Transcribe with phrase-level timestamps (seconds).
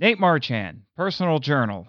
[0.00, 1.86] Nate Marchand, Personal Journal.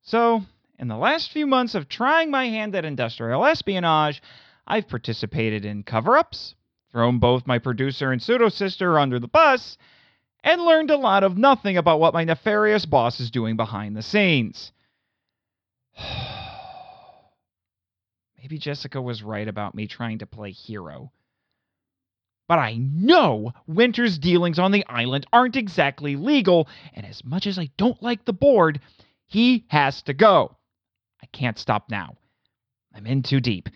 [0.00, 0.42] So,
[0.78, 4.22] in the last few months of trying my hand at industrial espionage,
[4.66, 6.54] I've participated in cover ups,
[6.90, 9.76] thrown both my producer and pseudo sister under the bus,
[10.42, 14.00] and learned a lot of nothing about what my nefarious boss is doing behind the
[14.00, 14.72] scenes.
[18.38, 21.12] Maybe Jessica was right about me trying to play hero.
[22.48, 27.58] But I know Winter's dealings on the island aren't exactly legal, and as much as
[27.58, 28.80] I don't like the board,
[29.26, 30.56] he has to go.
[31.22, 32.16] I can't stop now.
[32.94, 33.68] I'm in too deep.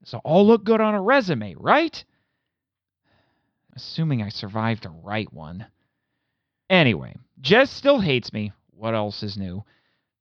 [0.00, 2.04] This'll all look good on a resume, right?
[3.76, 5.66] Assuming I survived a right one.
[6.68, 8.52] Anyway, Jess still hates me.
[8.70, 9.64] What else is new?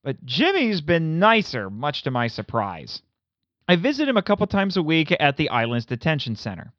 [0.04, 3.02] But Jimmy's been nicer, much to my surprise.
[3.68, 6.74] I visit him a couple times a week at the island's detention center.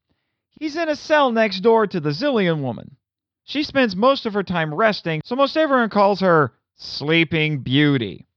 [0.63, 2.95] He's in a cell next door to the Xilien woman.
[3.43, 8.29] She spends most of her time resting, so most everyone calls her Sleeping Beauty.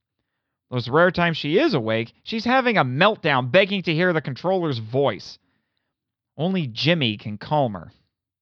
[0.68, 4.78] Those rare times she is awake, she's having a meltdown begging to hear the controller's
[4.78, 5.38] voice.
[6.36, 7.92] Only Jimmy can calm her.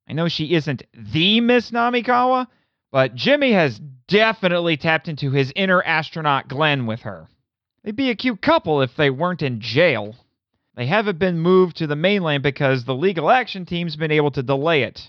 [0.09, 2.47] I know she isn't the Miss Namikawa,
[2.91, 7.29] but Jimmy has definitely tapped into his inner astronaut Glenn with her.
[7.83, 10.17] They'd be a cute couple if they weren't in jail.
[10.77, 14.43] They haven't been moved to the mainland because the legal action team's been able to
[14.43, 15.09] delay it.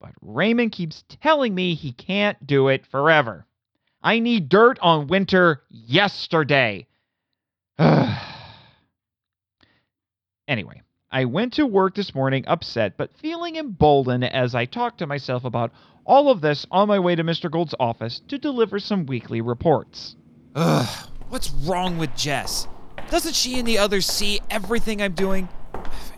[0.00, 3.46] But Raymond keeps telling me he can't do it forever.
[4.02, 6.86] I need dirt on Winter yesterday.
[10.48, 15.06] anyway, I went to work this morning upset but feeling emboldened as I talked to
[15.06, 15.72] myself about
[16.04, 17.50] all of this on my way to Mr.
[17.50, 20.16] Gold's office to deliver some weekly reports.
[20.54, 22.68] Ugh, what's wrong with Jess?
[23.10, 25.48] Doesn't she and the others see everything I'm doing?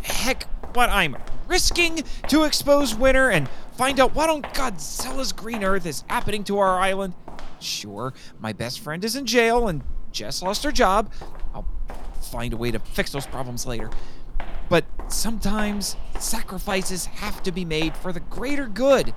[0.02, 0.44] Heck,
[0.74, 6.04] what I'm risking to expose Winter and find out what on Godzilla's green earth is
[6.08, 7.14] happening to our island?
[7.60, 11.12] Sure, my best friend is in jail and Jess lost her job.
[11.54, 11.66] I'll
[12.30, 13.90] find a way to fix those problems later.
[14.68, 19.14] But sometimes sacrifices have to be made for the greater good.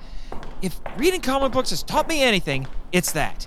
[0.62, 3.46] If reading comic books has taught me anything, it's that.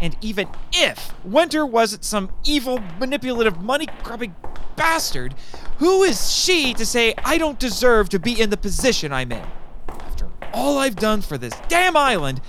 [0.00, 4.34] And even if Winter wasn't some evil, manipulative, money grubbing
[4.76, 5.34] bastard,
[5.78, 9.44] who is she to say I don't deserve to be in the position I'm in?
[9.88, 12.40] After all I've done for this damn island,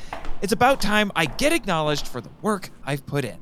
[0.42, 3.38] it's about time I get acknowledged for the work I've put in.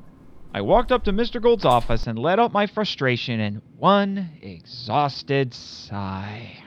[0.53, 1.41] I walked up to Mr.
[1.41, 6.63] Gold's office and let out my frustration in one exhausted sigh.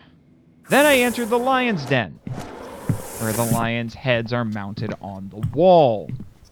[0.68, 2.20] Then I entered the lion's den,
[3.18, 6.08] where the lions' heads are mounted on the wall.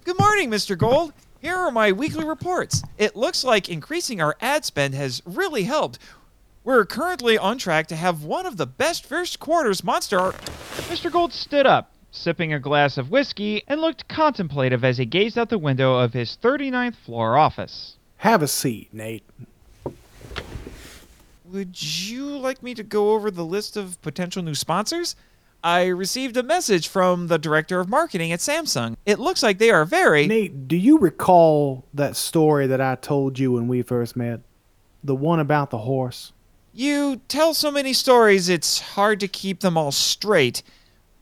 [0.09, 0.77] Good morning, Mr.
[0.77, 1.13] Gold.
[1.43, 2.83] Here are my weekly reports.
[2.97, 5.99] It looks like increasing our ad spend has really helped.
[6.65, 10.37] We're currently on track to have one of the best first quarters monster art.
[10.89, 11.13] Mr.
[11.13, 15.51] Gold stood up, sipping a glass of whiskey, and looked contemplative as he gazed out
[15.51, 17.97] the window of his 39th floor office.
[18.17, 19.25] Have a seat, Nate.
[21.45, 25.17] Would you like me to go over the list of potential new sponsors?
[25.63, 28.97] I received a message from the director of marketing at Samsung.
[29.05, 30.27] It looks like they are very.
[30.27, 34.41] Nate, do you recall that story that I told you when we first met?
[35.03, 36.33] The one about the horse?
[36.73, 40.63] You tell so many stories, it's hard to keep them all straight.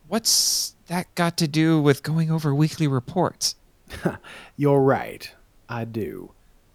[0.08, 3.56] What's that got to do with going over weekly reports?
[4.56, 5.30] You're right.
[5.68, 6.32] I do.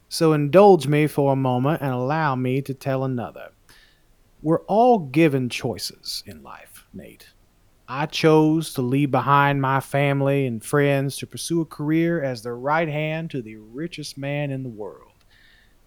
[0.10, 3.52] So indulge me for a moment and allow me to tell another.
[4.42, 7.31] We're all given choices in life, Nate.
[7.94, 12.54] I chose to leave behind my family and friends to pursue a career as the
[12.54, 15.12] right hand to the richest man in the world.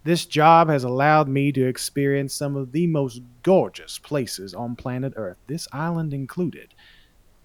[0.04, 5.14] This job has allowed me to experience some of the most gorgeous places on planet
[5.16, 6.74] Earth, this island included.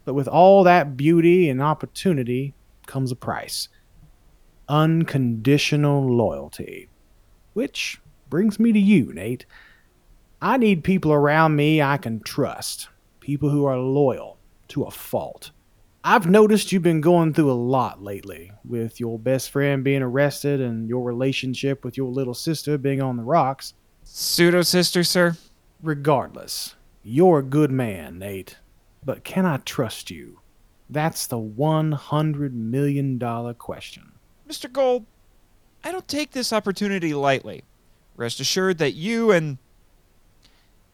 [0.03, 2.53] But with all that beauty and opportunity
[2.85, 3.69] comes a price
[4.67, 6.89] unconditional loyalty.
[7.53, 9.45] Which brings me to you, Nate.
[10.41, 12.89] I need people around me I can trust,
[13.21, 14.38] people who are loyal
[14.69, 15.51] to a fault.
[16.03, 20.61] I've noticed you've been going through a lot lately, with your best friend being arrested
[20.61, 23.73] and your relationship with your little sister being on the rocks.
[24.03, 25.35] Pseudo sister, sir?
[25.83, 28.57] Regardless, you're a good man, Nate.
[29.03, 30.39] But can I trust you?
[30.89, 33.19] That's the $100 million
[33.55, 34.13] question.
[34.47, 34.71] Mr.
[34.71, 35.05] Gold,
[35.83, 37.63] I don't take this opportunity lightly.
[38.15, 39.57] Rest assured that you and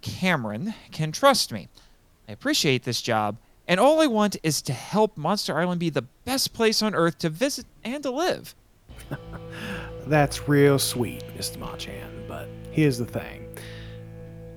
[0.01, 1.69] Cameron can trust me.
[2.28, 6.03] I appreciate this job, and all I want is to help Monster Island be the
[6.23, 8.56] best place on Earth to visit and to live.
[10.07, 11.57] That's real sweet, Mr.
[11.57, 13.47] Marchand, but here's the thing.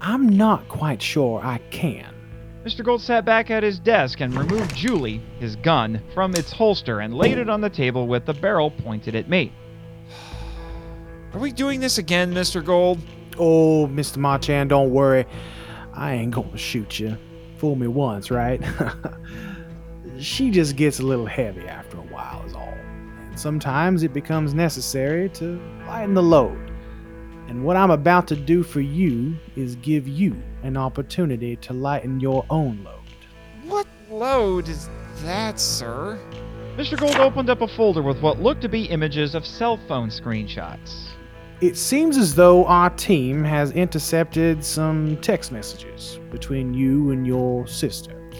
[0.00, 2.14] I'm not quite sure I can.
[2.64, 2.84] Mr.
[2.84, 7.14] Gold sat back at his desk and removed Julie, his gun, from its holster and
[7.14, 9.52] laid it on the table with the barrel pointed at me.
[11.32, 12.64] Are we doing this again, Mr.
[12.64, 12.98] Gold?
[13.38, 14.18] Oh, Mr.
[14.18, 15.24] Marchand, don't worry.
[15.94, 17.16] I ain't gonna shoot you.
[17.58, 18.62] Fool me once, right?
[20.18, 22.74] she just gets a little heavy after a while, is all.
[23.28, 26.70] And sometimes it becomes necessary to lighten the load.
[27.48, 32.20] And what I'm about to do for you is give you an opportunity to lighten
[32.20, 33.00] your own load.
[33.64, 34.88] What load is
[35.22, 36.20] that, sir?
[36.76, 36.96] Mr.
[36.96, 41.07] Gold opened up a folder with what looked to be images of cell phone screenshots.
[41.60, 47.66] It seems as though our team has intercepted some text messages between you and your
[47.66, 48.30] sister.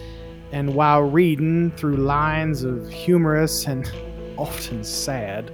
[0.53, 3.91] And while reading through lines of humorous and
[4.37, 5.51] often sad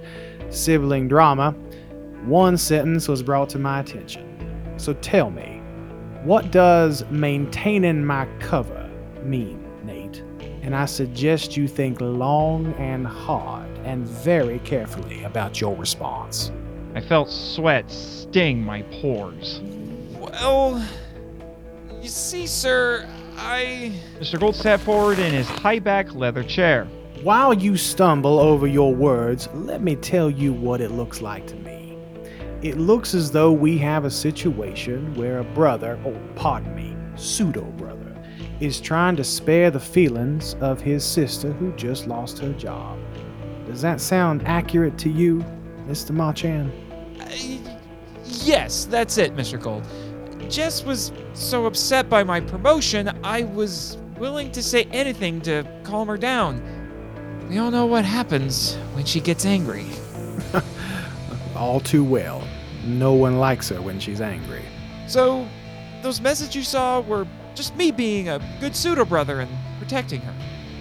[0.48, 1.56] sibling drama,
[2.24, 4.72] one sentence was brought to my attention.
[4.76, 5.60] So tell me,
[6.22, 8.88] what does maintaining my cover
[9.24, 10.22] mean, Nate?
[10.62, 16.52] And I suggest you think long and hard and very carefully about your response.
[16.96, 19.60] I felt sweat sting my pores.
[20.18, 20.82] Well,
[22.00, 23.06] you see, sir,
[23.36, 23.92] I.
[24.18, 24.40] Mr.
[24.40, 26.86] Gold sat forward in his high back leather chair.
[27.22, 31.54] While you stumble over your words, let me tell you what it looks like to
[31.56, 31.98] me.
[32.62, 37.64] It looks as though we have a situation where a brother, oh, pardon me, pseudo
[37.72, 38.16] brother,
[38.60, 42.98] is trying to spare the feelings of his sister who just lost her job.
[43.66, 45.44] Does that sound accurate to you,
[45.86, 46.12] Mr.
[46.12, 46.72] Marchand?
[48.24, 49.60] Yes, that's it, Mr.
[49.60, 49.86] Gold.
[50.50, 56.08] Jess was so upset by my promotion, I was willing to say anything to calm
[56.08, 56.62] her down.
[57.48, 59.86] We all know what happens when she gets angry.
[61.56, 62.46] All too well.
[62.84, 64.62] No one likes her when she's angry.
[65.06, 65.46] So,
[66.02, 70.34] those messages you saw were just me being a good pseudo brother and protecting her.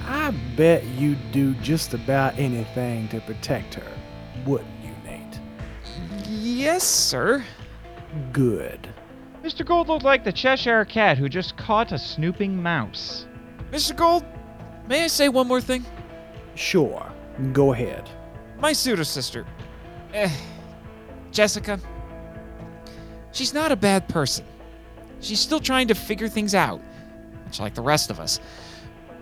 [0.08, 3.92] I bet you'd do just about anything to protect her,
[4.46, 4.70] wouldn't?
[6.66, 7.46] Yes, sir.
[8.34, 8.90] Good.
[9.44, 9.64] Mr.
[9.64, 13.28] Gold looked like the Cheshire cat who just caught a snooping mouse.
[13.70, 13.96] Mr.
[13.96, 14.26] Gold,
[14.88, 15.86] may I say one more thing?
[16.56, 17.06] Sure.
[17.54, 18.10] Go ahead.
[18.60, 19.46] My pseudo sister,
[20.12, 20.32] eh,
[21.32, 21.80] Jessica,
[23.32, 24.44] she's not a bad person.
[25.20, 26.82] She's still trying to figure things out,
[27.44, 28.40] much like the rest of us.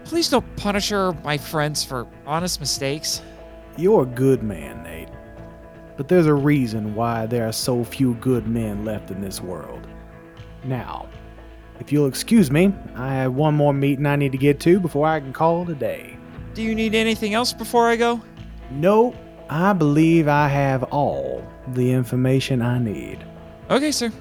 [0.06, 3.22] Please don't punish her or my friends for honest mistakes.
[3.76, 5.10] You're a good man, Nate.
[5.96, 9.88] But there's a reason why there are so few good men left in this world.
[10.64, 11.08] Now,
[11.80, 15.08] if you'll excuse me, I have one more meeting I need to get to before
[15.08, 16.18] I can call it a day.
[16.54, 18.22] Do you need anything else before I go?
[18.72, 19.16] No,
[19.50, 23.24] I believe I have all the information I need.
[23.70, 24.12] Okay, sir.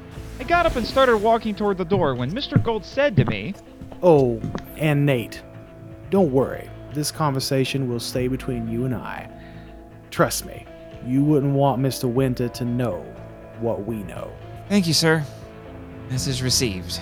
[0.40, 2.62] I got up and started walking toward the door when Mr.
[2.62, 3.54] Gold said to me,
[4.02, 4.40] Oh,
[4.76, 5.42] and Nate,
[6.10, 6.68] don't worry.
[6.92, 9.30] This conversation will stay between you and I.
[10.10, 10.66] Trust me,
[11.06, 12.10] you wouldn't want Mr.
[12.10, 13.00] Winter to know
[13.60, 14.30] what we know.
[14.68, 15.24] Thank you, sir.
[16.10, 17.00] Message received.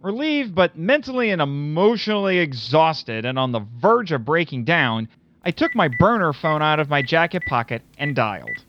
[0.00, 5.08] Relieved, but mentally and emotionally exhausted and on the verge of breaking down,
[5.42, 8.64] I took my burner phone out of my jacket pocket and dialed.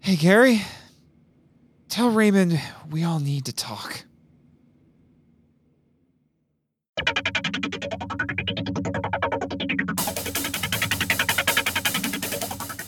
[0.00, 0.62] Hey, Gary.
[1.88, 4.04] Tell Raymond we all need to talk.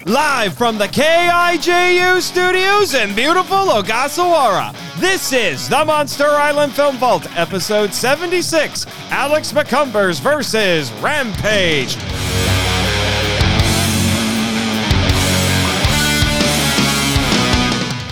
[0.06, 7.24] Live from the KIJU studios in beautiful Ogasawara, this is the Monster Island Film Vault,
[7.38, 11.94] episode 76 Alex McCumbers versus Rampage.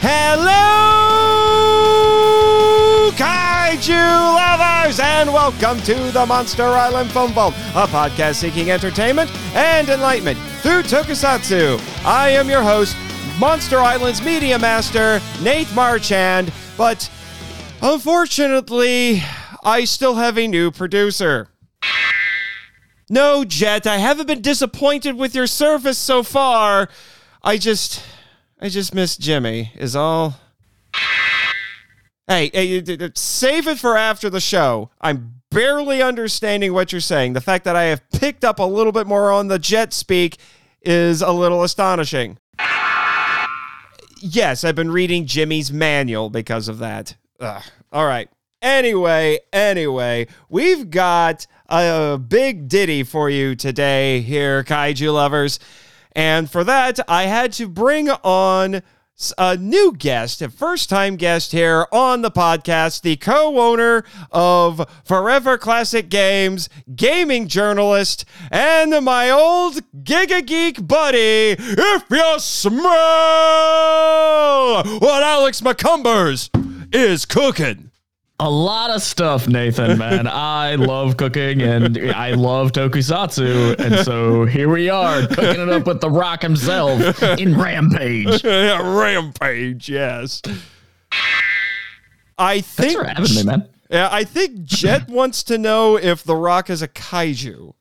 [0.01, 0.61] Hello,
[3.17, 9.89] kaiju lovers, and welcome to the Monster Island Film Vault, a podcast seeking entertainment and
[9.89, 11.81] enlightenment through tokusatsu.
[12.05, 12.95] I am your host,
[13.39, 17.11] Monster Island's media master, Nate Marchand, but
[17.81, 19.23] unfortunately,
[19.65, 21.49] I still have a new producer.
[23.09, 26.89] No, Jet, I haven't been disappointed with your service so far.
[27.43, 28.03] I just.
[28.61, 30.39] I just miss Jimmy, is all.
[32.29, 34.91] Hey, hey, save it for after the show.
[35.01, 37.33] I'm barely understanding what you're saying.
[37.33, 40.39] The fact that I have picked up a little bit more on the jet speak
[40.83, 42.39] is a little astonishing.
[44.23, 47.17] Yes, I've been reading Jimmy's manual because of that.
[47.41, 47.63] Ugh.
[47.93, 48.29] All right.
[48.63, 55.59] Anyway, anyway, we've got a big ditty for you today here, kaiju lovers.
[56.13, 58.83] And for that, I had to bring on
[59.37, 64.89] a new guest, a first time guest here on the podcast, the co owner of
[65.05, 72.93] Forever Classic Games, gaming journalist, and my old Giga Geek buddy, if you smell
[74.99, 76.49] what Alex McCumbers
[76.93, 77.90] is cooking.
[78.43, 80.27] A lot of stuff, Nathan, man.
[80.31, 83.79] I love cooking and I love tokusatsu.
[83.79, 88.43] And so here we are, cooking it up with The Rock himself in Rampage.
[88.45, 90.41] Rampage, yes.
[92.39, 93.69] I Thanks think for having me, man.
[93.91, 97.75] Yeah, I think Jet wants to know if The Rock is a kaiju.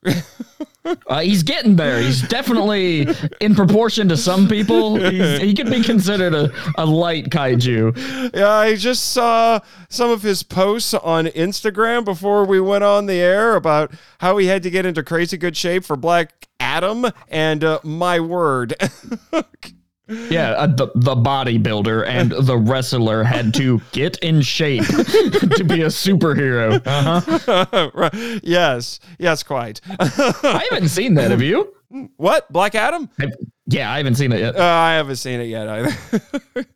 [1.06, 2.00] Uh, he's getting there.
[2.00, 3.06] He's definitely,
[3.40, 8.34] in proportion to some people, he's, he could be considered a, a light kaiju.
[8.34, 13.20] yeah, I just saw some of his posts on Instagram before we went on the
[13.20, 17.62] air about how he had to get into crazy good shape for Black Adam, and
[17.62, 18.74] uh, my word.
[20.10, 25.82] Yeah, uh, the, the bodybuilder and the wrestler had to get in shape to be
[25.82, 26.80] a superhero.
[26.84, 27.90] Uh-huh.
[27.94, 28.40] Right.
[28.42, 29.80] yes, yes, quite.
[29.98, 31.30] I haven't seen that.
[31.30, 31.74] Have you?
[32.16, 32.50] what?
[32.52, 33.08] Black Adam?
[33.20, 33.26] I-
[33.70, 34.56] yeah, I haven't seen it yet.
[34.56, 36.22] Uh, I haven't seen it yet either.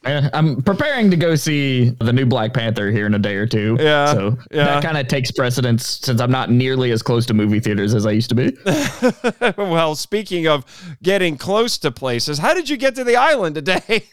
[0.07, 3.47] Uh, I'm preparing to go see the new Black Panther here in a day or
[3.47, 3.77] two.
[3.81, 4.65] Yeah, So yeah.
[4.67, 8.05] that kind of takes precedence since I'm not nearly as close to movie theaters as
[8.05, 8.55] I used to be.
[9.57, 10.65] well, speaking of
[11.03, 14.05] getting close to places, how did you get to the island today?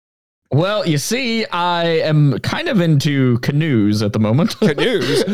[0.50, 4.58] well, you see, I am kind of into canoes at the moment.
[4.58, 5.24] Canoes.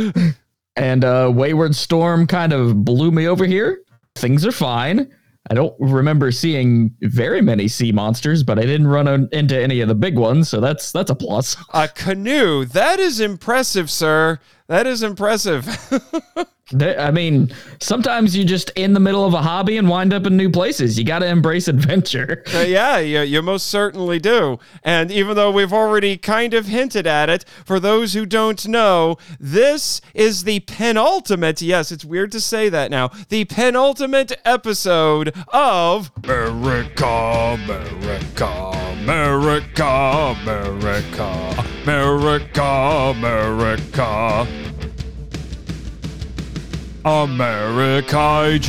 [0.76, 3.82] and uh, Wayward Storm kind of blew me over here.
[4.14, 5.10] Things are fine.
[5.50, 9.88] I don't remember seeing very many sea monsters, but I didn't run into any of
[9.88, 11.56] the big ones, so that's that's a plus.
[11.74, 12.64] A canoe.
[12.64, 14.38] That is impressive, sir.
[14.72, 15.68] That is impressive.
[16.80, 20.34] I mean, sometimes you just in the middle of a hobby and wind up in
[20.34, 20.98] new places.
[20.98, 22.42] You got to embrace adventure.
[22.52, 24.58] Uh, yeah, you, you most certainly do.
[24.84, 29.16] And even though we've already kind of hinted at it, for those who don't know,
[29.40, 36.12] this is the penultimate, yes, it's weird to say that now, the penultimate episode of
[36.24, 38.46] America, America,
[39.02, 42.62] America, America, America,
[43.16, 44.61] America.
[47.04, 48.62] Americaiju.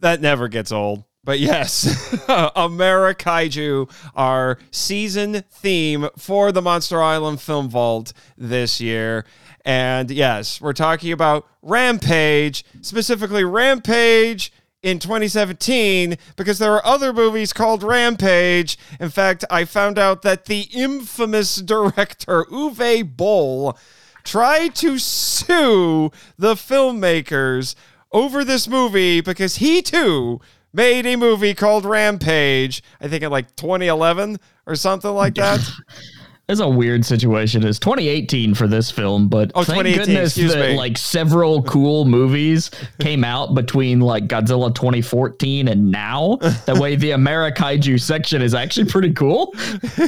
[0.00, 1.04] That never gets old.
[1.24, 9.24] But yes, Americaiju, our season theme for the Monster Island Film Vault this year.
[9.64, 14.52] And yes, we're talking about Rampage, specifically Rampage
[14.86, 18.78] in 2017 because there are other movies called Rampage.
[19.00, 23.76] In fact, I found out that the infamous director Uwe Boll
[24.22, 27.74] tried to sue the filmmakers
[28.12, 30.40] over this movie because he too
[30.72, 35.68] made a movie called Rampage, I think in like 2011 or something like that.
[36.48, 37.64] It's a weird situation.
[37.64, 40.76] It's 2018 for this film, but Oh, thank goodness that me.
[40.76, 46.36] like several cool movies came out between like Godzilla 2014 and now.
[46.66, 49.52] That way, the Amerikaiju section is actually pretty cool.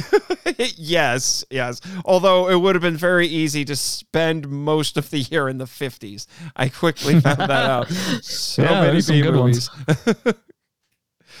[0.77, 1.81] yes, yes.
[2.05, 5.65] Although it would have been very easy to spend most of the year in the
[5.65, 6.25] 50s.
[6.55, 7.89] I quickly found that out.
[8.21, 9.69] So Yeah, many B good movies.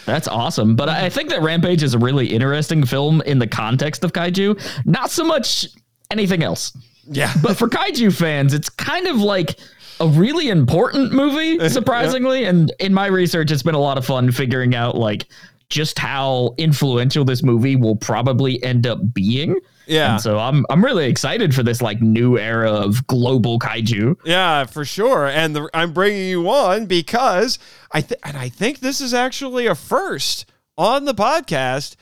[0.05, 0.75] That's awesome.
[0.75, 4.59] But I think that Rampage is a really interesting film in the context of kaiju,
[4.85, 5.67] not so much
[6.11, 6.75] anything else.
[7.05, 7.33] Yeah.
[7.41, 9.59] But for kaiju fans, it's kind of like
[9.99, 12.45] a really important movie, surprisingly.
[12.45, 15.27] And in my research, it's been a lot of fun figuring out like
[15.69, 19.59] just how influential this movie will probably end up being.
[19.85, 20.13] Yeah.
[20.13, 24.17] And so I'm I'm really excited for this like new era of global kaiju.
[24.25, 25.27] Yeah, for sure.
[25.27, 27.57] And the, I'm bringing you on because
[27.91, 30.45] I th- and I think this is actually a first
[30.77, 31.95] on the podcast.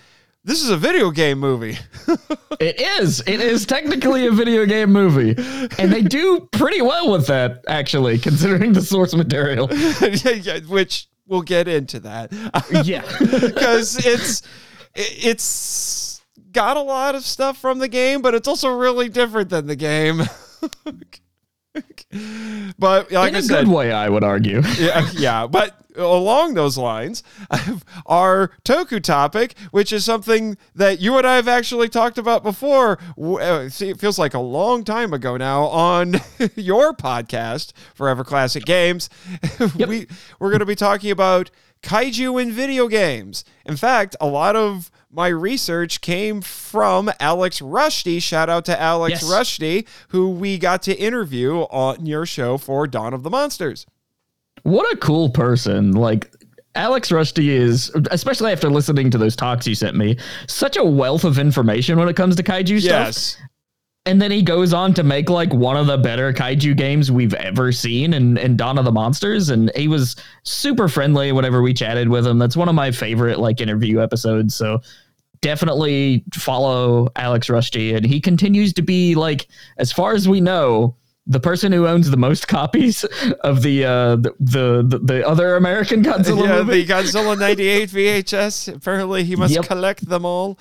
[0.44, 1.78] This is a video game movie.
[2.60, 3.22] It is.
[3.28, 5.36] It is technically a video game movie.
[5.78, 9.70] And they do pretty well with that, actually, considering the source material.
[9.72, 12.32] Yeah, Which we'll get into that.
[12.84, 13.04] Yeah.
[13.20, 14.42] because it's
[14.96, 19.68] it's got a lot of stuff from the game, but it's also really different than
[19.68, 20.22] the game.
[22.80, 24.62] but like In I a said, good way, I would argue.
[24.80, 27.24] yeah, yeah, but along those lines,
[28.06, 33.00] our Toku topic, which is something that you and I have actually talked about before.
[33.18, 36.16] uh, See, it feels like a long time ago now on
[36.56, 39.10] your podcast, Forever Classic Games.
[39.78, 40.08] we
[40.40, 41.50] we're going to be talking about
[41.82, 43.44] kaiju in video games.
[43.66, 48.22] In fact, a lot of my research came from Alex Rushdy.
[48.22, 49.32] Shout out to Alex Yes.
[49.32, 53.86] Rushdy, who we got to interview on your show for Dawn of the Monsters.
[54.64, 55.94] What a cool person.
[55.94, 56.30] Like
[56.76, 61.24] Alex Rushdy is, especially after listening to those talks you sent me, such a wealth
[61.24, 63.42] of information when it comes to kaiju stuff.
[64.08, 67.34] And then he goes on to make like one of the better kaiju games we've
[67.34, 69.50] ever seen in, in Dawn of the Monsters.
[69.50, 72.40] And he was super friendly whenever we chatted with him.
[72.40, 74.56] That's one of my favorite like interview episodes.
[74.56, 74.80] So
[75.42, 77.96] definitely follow Alex Rushdy.
[77.96, 79.48] And he continues to be like,
[79.78, 80.96] as far as we know,
[81.30, 83.04] the person who owns the most copies
[83.42, 86.84] of the uh the the, the, the other American Godzilla yeah, movie.
[86.84, 88.74] the Godzilla 98 VHS.
[88.74, 89.66] Apparently, he must Yep.
[89.66, 90.58] collect them all.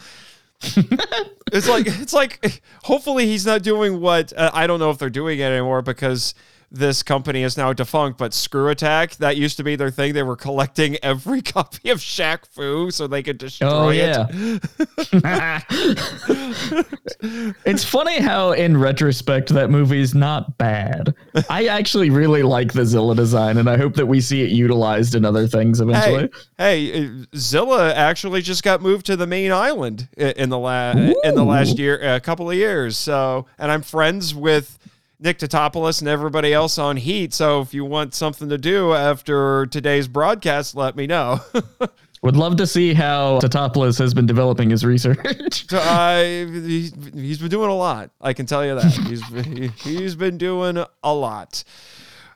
[0.62, 5.10] It's like it's like hopefully he's not doing what uh, I don't know if they're
[5.10, 6.34] doing it anymore because
[6.78, 8.18] this company is now defunct.
[8.18, 10.14] But Screw Attack that used to be their thing.
[10.14, 13.98] They were collecting every copy of Shaq Fu so they could destroy Oh it.
[15.12, 15.60] yeah.
[17.64, 21.14] it's funny how in retrospect that movie is not bad.
[21.48, 25.14] I actually really like the Zilla design and I hope that we see it utilized
[25.14, 26.28] in other things eventually.
[26.58, 31.34] Hey, hey, Zilla actually just got moved to the main island in the la- in
[31.34, 32.96] the last year, a couple of years.
[32.96, 34.78] So, and I'm friends with
[35.18, 37.32] Nick Tatopoulos and everybody else on Heat.
[37.32, 41.40] So, if you want something to do after today's broadcast, let me know.
[42.22, 45.68] Would love to see how Tatopoulos has been developing his research.
[45.68, 48.10] So I, he's, he's been doing a lot.
[48.20, 51.62] I can tell you that he's he, he's been doing a lot.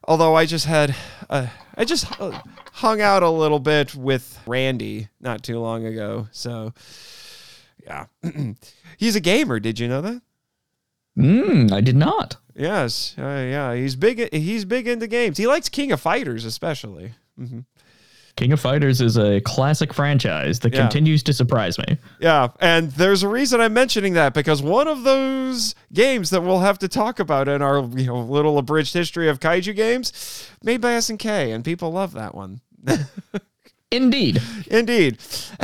[0.06, 0.94] Although I just had,
[1.28, 2.04] uh, I just
[2.72, 6.28] hung out a little bit with Randy not too long ago.
[6.30, 6.72] So
[7.82, 8.06] yeah,
[8.96, 9.60] he's a gamer.
[9.60, 10.22] Did you know that?
[11.18, 12.36] mm, I did not.
[12.60, 13.74] Yes, uh, yeah.
[13.74, 14.30] He's big.
[14.34, 15.38] He's big into games.
[15.38, 17.12] He likes King of Fighters especially.
[18.36, 20.82] King of Fighters is a classic franchise that Yeah.
[20.82, 21.96] continues to surprise me.
[22.20, 26.60] Yeah, and there's a reason I'm mentioning that because one of those games that we'll
[26.60, 30.80] have to talk about in our you know little abridged history of kaiju games, made
[30.82, 32.60] by SNK, and people love that one.
[33.92, 34.40] Indeed.
[34.68, 35.18] Indeed.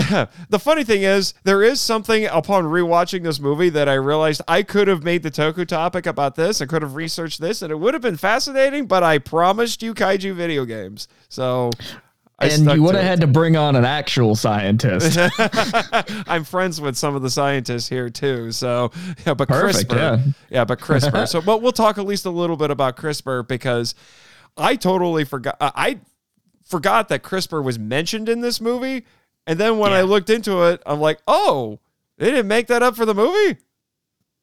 [0.48, 4.64] the funny thing is, there is something upon rewatching this movie that I realized I
[4.64, 6.60] could have made the Toku topic about this.
[6.60, 8.86] I could have researched this, and it would have been fascinating.
[8.86, 11.70] But I promised you kaiju video games, so.
[12.38, 15.18] I and you would have had to bring on an actual scientist.
[16.28, 18.52] I'm friends with some of the scientists here too.
[18.52, 18.92] So,
[19.24, 20.66] yeah, but Perfect, CRISPR, yeah.
[20.66, 21.26] but CRISPR.
[21.28, 23.94] so, but we'll talk at least a little bit about CRISPR because
[24.58, 25.56] I totally forgot.
[25.62, 26.00] uh, I
[26.66, 29.04] forgot that CRISPR was mentioned in this movie,
[29.46, 31.78] and then when I looked into it, I'm like, oh,
[32.18, 33.58] they didn't make that up for the movie.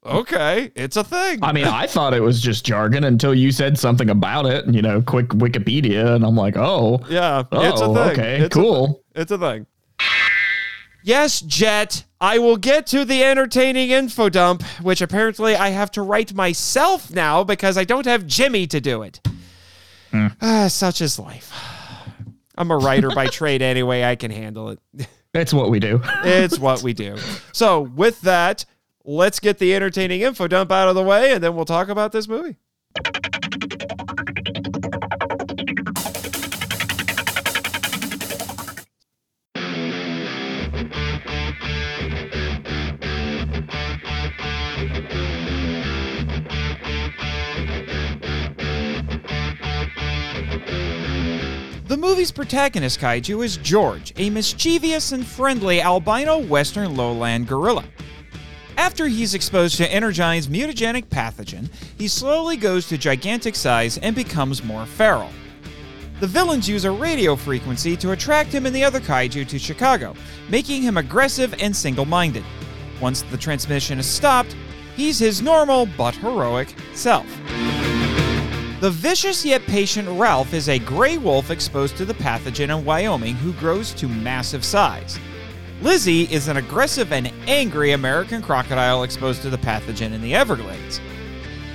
[0.05, 1.39] Okay, it's a thing.
[1.41, 4.81] I mean, I thought it was just jargon until you said something about it, you
[4.81, 7.97] know, quick Wikipedia, and I'm like, oh, yeah, oh, it's a thing.
[8.19, 9.03] okay, It's a cool.
[9.15, 9.65] It's a thing.
[11.05, 16.01] Yes, Jet, I will get to the entertaining info dump, which apparently I have to
[16.01, 19.19] write myself now because I don't have Jimmy to do it.
[20.41, 21.51] Ah, such is life.
[22.57, 24.79] I'm a writer by trade anyway, I can handle it.
[25.33, 25.99] That's what we do.
[26.23, 27.17] It's what we do.
[27.53, 28.65] So, with that,
[29.03, 32.11] let's get the entertaining info dump out of the way and then we'll talk about
[32.11, 32.57] this movie.
[51.93, 57.83] The movie's protagonist kaiju is George, a mischievous and friendly albino western lowland gorilla.
[58.77, 64.63] After he's exposed to Energyne's mutagenic pathogen, he slowly goes to gigantic size and becomes
[64.63, 65.29] more feral.
[66.19, 70.15] The villains use a radio frequency to attract him and the other kaiju to Chicago,
[70.49, 72.43] making him aggressive and single minded.
[73.01, 74.55] Once the transmission is stopped,
[74.95, 77.27] he's his normal but heroic self.
[78.83, 83.35] The vicious yet patient Ralph is a gray wolf exposed to the pathogen in Wyoming
[83.35, 85.17] who grows to massive size.
[85.81, 90.99] Lizzie is an aggressive and angry American crocodile exposed to the pathogen in the Everglades.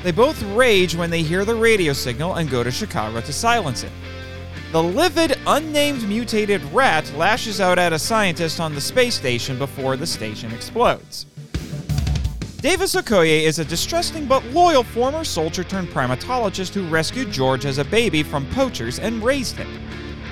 [0.03, 3.85] They both rage when they hear the radio signal and go to Chicago to silence
[3.85, 3.93] it.
[4.73, 9.97] The livid, unnamed mutated rat lashes out at a scientist on the space station before
[9.97, 11.25] the station explodes.
[12.61, 17.79] Davis Okoye is a distrusting but loyal former soldier turned primatologist who rescued George as
[17.79, 19.69] a baby from poachers and raised him.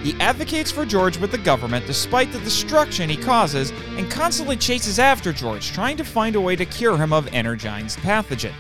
[0.02, 4.98] He advocates for George with the government despite the destruction he causes and constantly chases
[4.98, 8.54] after George, trying to find a way to cure him of Energyne's pathogen.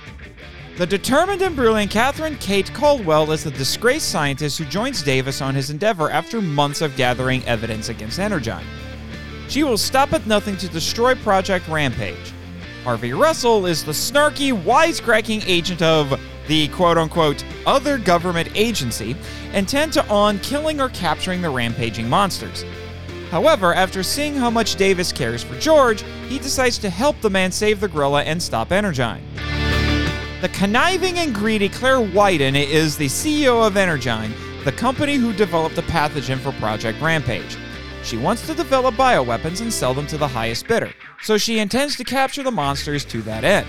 [0.76, 5.56] The determined and brilliant Catherine Kate Caldwell is the disgraced scientist who joins Davis on
[5.56, 8.64] his endeavor after months of gathering evidence against Energyne.
[9.48, 12.32] She will stop at nothing to destroy Project Rampage.
[12.86, 19.16] Harvey Russell is the snarky, wisecracking agent of the quote unquote other government agency,
[19.54, 22.64] intent on killing or capturing the rampaging monsters.
[23.32, 27.50] However, after seeing how much Davis cares for George, he decides to help the man
[27.50, 29.24] save the gorilla and stop Energyne.
[30.40, 34.32] The conniving and greedy Claire Wyden is the CEO of Energyne,
[34.64, 37.56] the company who developed the pathogen for Project Rampage.
[38.06, 40.92] She wants to develop bioweapons and sell them to the highest bidder,
[41.22, 43.66] so she intends to capture the monsters to that end.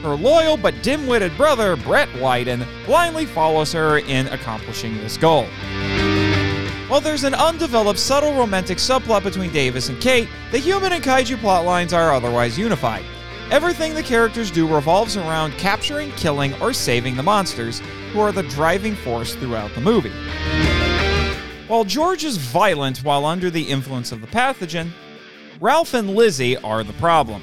[0.00, 5.46] Her loyal but dim witted brother, Brett Wyden, blindly follows her in accomplishing this goal.
[6.86, 11.36] While there's an undeveloped, subtle romantic subplot between Davis and Kate, the human and kaiju
[11.38, 13.04] plotlines are otherwise unified.
[13.50, 17.82] Everything the characters do revolves around capturing, killing, or saving the monsters,
[18.12, 20.12] who are the driving force throughout the movie.
[21.66, 24.90] While George is violent while under the influence of the pathogen,
[25.60, 27.42] Ralph and Lizzie are the problem.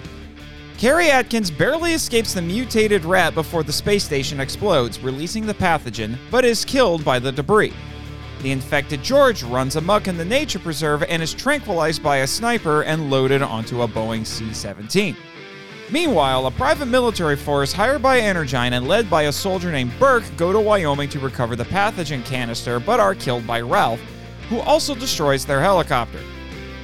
[0.77, 6.17] Kerry Atkins barely escapes the mutated rat before the space station explodes, releasing the pathogen,
[6.29, 7.73] but is killed by the debris.
[8.43, 12.83] The infected George runs amuck in the nature preserve and is tranquilized by a sniper
[12.83, 15.15] and loaded onto a Boeing C 17.
[15.91, 20.23] Meanwhile, a private military force hired by Energyne and led by a soldier named Burke
[20.37, 23.99] go to Wyoming to recover the pathogen canister but are killed by Ralph,
[24.47, 26.21] who also destroys their helicopter.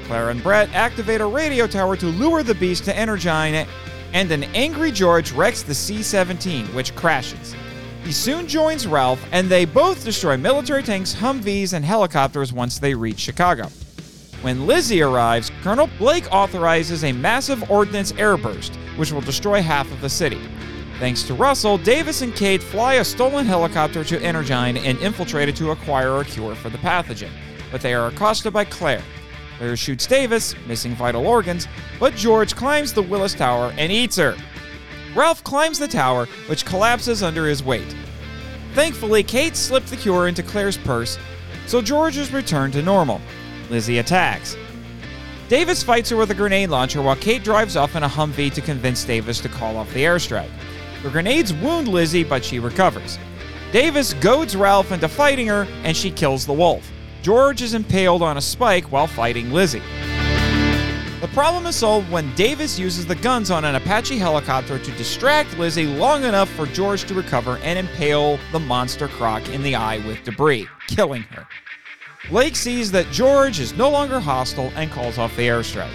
[0.08, 3.66] Claire and Brett activate a radio tower to lure the beast to Energyne,
[4.12, 7.56] and an angry George wrecks the C 17, which crashes.
[8.04, 12.94] He soon joins Ralph, and they both destroy military tanks, Humvees, and helicopters once they
[12.94, 13.70] reach Chicago.
[14.44, 20.00] When Lizzie arrives, Colonel Blake authorizes a massive ordnance airburst, which will destroy half of
[20.00, 20.40] the city.
[21.00, 25.56] Thanks to Russell, Davis and Kate fly a stolen helicopter to Energyne and infiltrate it
[25.56, 27.32] to acquire a cure for the pathogen,
[27.72, 29.04] but they are accosted by Claire.
[29.58, 31.68] Claire shoots Davis, missing vital organs,
[32.00, 34.36] but George climbs the Willis Tower and eats her.
[35.16, 37.96] Ralph climbs the tower, which collapses under his weight.
[38.74, 41.18] Thankfully, Kate slipped the cure into Claire's purse,
[41.66, 43.20] so George is returned to normal.
[43.70, 44.56] Lizzie attacks.
[45.50, 48.62] Davis fights her with a grenade launcher while Kate drives off in a Humvee to
[48.62, 50.50] convince Davis to call off the airstrike.
[51.04, 53.18] The grenades wound Lizzie, but she recovers.
[53.72, 56.90] Davis goads Ralph into fighting her, and she kills the wolf.
[57.22, 59.82] George is impaled on a spike while fighting Lizzie.
[61.22, 65.58] The problem is solved when Davis uses the guns on an Apache helicopter to distract
[65.58, 69.98] Lizzie long enough for George to recover and impale the monster croc in the eye
[70.06, 71.48] with debris, killing her.
[72.30, 75.88] Blake sees that George is no longer hostile and calls off the airstrike.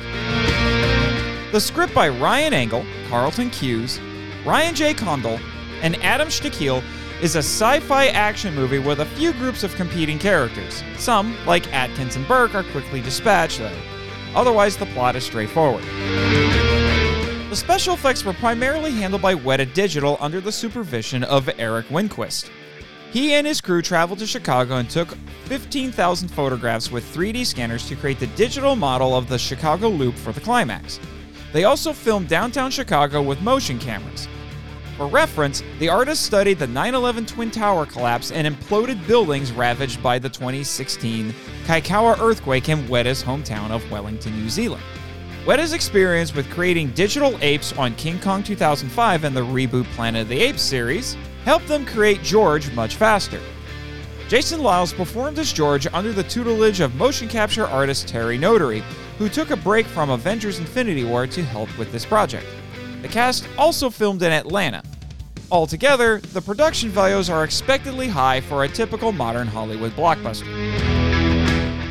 [1.53, 4.01] The script by Ryan Engle, Carlton Cuse,
[4.47, 4.95] Ryan J.
[4.95, 5.39] Condal,
[5.83, 6.83] and Adam Sztykiel
[7.21, 10.83] is a sci fi action movie with a few groups of competing characters.
[10.97, 13.83] Some, like Atkins and Burke, are quickly dispatched, though.
[14.35, 15.85] Otherwise, the plot is straightforward.
[15.85, 22.49] The special effects were primarily handled by Weta Digital under the supervision of Erik Winquist.
[23.13, 25.11] He and his crew traveled to Chicago and took
[25.45, 30.33] 15,000 photographs with 3D scanners to create the digital model of the Chicago Loop for
[30.33, 30.99] the climax.
[31.53, 34.27] They also filmed downtown Chicago with motion cameras.
[34.97, 40.03] For reference, the artist studied the 9 11 Twin Tower collapse and imploded buildings ravaged
[40.03, 41.35] by the 2016
[41.67, 44.83] Kaikoura earthquake in Weta's hometown of Wellington, New Zealand.
[45.45, 50.29] Weta's experience with creating digital apes on King Kong 2005 and the reboot Planet of
[50.29, 53.41] the Apes series helped them create George much faster.
[54.29, 58.83] Jason Liles performed as George under the tutelage of motion capture artist Terry Notary,
[59.19, 62.47] who took a break from Avengers Infinity War to help with this project.
[63.03, 64.83] The cast also filmed in Atlanta.
[65.51, 70.47] Altogether, the production values are expectedly high for a typical modern Hollywood blockbuster.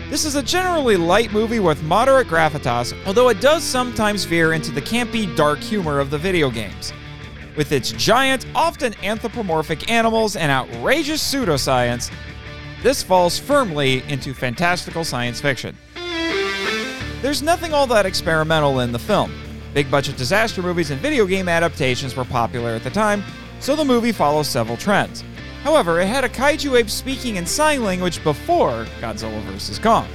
[0.10, 4.72] This is a generally light movie with moderate gravitas, although it does sometimes veer into
[4.72, 6.92] the campy, dark humor of the video games.
[7.56, 12.12] With its giant, often anthropomorphic animals and outrageous pseudoscience,
[12.82, 15.78] this falls firmly into fantastical science fiction.
[17.22, 19.34] There's nothing all that experimental in the film.
[19.74, 23.24] Big budget disaster movies and video game adaptations were popular at the time,
[23.60, 25.24] so the movie follows several trends.
[25.64, 29.78] However, it had a kaiju ape speaking in sign language before Godzilla vs.
[29.78, 30.08] Kong.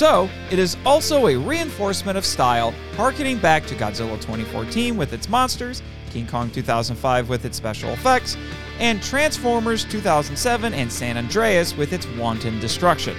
[0.00, 5.28] So, it is also a reinforcement of style, harkening back to Godzilla 2014 with its
[5.28, 8.34] monsters, King Kong 2005 with its special effects,
[8.78, 13.14] and Transformers 2007 and San Andreas with its wanton destruction.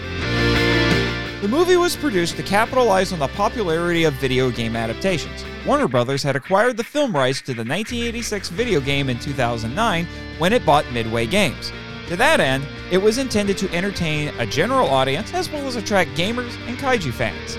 [1.41, 5.45] The movie was produced to capitalize on the popularity of video game adaptations.
[5.67, 10.07] Warner Brothers had acquired the film rights to the 1986 video game in 2009
[10.39, 11.71] when it bought Midway Games.
[12.11, 16.09] To that end, it was intended to entertain a general audience as well as attract
[16.09, 17.55] gamers and kaiju fans.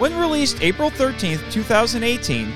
[0.00, 2.52] When released April 13, 2018,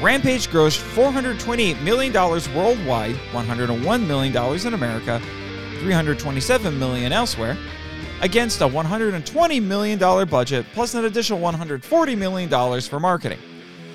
[0.00, 2.10] Rampage grossed $428 million
[2.56, 5.20] worldwide, $101 million in America,
[5.80, 7.58] 327 million elsewhere,
[8.22, 13.40] against a $120 million budget plus an additional $140 million for marketing.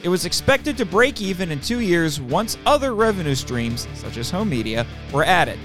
[0.03, 4.29] It was expected to break even in two years once other revenue streams, such as
[4.29, 5.57] home media, were added.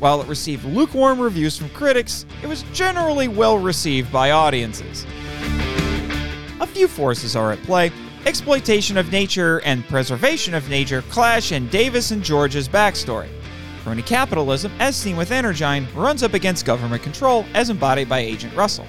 [0.00, 5.04] While it received lukewarm reviews from critics, it was generally well received by audiences.
[6.58, 7.92] A few forces are at play.
[8.24, 13.28] Exploitation of nature and preservation of nature clash in Davis and George's backstory.
[13.84, 18.54] Crony capitalism, as seen with Energyne, runs up against government control as embodied by Agent
[18.56, 18.86] Russell.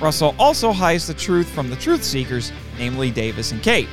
[0.00, 3.88] Russell also hides the truth from the truth seekers, namely Davis and Kate.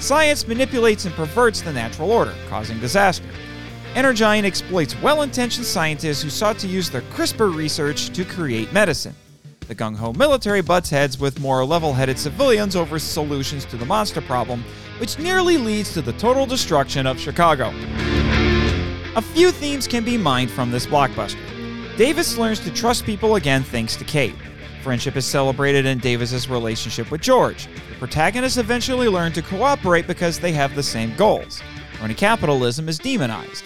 [0.00, 3.28] Science manipulates and perverts the natural order, causing disaster.
[3.94, 9.14] Energyne exploits well intentioned scientists who sought to use their CRISPR research to create medicine.
[9.68, 13.86] The gung ho military butts heads with more level headed civilians over solutions to the
[13.86, 14.64] monster problem,
[14.98, 17.72] which nearly leads to the total destruction of Chicago.
[19.14, 21.38] A few themes can be mined from this blockbuster.
[21.96, 24.34] Davis learns to trust people again thanks to Kate.
[24.82, 27.66] Friendship is celebrated in Davis's relationship with George.
[27.66, 31.62] The protagonists eventually learn to cooperate because they have the same goals.
[31.94, 33.64] Crony capitalism is demonized.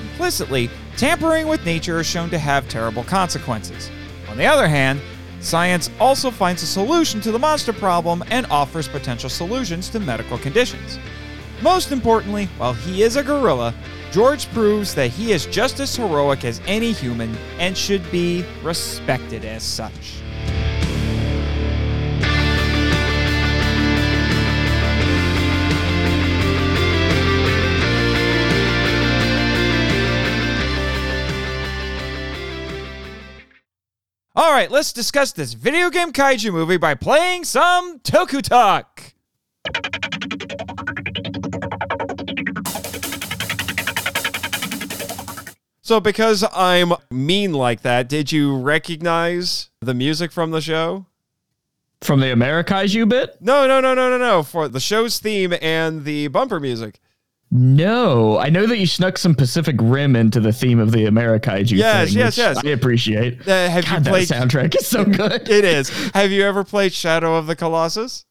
[0.00, 3.90] Implicitly, tampering with nature is shown to have terrible consequences.
[4.28, 5.00] On the other hand,
[5.40, 10.38] science also finds a solution to the monster problem and offers potential solutions to medical
[10.38, 10.98] conditions.
[11.62, 13.74] Most importantly, while he is a gorilla,
[14.12, 19.44] George proves that he is just as heroic as any human and should be respected
[19.44, 20.19] as such.
[34.40, 39.12] All right, let's discuss this video game kaiju movie by playing some Toku Talk.
[45.82, 51.04] So, because I'm mean like that, did you recognize the music from the show?
[52.00, 53.42] From the Amerikaiju bit?
[53.42, 54.42] No, no, no, no, no, no.
[54.42, 56.98] For the show's theme and the bumper music.
[57.52, 61.72] No, I know that you snuck some Pacific Rim into the theme of the Amerikaiju.
[61.72, 62.64] Yes, thing, yes, which yes.
[62.64, 63.48] I appreciate.
[63.48, 65.48] Uh, have God, you that soundtrack is so good.
[65.48, 65.88] It is.
[66.14, 68.24] Have you ever played Shadow of the Colossus?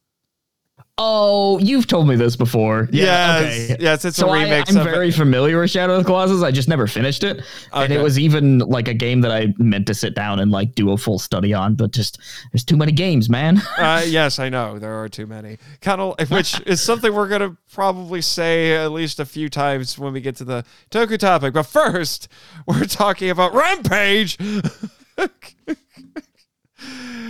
[1.02, 2.90] Oh, you've told me this before.
[2.92, 3.78] Yeah, yes, okay.
[3.80, 4.04] yes.
[4.04, 5.16] It's so a remix I, I'm of very it.
[5.16, 6.44] familiar with Shadow of the Colossus.
[6.44, 9.88] I just never finished it, and it was even like a game that I meant
[9.88, 11.76] to sit down and like do a full study on.
[11.76, 12.20] But just
[12.52, 13.62] there's too many games, man.
[13.80, 15.58] Uh, yes, I know there are too many.
[15.80, 20.12] Kind of, which is something we're gonna probably say at least a few times when
[20.12, 21.54] we get to the Toku topic.
[21.54, 22.28] But first,
[22.66, 24.38] we're talking about Rampage.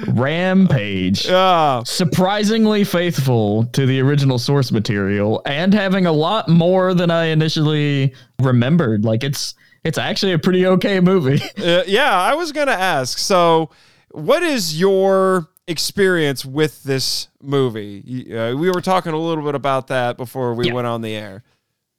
[0.07, 1.25] Rampage.
[1.27, 7.25] Yeah, Surprisingly faithful to the original source material and having a lot more than I
[7.25, 9.05] initially remembered.
[9.05, 11.41] Like it's it's actually a pretty okay movie.
[11.63, 12.13] Uh, yeah.
[12.13, 13.17] I was gonna ask.
[13.17, 13.69] So,
[14.11, 18.33] what is your experience with this movie?
[18.35, 20.73] Uh, we were talking a little bit about that before we Yeah.
[20.73, 21.43] went on the air.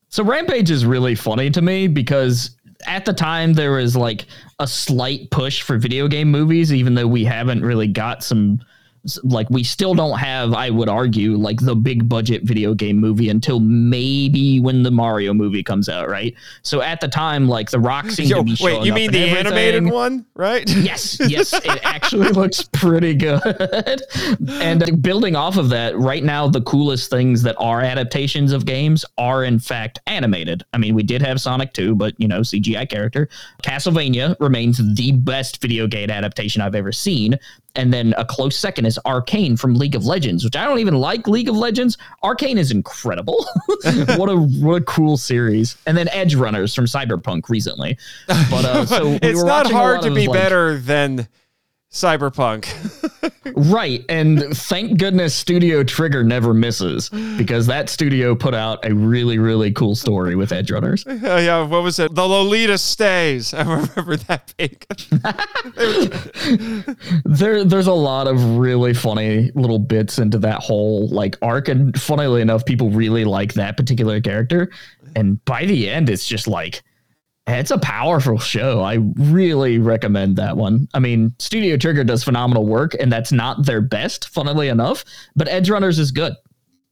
[0.09, 4.27] So Rampage is really funny to me because at the time there was like
[4.59, 8.61] a slight push for video game movies, even though we haven't really got some
[9.23, 13.29] like we still don't have, I would argue, like the big budget video game movie
[13.29, 16.35] until maybe when the Mario movie comes out, right?
[16.63, 19.19] So at the time, like the Rock seemed Yo, to be wait, you mean the
[19.19, 20.69] animated one, right?
[20.69, 23.41] Yes, yes, it actually looks pretty good.
[24.49, 29.05] and building off of that, right now the coolest things that are adaptations of games
[29.17, 30.63] are in fact animated.
[30.73, 33.29] I mean, we did have Sonic 2, but you know, CGI character.
[33.63, 37.39] Castlevania remains the best video game adaptation I've ever seen.
[37.77, 40.95] And then a close second is Arcane from League of Legends, which I don't even
[40.95, 41.97] like League of Legends.
[42.23, 43.47] Arcane is incredible.
[44.17, 45.77] what a what a cool series.
[45.87, 47.97] And then Edge Runners from Cyberpunk recently.
[48.27, 51.29] But uh, so we it's not hard to be like- better than
[51.91, 52.69] Cyberpunk.
[53.57, 54.05] Right.
[54.09, 59.73] And thank goodness Studio Trigger never misses because that studio put out a really, really
[59.73, 61.05] cool story with Edge Runners.
[61.23, 62.15] Oh, yeah, what was it?
[62.15, 63.53] The Lolita stays.
[63.55, 64.87] I remember that big.
[67.25, 71.69] There, there's a lot of really funny little bits into that whole like arc.
[71.69, 74.71] And funnily enough, people really like that particular character.
[75.15, 76.83] And by the end, it's just like,
[77.51, 78.81] Eh, it's a powerful show.
[78.81, 80.87] I really recommend that one.
[80.95, 85.49] I mean, Studio Trigger does phenomenal work, and that's not their best, funnily enough, but
[85.49, 86.33] Edge Runners is good.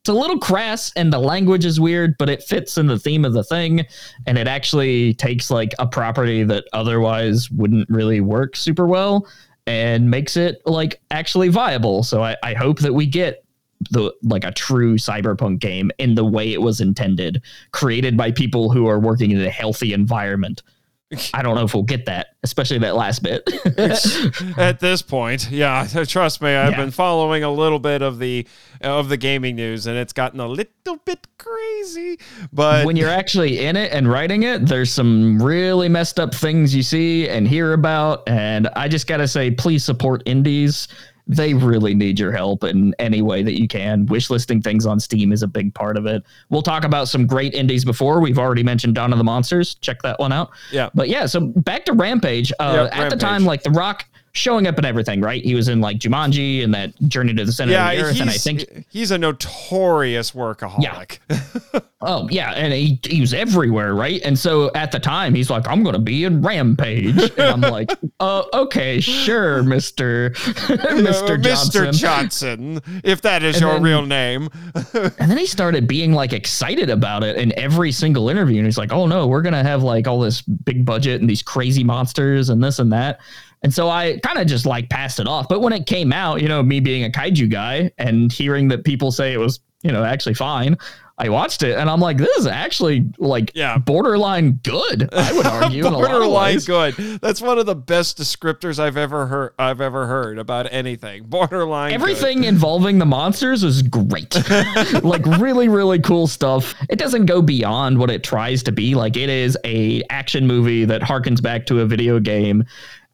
[0.02, 3.24] It's a little crass and the language is weird, but it fits in the theme
[3.24, 3.86] of the thing.
[4.26, 9.28] And it actually takes like a property that otherwise wouldn't really work super well
[9.66, 12.02] and makes it like actually viable.
[12.02, 13.44] So I, I hope that we get
[13.90, 18.70] the like a true cyberpunk game in the way it was intended, created by people
[18.72, 20.62] who are working in a healthy environment.
[21.32, 23.42] I don't know if we'll get that, especially that last bit.
[24.58, 26.76] At this point, yeah, trust me, I've Yeah.
[26.76, 28.46] been following a little bit of the
[28.82, 32.18] of the gaming news, and it's gotten a little bit crazy.
[32.52, 36.74] But when you're actually in it and writing it, there's some really messed up things
[36.74, 38.28] you see and hear about.
[38.28, 40.88] And I just got to say, please support indies.
[41.28, 44.06] They really need your help in any way that you can.
[44.06, 46.22] Wishlisting things on Steam is a big part of it.
[46.48, 48.20] We'll talk about some great indies before.
[48.20, 49.74] We've already mentioned Dawn of the Monsters.
[49.76, 50.50] Check that one out.
[50.72, 50.88] Yeah.
[50.94, 52.50] But yeah, so back to Rampage.
[52.58, 55.42] Uh, Yeah, at the time, like The Rock showing up in everything, right?
[55.44, 58.20] He was in like Jumanji and that Journey to the Center yeah, of the Earth.
[58.20, 61.18] And I think he's a notorious workaholic.
[62.00, 64.20] Oh yeah, and he, he was everywhere, right?
[64.24, 67.90] And so at the time, he's like, "I'm gonna be in Rampage," and I'm like,
[68.20, 70.30] "Uh, okay, sure, Mister
[70.68, 71.92] Mister Johnson." Mr.
[71.92, 74.48] Johnson, if that is And your then- real name.
[74.94, 78.78] And then he started being like excited about it in every single interview, and he's
[78.78, 82.48] like, "Oh no, we're gonna have like all this big budget and these crazy monsters
[82.48, 83.18] and this and that."
[83.62, 85.48] And so I kind of just like passed it off.
[85.48, 88.84] But when it came out, you know, me being a kaiju guy and hearing that
[88.84, 90.76] people say it was, you know, actually fine,
[91.20, 93.76] I watched it and I'm like, this is actually like Yeah.
[93.78, 95.08] borderline good.
[95.12, 96.94] I would argue in a lot of Borderline good.
[97.20, 99.52] That's one of the best descriptors I've ever heard.
[99.58, 101.24] I've ever heard about anything.
[101.26, 101.90] Borderline.
[101.90, 101.94] good.
[101.96, 104.36] Everything involving the monsters is great.
[105.02, 106.76] like really, really cool stuff.
[106.88, 108.94] It doesn't go beyond what it tries to be.
[108.94, 112.64] Like it is a action movie that harkens back to a video game,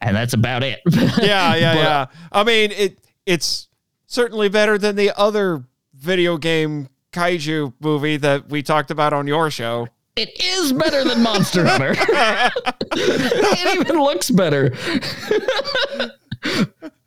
[0.05, 0.81] and that's about it.
[0.93, 2.07] Yeah, yeah, But- yeah.
[2.31, 3.69] I mean, it it's
[4.07, 5.65] certainly better than the other
[5.95, 9.89] video game kaiju movie that we talked about on your show.
[10.17, 11.95] It is better than Monster Hunter.
[12.93, 14.69] it even looks better.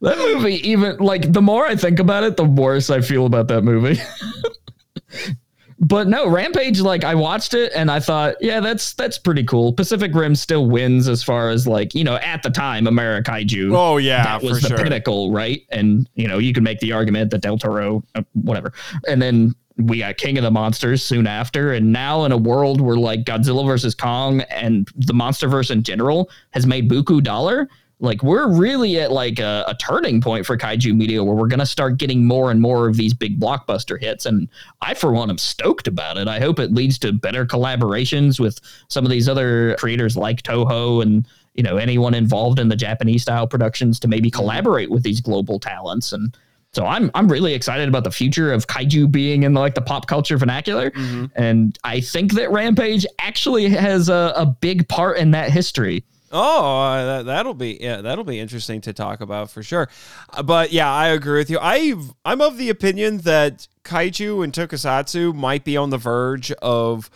[0.02, 3.48] that movie, even like the more I think about it, the worse I feel about
[3.50, 4.02] that movie.
[5.80, 9.74] but no, Rampage, like I watched it and I thought, yeah, that's that's pretty cool.
[9.74, 13.98] Pacific Rim still wins as far as like, you know, at the time, Amerikaiju Oh
[13.98, 14.78] yeah, that was the sure.
[14.78, 15.64] pinnacle, right?
[15.70, 18.74] And you know, you can make the argument that Del Toro, uh, whatever,
[19.08, 22.82] and then we got King of the Monsters soon after, and now in a world
[22.82, 27.70] where like Godzilla versus Kong and the MonsterVerse in general has made buku dollar.
[28.00, 31.66] Like we're really at like a, a turning point for kaiju media where we're gonna
[31.66, 34.48] start getting more and more of these big blockbuster hits, and
[34.82, 36.28] I for one am stoked about it.
[36.28, 41.02] I hope it leads to better collaborations with some of these other creators like Toho
[41.02, 45.20] and you know anyone involved in the Japanese style productions to maybe collaborate with these
[45.20, 46.38] global talents and
[46.74, 50.06] so I'm I'm really excited about the future of kaiju being in like the pop
[50.06, 51.26] culture vernacular mm-hmm.
[51.36, 56.04] and I think that Rampage actually has a, a big part in that history.
[56.32, 59.88] Oh, uh, that, that'll be yeah, that'll be interesting to talk about for sure.
[60.32, 61.58] Uh, But yeah, I agree with you.
[61.62, 61.94] I
[62.26, 67.10] I'm of the opinion that kaiju and tokusatsu might be on the verge of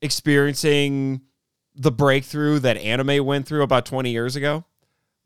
[0.00, 1.20] experiencing
[1.74, 4.64] the breakthrough that anime went through about 20 years ago.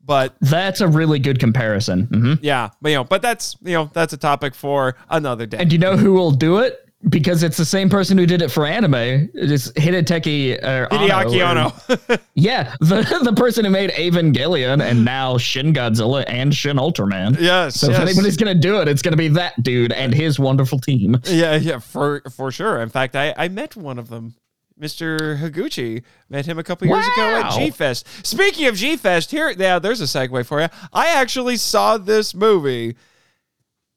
[0.03, 2.07] But That's a really good comparison.
[2.07, 2.39] Mhm.
[2.41, 5.57] yeah, but you know, but that's you know that's a topic for another day.
[5.57, 6.86] And you know who will do it?
[7.09, 9.29] Because it's the same person who did it for anime.
[9.35, 11.71] It's Hideteki uh, Hideaki Anno,
[12.09, 12.17] or-.
[12.33, 17.39] Yeah, the the person who made Evangelion and now Shin Godzilla and Shin Ultraman.
[17.39, 17.97] yes, So yes.
[17.97, 21.17] if anybody's gonna do it, it's gonna be that dude and his wonderful team.
[21.25, 22.81] Yeah, yeah, for for sure.
[22.81, 24.33] In fact, I I met one of them.
[24.81, 25.39] Mr.
[25.39, 27.57] Higuchi met him a couple years ago at Wow.
[27.57, 28.07] G Fest.
[28.25, 30.67] Speaking of G Fest, here, yeah, there's a segue for you.
[30.91, 32.95] I actually saw this movie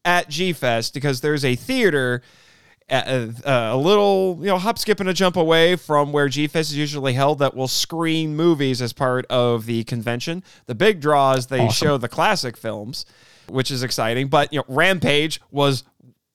[0.04, 2.22] at G Fest because there's a theater
[2.90, 6.70] uh, a little, you know, hop, skip, and a jump away from where G Fest
[6.70, 10.42] is usually held that will screen movies as part of the convention.
[10.66, 13.06] The big draw is they show the classic films,
[13.48, 14.28] which is exciting.
[14.28, 15.84] But, you know, Rampage was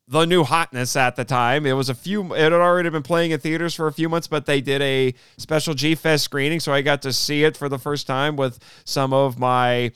[0.08, 1.66] the new hotness at the time.
[1.66, 4.28] It was a few, it had already been playing in theaters for a few months,
[4.28, 6.60] but they did a special G Fest screening.
[6.60, 9.92] So I got to see it for the first time with some of my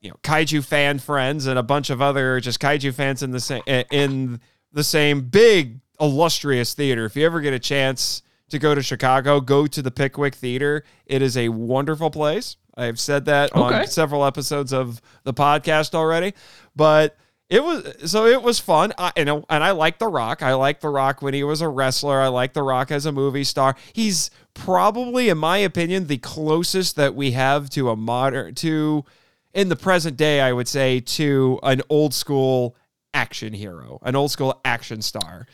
[0.00, 3.40] you know kaiju fan friends and a bunch of other just kaiju fans in the
[3.40, 4.40] same in
[4.72, 7.04] the same big illustrious theater.
[7.04, 10.84] If you ever get a chance to go to Chicago, go to the Pickwick Theater.
[11.06, 12.56] It is a wonderful place.
[12.76, 16.34] I've said that on several episodes of the podcast already,
[16.74, 17.16] but
[17.50, 18.92] it was so it was fun.
[18.96, 20.42] I, you know, and I like The Rock.
[20.42, 22.20] I like The Rock when he was a wrestler.
[22.20, 23.76] I like The Rock as a movie star.
[23.92, 29.04] He's probably, in my opinion, the closest that we have to a modern to
[29.52, 32.76] in the present day, I would say, to an old school
[33.14, 35.46] action hero, an old school action star.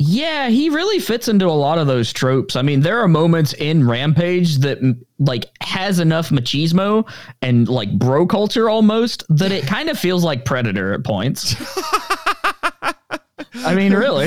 [0.00, 2.54] Yeah, he really fits into a lot of those tropes.
[2.54, 4.78] I mean, there are moments in Rampage that
[5.18, 7.08] like has enough machismo
[7.42, 11.56] and like bro culture almost that it kind of feels like Predator at points.
[13.56, 14.26] I mean, really.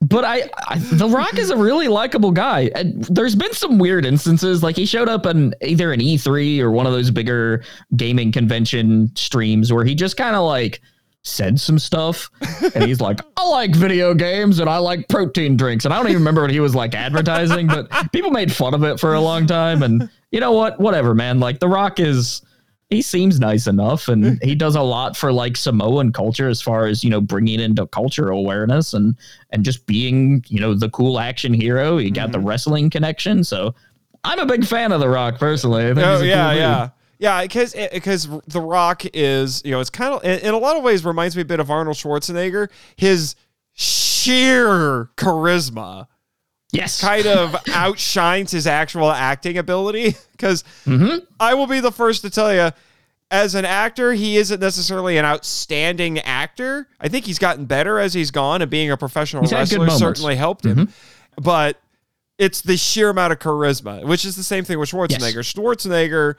[0.00, 2.70] but I, I, The Rock is a really likable guy.
[2.74, 6.70] And there's been some weird instances, like he showed up on either an E3 or
[6.70, 7.62] one of those bigger
[7.96, 10.80] gaming convention streams where he just kind of like
[11.22, 12.30] said some stuff.
[12.74, 15.84] And he's like i like video games and i like protein drinks.
[15.84, 18.84] And i don't even remember what he was like advertising but people made fun of
[18.84, 19.82] it for a long time.
[19.82, 20.78] And you know what?
[20.78, 21.40] Whatever man.
[21.40, 22.42] Like the rock is
[22.90, 24.34] he seems nice enough and hmm.
[24.42, 27.86] he does a lot for like samoan culture as far as you know bringing into
[27.88, 29.16] cultural awareness and
[29.50, 32.48] and just being you know the cool action hero he got the mm-hmm.
[32.48, 33.74] wrestling connection so
[34.24, 36.28] i'm a big fan of the rock personally Oh yeah, cool dude.
[36.28, 37.42] yeah, yeah.
[37.42, 40.82] Because because eh, The Rock is you know it's kind of in a lot of
[40.82, 42.70] ways reminds me a bit of Arnold Schwarzenegger.
[42.96, 43.34] His
[43.72, 46.06] sheer charisma
[46.74, 50.16] yes kind of outshines his actual acting ability.
[50.32, 50.64] Because
[51.40, 52.70] I will be the first to tell you.
[53.30, 56.86] As an actor, he isn't necessarily an outstanding actor.
[57.00, 60.36] I think he's gotten better as he's gone, and being a professional He's wrestler certainly
[60.36, 60.90] helped him.
[61.36, 61.80] But
[62.38, 65.38] it's the sheer amount of charisma, which is the same thing with Schwarzenegger.
[65.42, 66.36] Schwarzenegger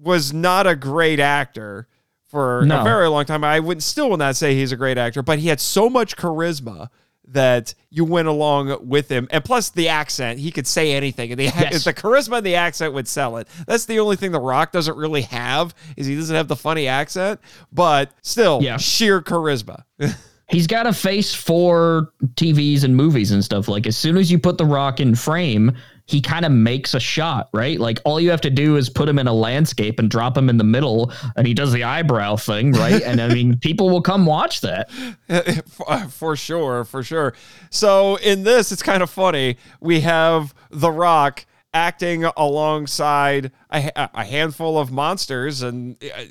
[0.00, 1.86] was not a great actor
[2.28, 3.44] for a very long time.
[3.44, 6.16] I would still will not say he's a great actor, but he had so much
[6.16, 6.88] charisma
[7.28, 9.26] that you went along with him.
[9.30, 11.30] And plus the accent, he could say anything.
[11.32, 11.84] And the Yes.
[11.84, 13.48] the charisma and the accent would sell it.
[13.66, 16.86] That's the only thing The Rock doesn't really have is he doesn't have the funny
[16.88, 17.40] accent,
[17.72, 18.76] but still Yeah.
[18.76, 19.82] sheer charisma.
[20.48, 23.66] he's got a face for TVs and movies and stuff.
[23.68, 25.76] Like as soon as you put the rock in frame,
[26.08, 27.80] he kind of makes a shot, right?
[27.80, 30.48] Like all you have to do is put him in a landscape and drop him
[30.48, 33.02] in the middle, and he does the eyebrow thing, right?
[33.02, 34.88] and I mean, people will come watch that.
[36.10, 37.34] for, sure, for sure.
[37.70, 39.56] So in this, it's kind of funny.
[39.80, 41.44] We have The Rock
[41.74, 46.22] acting alongside a, a handful of monsters, and uh,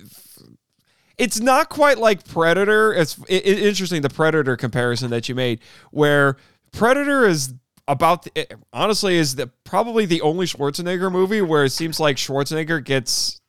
[1.17, 2.93] it's not quite like Predator.
[2.93, 5.59] It's i- i- interesting the Predator comparison that you made,
[5.91, 6.37] where
[6.71, 7.53] Predator is
[7.87, 12.17] about the, it honestly is the probably the only Schwarzenegger movie where it seems like
[12.17, 13.41] Schwarzenegger gets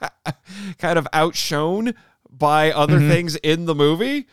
[0.78, 1.94] kind of outshone
[2.30, 3.08] by other mm-hmm.
[3.08, 4.26] things in the movie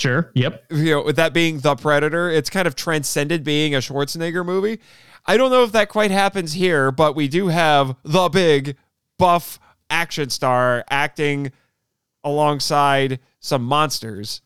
[0.00, 0.30] Sure.
[0.34, 0.64] Yep.
[0.70, 4.80] you know, with that being the Predator, it's kind of transcended being a Schwarzenegger movie.
[5.26, 8.76] I don't know if that quite happens here, but we do have the big
[9.18, 9.60] buff
[9.90, 11.52] action star acting
[12.24, 14.40] alongside some monsters.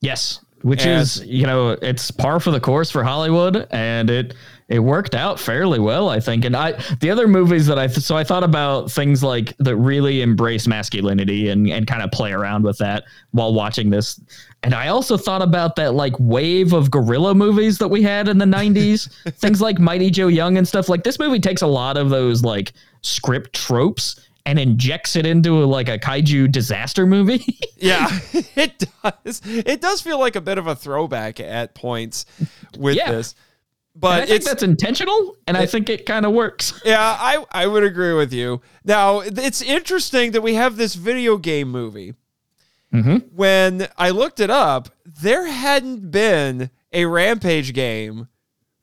[0.00, 0.40] Yes.
[0.66, 4.34] Which And- is, you know, it's par for the course for Hollywood, and it
[4.68, 6.44] it worked out fairly well, I think.
[6.44, 9.76] And I the other movies that I th- so I thought about things like that
[9.76, 14.20] really embrace masculinity and and kind of play around with that while watching this.
[14.64, 18.38] And I also thought about that like wave of gorilla movies that we had in
[18.38, 20.88] the 90s, things like Mighty Joe Young and stuff.
[20.88, 24.16] Like this movie takes a lot of those like script tropes
[24.46, 27.58] and injects it into like a kaiju disaster movie.
[27.78, 28.08] Yeah,
[28.56, 29.42] it does.
[29.44, 32.24] It does feel like a bit of a throwback at points
[32.78, 33.12] with Yeah.
[33.12, 33.34] this.
[33.92, 36.80] And But I think that's intentional, and I think it kind of works.
[36.86, 38.62] Yeah, I, I would agree with you.
[38.82, 42.14] Now, it's interesting that we have this video game movie.
[42.94, 43.16] Mm-hmm.
[43.36, 48.28] When I looked it up, there hadn't been a Rampage game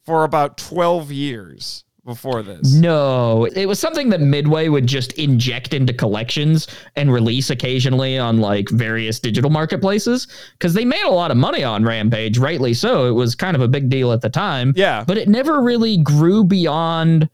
[0.05, 2.73] for about 12 years before this.
[2.73, 8.39] No, it was something that Midway would just inject into collections and release occasionally on
[8.39, 13.07] like various digital marketplaces because they made a lot of money on Rampage, rightly so.
[13.07, 14.73] It was kind of a big deal at the time.
[14.75, 15.03] Yeah.
[15.05, 17.29] but it never really grew beyond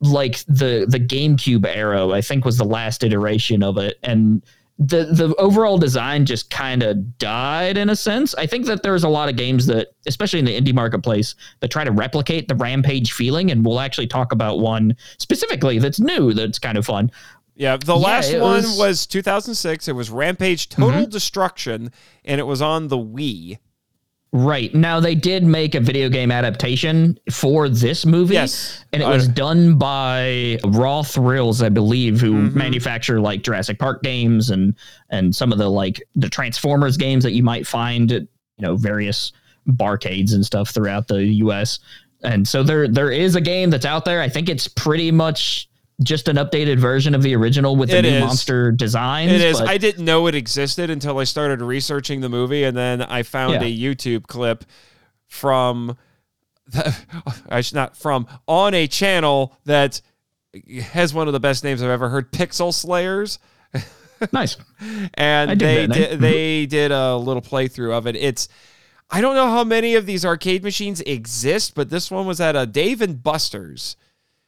[0.00, 2.08] like the the GameCube era.
[2.08, 4.42] I think was the last iteration of it, and
[4.82, 8.34] the the overall design just kind of died in a sense.
[8.36, 11.70] I think that there's a lot of games that, especially in the indie marketplace, that
[11.70, 16.32] try to replicate the Rampage feeling, and we'll actually talk about one specifically that's new,
[16.32, 17.10] that's kind of fun.
[17.56, 18.78] Yeah, the Yeah, last one was- Mm-hmm.
[18.80, 19.86] was 2006.
[19.88, 21.92] It was Rampage Total Destruction,
[22.24, 23.58] and it was on the Wii.
[24.32, 24.72] Right.
[24.74, 28.34] Now they did make a video game adaptation for this movie.
[28.34, 28.84] Yes.
[28.92, 32.56] And it was done by Raw Thrills, I believe, who Mm-hmm.
[32.58, 34.74] manufacture like Jurassic Park games and
[35.10, 38.28] and some of the like the Transformers games that you might find at, you
[38.66, 39.32] know, various
[39.66, 41.80] barcades and stuff throughout the US.
[42.22, 44.20] And so there there is a game that's out there.
[44.20, 45.69] I think it's pretty much
[46.02, 48.20] just an updated version of the original with the It new is.
[48.24, 49.32] monster designs.
[49.32, 49.60] It is.
[49.60, 53.54] I didn't know it existed until I started researching the movie, and then I found
[53.54, 53.62] Yeah.
[53.62, 54.64] a YouTube clip
[55.26, 55.96] from,
[56.66, 56.96] the,
[57.48, 60.00] I should not from on a channel that
[60.92, 63.38] has one of the best names I've ever heard, Pixel Slayers,
[64.32, 64.56] nice.
[65.14, 65.86] and they eh?
[65.86, 66.20] did, mm-hmm.
[66.20, 68.16] they did a little playthrough of it.
[68.16, 68.48] It's
[69.10, 72.54] I don't know how many of these arcade machines exist, but this one was at
[72.54, 73.96] a Dave and Buster's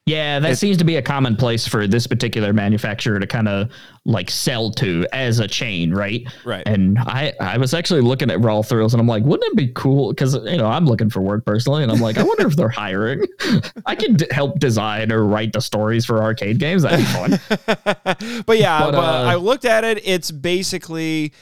[0.05, 3.71] Yeah, that seems to be a common place for this particular manufacturer to kind of
[4.05, 6.27] like sell to as a chain, right?
[6.45, 6.65] Right.
[6.67, 9.69] And I I was actually looking at Raw Thrills and I'm like, wouldn't it be
[9.77, 10.09] cool?
[10.13, 12.69] Because you know I'm looking for work personally, and I'm like, I wonder if they're
[12.69, 13.25] hiring.
[13.87, 16.83] I could d- help design or write the stories for arcade games.
[16.83, 17.41] That'd be fun.
[18.45, 20.01] but yeah, But, but, uh, I looked at it.
[20.05, 21.33] It's basically,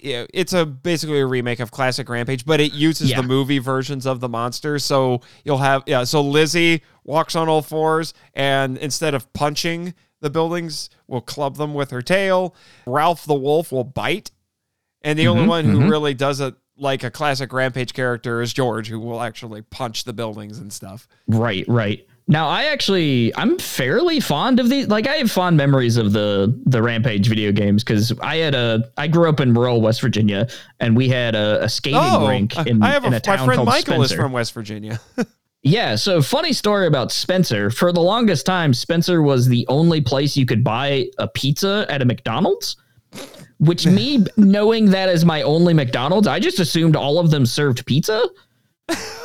[0.00, 3.20] yeah, it's a basically a remake of classic Rampage, but it uses Yeah.
[3.20, 4.84] the movie versions of the monsters.
[4.84, 6.04] So you'll have yeah.
[6.04, 11.74] So Lizzie walks on all fours, and instead of punching the buildings, will club them
[11.74, 12.54] with her tail.
[12.86, 14.30] Ralph the wolf will bite,
[15.02, 15.90] and the only Mhm, one who mhm.
[15.90, 20.12] really does it like a classic Rampage character is George, who will actually punch the
[20.12, 21.08] buildings and stuff.
[21.26, 22.06] Right, right.
[22.28, 24.86] Now I actually I'm fairly fond of these.
[24.88, 28.90] like I have fond memories of the the Rampage video games because I had a
[28.98, 30.46] I grew up in rural West Virginia
[30.78, 33.20] and we had a, a skating oh, rink in, Oh, I have in a, a
[33.20, 35.00] town my friend called Michael is from West Virginia.
[35.64, 37.68] Yeah, so funny story about Spencer.
[37.70, 42.00] For the longest time, Spencer was the only place you could buy a pizza at
[42.00, 42.76] a McDonald's.
[43.58, 47.84] Which me knowing that as my only McDonald's, I just assumed all of them served
[47.86, 48.22] pizza.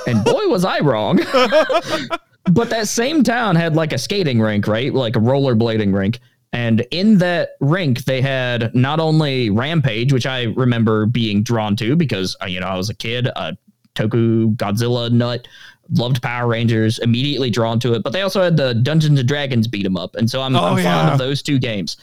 [0.07, 1.19] And boy was I wrong.
[2.51, 4.93] but that same town had like a skating rink, right?
[4.93, 6.19] Like a rollerblading rink.
[6.51, 11.95] And in that rink, they had not only Rampage, which I remember being drawn to
[11.95, 13.57] because, uh, you know, I was a kid, a
[13.95, 15.47] Toku Godzilla nut,
[15.89, 18.03] loved Power Rangers, immediately drawn to it.
[18.03, 20.15] But they also had the Dungeons and Dragons beat 'em up.
[20.15, 20.83] And so I'm, Oh, I'm yeah.
[20.99, 21.97] fond of those two games.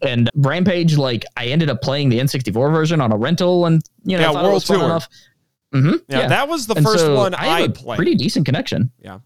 [0.00, 4.16] And Rampage, like, I ended up playing the N64 version on a rental and, you
[4.16, 4.76] know, Yeah, World Tour.
[4.76, 5.08] enough.
[5.74, 5.96] Mm-hmm.
[6.08, 7.96] Yeah, that was the And first so one I, I, played.
[7.96, 8.92] Pretty decent connection.
[9.02, 9.18] Yeah.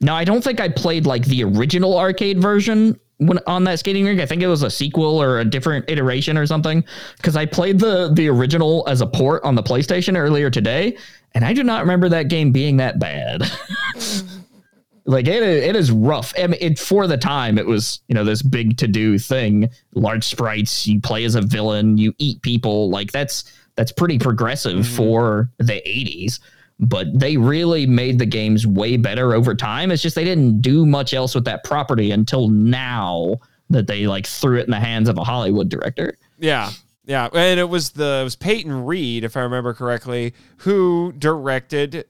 [0.00, 4.04] Now I don't think I played like the original arcade version when on that skating
[4.04, 4.20] rink.
[4.20, 6.84] I think it was a sequel or a different iteration or something.
[7.16, 10.96] Because I played the the original as a port on the PlayStation earlier today,
[11.34, 13.42] and I do not remember that game being that bad.
[15.06, 16.34] like it, it is rough.
[16.38, 19.70] I mean, it for the time it was you know this big to do thing.
[19.94, 20.86] Large sprites.
[20.86, 21.96] You play as a villain.
[21.96, 22.90] You eat people.
[22.90, 24.96] Like that's that's pretty progressive mm-hmm.
[24.96, 26.40] for the 80s
[26.78, 29.90] but they really made the games way better over time.
[29.90, 33.36] It's just they didn't do much else with that property until now
[33.70, 36.18] that they like threw it in the hands of a Hollywood director.
[36.38, 36.70] Yeah.
[37.04, 37.28] Yeah.
[37.32, 42.06] And it was the it was Peyton Reed, if I remember correctly, who directed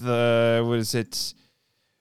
[0.00, 1.34] the was it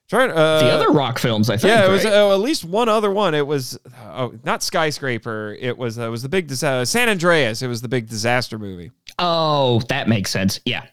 [0.08, 1.74] trying uh the other rock films, I think.
[1.74, 2.14] yeah, it was right?
[2.14, 3.36] uh, at least one other one.
[3.36, 5.58] It was oh, not skyscraper.
[5.60, 7.62] It was uh, it was the big dis- uh, San Andreas.
[7.62, 8.92] It was the big disaster movie.
[9.20, 10.62] oh, that makes sense.
[10.66, 10.86] Yeah.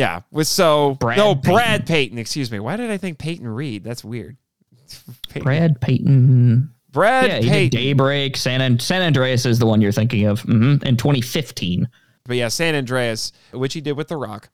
[0.00, 1.52] Yeah, with so Brad no Peyton.
[1.54, 2.18] Brad Peyton.
[2.18, 2.58] Excuse me.
[2.58, 3.84] Why did I think Peyton Reed?
[3.84, 4.36] That's weird.
[5.28, 6.70] Peyton- Brad Peyton.
[6.90, 8.36] Brad yeah, he did Daybreak.
[8.36, 10.40] San, An- San Andreas is the one you're thinking of.
[10.40, 11.88] hmm In 2015.
[12.24, 14.48] But yeah, San Andreas, which he did with The Rock,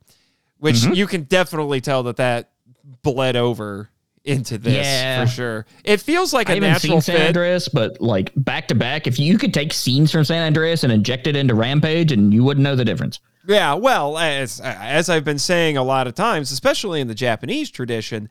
[0.59, 0.94] which Mm-hmm.
[0.94, 2.51] you can definitely tell that that
[3.03, 3.88] bled over
[4.24, 5.24] into this Yeah.
[5.24, 5.66] for sure.
[5.84, 7.26] It feels like I a haven't natural seen San fit.
[7.28, 10.92] Andreas, but like back to back, if you could take scenes from San Andreas and
[10.92, 13.20] inject it into Rampage, and you wouldn't know the difference.
[13.49, 17.70] Yeah, well, as as I've been saying a lot of times, especially in the Japanese
[17.70, 18.28] tradition,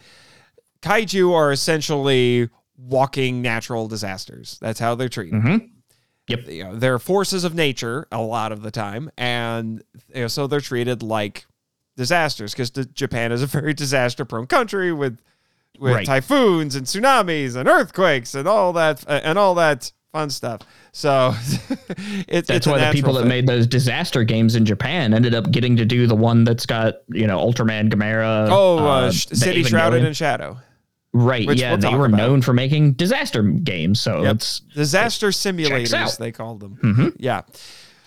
[0.81, 4.57] kaiju are essentially walking natural disasters.
[4.61, 5.41] That's how they're treated.
[5.41, 5.69] Mhm.
[6.27, 6.47] Yep.
[6.49, 10.47] You know, they're forces of nature a lot of the time, and you know, so
[10.47, 11.45] they're treated like
[11.95, 15.19] disasters because Japan is a very disaster-prone country with
[15.79, 16.05] with Right.
[16.05, 20.61] typhoons and tsunamis and earthquakes and all that and all that fun stuff.
[20.93, 21.33] So
[22.27, 25.51] it's That's it's why the people that made those disaster games in Japan ended up
[25.51, 28.47] getting to do the one that's got you know Ultraman, Gamera.
[28.49, 30.57] Oh, uh, uh, City Shrouded in Shadow.
[31.13, 31.45] right.
[31.47, 32.17] which Yeah, we'll they were about.
[32.17, 33.99] known for making disaster games.
[33.99, 34.35] So Yep.
[34.35, 35.33] it's Disaster out.
[35.33, 36.77] simulators, they called them.
[36.81, 37.15] Mhm.
[37.19, 37.41] Yeah.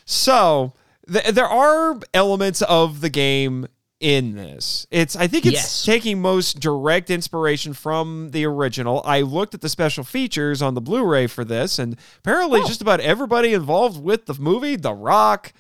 [0.07, 0.73] So
[1.13, 3.67] th- there are elements of the game
[4.01, 4.87] in this.
[4.91, 5.85] It's I think it's Yes.
[5.85, 9.03] taking most direct inspiration from the original.
[9.05, 13.01] I looked at the special features on the Blu-ray for this, and apparently just about
[13.01, 15.53] everybody involved with the movie, The Rock,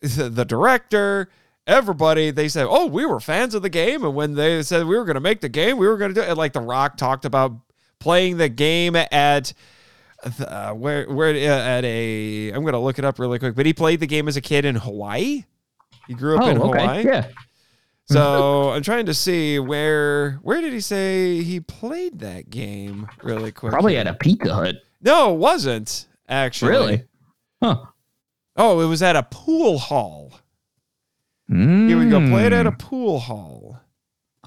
[0.00, 1.28] the, director.
[1.66, 4.96] Everybody, they said, "Oh, we were fans of the game," and when they said we
[4.98, 6.36] were going to make the game, we were going to do it.
[6.36, 7.52] Like The Rock talked about
[8.00, 9.52] playing the game at
[10.46, 11.38] uh, where where uh,
[11.78, 13.54] at a I'm gonna look it up really quick.
[13.54, 15.44] But he played the game as a kid in Hawaii.
[16.06, 17.04] He grew up oh in okay Hawaii.
[17.06, 17.28] yeah
[18.06, 23.52] So I'm trying to see where where did he say he played that game really
[23.52, 23.72] quick.
[23.72, 24.76] probably at a Pizza Hut.
[25.02, 26.70] No, it wasn't actually.
[26.70, 27.04] Really?
[27.62, 27.84] Huh.
[28.56, 30.32] Oh, it was at a pool hall.
[31.48, 32.78] He would go play it at a Mm.
[32.78, 33.80] pool hall.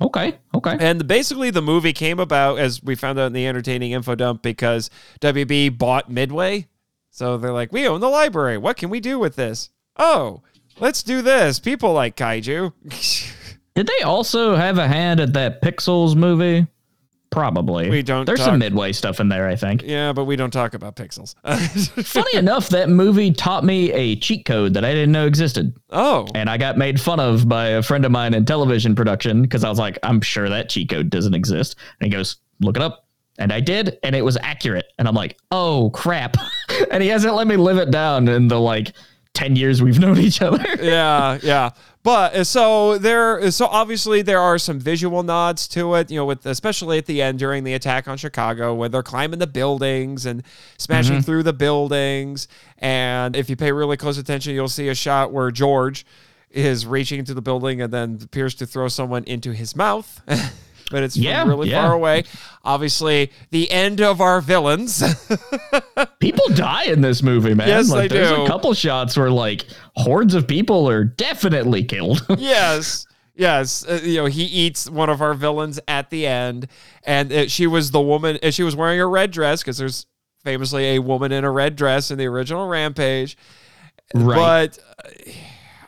[0.01, 0.37] Okay.
[0.55, 0.77] Okay.
[0.79, 4.41] And basically, the movie came about, as we found out in the entertaining info dump,
[4.41, 4.89] because
[5.21, 6.67] WB bought Midway.
[7.11, 8.57] So they're like, we own the library.
[8.57, 9.69] What can we do with this?
[9.97, 10.41] Oh,
[10.79, 11.59] let's do this.
[11.59, 12.73] People like kaiju.
[13.77, 16.65] Did they also have a hand at that Pixels movie?
[17.29, 17.89] probably.
[17.89, 19.83] We don't There's talk- some midway stuff in there, I think.
[19.83, 21.35] Yeah, but we don't talk about pixels.
[22.05, 25.77] Funny enough, that movie taught me a cheat code that I didn't know existed.
[25.91, 29.43] oh, And I got made fun of by a friend of mine in television production
[29.43, 31.75] because I was like, I'm sure that cheat code doesn't exist.
[31.99, 33.05] And he goes, Look it up.
[33.37, 34.85] And I did, and it was accurate.
[34.97, 36.37] And I'm like, Oh crap.
[36.91, 38.93] and he hasn't let me live it down in the like
[39.37, 40.65] 10 years we've known each other.
[40.81, 41.69] yeah, yeah.
[42.01, 46.25] But uh, so there, so obviously there are some visual nods to it, you know,
[46.25, 50.25] with especially at the end during the attack on Chicago, where they're climbing the buildings
[50.25, 50.43] and
[50.77, 52.47] smashing through the buildings.
[52.79, 56.05] And if you pay really close attention, you'll see a shot where George
[56.49, 60.21] is reaching into the building and then appears to throw someone into his mouth.
[60.89, 61.81] But it's Yeah, really yeah.
[61.85, 62.23] far away.
[62.63, 65.03] Obviously, the end of our villains.
[66.19, 67.67] people die in this movie, man.
[67.67, 68.43] Yes, like, they there's do.
[68.43, 69.65] a couple shots where like
[69.95, 72.25] hordes of people are definitely killed.
[72.37, 76.67] yes yes uh, you know he eats one of our villains at the end
[77.03, 80.07] and uh, she was the woman uh, she was wearing a red dress because there's
[80.43, 83.37] famously a woman in a red dress in the original rampage
[84.15, 84.75] Right.
[84.75, 85.31] but uh,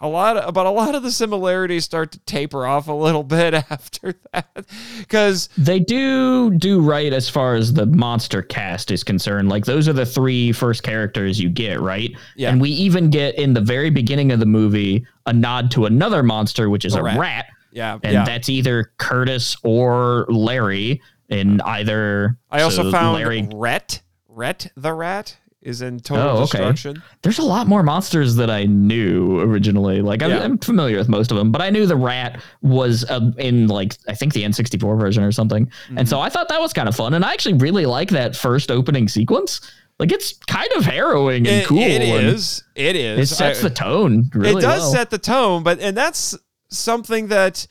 [0.01, 3.23] a lot of, but a lot of the similarities start to taper off a little
[3.23, 4.65] bit after that
[4.99, 9.49] because They do do right as far as the monster cast is concerned.
[9.49, 12.11] Like those are the three first characters you get, right?
[12.35, 12.51] Yeah.
[12.51, 16.23] And we even get in the very beginning of the movie a nod to another
[16.23, 17.17] monster, which is A a, rat.
[17.19, 17.45] rat.
[17.71, 22.37] yeah and yeah that's either Curtis or Larry in either.
[22.49, 23.47] I also so found Larry.
[23.53, 26.59] Rhett Rhett the rat is in total Oh, okay.
[26.59, 30.01] destruction There's a lot more monsters that I knew originally.
[30.01, 30.39] Like I'm, Yeah.
[30.43, 33.97] I'm familiar with most of them, but I knew the rat was uh, in like
[34.07, 35.97] I think the N64 version or something, Mm-hmm.
[35.97, 37.13] and so I thought that was kind of fun.
[37.13, 39.59] And I actually really like that first opening sequence.
[39.99, 41.77] Like it's kind of harrowing and It- cool.
[41.79, 44.29] it is it It is sets I- the tone.
[44.33, 44.91] Really it does well.
[44.93, 46.37] set the tone, but and that's
[46.69, 47.67] something that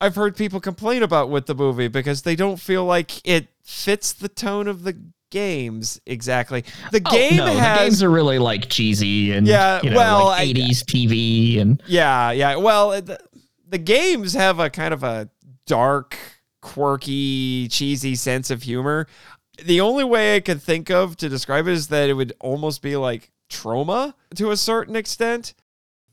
[0.00, 4.14] I've heard people complain about with the movie because they don't feel like it fits
[4.14, 4.96] the tone of the
[5.30, 6.64] games exactly.
[6.92, 10.24] The Oh, game no, the games are really like cheesy and Yeah, you know, well,
[10.26, 12.56] like I- 80s TV and yeah, yeah.
[12.56, 13.18] Well, the,
[13.68, 15.28] the games have a kind of a
[15.66, 16.16] dark,
[16.62, 19.06] quirky, cheesy sense of humor.
[19.64, 22.80] The only way I could think of to describe it is that it would almost
[22.82, 25.54] be like Troma to a certain extent.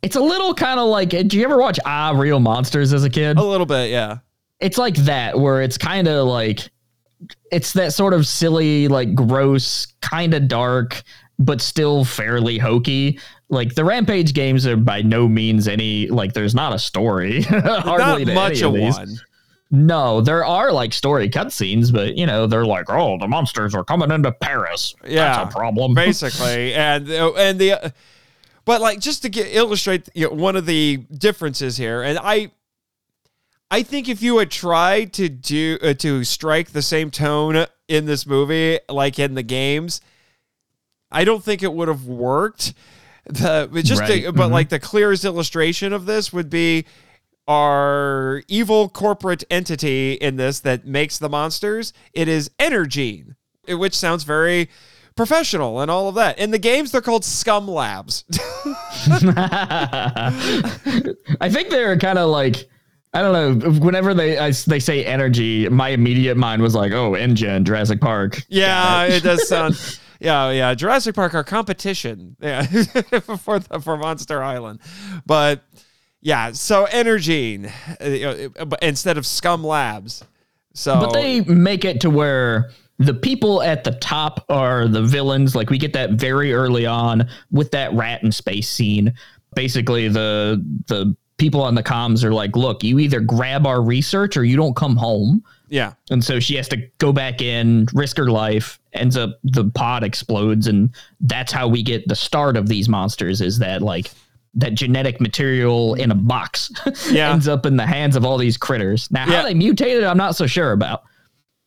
[0.02, 1.10] it's a little kind of like.
[1.10, 3.38] Did you ever watch Ah Real Monsters as a kid?
[3.38, 4.18] A little bit, yeah.
[4.60, 6.70] it's like that where it's kind of like
[7.52, 11.02] it's that sort of silly like gross kind of dark
[11.40, 16.54] but still fairly hokey like the rampage games are by no means any like there's
[16.56, 18.96] not a story hardly Not much of these.
[18.98, 19.16] one.
[19.72, 23.84] no there are like story cutscenes but you know they're like oh the monsters are
[23.84, 25.38] coming into paris Yeah.
[25.44, 27.90] that's a problem basically and uh, and the uh,
[28.66, 32.52] but like just to get, illustrate you know, one of the differences here and i
[33.72, 38.06] i think if you had tried to do uh, to strike the same tone in
[38.06, 40.02] this movie like in the games
[41.12, 42.74] i don't think it would have worked
[43.26, 44.24] the but just Right.
[44.24, 44.52] to, but Mhm.
[44.54, 46.86] like the clearest illustration of this would be
[47.48, 53.36] our evil corporate entity in this that makes the monsters it is Energyne,
[53.68, 54.70] eh, which sounds very
[55.16, 56.38] professional and all of that.
[56.38, 58.24] In the games, they're called Scum Labs.
[61.42, 62.70] I think they're kind of like
[63.14, 63.72] I don't know.
[63.80, 68.44] Whenever they I, they say Energyne, my immediate mind was like, oh, InGen, Jurassic Park.
[68.50, 70.00] yeah, it does sound.
[70.20, 70.74] Yeah, yeah.
[70.74, 72.64] Jurassic Park, our competition, yeah,
[73.44, 74.80] for the, for Monster Island,
[75.28, 75.64] but
[76.22, 76.54] yeah.
[76.54, 80.24] So Energyne, uh, uh, but instead of Scum Labs.
[80.74, 85.56] So, But they make it to where the people at the top are the villains.
[85.56, 89.14] Like we get that very early on with that rat in space scene.
[89.54, 94.38] Basically, the the people on the comms are like, "Look, you either grab our research
[94.38, 98.16] or you don't come home." yeah, And so she has to go back in, risk
[98.18, 98.80] her life.
[98.94, 103.42] Ends up the pod explodes, and that's how we get the start of these monsters.
[103.42, 104.10] Is that like
[104.54, 106.72] that genetic material in a box
[107.12, 107.32] Yeah.
[107.34, 109.12] ends up in the hands of all these critters?
[109.12, 109.44] Now, how Yeah.
[109.44, 111.04] they mutated, I'm not so sure about.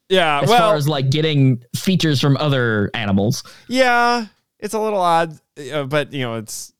[0.08, 0.40] yeah.
[0.42, 4.26] As well, far as like getting features from other animals, Yeah,
[4.58, 5.38] it's a little odd,
[5.72, 6.72] uh, but you know, it's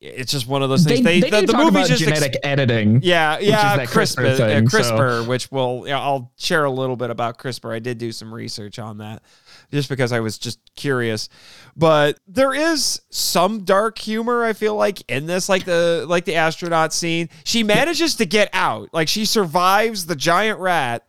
[0.00, 1.04] it's just one of those they, things.
[1.04, 3.00] they, the, do the talk movie's about just ex- genetic editing.
[3.02, 6.96] yeah, yeah, CRISPR, CRISPR thing, uh, so- which will you know, I'll share a little
[6.96, 7.74] bit about CRISPR.
[7.74, 9.22] I did do some research on that,
[9.70, 11.28] just because I was just curious.
[11.76, 14.42] But there is some dark humor.
[14.42, 18.48] I feel like in this, like the like the astronaut scene, she manages to get
[18.54, 18.88] out.
[18.94, 21.06] Like she survives the giant rat,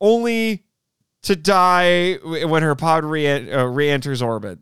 [0.00, 0.64] only
[1.22, 4.58] to die when her pod re- uh, re-enters orbit.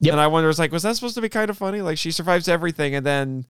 [0.00, 0.12] Yep.
[0.12, 1.82] And I wonder, it's like, was that supposed to be kind of funny?
[1.82, 3.44] Like she survives everything, and then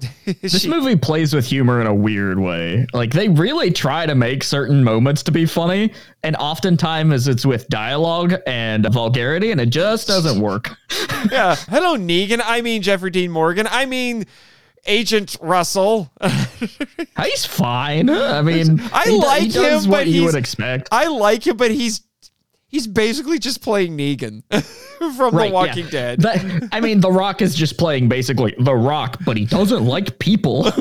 [0.24, 2.86] This She- movie plays with humor in a weird way.
[2.92, 7.68] Like they really try to make certain moments to be funny, and oftentimes it's with
[7.68, 10.70] dialogue and vulgarity, and it just doesn't work.
[11.32, 11.56] yeah.
[11.68, 12.40] Hello, Negan.
[12.44, 13.66] I mean Jeffrey Dean Morgan.
[13.68, 14.26] I mean
[14.86, 16.10] Agent Russell.
[17.20, 18.08] He's fine.
[18.10, 20.88] I mean, I like he does him, what but you he's- would expect.
[20.92, 22.00] I like him, but he's
[22.70, 24.42] he's basically just playing Negan
[25.16, 26.14] from Right, The Walking yeah.
[26.14, 26.68] Dead.
[26.72, 30.66] I mean, The Rock is just playing basically The Rock, but he doesn't like people.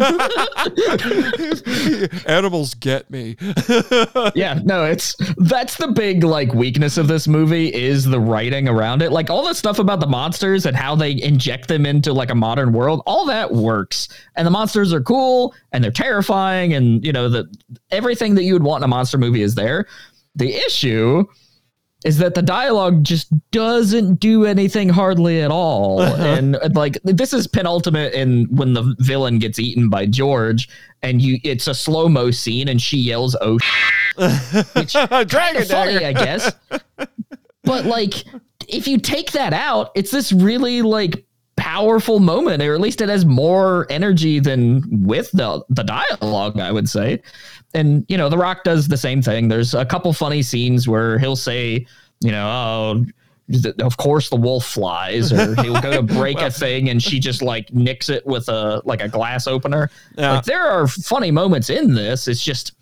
[2.27, 3.35] Animals get me.
[4.35, 9.01] yeah, no, it's that's the big like weakness of this movie is the writing around
[9.01, 9.11] it.
[9.11, 12.35] Like all the stuff about the monsters and how they inject them into like a
[12.35, 14.07] modern world, all that works.
[14.35, 17.45] And the monsters are cool and they're terrifying and you know the
[17.91, 19.87] everything that you would want in a monster movie is there.
[20.35, 21.25] The issue
[22.05, 26.01] is that the dialogue just doesn't do anything hardly at all.
[26.03, 30.69] and uh, like this is penultimate in when the villain gets eaten by George
[31.01, 33.57] and you it's a slow-mo scene and she yells oh
[34.73, 36.53] which Dragon funny, I guess.
[37.63, 38.13] but like,
[38.67, 41.25] if you take that out, it's this really like
[41.55, 46.59] powerful moment, or at least it has more energy than with the the dialogue.
[46.59, 47.21] I would say,
[47.73, 49.47] and you know, The Rock does the same thing.
[49.47, 51.85] There's a couple funny scenes where he'll say,
[52.21, 53.05] you know, oh.
[53.79, 57.41] Of course, the wolf flies, or he'll go to break a thing, and she just
[57.41, 59.89] like nicks it with a like a glass opener.
[60.15, 60.33] Yeah.
[60.33, 62.27] Like there are funny moments in this.
[62.27, 62.73] It's just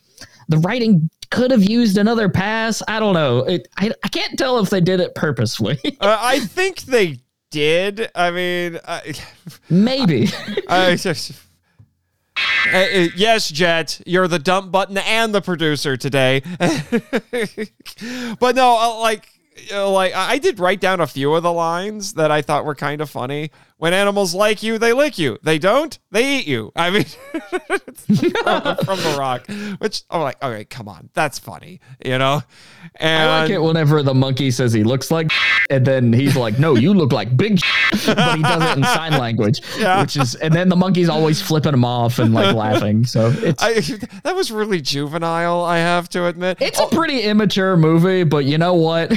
[0.49, 2.81] the writing could have used another pass.
[2.87, 3.39] I don't know.
[3.39, 5.79] It, I, I can't tell if they did it purposefully.
[5.99, 7.19] Uh, I think they
[7.51, 8.09] did.
[8.15, 9.13] I mean, I,
[9.69, 10.29] Maybe.
[10.69, 11.33] I just.
[12.73, 16.41] Uh, uh, yes, Jet, you're the dump button and the producer today.
[18.39, 21.43] but no, uh, like, you know, like I I did write down a few of
[21.43, 23.51] the lines that I thought were kind of funny.
[23.79, 25.37] When animals like you, they lick you.
[25.43, 26.71] They don't, they eat you.
[26.75, 29.47] I mean, from, from The Rock,
[29.77, 32.41] which I'm like, okay, come on, that's funny, you know.
[32.95, 35.31] And I like it whenever the monkey says he looks like,
[35.69, 37.59] and then he's like, "No, you look like big,"
[37.91, 40.01] but he does it in sign language, Yeah.
[40.01, 43.05] which is, and then the monkey's always flipping him off and like laughing.
[43.05, 43.73] So it's I,
[44.23, 45.61] that was really juvenile.
[45.63, 46.57] I have to admit.
[46.61, 49.11] it's a pretty immature movie, but you know what?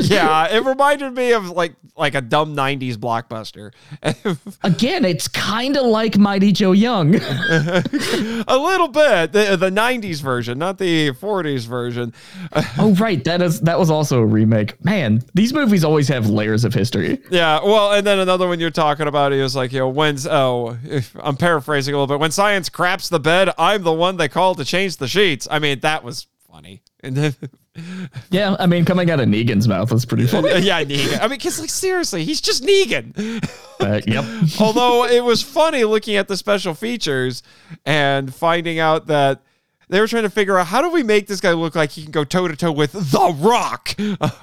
[0.00, 3.72] yeah, it reminded me of like like a dumb '90s blockbuster.
[4.62, 7.14] Again, it's kind of like Mighty Joe Young.
[7.16, 12.12] a little bit, the the '90s version, not the '40s version.
[12.78, 14.82] oh right, that is that was also a remake.
[14.84, 17.18] Man, these movies always have layers of history.
[17.30, 20.78] Yeah, well, and then another one you're talking about is like, you know, when's oh,
[20.84, 22.20] if, I'm paraphrasing a little bit.
[22.20, 25.48] When science craps the bed, I'm the one they call to change the sheets.
[25.50, 26.82] I mean, that was funny.
[27.02, 27.34] And then,
[28.30, 30.48] Yeah, I mean, coming out of Negan's mouth is pretty funny.
[30.60, 31.18] yeah, Negan.
[31.20, 33.42] I mean, because like seriously, he's just Negan.
[33.80, 34.24] Uh, yep.
[34.60, 37.42] Although it was funny looking at the special features
[37.84, 39.42] and finding out that
[39.88, 42.02] they were trying to figure out how do we make this guy look like he
[42.02, 43.94] can go toe to toe with The Rock?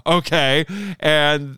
[0.05, 0.65] okay.
[0.99, 1.57] And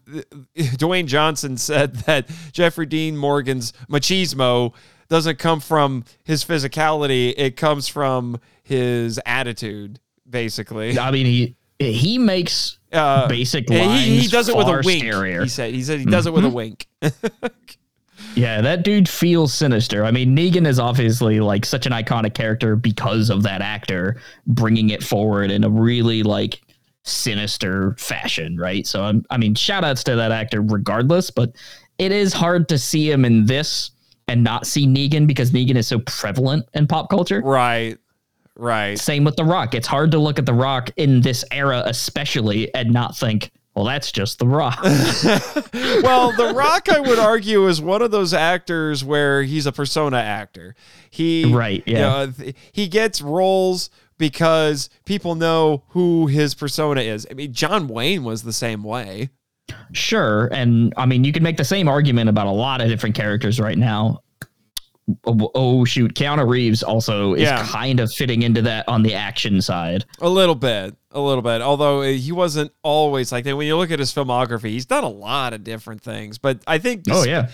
[0.56, 4.74] Dwayne Johnson said that Jeffrey Dean Morgan's machismo
[5.08, 10.00] doesn't come from his physicality, it comes from his attitude,
[10.30, 10.98] basically.
[11.00, 14.04] I mean, he he makes Uh, basic lines.
[14.04, 15.04] he, he does it with a wink.
[15.04, 15.44] scarier.
[15.44, 16.88] He said he said he does it with a wink.
[18.36, 20.06] Yeah, that dude feels sinister.
[20.06, 24.92] I mean, Negan is obviously like such an iconic character because of that actor bringing
[24.92, 26.62] it forward in a really like
[27.04, 28.86] sinister fashion, right?
[28.86, 31.54] So, I'm, I mean, shout outs to that actor regardless, but
[31.98, 33.92] it is hard to see him in this
[34.28, 37.42] and not see Negan because Negan is so prevalent in pop culture.
[37.44, 37.98] right.
[38.60, 39.00] Right.
[39.00, 39.74] Same with The Rock.
[39.74, 43.86] It's hard to look at The Rock in this era, especially, and not think, well,
[43.86, 44.80] that's just The Rock.
[44.84, 50.18] well, The Rock, I would argue, is one of those actors where he's a persona
[50.18, 50.76] actor.
[51.10, 52.02] He Right, you yeah.
[52.02, 57.26] know, th- he gets roles because people know who his persona is.
[57.32, 59.30] I mean, John Wayne was the same way.
[59.94, 60.48] Sure.
[60.52, 63.58] And I mean, you can make the same argument about a lot of different characters
[63.58, 64.20] right now.
[65.26, 66.14] Oh, shoot.
[66.14, 67.66] Keanu Reeves also is Yeah.
[67.68, 70.06] kind of fitting into that on the action side.
[70.22, 71.62] A little bit, a little bit.
[71.62, 73.56] Although uh, he wasn't always like that.
[73.56, 76.38] When you look at his filmography, he's done a lot of different things.
[76.38, 77.50] But I think Oh, yeah.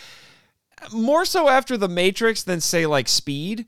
[0.94, 3.66] more so after the Matrix than say like Speed.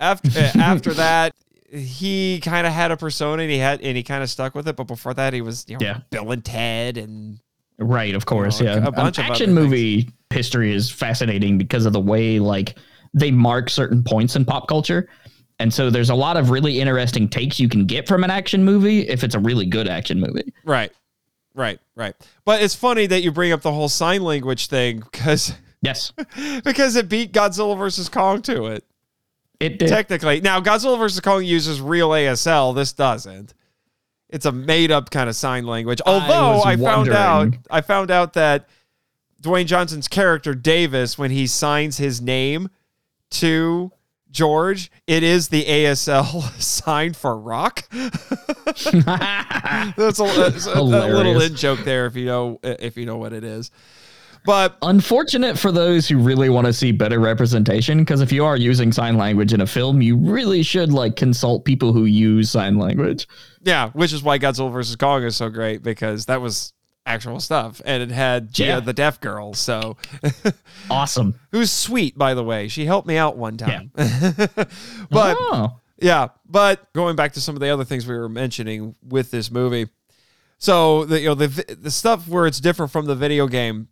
[0.00, 1.34] After uh, after that,
[1.70, 4.68] he kind of had a persona and he had and he kind of stuck with
[4.68, 4.76] it.
[4.76, 5.98] But before that, he was you know, Yeah.
[6.10, 7.38] Bill and Ted and
[7.78, 8.14] Right.
[8.14, 8.60] Of course.
[8.60, 8.84] know, yeah.
[8.86, 12.76] a bunch Um, of action movie history is fascinating because of the way, like,
[13.14, 15.08] they mark certain points in pop culture.
[15.58, 18.64] And so there's a lot of really interesting takes you can get from an action
[18.64, 20.52] movie if it's a really good action movie.
[20.64, 20.92] right,
[21.54, 22.14] right, right.
[22.44, 25.54] But it's funny that you bring up the whole sign language thing because
[25.84, 26.12] Yes,
[26.64, 28.84] because it beat Godzilla versus Kong to it.
[29.60, 29.88] it did.
[29.88, 32.74] Technically, now Godzilla versus Kong uses real ASL.
[32.74, 33.52] This doesn't.
[34.30, 36.00] It's a made up kind of sign language.
[36.06, 37.54] Although was I, found out.
[37.70, 38.68] I found out that
[39.42, 42.70] Dwayne Johnson's character Davis, when he signs his name
[43.34, 43.92] to
[44.30, 47.88] George, it is the ASL sign for Rock.
[47.92, 48.86] That's
[50.18, 53.32] a, that's a- a little in joke there if you know if you know what
[53.32, 53.70] it is.
[54.44, 58.58] But Unfortunate for those who really want to see better representation, because if you are
[58.58, 62.76] using sign language in a film, you really should like consult people who use sign
[62.78, 63.26] language.
[63.62, 66.73] Yeah, which is why Godzilla vs Kong is so great because that was
[67.06, 68.80] actual stuff, and it had Jia, Yeah.
[68.80, 69.54] the deaf girl.
[69.54, 69.96] So,
[70.90, 71.38] Awesome.
[71.52, 72.68] who's sweet, by the way.
[72.68, 73.90] She helped me out one time.
[73.94, 78.94] but oh, yeah, but going back to some of the other things we were mentioning
[79.06, 79.88] with this movie,
[80.58, 83.88] so the you know the the stuff where it's different from the video game.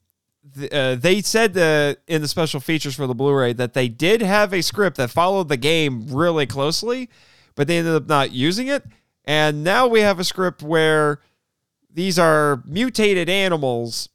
[0.73, 4.53] Uh, they said uh, in the special features for the Blu-ray that they did have
[4.53, 7.09] a script that followed the game really closely,
[7.55, 8.83] but they ended up not using it.
[9.25, 11.21] And now we have a script where
[11.95, 14.09] these are mutated animals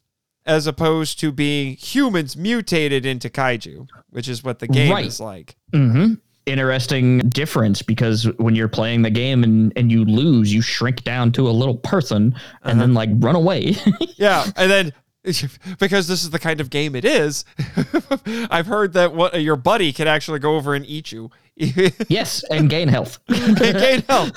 [0.45, 5.05] as opposed to being humans mutated into kaiju, which is what the game Right.
[5.05, 5.55] is like.
[5.73, 6.13] hmm
[6.45, 11.33] Interesting difference because when you're playing the game and, and you lose, you shrink down
[11.33, 13.75] to a little person and then like run away.
[14.15, 14.93] Yeah, and then
[15.79, 17.43] because this is the kind of game it is,
[18.49, 21.29] I've heard that what your buddy can actually go over and eat you.
[22.07, 23.19] yes, and gain health.
[23.27, 24.35] It can't help.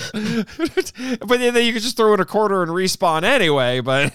[1.27, 3.81] but then you can just throw in a quarter and respawn anyway.
[3.81, 4.15] But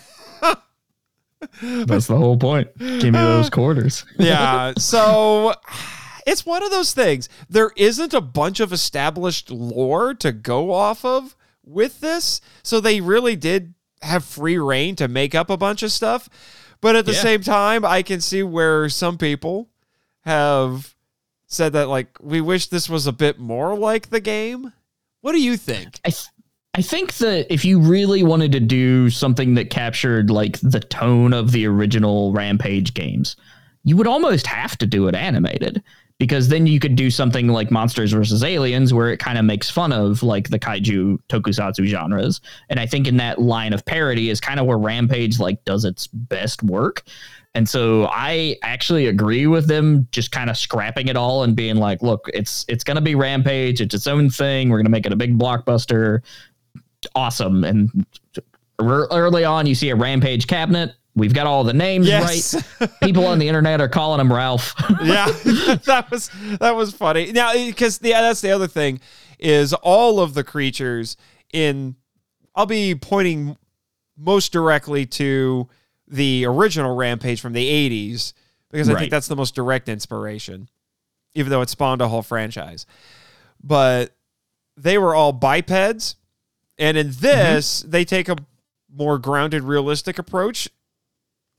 [1.61, 2.75] That's the whole point.
[2.77, 4.05] Give me those quarters.
[4.19, 5.53] yeah, so
[6.25, 7.29] it's one of those things.
[7.49, 13.01] There isn't a bunch of established lore to go off of with this, so they
[13.01, 16.27] really did have free reign to make up a bunch of stuff.
[16.81, 17.21] But at the Yeah.
[17.21, 19.69] same time, I can see where some people
[20.21, 20.94] have
[21.55, 24.73] said that like we wish this was a bit more like the game.
[25.21, 25.99] What do you think?
[26.05, 26.27] I th-
[26.77, 31.31] I think that if you really wanted to do something that captured like the tone
[31.31, 33.37] of the original Rampage games,
[33.85, 35.81] you would almost have to do it animated
[36.19, 38.43] because then you could do something like Monsters vs.
[38.43, 42.41] Aliens where it kind of makes fun of like the kaiju tokusatsu genres.
[42.69, 45.85] And I think in that line of parody is kind of where Rampage like does
[45.85, 47.03] its best work.
[47.55, 51.77] And so I actually agree with them just kind of scrapping it all and being
[51.77, 54.69] like, look, it's it's going to be Rampage, it's its own thing.
[54.69, 56.21] We're going to make it a big blockbuster.
[57.15, 57.63] Awesome.
[57.63, 58.05] And
[58.79, 60.95] early on you see a Rampage cabinet.
[61.15, 62.55] We've got all the names Yes.
[62.81, 62.89] right.
[63.01, 64.75] People on the internet are calling him Ralph.
[65.01, 65.27] yeah,
[65.85, 66.29] that was
[66.59, 67.31] that was funny.
[67.31, 68.99] Now, eh, because yeah, that's the other thing
[69.39, 71.15] is all of the creatures
[71.53, 71.95] in.
[72.53, 73.55] I'll be pointing
[74.17, 75.69] most directly to
[76.07, 78.33] the original Rampage from the '80s
[78.71, 80.69] because I think that's the most direct inspiration,
[81.33, 82.85] even though it spawned a whole franchise.
[83.63, 84.15] But
[84.75, 86.15] they were all bipeds,
[86.77, 87.21] and in mm-hmm.
[87.21, 88.35] this, they take a
[88.93, 90.69] more grounded, realistic approach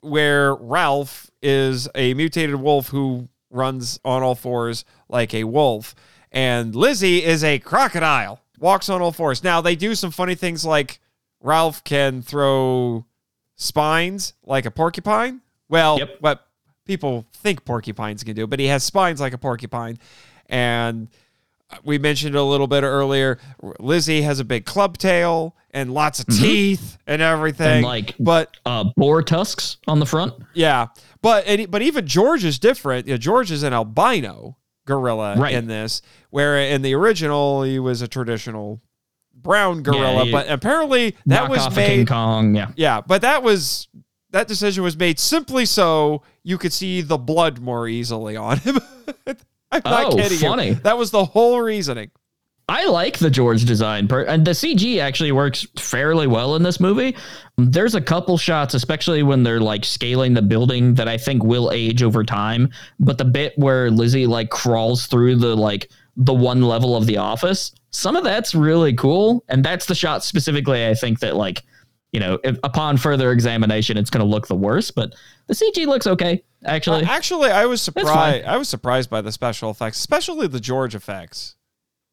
[0.00, 5.94] where Ralph is a mutated wolf who runs on all fours like a wolf,
[6.30, 9.42] and Lizzie is a crocodile, walks on all fours.
[9.42, 11.00] Now, they do some funny things like
[11.40, 13.06] Ralph can throw
[13.56, 15.40] spines like a porcupine.
[15.68, 16.16] Well, Yep.
[16.20, 16.46] what
[16.84, 19.98] people think porcupines can do, but he has spines like a porcupine.
[20.48, 21.08] And
[21.82, 23.38] we mentioned a little bit earlier,
[23.80, 27.66] Lizzie has a big club tail and lots of teeth and everything.
[27.78, 30.34] and like but uh, boar tusks on the front.
[30.54, 30.86] yeah,
[31.22, 33.06] but and, but even George is different.
[33.08, 35.52] You know, George is an albino gorilla Right.
[35.54, 36.00] in this,
[36.30, 38.80] where in the original he was a traditional
[39.46, 40.24] brown gorilla.
[40.26, 42.06] he- but apparently that was made.
[42.08, 42.54] Kong.
[42.54, 42.72] Yeah.
[42.76, 43.88] Yeah, but that was
[44.30, 48.78] that decision was made simply so you could see the blood more easily on him.
[49.72, 50.68] I'm not Oh, kidding funny.
[50.68, 50.74] you.
[50.74, 52.10] That was the whole reasoning.
[52.68, 56.80] I like the George design, per- and the CG actually works fairly well in this
[56.80, 57.14] movie.
[57.56, 61.70] There's a couple shots, especially when they're like scaling the building, that I think will
[61.72, 62.70] age over time.
[62.98, 67.18] But the bit where Lizzie like crawls through the like the one level of the
[67.18, 70.86] office, some of that's really cool, and that's the shot specifically.
[70.86, 71.62] I think that like
[72.12, 75.14] you know, if, upon further examination, it's going to look the worst, but
[75.48, 76.42] the CG looks okay.
[76.64, 78.46] Actually, Uh, actually, I was surprised.
[78.46, 81.56] I was surprised by the special effects, especially the George effects.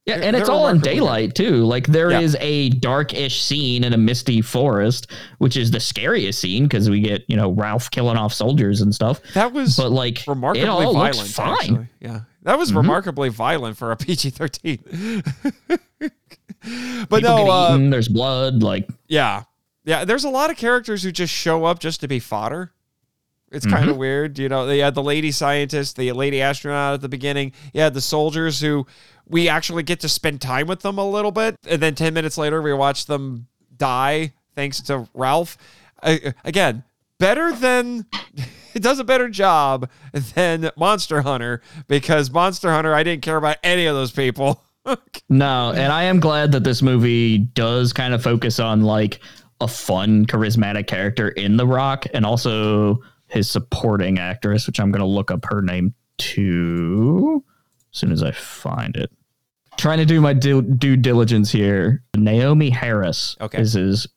[0.06, 1.64] Yeah, They're- and it's they're all in daylight too.
[1.64, 2.40] Like there is Yeah.
[2.46, 7.24] a dark-ish scene in a misty forest, which is the scariest scene because we get
[7.30, 9.22] you know Ralph killing off soldiers and stuff.
[9.36, 11.16] That was But like remarkably it all violent.
[11.18, 11.54] looks fine.
[11.54, 11.88] Actually.
[12.02, 12.78] Yeah, that was Mhm.
[12.78, 14.80] remarkably violent for a PG thirteen.
[16.00, 16.12] but
[16.62, 17.78] People no, uh.
[17.78, 18.64] There's blood.
[18.64, 19.44] Like yeah,
[19.86, 20.06] yeah.
[20.06, 22.72] There's a lot of characters who just show up just to be fodder.
[23.52, 24.66] It's kind of weird, you know.
[24.66, 27.52] They had the lady scientist, the lady astronaut at the beginning.
[27.76, 28.88] Had the soldiers who
[29.28, 32.36] we actually get to spend time with them a little bit, and then ten minutes
[32.38, 33.46] later we watch them
[33.78, 35.58] die thanks to Ralph.
[36.02, 36.84] Uh, again,
[37.20, 38.08] better than
[38.74, 39.90] it does a better job
[40.36, 44.64] than Monster Hunter because Monster Hunter I didn't care about any of those people.
[45.30, 49.22] No, and I am glad that this movie does kind of focus on like
[49.62, 55.00] a fun, charismatic character in The Rock and also his supporting actress, which I'm going
[55.00, 57.44] to look up her name too
[57.94, 59.10] as soon as I find it.
[59.78, 62.04] Trying to do my due, due diligence here.
[62.16, 63.62] Naomie Harris Okay.
[63.62, 64.08] is his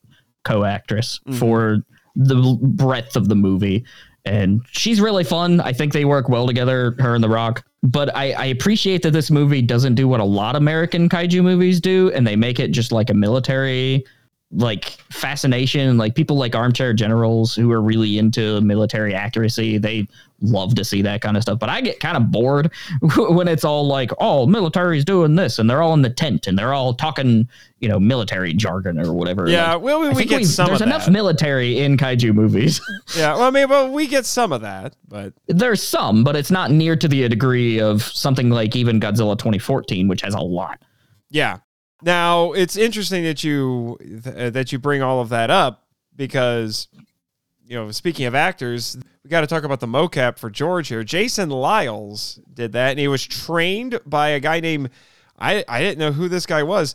[0.44, 1.38] co-actress mm-hmm.
[1.38, 1.78] for
[2.14, 3.84] the breadth of the movie.
[4.26, 5.60] And she's really fun.
[5.60, 7.64] I think they work well together, her and The Rock.
[7.82, 11.42] But I, I appreciate that this movie doesn't do what a lot of American kaiju
[11.42, 14.04] movies do, and they make it just like a military
[14.52, 20.06] like fascination like people like armchair generals who are really into military accuracy they
[20.40, 22.70] love to see that kind of stuff but i get kind of bored
[23.16, 26.56] when it's all like oh military's doing this and they're all in the tent and
[26.56, 27.48] they're all talking
[27.80, 30.80] you know military jargon or whatever Yeah, Like, well, we, we get we've- some there's
[30.80, 31.10] enough that.
[31.10, 32.80] military in kaiju movies
[33.16, 36.52] yeah, well, I mean, well, we get some of that, but there's some but it's
[36.52, 40.80] not near to the degree of something like even godzilla 2014 which has a lot
[41.30, 41.58] Yeah.
[42.02, 46.88] Now it's interesting that you th- that you bring all of that up because
[47.66, 51.02] you know speaking of actors, we got to talk about the mocap for George here.
[51.04, 54.90] Jason Liles did that, and he was trained by a guy named
[55.38, 56.94] I I didn't know who this guy was.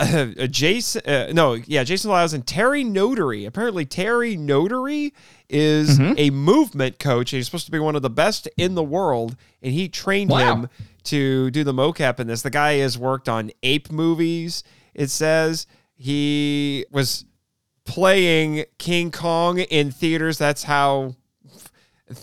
[0.00, 3.44] Uh, Jason, uh, no, yeah, Jason Liles and Terry Notary.
[3.46, 5.12] Apparently, Terry Notary
[5.48, 7.30] is a movement coach.
[7.32, 10.54] He's supposed to be one of the best in the world, and he trained Wow.
[10.54, 10.68] him
[11.08, 12.42] to do the mocap in this.
[12.42, 14.62] The guy has worked on ape movies.
[14.94, 17.24] It says he was
[17.84, 20.38] playing King Kong in theaters.
[20.38, 21.14] That's how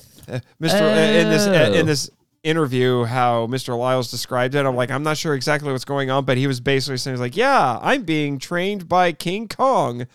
[0.62, 0.82] Mr.
[0.82, 1.84] uh, in this uh, in Oh.
[1.84, 2.10] this
[2.44, 3.78] interview how Mr.
[3.78, 4.66] Liles described it.
[4.66, 7.22] I'm like, I'm not sure exactly what's going on, but he was basically saying, he's
[7.22, 10.06] like, yeah, I'm being trained by King Kong.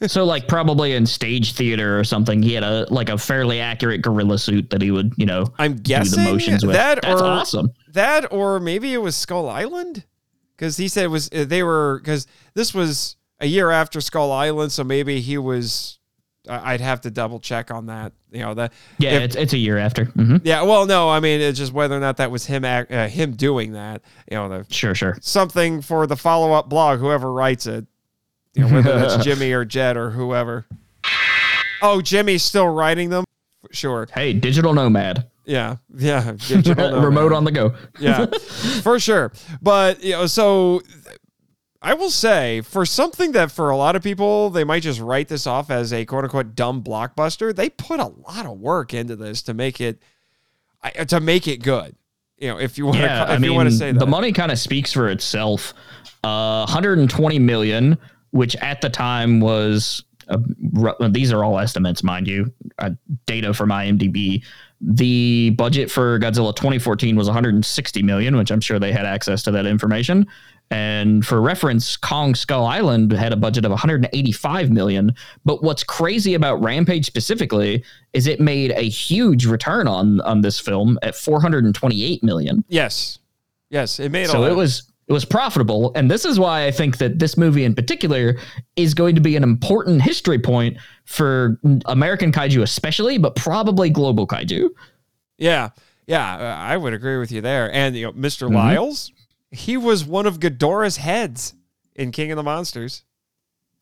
[0.06, 4.02] so like probably in stage theater or something he had a like a fairly accurate
[4.02, 7.22] gorilla suit that he would you know I'm do guessing the motions with that that's
[7.22, 10.04] or awesome that or maybe it was Skull Island
[10.56, 14.32] because he said it was uh, they were because this was a year after Skull
[14.32, 15.98] Island, so maybe he was.
[16.48, 18.12] I'd have to double check on that.
[18.30, 18.72] You know that.
[18.98, 20.62] yeah if- it's, it's a year after hmm yeah.
[20.62, 23.32] Well, no, I mean it's just whether or not that was him act, uh, him
[23.32, 24.02] doing that.
[24.30, 27.84] You know, the, sure sure something for the follow up blog, whoever writes it.
[28.54, 30.66] You know, whether that's Jimmy or Jed or whoever.
[31.82, 33.24] Oh, Jimmy's still writing them.
[33.72, 34.06] Sure.
[34.14, 35.76] hey digital nomad Yeah.
[35.96, 36.32] Yeah.
[36.50, 38.26] Remote on the go yeah,
[38.82, 39.32] for sure.
[39.62, 40.82] But you know, so
[41.80, 45.28] I will say for something that for a lot of people they might just write
[45.28, 47.54] this off as a quote unquote dumb blockbuster.
[47.54, 50.02] They put a lot of work into this to make it
[51.08, 51.96] to make it good.
[52.38, 53.98] You know, if you want yeah to, if i mean you want to say that,
[53.98, 55.72] the money kind of speaks for itself
[56.22, 57.96] uh 120 million
[58.30, 60.36] which at the time was uh,
[61.08, 62.90] these are all estimates mind you uh,
[63.24, 64.42] data from imdb
[64.80, 69.50] the budget for godzilla 2014 was 160 million which i'm sure they had access to
[69.50, 70.26] that information.
[70.70, 75.14] And for reference kong skull island had a budget of 185 million.
[75.44, 80.58] But what's crazy about rampage specifically is it made a huge return on on this
[80.58, 82.64] film at 428 million.
[82.68, 83.20] Yes,
[83.70, 84.50] yes, it made a so lot.
[84.50, 87.74] it was it was profitable and this is why i think that this movie in
[87.74, 88.36] particular
[88.76, 94.26] is going to be an important history point for american kaiju especially but probably global
[94.26, 94.68] kaiju
[95.38, 95.70] Yeah,
[96.06, 97.70] yeah, I would agree with you there.
[97.72, 98.54] And you know, mister Mhm.
[98.54, 99.12] Liles,
[99.50, 101.52] he was one of Ghidorah's heads
[101.94, 103.04] in King of the Monsters.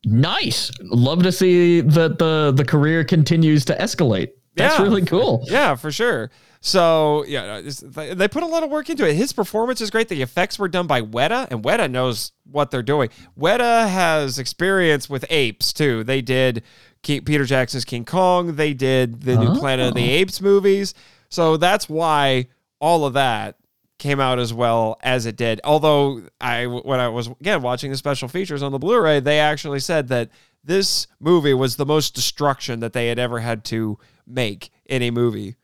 [0.07, 4.85] nice love to see that the the career continues to escalate that's Yeah.
[4.85, 6.31] really cool Yeah, for sure.
[6.67, 9.13] So yeah, they put a lot of work into it.
[9.17, 10.09] His performance is great.
[10.09, 13.11] The effects were done by Weta, and Weta knows what they're doing.
[13.39, 16.05] Weta has experience with apes too.
[16.05, 16.63] They did
[17.03, 18.57] Peter Jackson's King Kong.
[18.57, 20.15] They did the new Planet of the Oh.
[20.15, 20.95] Apes movies.
[21.29, 22.49] So that's why
[22.81, 23.59] all of that
[23.99, 25.61] came out as well as it did.
[25.65, 29.81] Although I, when I was again watching the special features on the Blu-ray, they actually
[29.81, 30.31] said that
[30.65, 35.11] this movie was the most destruction that they had ever had to make in a
[35.11, 35.57] movie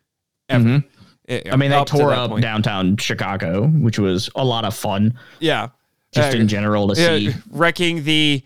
[0.50, 0.64] ever.
[0.64, 0.84] Mhm.
[1.28, 2.42] I- i mean they to tore up point.
[2.42, 5.68] downtown chicago which was a lot of fun Yeah,
[6.12, 8.42] just Uh, in general to see wrecking the.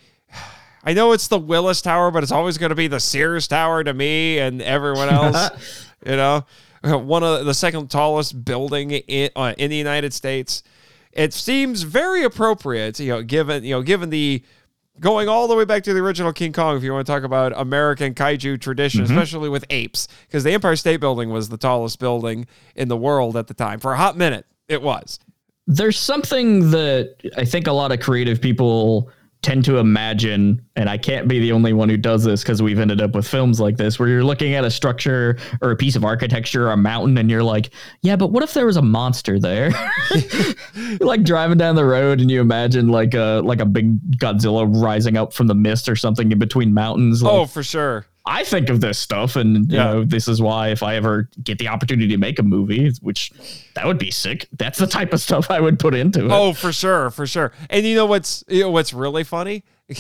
[0.87, 3.83] I know it's the Willis Tower, but it's always going to be the Sears Tower
[3.85, 5.87] to me and everyone else.
[6.05, 6.45] you know,
[6.83, 10.63] one of the second tallest building in uh, in the United States.
[11.13, 14.43] It seems very appropriate, you know, given you know, given the
[15.01, 17.25] going all the way back to the original King Kong, if you want to talk
[17.25, 19.13] about American kaiju tradition, mm-hmm.
[19.13, 23.37] especially with apes, because the Empire State Building was the tallest building in the world
[23.37, 23.81] at the time.
[23.81, 25.19] For a hot minute, it was.
[25.67, 29.11] there's something that I think a lot of creative people
[29.45, 32.79] tend to imagine, and I can't be the only one who does this because we've
[32.79, 35.97] ended up with films like this where you're looking at a structure or a piece
[35.97, 37.71] of architecture or a mountain and you're like,
[38.01, 39.71] yeah, but what if there was a monster there?
[41.01, 45.19] like driving down the road and you imagine like a like a big Godzilla rising
[45.19, 47.23] up from the mist or something in between mountains.
[47.23, 48.07] Oh, like, Oh, for sure.
[48.27, 49.85] I think of this stuff, and you Yeah.
[49.85, 53.31] know, this is why if I ever get the opportunity to make a movie, which
[53.75, 54.47] that would be sick.
[54.57, 56.31] That's the type of stuff I would put into it.
[56.33, 57.53] Oh, for sure, for sure.
[57.68, 59.64] And you know what's you know what's really funny?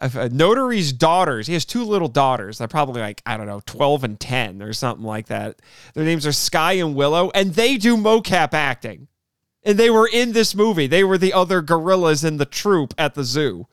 [0.00, 1.46] A notary's daughters.
[1.46, 2.58] He has two little daughters.
[2.58, 5.60] They're probably like I don't know, twelve and ten or something like that.
[5.94, 9.06] Their names are Sky and Willow, and they do mocap acting.
[9.62, 10.86] And they were in this movie.
[10.88, 13.66] They were the other gorillas in the troop at the zoo.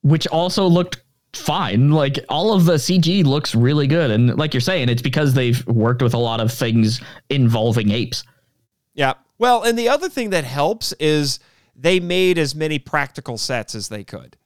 [0.00, 1.00] which also looked
[1.34, 1.90] fine.
[1.90, 5.66] Like all of the CG looks really good, and like you're saying, it's because they've
[5.66, 8.24] worked with a lot of things involving apes.
[8.94, 9.14] Yeah.
[9.38, 11.38] Well, and the other thing that helps is
[11.74, 14.36] they made as many practical sets as they could.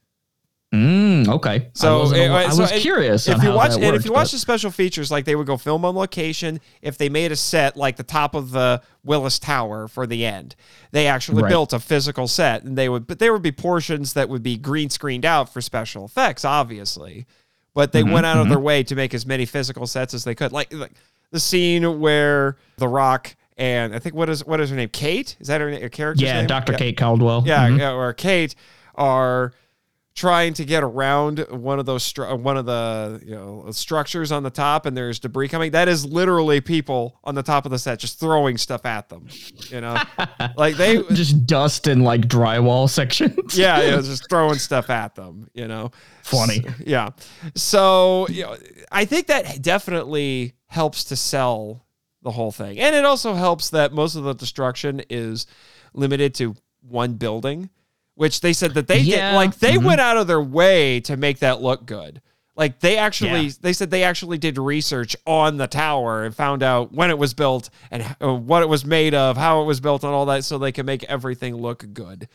[0.76, 3.26] Mm, okay, So, I, uh, I so was curious.
[3.28, 5.94] If you watch if you watch the special features, like they would go film on
[5.94, 6.60] location.
[6.82, 10.54] If they made a set like the top of the Willis Tower for the end,
[10.92, 11.48] they actually Right.
[11.48, 13.06] built a physical set, and they would.
[13.06, 17.26] But there would be portions that would be green screened out for special effects, obviously.
[17.74, 20.24] But Mm-hmm, they went out of their way to make as many physical sets as
[20.24, 20.92] they could, like like
[21.30, 24.88] the scene where The Rock and I think what is what is her name?
[24.90, 26.46] Kate is that her, her character's yeah, name?
[26.46, 26.74] Dr.
[26.74, 27.42] Kate Caldwell.
[27.46, 27.78] Yeah, Mhm.
[27.78, 28.54] yeah, or Kate
[28.94, 29.52] are
[30.16, 34.32] trying to get around one of those stru- uh, one of the you know structures
[34.32, 35.70] on the top, and there's debris coming.
[35.70, 39.28] That is literally people on the top of the set just throwing stuff at them.
[39.68, 40.02] You know,
[40.56, 41.02] like they.
[41.12, 43.56] just dust in like drywall sections.
[43.56, 45.92] Yeah, yeah, just throwing stuff at them, you know.
[46.22, 46.64] Funny.
[46.66, 47.10] S- yeah.
[47.54, 48.56] So, you know,
[48.90, 51.86] I think that definitely helps to sell
[52.22, 52.80] the whole thing.
[52.80, 55.46] And it also helps that most of the destruction is
[55.94, 57.70] limited to one building,
[58.16, 59.30] which they said that they Yeah.
[59.30, 59.84] did like they Mhm.
[59.84, 62.20] went out of their way to make that look good.
[62.56, 63.52] Like they actually Yeah.
[63.60, 67.34] they said they actually did research on the tower and found out when it was
[67.34, 70.44] built and uh, what it was made of, how it was built and all that
[70.44, 72.28] so they can make everything look good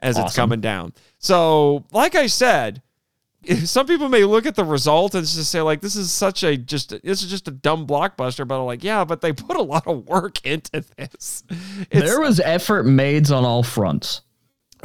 [0.00, 0.92] as it's coming down.
[1.18, 2.82] So, like I said,
[3.64, 6.56] some people may look at the result and just say like this is such a
[6.56, 9.62] just this is just a dumb blockbuster but I'm like yeah but they put a
[9.62, 14.22] lot of work into this it's there was effort made on all fronts.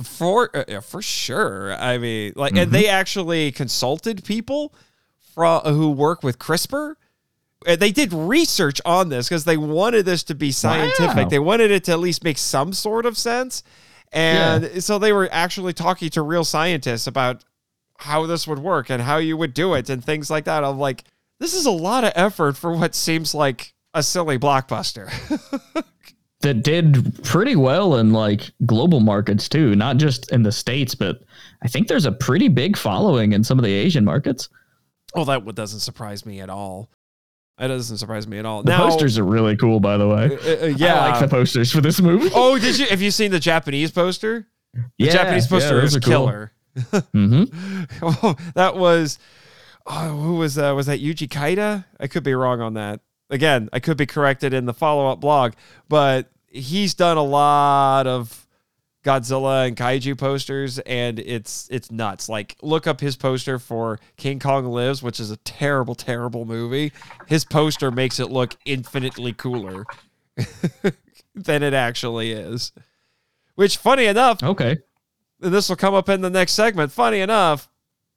[0.01, 2.61] For uh, for sure I mean like Mm-hmm.
[2.63, 4.73] and they actually consulted people
[5.33, 6.95] from who work with CRISPR
[7.67, 11.29] and they did research on this because they wanted this to be scientific Wow.
[11.29, 13.63] they wanted it to at least make some sort of sense
[14.11, 17.43] and so they were actually talking to real scientists about
[17.97, 20.63] how this would work and how you would do it and things like that.
[20.63, 21.03] I'm like,
[21.39, 25.09] this is a lot of effort for what seems like a silly blockbuster.
[26.43, 31.23] that did pretty well in like global markets too, not just in the states, but
[31.63, 34.49] I think there's a pretty big following in some of the Asian markets.
[35.15, 36.89] oh, that doesn't surprise me at all.
[37.57, 38.63] That doesn't surprise me at all.
[38.63, 40.37] The now, posters are really cool, by the way.
[40.37, 40.99] uh, uh, yeah.
[40.99, 42.29] I like the posters for this movie.
[42.33, 42.87] oh, did you?
[42.87, 44.47] Have you seen the Japanese poster?
[44.73, 46.51] The yeah, Japanese poster is killer.
[47.13, 47.43] hmm
[48.01, 49.19] oh, that was
[49.85, 50.71] oh, who was that?
[50.71, 51.85] Was that Yuji Kaida?
[51.99, 53.01] I could be wrong on that.
[53.29, 55.53] Again, I could be corrected in the follow-up blog,
[55.87, 58.47] but he's done a lot of
[59.03, 62.29] Godzilla and kaiju posters, and it's it's nuts.
[62.29, 66.93] Like, look up his poster for King Kong Lives, which is a terrible, terrible movie.
[67.27, 69.83] His poster makes it look infinitely cooler
[71.35, 72.71] than it actually is.
[73.55, 74.77] Which, funny enough, Okay.
[75.41, 76.91] and this will come up in the next segment.
[76.91, 77.69] Funny enough,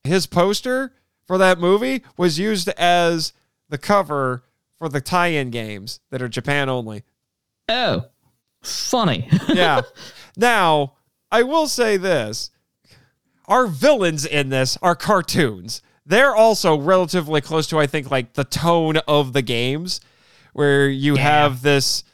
[0.05, 0.93] his poster
[1.27, 3.33] for that movie was used as
[3.69, 4.45] the cover
[4.79, 7.03] for the tie-in games that are Japan only.
[7.69, 8.05] Oh,
[8.71, 9.29] funny.
[9.49, 9.83] Yeah.
[10.37, 10.95] now,
[11.31, 12.51] I will say this.
[13.47, 15.83] Our villains in this are cartoons.
[16.05, 20.01] They're also relatively close to I think like the tone of the games
[20.53, 22.05] where you have this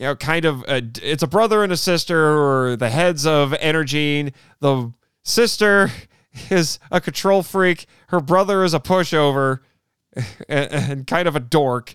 [0.00, 3.52] you know, kind of a, it's a brother and a sister, or the heads of
[3.52, 4.32] Energyne.
[4.60, 4.94] The
[5.24, 5.90] sister
[6.50, 7.84] is a control freak.
[8.08, 9.60] Her brother is a pushover
[10.48, 11.94] and, and kind of a dork.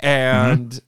[0.00, 0.06] Mm-hmm.
[0.52, 0.80] And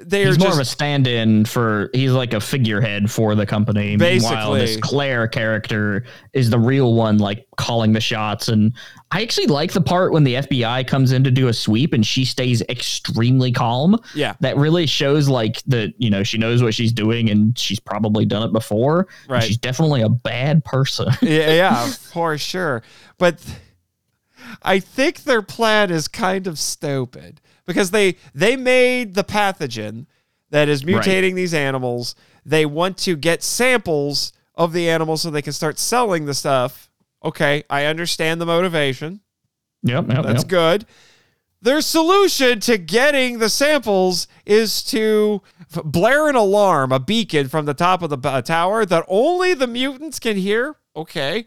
[0.00, 1.90] they're He's more just of a stand-in for.
[1.92, 3.96] He's like a figurehead for the company.
[3.96, 8.48] Meanwhile, this Claire character is the real one, like calling the shots.
[8.48, 8.72] And
[9.10, 12.06] I actually like the part when the FBI comes in to do a sweep and
[12.06, 13.98] she stays extremely calm.
[14.14, 15.92] yeah, That really shows like that.
[15.98, 19.08] You know, she knows what she's doing and she's probably done it before.
[19.28, 19.42] Right.
[19.42, 21.08] She's definitely a bad person.
[21.20, 22.82] yeah, yeah, for sure.
[23.18, 23.42] But
[24.62, 27.40] I think their plan is kind of stupid
[27.70, 30.06] because they they made the pathogen
[30.50, 30.96] that is Right.
[30.96, 32.14] mutating these animals.
[32.44, 36.90] They want to get samples of the animals so they can start selling the stuff.
[37.24, 39.20] Okay, I understand the motivation.
[39.82, 40.48] yep, yep, That's yep.
[40.48, 40.86] good.
[41.62, 45.42] Their solution to getting the samples is to
[45.84, 49.66] blare an alarm, a beacon from the top of the uh, tower that only the
[49.66, 50.76] mutants can hear.
[50.96, 51.44] Okay.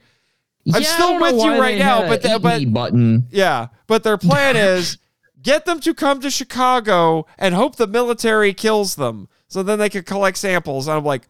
[0.72, 3.28] I'm Yeah, still with you right now, but the- but- button.
[3.32, 3.68] Yeah.
[3.88, 4.98] But their plan is
[5.44, 9.90] get them to come to Chicago and hope the military kills them so then they
[9.90, 10.88] can collect samples.
[10.88, 11.28] And I'm like,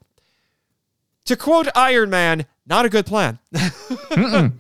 [1.26, 3.40] to quote Iron Man, not a good plan.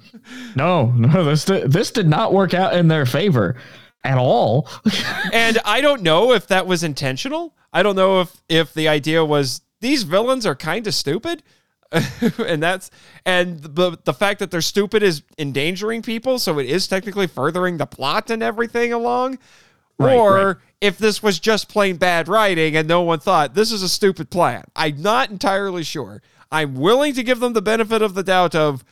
[0.55, 3.57] No, no, this this did not work out in their favor
[4.03, 4.69] at all.
[5.33, 7.55] and I don't know if that was intentional.
[7.73, 11.43] I don't know if if the idea was these villains are kind of stupid.
[12.47, 12.89] and that's
[13.25, 17.77] and the the fact that they're stupid is endangering people, so it is technically furthering
[17.77, 19.37] the plot and everything along.
[19.99, 20.55] Right, or right.
[20.81, 24.31] if this was just plain bad writing and no one thought this is a stupid
[24.31, 24.63] plan.
[24.75, 26.21] I'm not entirely sure.
[26.51, 28.83] I'm willing to give them the benefit of the doubt of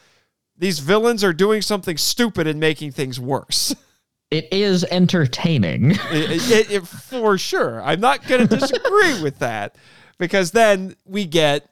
[0.55, 3.75] these villains are doing something stupid and making things worse.
[4.31, 5.91] It is entertaining.
[6.11, 7.81] It- it- it- for sure.
[7.81, 9.75] I'm not going to disagree with that
[10.19, 11.67] because then we get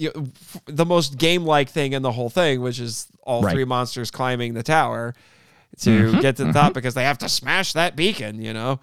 [0.00, 0.26] you know,
[0.64, 3.52] the most game-like thing in the whole thing, which is all Right.
[3.52, 5.14] three monsters climbing the tower
[5.80, 6.20] to mm-hmm.
[6.20, 6.72] get to the top mm-hmm.
[6.72, 8.40] because they have to smash that beacon.
[8.40, 8.80] You know,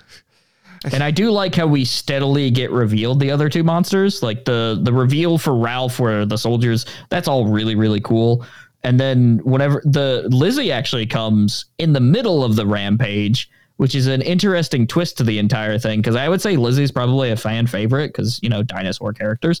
[0.92, 4.22] and I do like how we steadily get revealed the other two monsters.
[4.22, 8.44] Like the the reveal for Ralph where the soldiers, that's all really, really cool.
[8.84, 14.06] And then whenever the Lizzie actually comes in the middle of the rampage, which is
[14.06, 16.02] an interesting twist to the entire thing.
[16.02, 19.60] Cause I would say Lizzie's probably a fan favorite because, you know, dinosaur characters.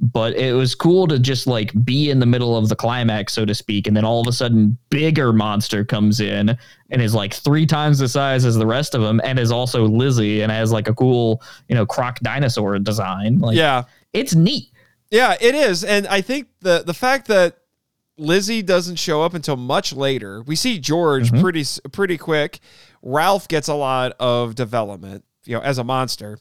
[0.00, 3.44] But it was cool to just like be in the middle of the climax, so
[3.44, 3.86] to speak.
[3.86, 6.58] And then all of a sudden, bigger monster comes in
[6.90, 9.86] and is like three times the size as the rest of them and is also
[9.86, 13.38] Lizzie and has like a cool, you know, croc dinosaur design.
[13.38, 14.70] Like, yeah, it's neat.
[15.12, 17.58] yeah, it is, and I think the the fact that
[18.18, 20.42] Lizzie doesn't show up until much later.
[20.42, 21.40] We see George Mhm.
[21.40, 22.58] pretty pretty quick.
[23.02, 26.38] Ralph gets a lot of development, you know, as a monster.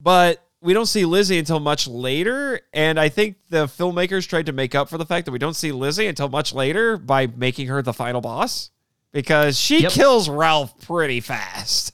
[0.00, 4.52] But we don't see Lizzie until much later, and I think the filmmakers tried to
[4.52, 7.68] make up for the fact that we don't see Lizzie until much later by making
[7.68, 8.70] her the final boss
[9.12, 9.92] because she Yep.
[9.92, 11.92] kills Ralph pretty fast.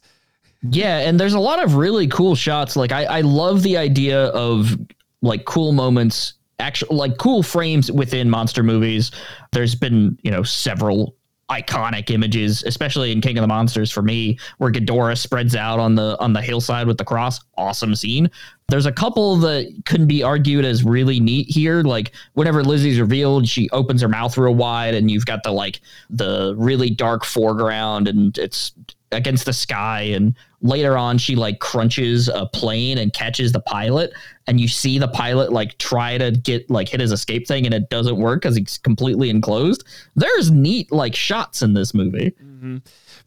[0.62, 2.76] Yeah, and there's a lot of really cool shots.
[2.76, 4.76] Like I, I love the idea of
[5.20, 9.10] like cool moments, actual like cool frames within monster movies.
[9.50, 11.16] There's been, you know, several
[11.52, 15.94] iconic images, especially in King of the Monsters for me, where Ghidorah spreads out on
[15.94, 17.40] the on the hillside with the cross.
[17.58, 18.30] Awesome scene.
[18.68, 21.82] There's a couple that couldn't be argued as really neat here.
[21.82, 25.80] Like whenever Lizzie's revealed, she opens her mouth real wide, and you've got the like
[26.08, 28.72] the really dark foreground, and it's
[29.10, 30.00] against the sky.
[30.00, 34.12] And later on, she like crunches a plane and catches the pilot,
[34.46, 37.74] and you see the pilot like try to get like hit his escape thing, and
[37.74, 39.84] it doesn't work because he's completely enclosed.
[40.16, 42.32] There's neat like shots in this movie.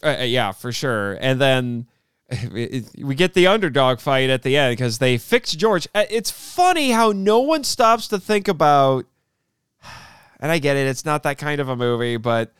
[0.03, 1.17] Uh, yeah, for sure.
[1.21, 1.87] And then
[2.51, 5.87] we get the underdog fight at the end because they fix George.
[5.93, 9.05] Uh, It's funny how no one stops to think about,
[10.39, 12.53] and I get it, it's not that kind of a movie, but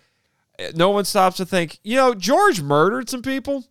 [0.60, 3.64] uh, no one stops to think, you know, George murdered some people.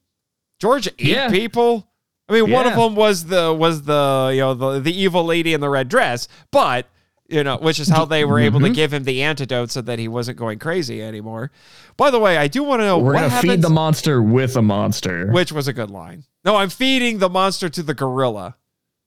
[0.64, 1.28] George ate Yeah.
[1.30, 1.86] people.
[2.26, 5.52] I mean, one of them was the was the you know the the evil lady
[5.52, 6.88] in the red dress, but
[7.28, 8.74] you know, which is how they were able to Mhm.
[8.74, 11.50] give him the antidote so that he wasn't going crazy anymore.
[11.98, 13.52] By the way, I do want to know We're what gonna happens.
[13.52, 16.24] feed the monster with a monster, which was a good line.
[16.46, 18.56] No, I'm feeding the monster to the gorilla.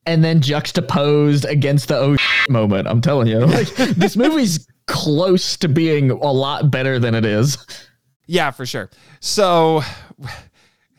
[0.06, 2.16] and then juxtaposed against the oh
[2.50, 2.88] moment.
[2.88, 7.58] I'm telling you, like this movie's close to being a lot better than it is.
[8.26, 8.90] Yeah, for sure.
[9.20, 9.82] So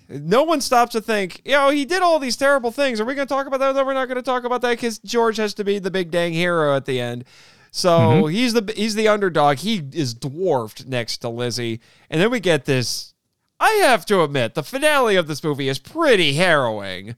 [0.09, 3.01] no one stops to think, you know, he did all these terrible things.
[3.01, 3.75] Are we going to talk about that?
[3.75, 6.11] No, we're not going to talk about that because George has to be the big
[6.11, 7.25] dang hero at the end.
[7.71, 8.29] So mm-hmm.
[8.29, 9.59] he's the he's the underdog.
[9.59, 13.13] He is dwarfed next to Lizzie, and then we get this.
[13.61, 17.17] I have to admit, the finale of this movie is pretty harrowing.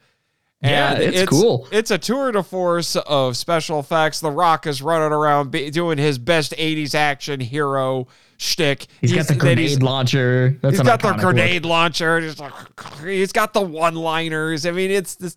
[0.63, 1.69] Yeah, And it's cool.
[1.73, 4.21] It's a tour de force of special effects.
[4.21, 8.09] The Rock is running around be, doing his best '80s action hero
[8.41, 8.87] shtick.
[9.01, 10.59] He's got the he's- grenade launcher.
[10.63, 11.21] That's He's got the iconic look.
[11.21, 12.21] grenade launcher.
[12.21, 12.53] Just like,
[13.05, 14.67] he's got the one-liners.
[14.67, 15.37] I mean, it's this.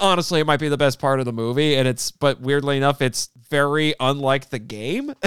[0.00, 3.02] honestly, it might be the best part of the movie, and it's but weirdly enough,
[3.02, 5.14] it's very unlike the game.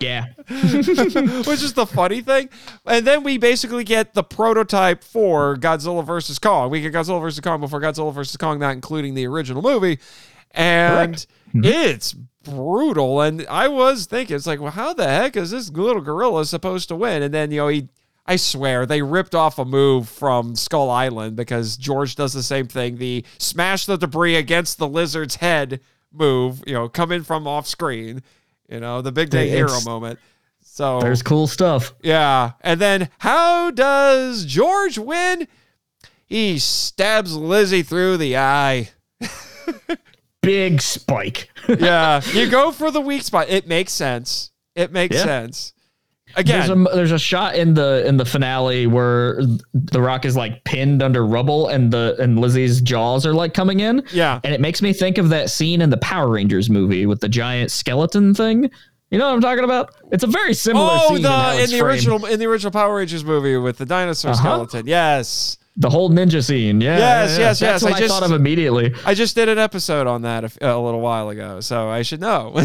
[0.00, 0.26] Yeah.
[0.48, 2.48] which is the funny thing.
[2.86, 6.70] And then we basically get the prototype for Godzilla versus Kong.
[6.70, 9.98] We get Godzilla versus Kong before Godzilla versus Kong, not including the original movie.
[10.52, 11.64] And mm-hmm.
[11.64, 13.20] it's brutal.
[13.20, 16.88] And I was thinking, it's like, well, how the heck is this little gorilla supposed
[16.88, 17.22] to win?
[17.22, 17.88] And then, you know, he.
[18.24, 22.68] I swear they ripped off a move from Skull Island because George does the same
[22.68, 22.98] thing.
[22.98, 25.80] The smash the debris against the lizard's head
[26.12, 28.22] move, you know, coming from off screen,
[28.68, 30.20] you know, the big day hero moment.
[30.60, 31.94] So There's cool stuff.
[32.00, 32.52] yeah.
[32.60, 35.48] And then how does George win?
[36.24, 38.90] He stabs Lizzie through the eye.
[40.42, 41.48] Big spike.
[41.68, 42.20] Yeah.
[42.32, 43.48] you go for the weak spot.
[43.48, 44.50] It makes sense.
[44.74, 45.22] It makes Yeah.
[45.24, 45.72] sense.
[46.34, 49.38] There's Again, a there's a shot in the in the finale where
[49.74, 53.80] the rock is like pinned under rubble and the and Lizzie's jaws are like coming
[53.80, 54.02] in.
[54.12, 54.40] yeah.
[54.42, 57.28] And it makes me think of that scene in the Power Rangers movie with the
[57.28, 58.70] giant skeleton thing.
[59.10, 59.94] You know what I'm talking about?
[60.10, 61.92] It's a very similar Oh, scene in, the in it's the framed.
[61.92, 64.40] original in the original Power Rangers movie with the dinosaur Uh-huh.
[64.40, 64.86] skeleton.
[64.86, 65.58] Yes.
[65.76, 66.80] The whole ninja scene.
[66.80, 67.48] Yeah, Yes, yeah, yeah.
[67.48, 67.92] yes, That's yes.
[67.92, 68.94] I I, just- thought of immediately.
[69.06, 72.52] I just did an episode on that a little while ago, so I should know.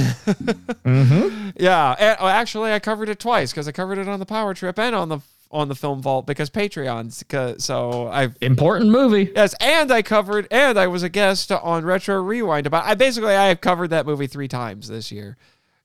[0.85, 1.49] Mm-hmm.
[1.57, 4.53] Yeah, and, oh, actually, I covered it twice because I covered it on the Power
[4.53, 5.19] Trip and on the
[5.49, 7.61] on the Film Vault because Patreons.
[7.61, 9.31] So I Important movie.
[9.35, 12.85] yes, and I covered and I was a guest on Retro Rewind about.
[12.85, 15.38] I basically I have covered that movie three times this year.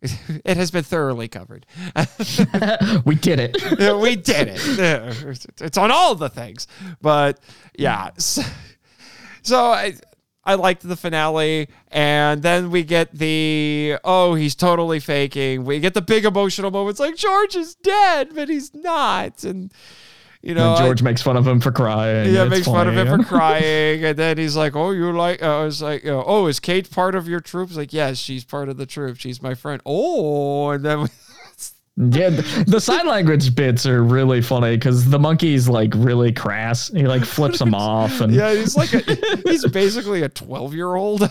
[0.45, 1.66] It has been thoroughly covered.
[3.05, 3.57] we did it.
[4.01, 5.47] We did it.
[5.61, 6.66] It's on all the things.
[7.01, 7.39] But
[7.74, 8.11] yeah.
[8.16, 8.43] So,
[9.43, 9.95] so I
[10.45, 15.65] I liked the finale and then we get the oh he's totally faking.
[15.65, 19.73] We get the big emotional moments like George is dead but he's not and
[20.43, 22.35] you know and I- George makes fun of him for crying.
[22.35, 25.43] yeah, It's makes fun of him for crying, and then he's like, "Oh, you like?"
[25.43, 28.19] Uh, I was like, uh, "Oh, is Kate part of your troop?" He's like, "Yes,
[28.19, 29.19] she's part of the troop.
[29.19, 31.09] She's my friend." Oh, and then we,
[31.98, 36.89] Yeah, the, the sign language bits are really funny because the monkey's like really crass.
[36.89, 39.02] He like flips them off, and Yeah, he's like a,
[39.44, 41.31] he's basically a twelve year old.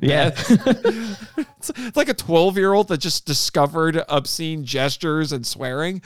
[0.00, 0.30] Yeah.
[0.34, 6.00] it's, it's like a twelve year old that just discovered obscene gestures and swearing,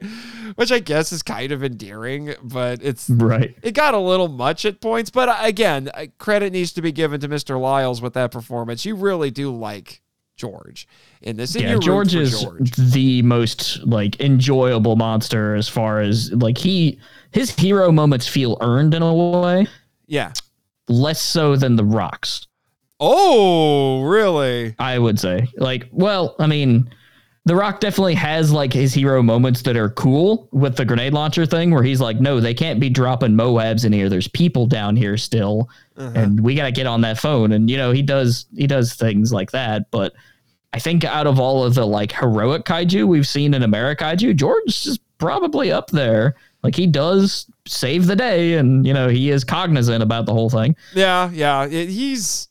[0.54, 3.56] which I guess is kind of endearing, but it's right.
[3.62, 5.10] it got a little much at points.
[5.10, 7.60] But again, credit needs to be given to Mr.
[7.60, 8.84] Liles with that performance.
[8.84, 10.00] You really do like
[10.36, 10.86] George
[11.20, 11.56] in this.
[11.56, 12.70] Yeah, George is George.
[12.76, 17.00] the most like enjoyable monster as far as like he
[17.32, 19.66] his hero moments feel earned in a way,
[20.06, 20.32] Yeah.
[20.88, 22.46] less so than the rocks.
[23.00, 24.74] Oh, really?
[24.78, 25.48] I would say.
[25.56, 26.90] Like, well, I mean,
[27.48, 31.46] The Rock definitely has like his hero moments that are cool with the grenade launcher
[31.46, 34.10] thing where he's like, no, they can't be dropping Moabs in here.
[34.10, 35.70] There's people down here still.
[35.96, 36.12] Uh-huh.
[36.14, 37.52] And we gotta get on that phone.
[37.52, 39.90] And you know, he does he does things like that.
[39.90, 40.12] But
[40.74, 44.36] I think out of all of the like heroic kaiju we've seen in America kaiju,
[44.36, 46.36] George is probably up there.
[46.62, 50.50] Like he does save the day and you know, he is cognizant about the whole
[50.50, 50.76] thing.
[50.92, 51.64] Yeah, yeah.
[51.64, 52.47] It- he's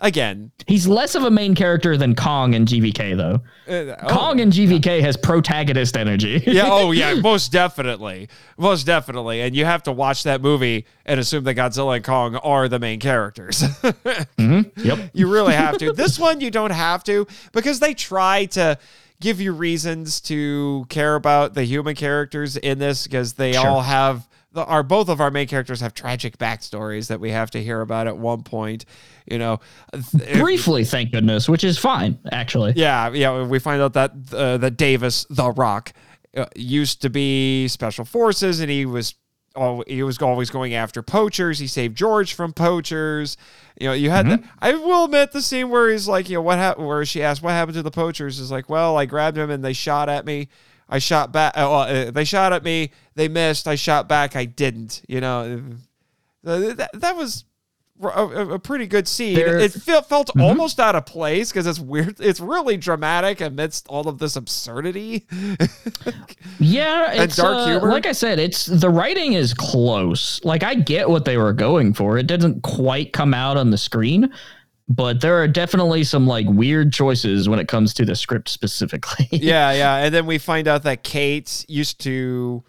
[0.00, 0.50] again.
[0.66, 3.40] He's less of a main character than Kong and GVK though.
[3.72, 4.08] uh, oh.
[4.08, 6.42] Kong and GVK has protagonist energy.
[6.46, 8.28] yeah, oh yeah, most definitely.
[8.58, 9.40] Most definitely.
[9.42, 12.78] And you have to watch that movie and assume that Godzilla and Kong are the
[12.78, 13.62] main characters.
[14.38, 15.10] yep.
[15.12, 15.92] you really have to.
[15.92, 18.78] this one you don't have to because they try to
[19.20, 23.66] give you reasons to care about the human characters in this because they Sure.
[23.66, 27.50] all have the, our both of our main characters have tragic backstories that we have
[27.52, 28.84] to hear about at one point.
[29.30, 29.60] You know,
[30.38, 32.72] Briefly, thank goodness, which is fine, actually.
[32.76, 33.44] yeah, yeah.
[33.44, 35.92] We find out that uh, that Davis, the Rock,
[36.36, 39.14] uh, used to be special forces, and he was
[39.56, 41.58] al- he was always going after poachers.
[41.58, 43.36] He saved George from poachers.
[43.80, 44.26] You know, you had.
[44.28, 46.86] The, I will admit the scene where he's like, you know, what happened?
[46.86, 49.64] Where she asked, "What happened to the poachers?" Is like, well, I grabbed him and
[49.64, 50.48] they shot at me.
[50.90, 51.56] I shot back.
[51.56, 52.90] Uh, uh, they shot at me.
[53.14, 53.66] They missed.
[53.68, 54.36] I shot back.
[54.36, 55.02] I didn't.
[55.08, 55.62] You know,
[56.44, 57.44] uh, that, that was
[58.02, 59.34] a, a- pretty good scene.
[59.36, 62.18] There- it felt, felt almost out of place because it's weird.
[62.18, 65.26] It's really dramatic amidst all of this absurdity.
[66.58, 67.88] Yeah, it's dark uh, humor?
[67.90, 70.44] like I said, it's the writing is close.
[70.44, 72.18] Like I get what they were going for.
[72.18, 74.30] It didn't quite come out on the screen,
[74.92, 79.28] but there are definitely some like weird choices when it comes to the script specifically.
[79.30, 79.96] yeah, yeah.
[80.04, 82.64] And then we find out that Kate used to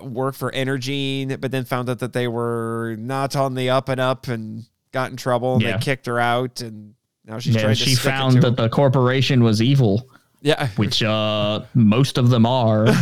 [0.00, 4.00] work for Energyne, but then found out that they were not on the up and
[4.00, 5.76] up and got in trouble and Yeah.
[5.76, 6.62] they kicked her out.
[6.62, 6.94] And
[7.26, 10.08] now she's Yeah, trying to she found that the corporation was evil.
[10.42, 10.68] Yeah.
[10.76, 12.86] which uh most of them are.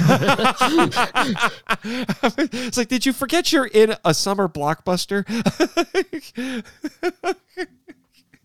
[1.85, 5.25] it's like, did you forget you're in a summer blockbuster?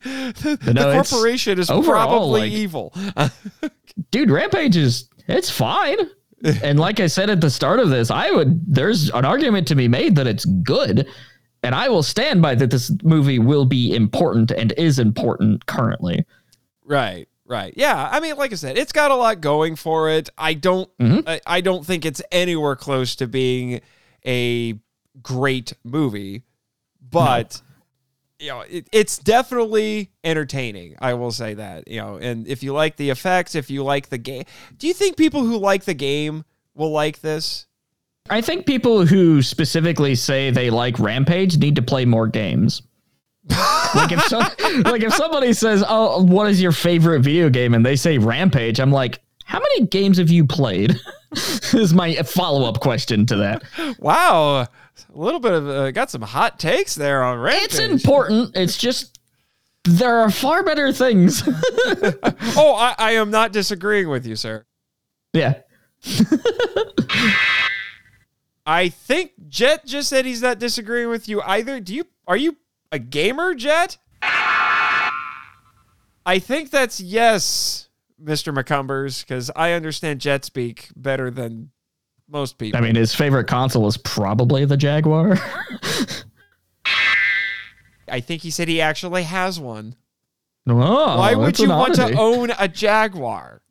[0.03, 2.93] the, the no, corporation is overall, probably like- evil.
[4.11, 5.97] Dude, Rampage is it's fine.
[6.61, 9.75] and like I said at the start of this, I would there's an argument to
[9.75, 11.07] be made that it's good.
[11.65, 16.25] And I will stand by that this movie will be important and is important currently.
[16.83, 17.73] Right, right.
[17.77, 20.29] Yeah, I mean, like I said, it's got a lot going for it.
[20.37, 21.23] I don't, Mhm.
[21.25, 23.79] I, I don't think it's anywhere close to being
[24.25, 24.77] a
[25.21, 26.43] great movie,
[27.09, 27.61] but
[28.43, 30.95] you know, it, it's definitely entertaining.
[30.99, 31.87] I will say that.
[31.87, 34.43] You know, and if you like the effects, if you like the game,
[34.77, 36.43] do you think people who like the game
[36.75, 37.67] will like this?
[38.29, 42.81] I think people who specifically say they like Rampage need to play more games.
[43.95, 44.37] like if so,
[44.89, 48.79] like if somebody says, "Oh, what is your favorite video game?" and they say Rampage,
[48.79, 50.97] I'm like, "How many games have you played?"
[51.73, 53.63] is my follow up question to that.
[53.99, 54.67] Wow,
[55.13, 57.65] a little bit of uh, got some hot takes there on Rampage.
[57.65, 58.55] It's important.
[58.55, 59.19] It's just
[59.83, 61.43] there are far better things.
[61.47, 64.65] oh, I, I am not disagreeing with you, sir.
[65.33, 65.61] yeah.
[68.65, 71.79] I think Jet just said he's not disagreeing with you either.
[71.81, 72.57] Do you are you
[72.91, 73.97] a gamer, Jet?
[76.25, 77.89] I think that's yes,
[78.23, 78.53] Mr.
[78.53, 81.71] McCumbers, because I understand Jet speak better than
[82.27, 82.77] most people.
[82.77, 85.37] I mean, his favorite console is probably the Jaguar.
[88.07, 89.95] I think he said he actually has one.
[90.67, 93.61] oh, Why would you want to own a Jaguar?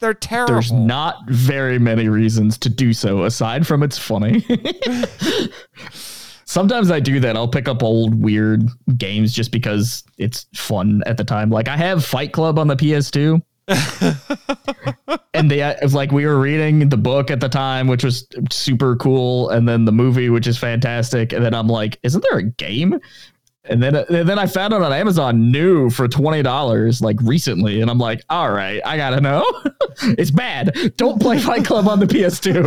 [0.00, 0.54] They're terrible.
[0.54, 4.44] There's not very many reasons to do so aside from it's funny.
[6.44, 7.36] Sometimes I do that.
[7.36, 11.50] I'll pick up old weird games just because it's fun at the time.
[11.50, 13.40] Like I have Fight Club on the PS2.
[15.34, 18.96] and they uh, like we were reading the book at the time which was super
[18.96, 22.42] cool and then the movie which is fantastic and then I'm like isn't there a
[22.42, 22.98] game
[23.64, 27.80] and then and then I found it on Amazon new for twenty dollars like recently,
[27.80, 29.44] and I'm like, all right, I gotta know.
[30.18, 30.92] it's bad.
[30.96, 32.62] Don't play Fight Club on the PS2.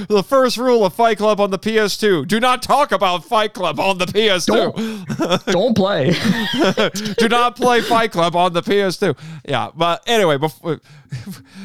[0.08, 3.80] the first rule of Fight Club on the PS2: do not talk about Fight Club
[3.80, 5.46] on the PS2.
[5.52, 6.12] Don't play.
[7.14, 9.16] do not play Fight Club on the PS2.
[9.48, 10.80] Yeah, but anyway, before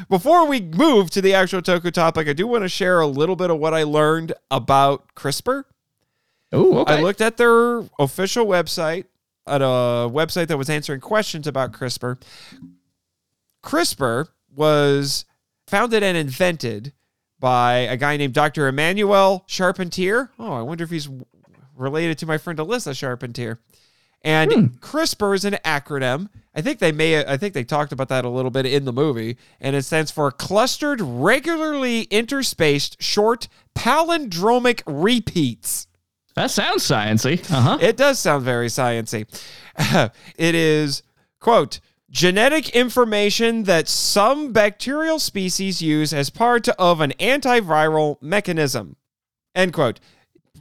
[0.10, 3.36] before we move to the actual Toku topic, I do want to share a little
[3.36, 5.64] bit of what I learned about CRISPR.
[6.56, 6.96] Oh, okay.
[6.96, 9.06] I looked at their official website,
[9.48, 12.22] at a website that was answering questions about CRISPR.
[13.64, 15.26] CRISPR was
[15.68, 16.94] founded and invented
[17.40, 18.72] by a guy named Dr.
[18.72, 20.30] Emmanuelle Charpentier.
[20.40, 21.10] Oh, I wonder if he's
[21.76, 23.60] related to my friend Alyssa Charpentier.
[24.22, 24.66] And hmm.
[24.80, 26.30] CRISPR is an acronym.
[26.56, 28.94] I think they may I think they talked about that a little bit in the
[28.94, 35.88] movie and it stands for clustered regularly interspaced short palindromic repeats.
[36.36, 37.40] That sounds sciency.
[37.52, 37.78] Uh huh.
[37.82, 39.26] It does sound very sciency.
[40.38, 41.04] it is
[41.40, 41.80] quote
[42.10, 48.96] genetic information that some bacterial species use as part of an antiviral mechanism.
[49.54, 50.00] End quote.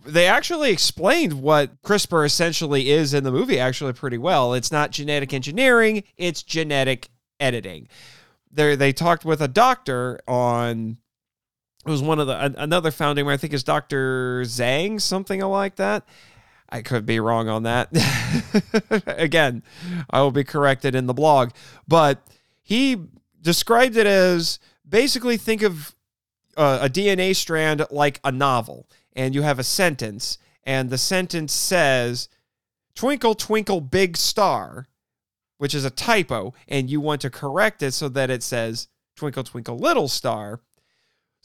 [0.05, 4.53] They actually explained what CRISPR essentially is in the movie actually pretty well.
[4.53, 7.89] It's not genetic engineering, it's genetic editing.
[8.51, 10.99] There they talked with a doctor on
[11.87, 14.43] it was one of the another founding I think is Dr.
[14.43, 16.07] Zhang, something like that.
[16.69, 17.89] I could be wrong on that.
[19.07, 19.63] Again,
[20.11, 21.51] I will be corrected in the blog,
[21.87, 22.27] but
[22.63, 22.97] he
[23.41, 24.59] described it as
[24.89, 25.95] basically think of
[26.57, 32.29] a DNA strand like a novel, and you have a sentence, and the sentence says,
[32.95, 34.89] "Twinkle, twinkle, big star,"
[35.59, 39.45] which is a typo, and you want to correct it so that it says, "Twinkle,
[39.45, 40.61] twinkle, little star."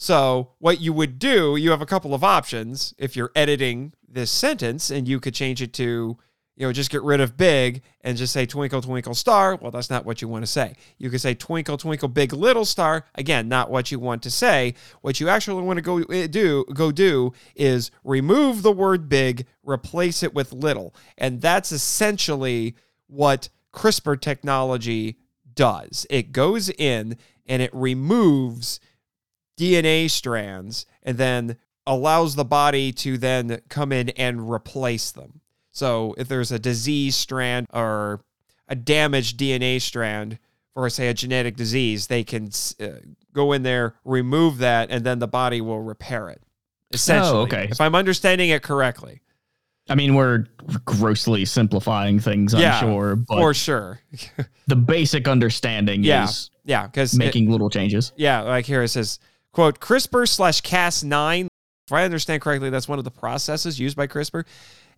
[0.01, 4.31] So, what you would do, you have a couple of options if you're editing this
[4.31, 6.17] sentence, and you could change it to,
[6.55, 9.57] you know, just get rid of big and just say twinkle, twinkle, star.
[9.57, 10.75] Well, that's not what you want to say.
[10.99, 13.07] You could say twinkle, twinkle, big little star.
[13.15, 14.75] Again, not what you want to say.
[15.01, 19.47] What you actually want to go uh, do, go do is remove the word big,
[19.63, 20.95] replace it with little.
[21.17, 22.73] And that's essentially
[23.07, 25.17] what CRISPR technology
[25.55, 26.07] does.
[26.09, 28.79] It goes in and it removes
[29.59, 35.41] DNA strands and then allows the body to then come in and replace them.
[35.71, 38.21] So if there's a disease strand or
[38.67, 40.39] a damaged DNA strand
[40.73, 42.49] for, say, a genetic disease, they can
[42.79, 42.87] uh,
[43.33, 46.41] go in there, remove that, and then the body will repair it.
[46.93, 47.67] Essentially, okay.
[47.69, 49.21] if I'm understanding it correctly.
[49.89, 50.45] I mean, we're
[50.85, 53.99] grossly simplifying things, I'm Yeah, sure, but For sure.
[54.67, 56.25] the basic understanding Yeah.
[56.25, 58.13] is Yeah, because making little changes.
[58.15, 59.19] Yeah, like here it says,
[59.53, 61.47] quote, CRISPR slash Cas9,
[61.87, 64.45] if I understand correctly, that's one of the processes used by CRISPR,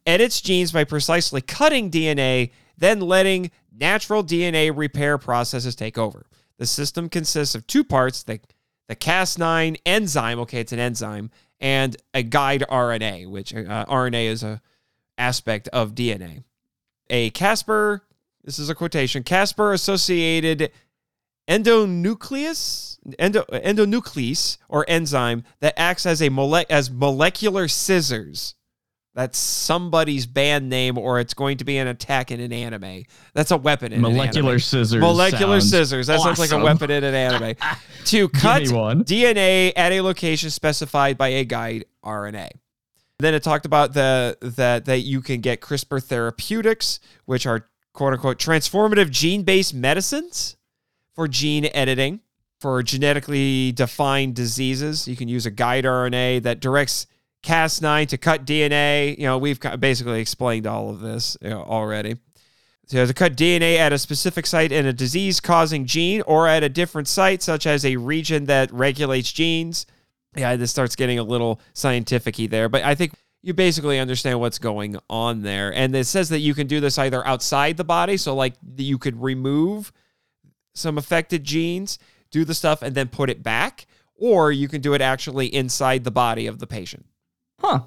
[0.06, 6.26] edits genes by precisely cutting DNA, then letting natural DNA repair processes take over.
[6.57, 8.40] The system consists of two parts, the,
[8.88, 14.44] the Cas9 enzyme, okay, it's an enzyme, and a guide RNA, which uh, RNA is
[14.44, 14.61] a
[15.18, 16.44] aspect of DNA.
[17.10, 18.03] A Casper,
[18.44, 20.72] this is a quotation, Casper associated
[21.52, 28.56] endonucleus endo, endonuclease or enzyme that acts as a mole, as molecular scissors
[29.14, 33.03] that's somebody's band name or it's going to be an attack in an anime
[33.34, 34.60] that's a weapon in Molecular an anime.
[34.60, 35.02] scissors.
[35.02, 37.56] molecular scissors that sounds like a weapon in an anime
[38.06, 39.03] to cut one.
[39.03, 42.49] dna at a location specified by a guide rna
[43.22, 48.14] then it talked about the that that you can get CRISPR therapeutics, which are quote
[48.14, 50.57] unquote transformative gene-based medicines
[51.22, 52.19] for gene editing
[52.60, 55.07] for genetically defined diseases.
[55.07, 57.06] You can use a guide RNA that directs
[57.43, 59.15] Cas9 to cut DNA.
[59.19, 62.18] You know, we've basically explained all of this you know, already.
[62.88, 66.69] So to cut DNA at a specific site in a disease-causing gene or at a
[66.69, 69.85] different site, such as a region that regulates genes.
[70.35, 74.57] Yeah, this starts getting a little scientific-y there, but I think you basically understand what's
[74.57, 75.72] going on there.
[75.72, 78.98] And it says that you can do this either outside the body, so like you
[78.98, 79.91] could remove
[80.73, 81.99] some affected genes,
[82.31, 83.85] do the stuff, and then put it back,
[84.15, 87.06] or you can do it actually inside the body of the patient.
[87.60, 87.81] Huh.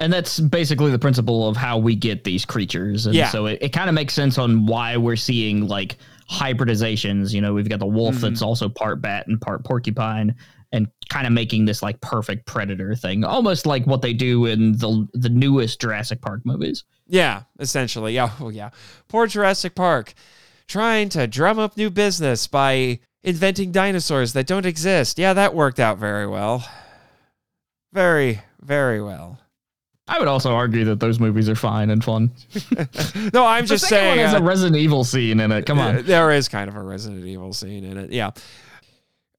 [0.00, 3.06] And that's basically the principle of how we get these creatures.
[3.06, 3.28] And Yeah.
[3.28, 5.96] so it, it kind of makes sense on why we're seeing like
[6.30, 7.32] hybridizations.
[7.32, 8.24] You know, we've got the wolf Mm-hmm.
[8.26, 10.34] that's also part bat and part porcupine
[10.72, 14.72] and kind of making this like perfect predator thing, almost like what they do in
[14.78, 16.84] the the newest Jurassic Park movies.
[17.06, 18.14] Yeah, essentially.
[18.14, 18.70] Yeah, oh yeah.
[19.08, 20.14] Poor Jurassic Park
[20.70, 25.18] trying to drum up new business by inventing dinosaurs that don't exist.
[25.18, 26.66] Yeah, that worked out very well.
[27.92, 29.38] Very, very well.
[30.06, 32.30] I would also argue that those movies are fine and fun.
[33.32, 34.16] No, I'm just saying.
[34.16, 35.66] There's uh, a Resident Evil scene in it.
[35.66, 36.02] Come on.
[36.04, 38.12] There is kind of a Resident Evil scene in it.
[38.12, 38.30] Yeah.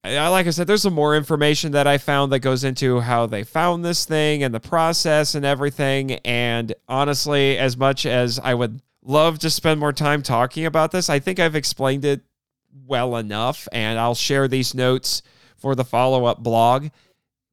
[0.03, 3.44] Like I said, there's some more information that I found that goes into how they
[3.44, 6.14] found this thing and the process and everything.
[6.26, 11.10] And honestly, as much as I would love to spend more time talking about this,
[11.10, 12.22] I think I've explained it
[12.86, 13.68] well enough.
[13.72, 15.22] And I'll share these notes
[15.57, 16.88] for the follow up blog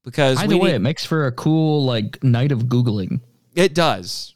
[0.04, 3.20] because Either we way, need- it makes for a cool like night of googling.
[3.54, 4.34] it does.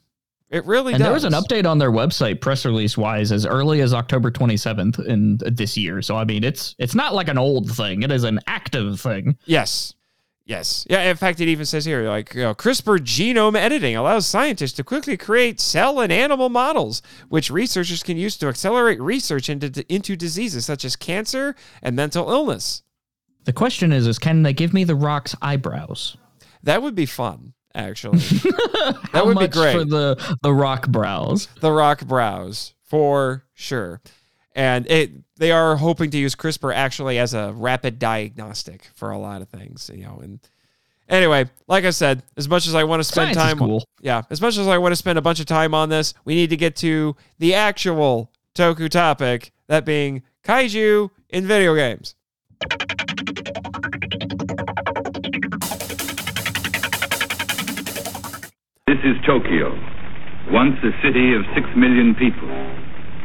[0.51, 1.01] It really does.
[1.01, 1.07] and does.
[1.07, 5.03] there was an update on their website, press release wise, as early as October 27th
[5.07, 6.03] in this year.
[6.03, 9.39] So I mean, it's it's not like an old thing; it is an active thing.
[9.47, 9.95] Yes.
[10.45, 10.87] Yes.
[10.91, 11.03] Yeah.
[11.11, 14.85] In fact, it even says here, like, you know, CRISPR genome editing allows scientists to
[14.85, 20.17] quickly create cell and animal models, which researchers can use to accelerate research into, into
[20.17, 22.83] diseases such as cancer and mental illness.
[23.45, 26.17] The question is, is can they give me the Rock's eyebrows?
[26.65, 28.21] That would be fun, actually.
[29.13, 29.77] That would be great.
[29.77, 31.47] for the the Rock brows?
[31.61, 34.01] the rock brows, for sure.
[34.57, 35.13] And it
[35.43, 39.49] they are hoping to use CRISPR actually as a rapid diagnostic for a lot of
[39.49, 40.21] things, you know.
[40.23, 40.39] And
[41.09, 43.85] anyway, like I said, as much as I want to spend Science time cool.
[44.01, 46.37] Yeah, as much as I want to spend a bunch of time on this, we
[46.37, 52.15] need to get to the actual Toku topic, that being kaiju in video games.
[58.87, 59.77] This is Tokyo,
[60.53, 62.82] once a city of six million people.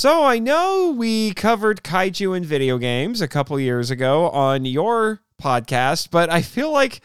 [0.00, 5.20] So I know we covered kaiju in video games a couple years ago on your
[5.38, 7.02] podcast, but I feel like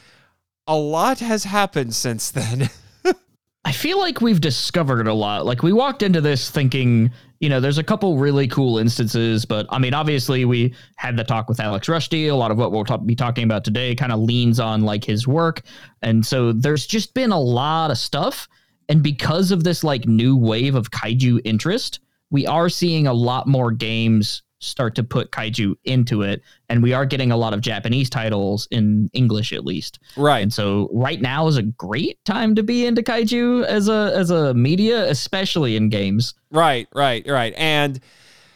[0.66, 2.70] a lot has happened since then.
[3.66, 5.46] I feel like we've discovered a lot.
[5.46, 7.12] Like we walked into this thinking,
[7.42, 11.26] you know, there's a couple really cool instances, but I mean, obviously we had the
[11.26, 12.30] talk with Alex Rushdy.
[12.30, 15.28] A lot of what we'll be talking about today kind of leans on like his
[15.28, 15.64] work,
[16.02, 18.48] and so there's just been a lot of stuff.
[18.88, 22.00] And because of this like new wave of kaiju interest,
[22.32, 26.94] we are seeing a lot more games start to put kaiju into it, and we
[26.94, 30.00] are getting a lot of Japanese titles in English at least.
[30.18, 30.42] right.
[30.42, 34.30] And so right now is a great time to be into kaiju as a as
[34.32, 36.34] a media, especially in games.
[36.52, 37.54] Right, right, right.
[37.58, 38.00] And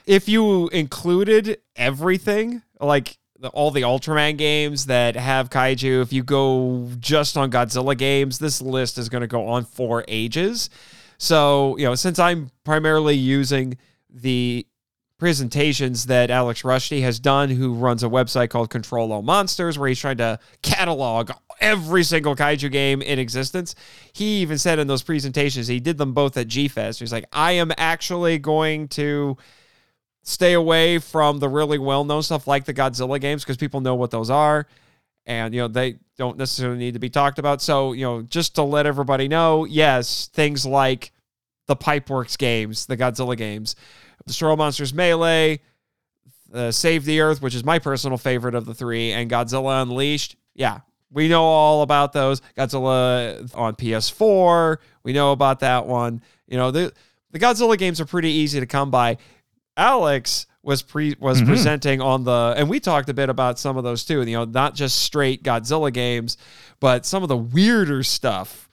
[0.05, 6.23] if you included everything, like the, all the Ultraman games that have kaiju, if you
[6.23, 10.69] go just on Godzilla games, this list is going to go on for ages.
[11.19, 13.77] So, you know, since I'm primarily using
[14.09, 14.65] the
[15.17, 19.89] presentations that Alex Rushdy has done, who runs a website called Control All Monsters, where
[19.89, 23.75] he's trying to catalog every single kaiju game in existence.
[24.13, 27.01] He even said in those presentations, he did them both at G Fest.
[27.01, 29.35] He's like, I am actually going to
[30.23, 33.95] stay away from the really well known stuff like the Godzilla games because people know
[33.95, 34.67] what those are.
[35.29, 37.61] And, you know, they don't necessarily need to be talked about.
[37.61, 41.11] So, you know, just to let everybody know, yes, things like
[41.67, 43.75] the Pipeworks games, the Godzilla games,
[44.25, 45.59] Destroy All Monsters Melee,
[46.51, 50.35] uh, Save the Earth, which is my personal favorite of the three, and Godzilla Unleashed.
[50.55, 50.79] Yeah,
[51.11, 52.41] we know all about those.
[52.57, 56.23] Godzilla on PS4, we know about that one.
[56.47, 56.91] You know, the
[57.29, 59.17] the Godzilla games are pretty easy to come by.
[59.77, 61.45] Alex was pre was Mhm.
[61.47, 64.45] presenting on the and we talked a bit about some of those too, you know,
[64.45, 66.37] not just straight Godzilla games,
[66.79, 68.69] but some of the weirder stuff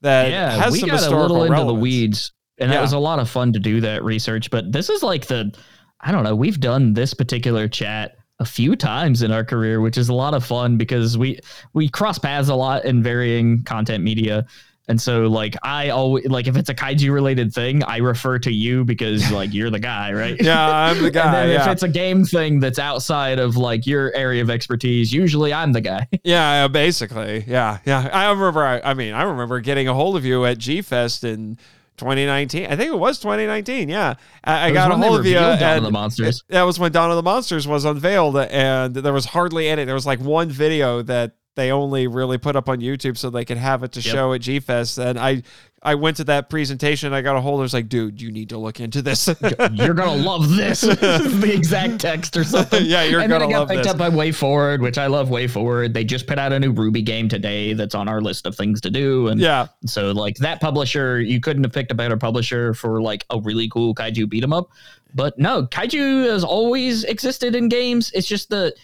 [0.00, 2.76] that yeah, has we some got a little into the weeds, and Yeah.
[2.76, 4.50] that was a lot of fun to do that research.
[4.50, 5.52] But this is like the,
[6.00, 9.98] I don't know, we've done this particular chat a few times in our career, which
[9.98, 11.40] is a lot of fun because we
[11.74, 14.44] we cross paths a lot in varying content media.
[14.88, 18.50] And so like I always like if it's a kaiju related thing, I refer to
[18.50, 20.36] you because like you're the guy, right?
[20.40, 21.32] Yeah, I'm the and guy.
[21.32, 25.52] then if it's a game thing that's outside of like your area of expertise, usually
[25.52, 26.06] I'm the guy.
[26.24, 27.44] Yeah, yeah, basically.
[27.46, 28.10] Yeah, yeah.
[28.12, 28.62] I remember.
[28.62, 31.56] I, I mean, I remember getting a hold of you at G Fest in
[31.96, 32.66] 2019.
[32.66, 33.88] I think it was 2019.
[33.88, 35.34] Yeah, I, I got a hold of you.
[35.34, 36.44] Dawn of the Monsters.
[36.48, 39.84] That was when Dawn of the Monsters was unveiled, and there was hardly any.
[39.84, 43.44] There was like one video that they only really put up on YouTube so they
[43.44, 44.14] could have it to Yep.
[44.14, 44.96] show at G Fest.
[44.98, 45.42] And I,
[45.82, 47.12] I went to that presentation.
[47.12, 47.56] I got a hold.
[47.56, 49.26] of it, was like, dude, you need to look into this.
[49.72, 50.80] You're gonna love this.
[50.82, 52.84] the exact text or something.
[52.84, 53.92] Yeah, you're and then gonna it got picked this.
[53.92, 55.92] up by WayForward, which I love WayForward.
[55.94, 58.80] They just put out a new Ruby game today that's on our list of things
[58.82, 59.28] to do.
[59.28, 63.24] And yeah, so like that publisher, you couldn't have picked a better publisher for like
[63.30, 64.68] a really cool kaiju beat 'em up.
[65.14, 68.10] But no, kaiju has always existed in games.
[68.14, 68.74] It's just that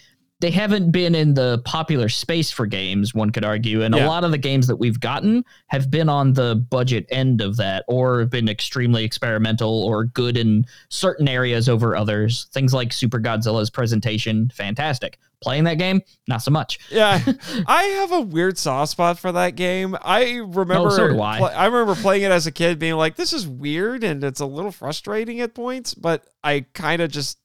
[0.45, 3.81] they haven't been in the popular space for games, one could argue.
[3.81, 4.05] And Yeah.
[4.05, 7.57] a lot of the games that we've gotten have been on the budget end of
[7.57, 12.45] that or have been extremely experimental or good in certain areas over others.
[12.53, 15.17] Things like Super Godzilla's presentation, fantastic.
[15.41, 16.77] Playing that game, not so much.
[16.91, 17.19] Yeah,
[17.67, 19.97] I have a weird soft spot for that game.
[20.03, 21.37] I remember, Oh, so do I.
[21.39, 24.39] pl- I remember playing it as a kid, being like, "This is weird," and it's
[24.41, 25.95] a little frustrating at points.
[25.95, 27.37] But I kind of just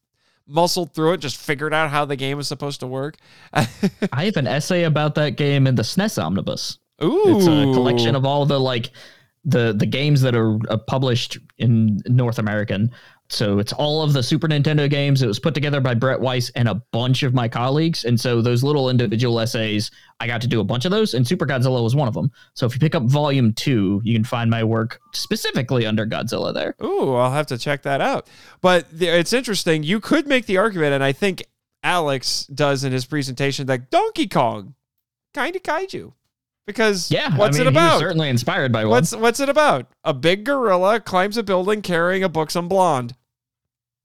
[0.51, 3.17] muscled through it, just figured out how the game was supposed to work.
[3.53, 6.79] I have an essay about that game in the SNES Omnibus.
[7.03, 8.91] Ooh, It's a collection of all the like
[9.45, 12.91] the the games that are uh, published in North American.
[13.33, 15.23] So it's all of the Super Nintendo games.
[15.23, 18.05] It was put together by Brett Weiss and a bunch of my colleagues.
[18.05, 21.27] And so those little individual essays, I got to do a bunch of those, and
[21.27, 22.33] Super Godzilla was one of them.
[22.55, 26.53] So if you pick up Volume Two, you can find my work specifically under Godzilla
[26.53, 26.75] there.
[26.83, 28.27] Ooh, I'll have to check that out.
[28.61, 29.85] But the, it's interesting.
[29.85, 31.45] You could make the argument, and I think
[31.85, 34.75] Alex does in his presentation that Donkey Kong
[35.35, 36.13] kind of kaiju
[36.67, 38.01] because Yeah, what's I mean, it about?
[38.01, 38.91] certainly inspired by one.
[38.91, 39.87] What's what's it about?
[40.05, 43.15] A big gorilla climbs a building carrying a buxom blonde.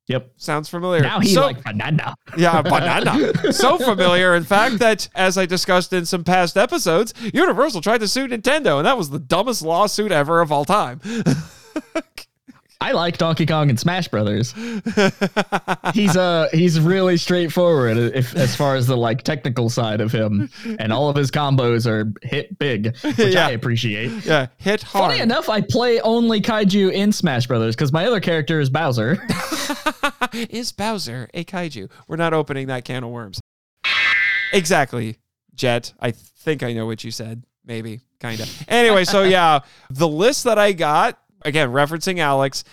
[0.08, 0.32] Yep.
[0.38, 1.02] Sounds familiar.
[1.02, 2.16] Now he so, like banana.
[2.38, 3.54] yeah, banana.
[3.54, 8.08] so familiar, in fact, that as I discussed in some past episodes, Universal tried to
[8.08, 11.02] sue Nintendo, and that was the dumbest lawsuit ever of all time.
[12.82, 14.54] I like Donkey Kong and Smash Brothers.
[15.94, 20.50] he's uh he's really straightforward if as far as the like technical side of him,
[20.80, 23.48] and all of his combos are hit big, which Yeah.
[23.48, 24.26] I appreciate.
[24.26, 25.12] yeah, hit hard.
[25.12, 29.18] Funny enough, I play only kaiju in Smash Brothers because my other character is Bowser.
[30.34, 31.90] is Bowser a kaiju?
[32.08, 33.40] We're not opening that can of worms.
[34.54, 35.18] Exactly,
[35.56, 35.94] Jet.
[36.00, 37.44] I think I know what you said.
[37.66, 38.64] Maybe, kind of.
[38.68, 42.64] Anyway, so yeah, the list that I got, again, referencing Alex,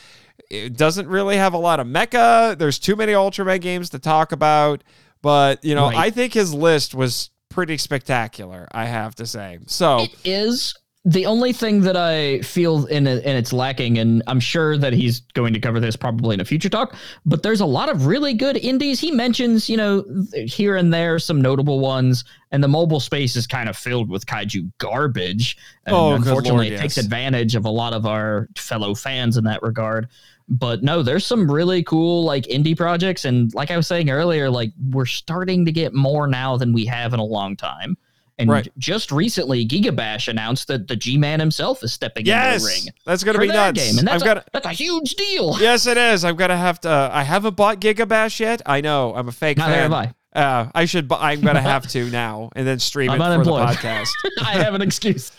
[0.51, 2.59] it doesn't really have a lot of mecha.
[2.59, 4.83] There's too many Ultraman games to talk about.
[5.23, 5.97] But, you know, Right.
[5.97, 9.59] I think his list was pretty spectacular, I have to say.
[9.67, 10.75] So, It is
[11.05, 14.93] the only thing that I feel in it, and it's lacking, and I'm sure that
[14.93, 16.95] he's going to cover this probably in a future talk.
[17.27, 19.01] But there's a lot of really good indies.
[19.01, 22.23] He mentions, you know, here and there some notable ones,
[22.53, 25.57] and the mobile space is kind of filled with kaiju garbage.
[25.87, 29.43] And Oh, unfortunately, Lord, it takes advantage of a lot of our fellow fans in
[29.45, 30.09] that regard.
[30.49, 34.51] But no, there's some really cool like indie projects, and like I was saying earlier,
[34.51, 37.97] like we're starting to get more now than we have in a long time.
[38.39, 38.67] And Right.
[38.79, 43.23] just recently, Gigabash announced that the G-Man himself is stepping into the yes, ring that's
[43.25, 43.79] going to be nuts.
[43.79, 45.57] game, and that's I've a, got that's a huge deal.
[45.61, 46.25] Yes, it is.
[46.25, 46.89] I'm gonna have to.
[46.91, 48.63] Uh, I haven't bought Gigabash yet.
[48.67, 49.15] I know.
[49.15, 49.91] I'm a fake Neither fan.
[49.91, 50.15] have I.
[50.35, 51.09] Uh, I should.
[51.09, 54.09] bu- I'm gonna have to now, and then stream I'm it for the podcast.
[54.41, 55.31] I have an excuse.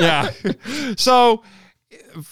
[0.00, 0.30] yeah.
[0.96, 1.42] So,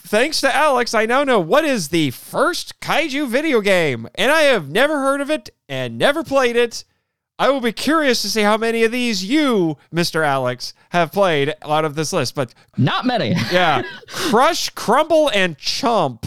[0.06, 4.42] thanks to Alex, I now know what is the first kaiju video game, and I
[4.42, 6.84] have never heard of it and never played it.
[7.38, 10.24] I will be curious to see how many of these you, Mr.
[10.24, 12.34] Alex, have played out of this list.
[12.34, 13.30] But Not many.
[13.52, 16.22] yeah, Crush, Crumble, and Chomp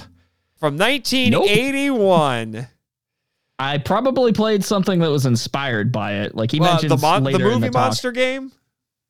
[0.60, 2.52] from 1981.
[2.52, 2.66] Nope.
[3.58, 6.36] I probably played something that was inspired by it.
[6.36, 8.52] Like he Uh, mentions the, mon- the movie the monster game.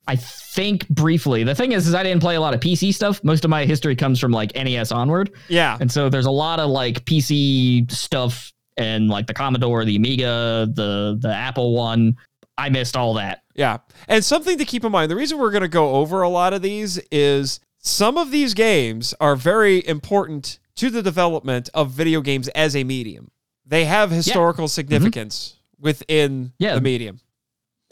[0.06, 1.42] I think briefly.
[1.42, 3.24] The thing is, is I didn't play a lot of PC stuff.
[3.24, 6.60] Most of my history comes from like NES onward, Yeah, and so there's a lot
[6.60, 12.16] of like PC stuff and like the Commodore, the Amiga, the the Apple one.
[12.58, 13.42] I missed all that.
[13.54, 13.78] yeah.
[14.08, 16.54] And something to keep in mind: the reason we're going to go over a lot
[16.54, 22.20] of these is some of these games are very important to the development of video
[22.20, 23.30] games as a medium.
[23.66, 24.70] They have historical mm-hmm.
[24.70, 26.74] significance within Yeah.
[26.76, 27.20] the medium.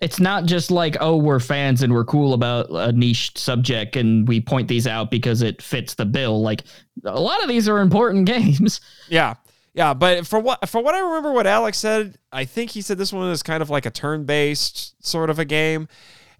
[0.00, 4.26] It's not just like, oh, we're fans and we're cool about a niche subject and
[4.26, 6.42] we point these out because it fits the bill.
[6.42, 6.64] Like
[7.04, 8.80] a lot of these are important games.
[9.08, 9.34] Yeah.
[9.74, 12.96] Yeah, but for what for what I remember what Alex said, I think he said
[12.96, 15.88] this one is kind of like a turn-based sort of a game.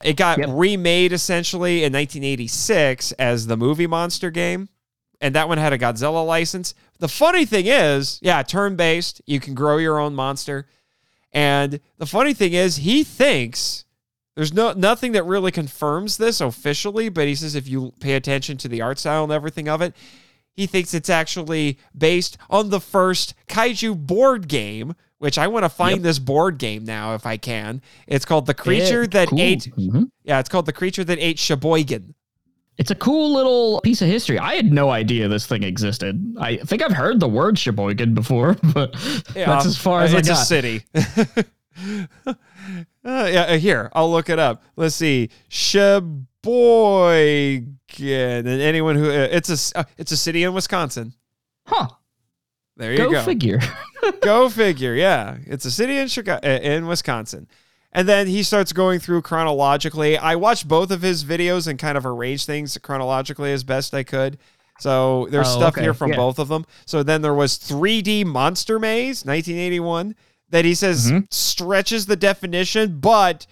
[0.05, 0.49] It got Yep.
[0.53, 4.69] remade essentially in 1986 as the movie monster game,
[5.21, 6.75] and that one had a Godzilla license.
[7.01, 10.69] The funny thing is, yeah, turn-based, you can grow your own monster.
[11.33, 13.85] And the funny thing is, he thinks
[14.37, 18.57] there's no nothing that really confirms this officially, but he says if you pay attention
[18.59, 19.95] to the art style and everything of it,
[20.55, 25.69] he thinks it's actually based on the first kaiju board game, which I want to
[25.69, 27.83] find this board game now if I can.
[28.07, 29.41] It's called The Creature Yeah, That cool.
[29.41, 30.11] Ate Mhm.
[30.23, 32.15] Yeah, it's called The Creature That Ate Sheboygan.
[32.77, 34.37] It's a cool little piece of history.
[34.39, 36.35] I had no idea this thing existed.
[36.41, 38.93] I think I've heard the word Sheboygan before, but
[39.33, 40.43] that's as far as it's I a got.
[40.43, 40.83] A city.
[42.27, 42.35] uh,
[43.05, 44.63] yeah, uh, here I'll look it up.
[44.77, 45.31] Let's see,
[46.45, 51.15] Sheboygan, and anyone who uh, it's a uh, it's a city in Wisconsin.
[51.67, 51.89] Huh.
[52.77, 53.23] There you Go, go.
[53.23, 53.61] figure.
[54.23, 54.95] Go figure.
[54.95, 57.47] Yeah, it's a city in Chicago, in Wisconsin.
[57.93, 60.19] And then he starts going through chronologically.
[60.19, 64.03] I watched both of his videos and kind of arranged things chronologically as best I
[64.03, 64.39] could.
[64.81, 65.83] So there's Oh, stuff okay.
[65.83, 66.17] here from Yeah.
[66.17, 66.67] both of them.
[66.85, 70.17] So then there was 3D Monster Maze, 1981,
[70.51, 71.27] that he says Mm-hmm.
[71.31, 73.47] stretches the definition, but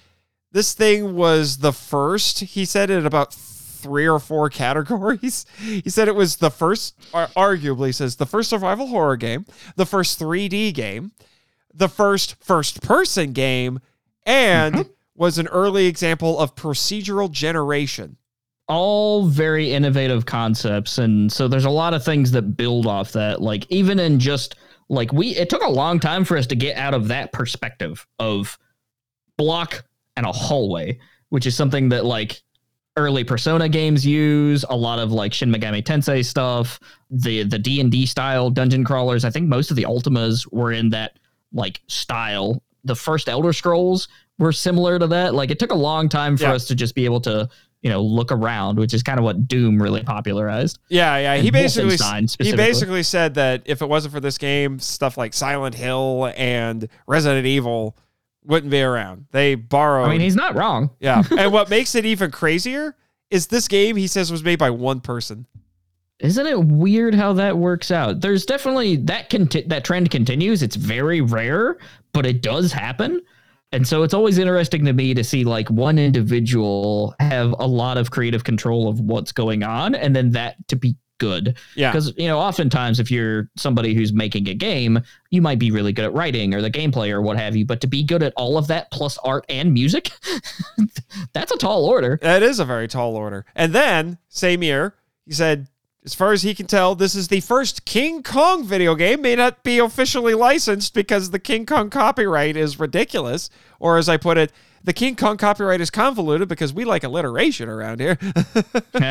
[0.52, 2.40] this thing was the first.
[2.40, 5.44] He said it about three or four categories.
[5.58, 9.44] He said it was the first, ar- arguably says the first survival horror game,
[9.76, 11.12] the first 3D game,
[11.74, 13.80] the first first person game,
[14.24, 14.90] and Mm-hmm.
[15.16, 18.16] was an early example of procedural generation.
[18.68, 23.42] all very innovative concepts and so there's a lot of things that build off that
[23.42, 24.54] like even in just
[24.88, 28.06] like we it took a long time for us to get out of that perspective
[28.20, 28.56] of
[29.36, 29.84] block
[30.16, 30.98] and a hallway
[31.30, 32.42] which is something that like
[32.98, 36.78] early persona games use a lot of like shin megami tensei stuff
[37.10, 39.24] the the d&d style dungeon crawlers.
[39.24, 41.18] I think most of the ultimas were in that
[41.54, 42.62] like style.
[42.84, 44.08] The first elder scrolls
[44.38, 45.32] were similar to that.
[45.34, 46.52] Like it took a long time for Yeah.
[46.54, 47.48] us to just be able to
[47.80, 50.78] you know look around which is kind of what doom really popularized.
[50.90, 51.36] Yeah, yeah.
[51.36, 51.96] He basically
[52.40, 56.88] he basically said that if it wasn't for this game, stuff like Silent Hill and
[57.06, 57.96] Resident Evil
[58.44, 59.26] wouldn't be around.
[59.30, 60.08] They borrowed.
[60.08, 61.22] i mean he's not wrong yeah.
[61.38, 62.96] and what makes it even crazier
[63.30, 65.46] is this game he says was made by one person.
[66.18, 68.20] Isn't it weird how that works out?
[68.20, 70.62] There's definitely that conti- that trend continues.
[70.62, 71.78] It's very rare,
[72.12, 73.20] but it does happen.
[73.72, 77.96] And so it's always interesting to me to see like one individual have a lot
[77.96, 81.56] of creative control of what's going on and then that to be good.
[81.76, 81.92] Yeah.
[81.92, 85.00] Because, you know, oftentimes if you're somebody who's making a game,
[85.30, 87.64] you might be really good at writing or the gameplay or what have you.
[87.64, 90.10] But to be good at all of that plus art and music,
[91.32, 92.18] that's a tall order.
[92.22, 93.46] That is a very tall order.
[93.54, 95.68] And then, same year, he said,
[96.04, 99.22] as far as he can tell, this is the first King Kong video game.
[99.22, 103.48] May not be officially licensed because the King Kong copyright is ridiculous.
[103.78, 104.50] Or as I put it,
[104.84, 108.16] the King Kong copyright is convoluted because we like alliteration around here.
[108.92, 109.04] but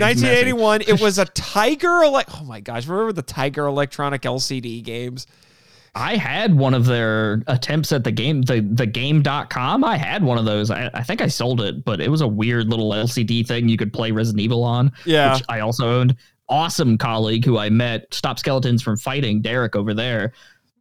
[0.00, 2.02] 1981, it was a Tiger.
[2.04, 5.26] Ele- oh my gosh, remember the Tiger Electronic LCD games?
[5.94, 9.82] I had one of their attempts at the game, the the game.com.
[9.82, 10.70] I had one of those.
[10.70, 13.76] I, I think I sold it, but it was a weird little LCD thing you
[13.76, 14.92] could play Resident Evil on.
[15.04, 15.34] Yeah.
[15.34, 16.16] Which I also owned.
[16.50, 20.32] Awesome colleague who I met, Stop Skeletons from Fighting, Derek over there.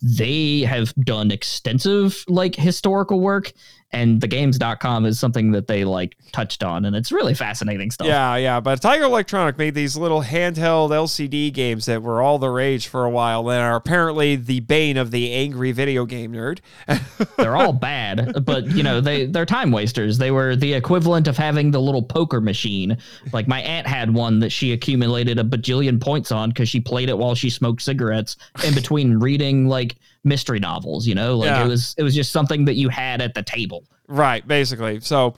[0.01, 3.53] They have done extensive like historical work
[3.91, 8.07] and the games.com is something that they like touched on and it's really fascinating stuff.
[8.07, 8.59] Yeah, yeah.
[8.59, 13.05] But Tiger Electronic made these little handheld LCD games that were all the rage for
[13.05, 16.59] a while and are apparently the bane of the angry video game nerd.
[17.37, 20.17] they're all bad, but you know, they they're time wasters.
[20.17, 22.97] They were the equivalent of having the little poker machine.
[23.31, 27.07] Like my aunt had one that she accumulated a bajillion points on because she played
[27.07, 28.35] it while she smoked cigarettes
[28.65, 29.95] in between reading like
[30.27, 31.37] mystery novels, you know?
[31.37, 31.65] Like Yeah.
[31.65, 33.85] it was it was just something that you had at the table.
[34.07, 34.99] right, basically.
[35.01, 35.35] So,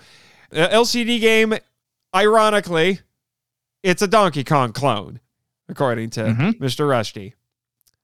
[0.54, 1.56] uh, LCD game,
[2.16, 3.00] ironically,
[3.84, 5.20] it's a Donkey Kong clone,
[5.68, 6.60] according to Mhm.
[6.60, 6.88] Mr.
[6.88, 7.34] Rushdy.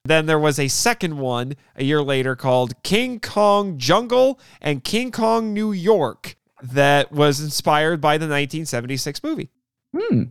[0.06, 5.12] Then there was a second one a year later called King Kong Jungle and King
[5.12, 9.50] Kong New York that was inspired by the 1976 movie.
[9.98, 10.24] Hmm.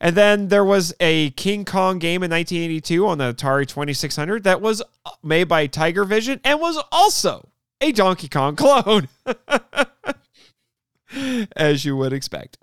[0.00, 4.60] And then there was a King Kong game in 1982 on the Atari 2600 that
[4.60, 7.48] was uh, made by Tiger Vision and was also
[7.80, 9.08] a Donkey Kong clone,
[11.56, 12.58] as you would expect.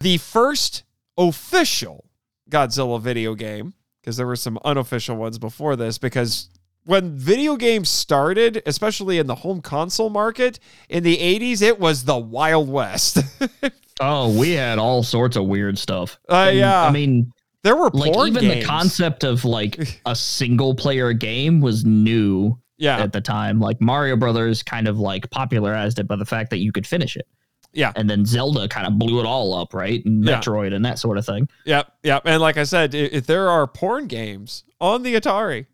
[0.00, 0.82] The first
[1.16, 2.04] official
[2.50, 6.50] Godzilla video game, because there were some unofficial ones before this, because
[6.84, 12.04] when video games started, especially in the home console market in the 80s, it was
[12.04, 13.18] the Wild West.
[14.00, 16.18] Oh, we had all sorts of weird stuff.
[16.28, 16.82] Uh, And, yeah.
[16.84, 18.62] I mean, there were like even games.
[18.64, 22.98] the concept of like a single player game was new yeah.
[22.98, 23.60] at the time.
[23.60, 27.16] Like Mario Brothers kind of like popularized it by the fact that you could finish
[27.16, 27.26] it.
[27.72, 27.92] Yeah.
[27.96, 30.04] And then Zelda kind of blew it all up, right?
[30.04, 30.40] And Yeah.
[30.40, 31.48] Metroid and that sort of thing.
[31.64, 32.22] Yep, yep.
[32.24, 35.66] And like I said, if there are porn games on the Atari,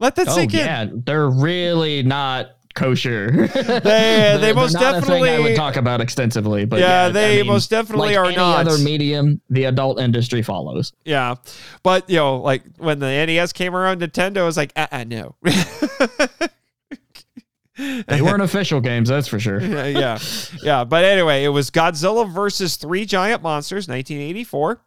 [0.00, 0.60] let that Oh sink in.
[0.60, 3.48] yeah, they're really not kosher.
[3.54, 7.46] They- they most thing I would talk about extensively, but Yeah, yeah, they I mean,
[7.46, 8.66] most definitely like are any not.
[8.66, 9.40] other medium.
[9.50, 10.92] The adult industry follows.
[11.04, 11.36] Yeah,
[11.82, 15.36] but you know, like when the NES came around, Nintendo was like, uh, uh no.
[17.76, 19.60] They weren't official games, that's for sure.
[19.60, 20.18] yeah, yeah,
[20.62, 20.84] yeah.
[20.84, 24.80] But anyway, it was Godzilla versus Three Giant Monsters, 1984,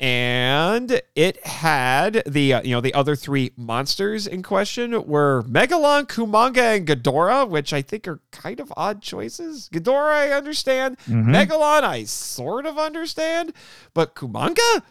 [0.00, 6.06] and it had the uh, you know the other three monsters in question were Megalon,
[6.06, 9.68] Kumonga, and Ghidorah, which I think are kind of odd choices.
[9.72, 10.98] Ghidorah, I understand.
[11.08, 11.26] Mhm.
[11.26, 13.52] Megalon, I sort of understand,
[13.94, 14.82] but Kumonga,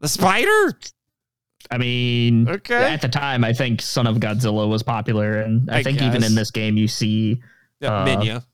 [0.00, 0.78] the spider.
[1.68, 2.92] I mean, Okay.
[2.94, 6.22] at the time, I think Son of Godzilla was popular, and I, I think even
[6.22, 7.42] in this game, you see,
[7.80, 8.44] Yeah, Uh, Minya.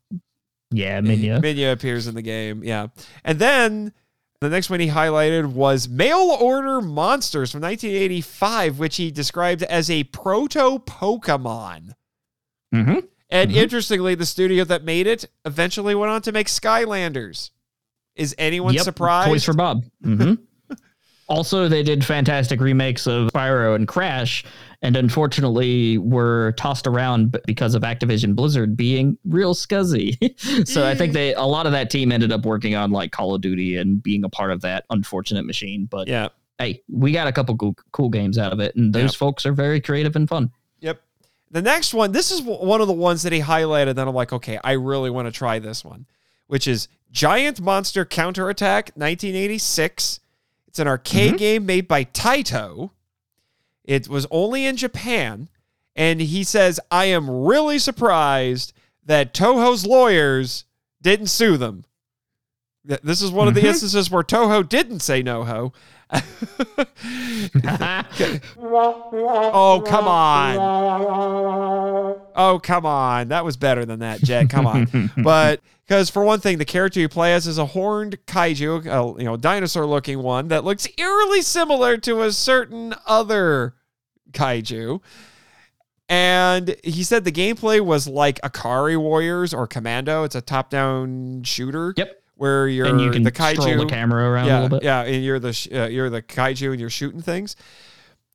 [0.73, 1.41] yeah, Minya.
[1.43, 2.65] Minya appears in the game.
[2.65, 2.87] Yeah.
[3.23, 3.93] And then
[4.43, 9.89] the next one he highlighted was Mail Order Monsters from 1985, which he described as
[9.91, 11.95] a proto Pokemon.
[12.73, 12.99] hmm
[13.31, 13.55] And Mhm.
[13.55, 17.51] interestingly, the studio that made it eventually went on to make Skylanders.
[18.15, 19.29] Is anyone Yep, surprised?
[19.31, 19.85] Toys for Bob.
[20.05, 20.35] hmm
[21.29, 24.45] also, they did fantastic remakes of Spyro and Crash,
[24.83, 30.19] and unfortunately were tossed around because of Activision Blizzard being real scuzzy.
[30.69, 31.15] so I think hmm.
[31.15, 34.03] they a lot of that team ended up working on like Call of Duty and
[34.03, 35.87] being a part of that unfortunate machine.
[35.87, 36.29] But yeah.
[36.59, 39.15] hey, we got a couple cool, cool games out of it, and those Yep.
[39.15, 40.51] folks are very creative and fun.
[40.81, 41.01] Yep.
[41.53, 43.95] The next one, this is one of the ones that he highlighted.
[43.95, 46.07] Then I'm like, okay, I really want to try this one,
[46.49, 50.21] which is Giant Monster Counterattack 1986.
[50.67, 51.37] It's an arcade mm-hmm.
[51.37, 52.91] game made by Taito.
[53.85, 55.49] It was only in Japan.
[55.95, 58.73] And he says, I am really surprised
[59.05, 60.65] that Toho's lawyers
[61.03, 61.85] didn't sue them.
[62.85, 63.69] This is one of the Mhm.
[63.69, 65.73] instances where Toho didn't say no ho.
[68.59, 70.57] oh, come on.
[72.35, 73.29] Oh, come on.
[73.29, 74.51] That was better than that, Jet.
[74.51, 75.11] Come on.
[75.23, 79.21] but because for one thing, the character you play as is a horned kaiju, a,
[79.21, 83.75] you know, dinosaur-looking one that looks eerily similar to a certain other
[84.33, 85.01] kaiju.
[86.09, 90.25] And he said the gameplay was like Ikari Warriors or Commando.
[90.25, 91.95] It's a top-down shooter.
[91.97, 92.22] Yep.
[92.43, 93.79] Where you're and you can the kaiju.
[93.79, 94.85] the camera around yeah, a little bit.
[94.85, 97.55] Yeah, and you're the uh, you're the kaiju and you're shooting things.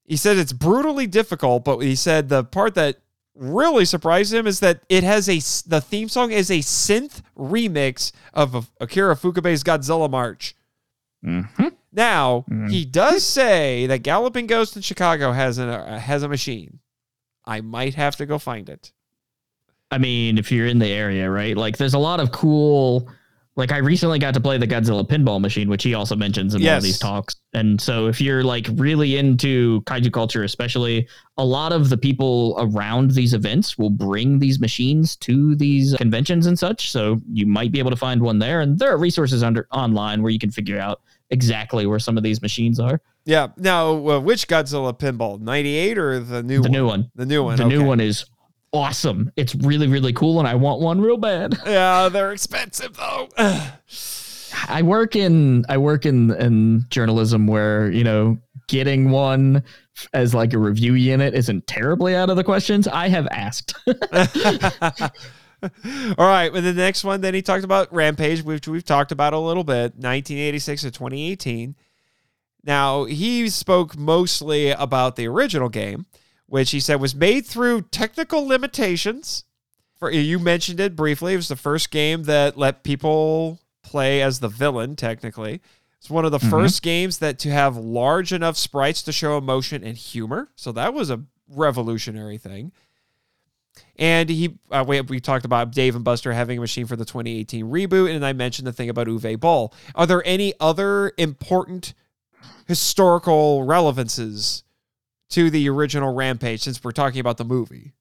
[0.06, 3.00] He said it's brutally difficult, but he said the part that
[3.36, 5.40] really surprised him is that it has a
[5.70, 10.56] the theme song is a synth remix of Akira Ifukube's Godzilla March.
[11.26, 11.74] Mhm.
[11.92, 12.72] Now Mhm.
[12.72, 16.80] he does say that Galloping Ghost in Chicago has a uh, has a machine.
[17.44, 18.94] I might have to go find it.
[19.92, 21.56] I mean, if you're in the area, right?
[21.56, 23.10] Like, there's a lot of cool.
[23.58, 26.62] Like, I recently got to play the Godzilla pinball machine, which he also mentions in
[26.64, 27.36] one of these talks.
[27.54, 31.08] And so, if you're like really into kaiju culture, especially,
[31.38, 36.46] a lot of the people around these events will bring these machines to these conventions
[36.46, 36.92] and such.
[36.92, 38.62] So you might be able to find one there.
[38.62, 41.02] And there are resources under online where you can figure out
[41.32, 43.02] exactly where some of these machines are.
[43.26, 43.48] Yeah.
[43.58, 45.42] Now, uh, which Godzilla pinball?
[45.42, 46.72] 98 or the new The one?
[46.72, 47.12] new one.
[47.16, 47.58] The new one.
[47.58, 48.26] The new one is
[48.78, 49.32] awesome.
[49.36, 51.58] It's really, really cool, and I want one real bad.
[51.66, 53.30] Yeah, they're expensive though.
[54.70, 58.38] I work in I work in in journalism where you know
[58.68, 59.64] getting one
[60.14, 62.88] as like a review unit isn't terribly out of the questions.
[62.88, 63.76] I have asked.
[65.64, 69.34] All right, with the next one, then he talked about Rampage, which we've talked about
[69.34, 71.76] a little bit, 1986 to 2018.
[72.64, 76.06] Now, he spoke mostly about the original game,
[76.48, 79.44] which he said was made through technical limitations.
[79.98, 81.34] For you mentioned it briefly.
[81.34, 85.62] It was the first game that let people play as the villain, technically.
[86.00, 89.84] It's one of the first games that to have large enough sprites to show emotion
[89.84, 90.50] and humor.
[90.56, 92.72] So that was a revolutionary thing.
[93.98, 97.06] And he, uh, we, we talked about Dave and Buster having a machine for the
[97.06, 99.74] 2018 reboot, and I mentioned the thing about Uwe Boll.
[99.96, 101.94] Are there any other important
[102.68, 104.64] historical relevances
[105.32, 107.94] to the original Rampage since we're talking about the movie?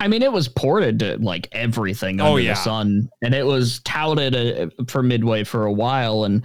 [0.00, 2.54] I mean, it was ported to like everything Oh, under yeah.
[2.54, 6.24] the sun, and it was touted uh, for Midway for a while.
[6.24, 6.44] And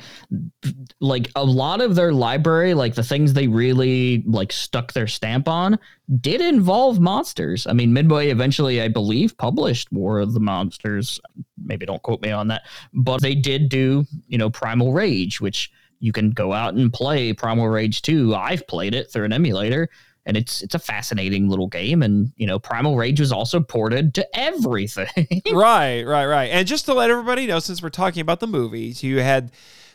[1.02, 5.48] like a lot of their library, like the things they really like stuck their stamp
[5.48, 5.80] on,
[6.22, 7.66] did involve monsters.
[7.66, 11.20] I mean, Midway eventually, I believe, published War of the Monsters.
[11.58, 12.62] Maybe don't quote me on that,
[12.94, 17.34] but they did do you know Primal Rage, which you can go out and play
[17.34, 18.36] Primal Rage 2.
[18.36, 19.90] I've played it through an emulator
[20.28, 24.14] and it's it's a fascinating little game and you know primal rage was also ported
[24.14, 25.08] to everything
[25.54, 26.50] right, right, right.
[26.52, 29.52] And just to let everybody know, since we're talking about the movies, you had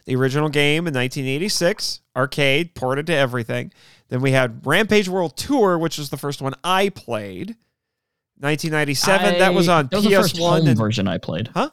[0.07, 3.73] the original game in 1986, arcade, ported to everything.
[4.09, 7.57] Then we had Rampage World Tour, which was the first one I played.
[8.41, 11.71] 1997, that was on that was the first PS1 home and version i played Huh?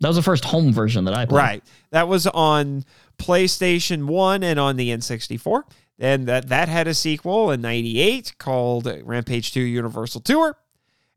[0.00, 1.64] that was the first home version that i played Right.
[1.90, 2.84] That was on
[3.18, 5.62] PlayStation 1 and on the N64.
[5.98, 10.56] And that, that had a sequel in 98 called Rampage 2 Universal Tour.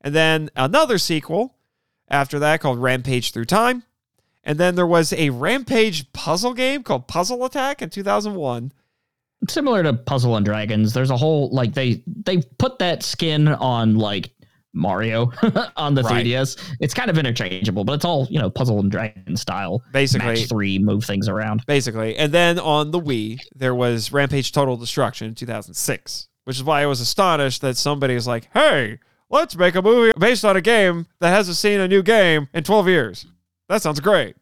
[0.02, 1.56] And then another sequel
[2.10, 3.84] after that called Rampage Through Time.
[4.44, 8.72] And then there was a Rampage puzzle game called Puzzle Attack in 2001.
[9.48, 13.98] similar to puzzle and dragons there's a whole like they they put that skin on
[13.98, 14.32] like
[14.73, 15.31] mario
[15.76, 16.26] on the Right.
[16.26, 20.27] 3ds it's kind of interchangeable but it's all you know puzzle and dragon style Basically,
[20.27, 22.15] match three move things around basically.
[22.15, 26.81] And then on the Wii, there was Rampage Total Destruction in 2006, which is why
[26.81, 28.99] I was astonished that somebody is like, hey,
[29.30, 32.64] let's make a movie based on a game that hasn't seen a new game in
[32.64, 33.26] 12 years.
[33.69, 34.35] That sounds great.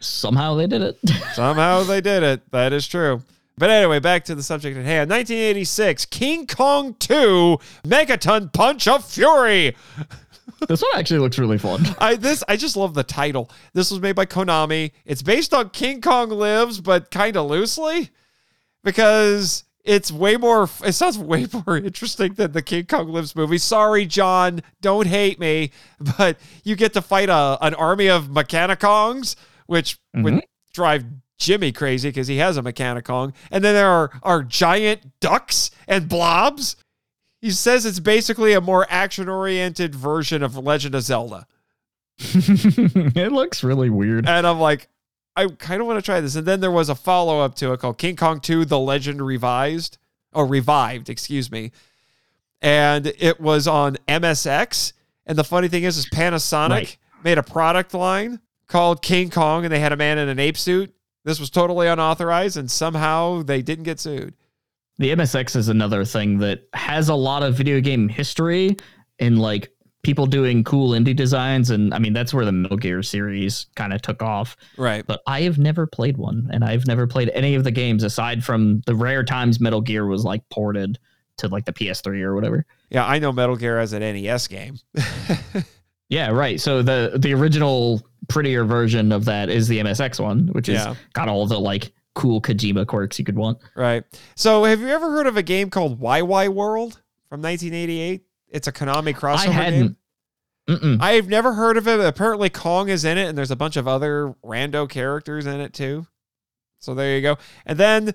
[0.00, 0.98] somehow they did it
[1.34, 2.50] Somehow they did it.
[2.52, 3.22] That is true.
[3.60, 5.10] But anyway, back to the subject at hand.
[5.10, 9.76] 1986, King Kong 2, Megaton Punch of Fury.
[10.68, 13.50] this one actually looks really fun I this I just love the title.
[13.74, 14.92] This was made by Konami.
[15.04, 18.08] It's based on King Kong Lives, but kind of loosely,
[18.82, 20.66] because it's way more.
[20.82, 23.58] It sounds way more interesting than the King Kong Lives movie.
[23.58, 25.70] Sorry, John, don't hate me,
[26.16, 30.46] but you get to fight a an army of Mechanikongs, which would mm-hmm.
[30.72, 31.04] drive
[31.40, 36.08] Jimmy crazy because he has a Mechanikong, and then there are are giant ducks and
[36.08, 36.76] blobs.
[37.40, 41.46] He says it's basically a more action oriented version of Legend of Zelda.
[42.18, 44.88] it looks really weird And I'm like,
[45.34, 46.36] I kind of want to try this.
[46.36, 49.22] And then there was a follow up to it called King Kong 2 The Legend
[49.22, 49.96] Revised,
[50.34, 51.72] or Revived, excuse me.
[52.60, 54.92] And it was on MSX.
[55.24, 56.96] And the funny thing is, is Panasonic Right.
[57.24, 60.58] made a product line called King Kong, and they had a man in an ape
[60.58, 60.94] suit.
[61.24, 64.34] This was totally unauthorized, and somehow they didn't get sued.
[64.98, 68.76] The MSX is another thing that has a lot of video game history
[69.18, 69.70] and like
[70.02, 71.70] people doing cool indie designs.
[71.70, 74.56] And I mean, that's where the Metal Gear series kind of took off.
[74.76, 75.06] Right.
[75.06, 78.44] But I have never played one, and I've never played any of the games aside
[78.44, 80.98] from the rare times Metal Gear was like ported
[81.38, 82.66] to like the PS3 or whatever.
[82.90, 84.78] Yeah, I know Metal Gear as an NES game.
[86.10, 86.60] Yeah, right.
[86.60, 90.94] So the the original prettier version of that is the MSX one, which is Yeah.
[91.12, 93.58] got all the like cool Kojima quirks you could want.
[93.76, 94.04] right.
[94.34, 98.22] So, have you ever heard of a game called Wai Wai World from 1988?
[98.48, 99.52] It's a Konami crossover I game.
[99.52, 99.96] hadn't.
[100.68, 100.98] Mm-mm.
[101.00, 101.98] I've never heard of it.
[102.00, 105.72] Apparently, Kong is in it, and there's a bunch of other rando characters in it
[105.72, 106.06] too.
[106.78, 107.38] So there you go.
[107.66, 108.14] And then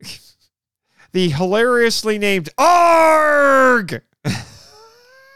[1.12, 4.02] the hilariously named Arg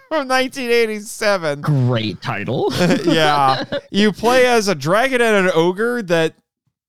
[0.09, 1.61] from 1987.
[1.62, 2.73] Great title.
[3.05, 6.35] yeah, you play as a dragon and an ogre that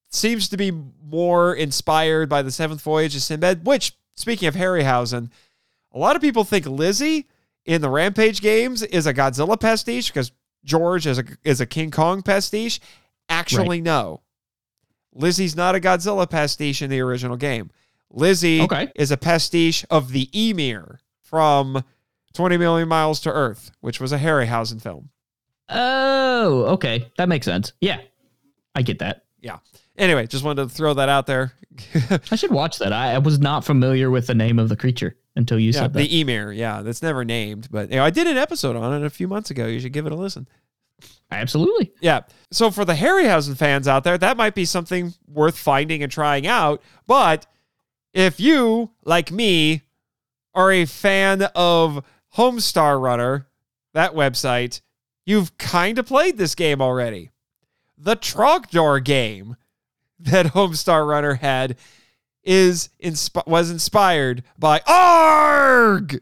[0.10, 0.72] seems to be
[1.03, 3.65] more inspired by the Seventh Voyage of Sinbad.
[3.65, 5.30] Which, speaking of Harryhausen,
[5.94, 7.27] a lot of people think Lizzie
[7.65, 10.31] in the Rampage games is a Godzilla pastiche because
[10.64, 12.80] George is a is a King Kong pastiche.
[13.30, 14.22] Actually, no.
[15.14, 17.72] Lizzie's not a Godzilla pastiche in the original game.
[18.11, 18.89] Lizzie Okay.
[18.95, 21.84] is a pastiche of the Ymir from
[22.34, 25.10] 20 Million Miles to Earth, which was a Harryhausen film.
[25.70, 27.12] oh, okay.
[27.18, 27.74] That makes sense.
[27.82, 27.99] Yeah.
[28.76, 29.26] I get that.
[29.41, 29.58] Yeah.
[29.98, 31.54] Anyway, just wanted to throw that out there.
[32.32, 32.94] I should watch that.
[32.94, 35.94] I, I was not familiar with the name of the creature until you yeah, said
[35.94, 35.99] that.
[35.99, 36.52] the Ymir.
[36.52, 39.28] Yeah, that's never named, but you know, I did an episode on it a few
[39.28, 39.66] months ago.
[39.66, 40.48] You should give it a listen.
[41.30, 41.91] Absolutely.
[41.99, 42.22] Yeah.
[42.52, 46.48] So for the Harryhausen fans out there, that might be something worth finding and trying
[46.48, 46.82] out.
[47.06, 47.45] But
[48.14, 49.84] if you, like me,
[50.56, 52.04] are a fan of
[52.38, 53.47] Homestar Runner,
[53.93, 54.81] that website,
[55.26, 57.31] you've kind of played this game already.
[57.97, 59.57] The Trogdor game
[60.19, 61.77] that Homestar Runner had
[62.43, 66.22] is insp- was inspired by Arg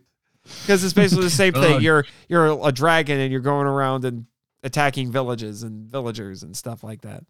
[0.61, 1.81] because it's basically the same oh thing.
[1.81, 4.25] You're you're a dragon and you're going around and
[4.63, 7.23] attacking villages and villagers and stuff like that.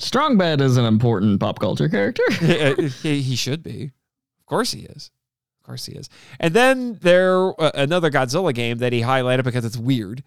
[0.00, 2.22] Strongbad is an important pop culture character.
[3.02, 3.90] he, he should be.
[4.38, 5.10] Of course he is.
[5.70, 6.08] Of course he is.
[6.40, 10.22] And then there uh, another Godzilla game that he highlighted because it's weird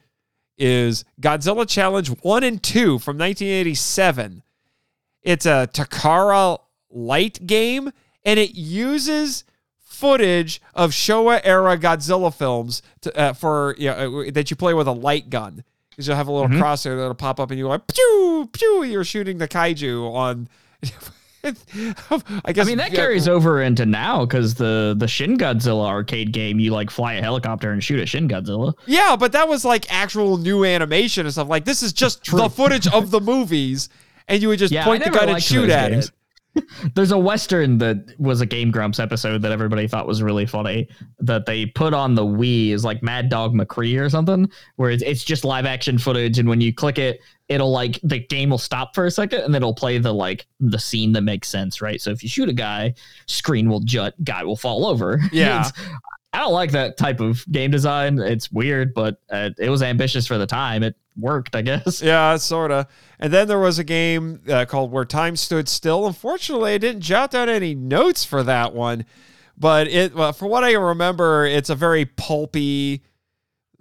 [0.58, 4.44] is Godzilla Challenge 1 and 2 from 1987.
[5.22, 6.60] It's a Takara
[6.90, 7.92] light game
[8.24, 9.44] and it uses
[9.80, 14.74] footage of Showa era Godzilla films to, uh, for you know, uh, that you play
[14.74, 15.64] with a light gun.
[15.90, 16.60] Because you'll have a little Mhm.
[16.60, 20.48] crosshair that'll pop up and you're like, pew, pew, you're shooting the kaiju on.
[22.46, 26.32] I guess I mean, that carries over into now because the the Shin Godzilla arcade
[26.32, 28.74] game, you like fly a helicopter and shoot a Shin Godzilla.
[28.86, 31.50] Yeah, but that was like actual new animation and stuff.
[31.50, 33.90] Like this is just the footage of the movies,
[34.28, 36.06] and you would just Yeah, point the gun and shoot at games.
[36.08, 36.12] it.
[36.96, 40.88] There's a western that was a Game Grumps episode that everybody thought was really funny
[41.20, 45.04] that they put on the Wii is like Mad Dog McCree or something, where it's,
[45.04, 48.58] it's just live action footage, and when you click it, it'll like the game will
[48.58, 51.82] stop for a second, and then it'll play the like the scene that makes sense,
[51.82, 52.00] right?
[52.00, 52.94] So if you shoot a guy,
[53.28, 55.20] screen will jut, guy will fall over.
[55.32, 55.70] Yeah.
[56.34, 58.18] I don't like that type of game design.
[58.18, 60.82] It's weird, but uh, it was ambitious for the time.
[60.82, 62.02] It worked, I guess.
[62.04, 62.88] Yeah, sort of.
[63.20, 66.08] And then there was a game uh, called Where Time Stood Still.
[66.08, 69.06] Unfortunately, I didn't jot down any notes for that one,
[69.58, 73.02] but it, well, for what I remember, it's a very pulpy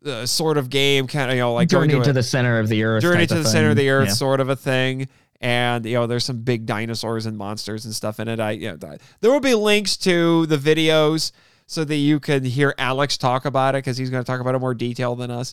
[0.04, 2.59] uh, sort of game, kind of you know like Journey to, to a- the center
[2.59, 3.02] of the earth.
[3.02, 4.14] journey to the center of the earth Yeah.
[4.14, 5.09] sort of a thing
[5.40, 8.76] and you know there's some big dinosaurs and monsters and stuff in it i you
[8.76, 11.32] know, there will be links to the videos
[11.66, 14.54] so that you can hear alex talk about it because he's going to talk about
[14.54, 15.52] it more detail than us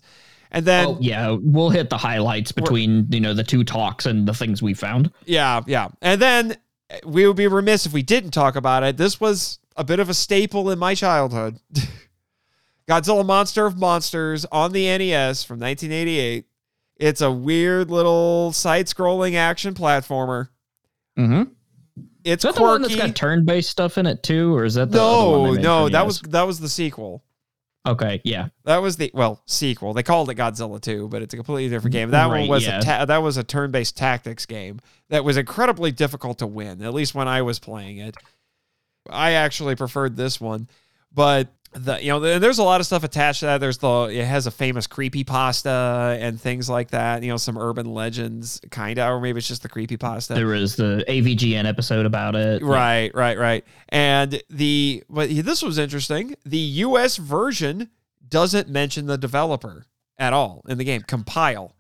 [0.52, 4.28] and then Oh, yeah, we'll hit the highlights between you know the two talks and
[4.28, 5.12] the things we found.
[5.26, 5.90] yeah yeah.
[6.02, 6.58] And then
[7.06, 8.98] we would be remiss if we didn't talk about it.
[8.98, 11.60] This was a bit of a staple in my childhood.
[12.88, 16.46] Godzilla monster of monsters on the nes from 1988
[17.00, 20.50] it's a weird little side-scrolling action platformer.
[21.18, 21.52] Mm-hmm.
[22.24, 24.92] it's Is that the one that's got turn-based stuff in it too, or is that
[24.92, 27.24] the other one no, no, that was that was the sequel.
[27.86, 28.22] Okay.
[28.24, 29.94] Yeah, That was the well sequel.
[29.94, 32.12] They called it Godzilla 2, but it's a completely different game.
[32.12, 32.80] That one was yeah.
[32.80, 34.80] a ta- that was a turn-based tactics game
[35.10, 36.82] that was incredibly difficult to win.
[36.82, 38.16] At least when I was playing it,
[39.10, 40.68] I actually preferred this one.
[41.12, 43.60] But the you know there- there's a lot of stuff attached to that.
[43.60, 47.22] There's the it has a famous creepy pasta and things like that.
[47.24, 50.34] You know some urban legends, kind of, or maybe it's just the creepy pasta.
[50.34, 52.64] there was the AVGN episode about it.
[52.64, 53.64] Right, right, right.
[53.90, 56.36] And the but this was interesting.
[56.46, 57.90] The US version
[58.28, 59.86] doesn't mention the developer
[60.18, 61.02] at all in the game.
[61.02, 61.76] Compile,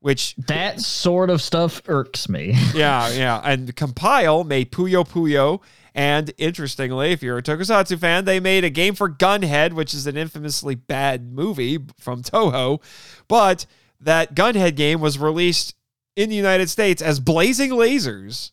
[0.00, 2.52] which That sort of stuff irks me.
[2.74, 3.40] yeah, yeah.
[3.44, 5.60] And Compile made Puyo Puyo.
[5.94, 10.06] And interestingly, if you're a Tokusatsu fan, they made a game for Gunhead, which is
[10.06, 12.80] an infamously bad movie from Toho.
[13.28, 13.66] But
[14.00, 15.74] that Gunhead game was released
[16.16, 18.52] in the United States as Blazing Lasers.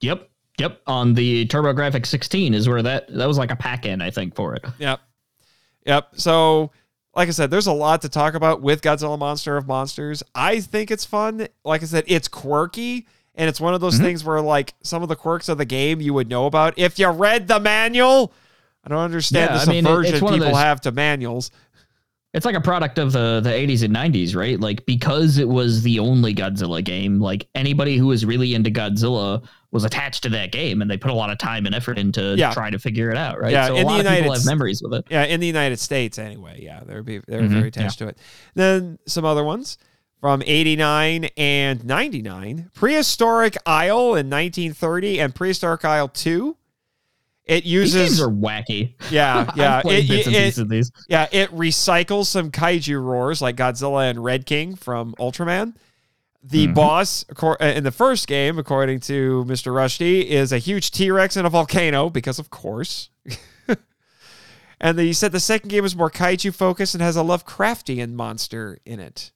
[0.00, 0.28] Yep.
[0.58, 0.82] Yep.
[0.86, 4.34] On the TurboGrafx 16 is where that that was like a pack in, I think,
[4.34, 4.64] for it.
[4.78, 5.00] Yep.
[5.86, 6.08] Yep.
[6.14, 6.70] So,
[7.14, 10.22] like I said, there's a lot to talk about with Godzilla Monster of Monsters.
[10.34, 11.48] I think it's fun.
[11.64, 13.06] Like I said, it's quirky.
[13.36, 14.02] And it's one of those Mhm.
[14.02, 16.98] things where, like, some of the quirks of the game you would know about if
[16.98, 18.32] you read the manual.
[18.84, 21.50] I don't understand Yeah, the I mean, it- subversion of people those- have to manuals.
[22.34, 24.58] It's like a product of the the 80s and 90s, right?
[24.60, 29.40] Like because it was the only Godzilla game, like anybody who was really into Godzilla
[29.70, 32.34] was attached to that game and they put a lot of time and effort into
[32.36, 32.52] Yeah.
[32.52, 33.52] trying to figure it out, right?
[33.52, 35.04] Yeah, so a in the lot of United people have memories with it.
[35.10, 36.58] Yeah, in the United States, anyway.
[36.60, 38.18] Yeah, they're be they're Mhm, very attached to it.
[38.56, 39.78] Then some other ones
[40.24, 46.56] from '89 and '99: Prehistoric Isle in 1930 and Prehistoric Isle 2.
[47.44, 48.94] It These uses games are wacky.
[49.10, 50.90] yeah yeah it, it- these.
[51.10, 55.74] yeah it recycles some kaiju roars like Godzilla and Red King from Ultraman.
[56.42, 56.74] The Mhm.
[56.74, 59.72] boss uh, in the first game, according to Mr.
[59.74, 63.10] Rushdy, is a huge T Rex in a volcano because, of course.
[64.80, 68.78] and he said the second game is more kaiju focused and has a Lovecraftian monster
[68.86, 69.32] in it.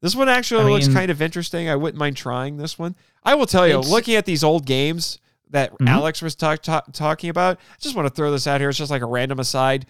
[0.00, 1.68] This one actually I looks mean- kind of interesting.
[1.68, 2.94] I wouldn't mind trying this one.
[3.24, 5.18] I will tell you, looking at these old games
[5.50, 5.88] that Mhm.
[5.88, 8.68] Alex was talk- talk- talking about, I just want to throw this out here.
[8.68, 9.86] It's just like a random aside.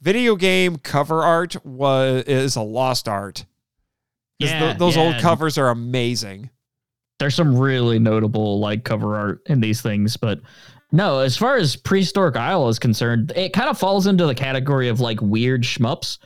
[0.00, 3.44] Video game cover art was is a lost art.
[4.38, 6.50] Yeah, th- those old covers are amazing.
[7.18, 10.38] there's some really notable like cover art in these things but
[10.92, 14.86] no as far as prehistoric isle is concerned it kind of falls into the category
[14.86, 16.18] of like weird shmups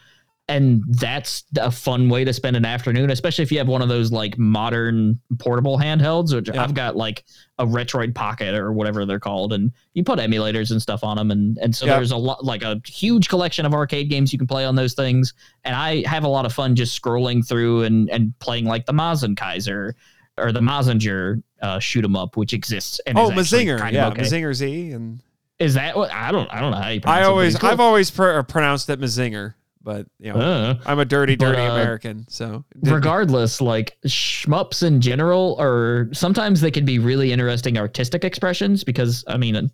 [0.48, 3.88] and that's a fun way to spend an afternoon especially if you have one of
[3.88, 6.62] those like modern portable handhelds which Yeah.
[6.64, 7.24] i've got like
[7.58, 11.30] a retroid pocket or whatever they're called and you put emulators and stuff on them
[11.30, 11.94] and and so Yeah.
[11.96, 14.94] there's a lot like a huge collection of arcade games you can play on those
[14.94, 15.32] things
[15.64, 18.92] and i have a lot of fun just scrolling through and and playing like the
[18.92, 19.94] mazen kaiser
[20.38, 22.98] or the Mazinger uh, shoot 'em up, which exists.
[23.06, 24.22] And Oh, Mazinger, kind yeah, okay.
[24.22, 25.20] Mazinger Z, and
[25.58, 27.68] Is that what I don't I don't know how you pronounce I always, cool.
[27.68, 29.52] I've always pr- pronounced it Mazinger,
[29.82, 34.82] but you know, Uh, I'm a dirty, But, dirty uh, American, so regardless, like shmups
[34.82, 39.70] in general, or sometimes they can be really interesting artistic expressions because I mean,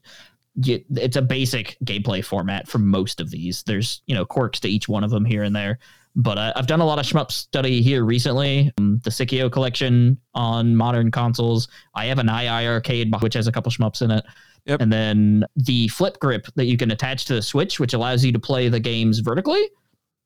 [0.64, 3.62] it's a basic gameplay format for most of these.
[3.64, 5.78] There's you know quirks to each one of them here and there.
[6.16, 8.72] But uh, I've done a lot of shmup study here recently.
[8.78, 11.68] Um, the Psikyo collection on modern consoles.
[11.94, 14.24] I have an II arcade which has a couple shmups in it.
[14.66, 14.82] Yep.
[14.82, 18.32] And then the flip grip that you can attach to the Switch, which allows you
[18.32, 19.70] to play the games vertically.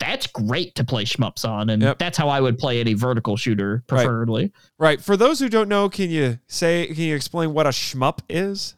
[0.03, 1.99] That's great to play shmups on, and Yep.
[1.99, 4.53] that's how I would play any vertical shooter, preferably.
[4.79, 5.01] right.
[5.01, 8.75] For those who don't know, can you say, can you explain what a shmup is?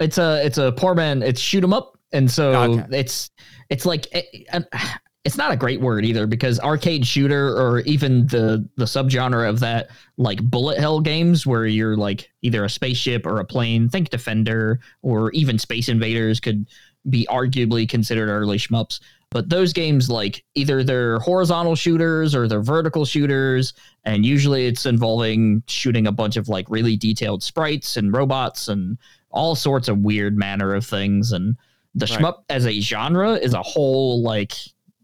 [0.00, 1.22] It's a it's a poor man.
[1.22, 2.98] It's shoot 'em up, and so oh, Okay.
[3.00, 3.30] it's
[3.70, 4.68] it's like eh, it-
[5.24, 9.58] it's not a great word either because arcade shooter or even the the subgenre of
[9.60, 9.88] that
[10.18, 13.88] like bullet hell games where you're like either a spaceship or a plane.
[13.88, 16.66] Think Defender or even Space Invaders could
[17.10, 19.00] be arguably considered early shmups.
[19.36, 23.74] But those games, like either they're horizontal shooters or they're vertical shooters,
[24.06, 28.96] and usually it's involving shooting a bunch of like really detailed sprites and robots and
[29.28, 31.32] all sorts of weird manner of things.
[31.32, 31.54] And
[31.94, 32.18] the Right.
[32.18, 34.54] shmup as a genre is a whole like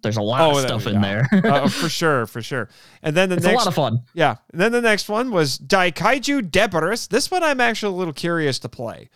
[0.02, 1.26] there's a lot Oh, of stuff in yeah.
[1.30, 1.52] there.
[1.52, 2.70] uh, for sure, for sure.
[3.02, 4.00] And then the it's a next, lot of fun.
[4.14, 7.06] yeah, and then the next one was Daikaiju Deborus.
[7.06, 9.10] This one I'm actually a little curious to play.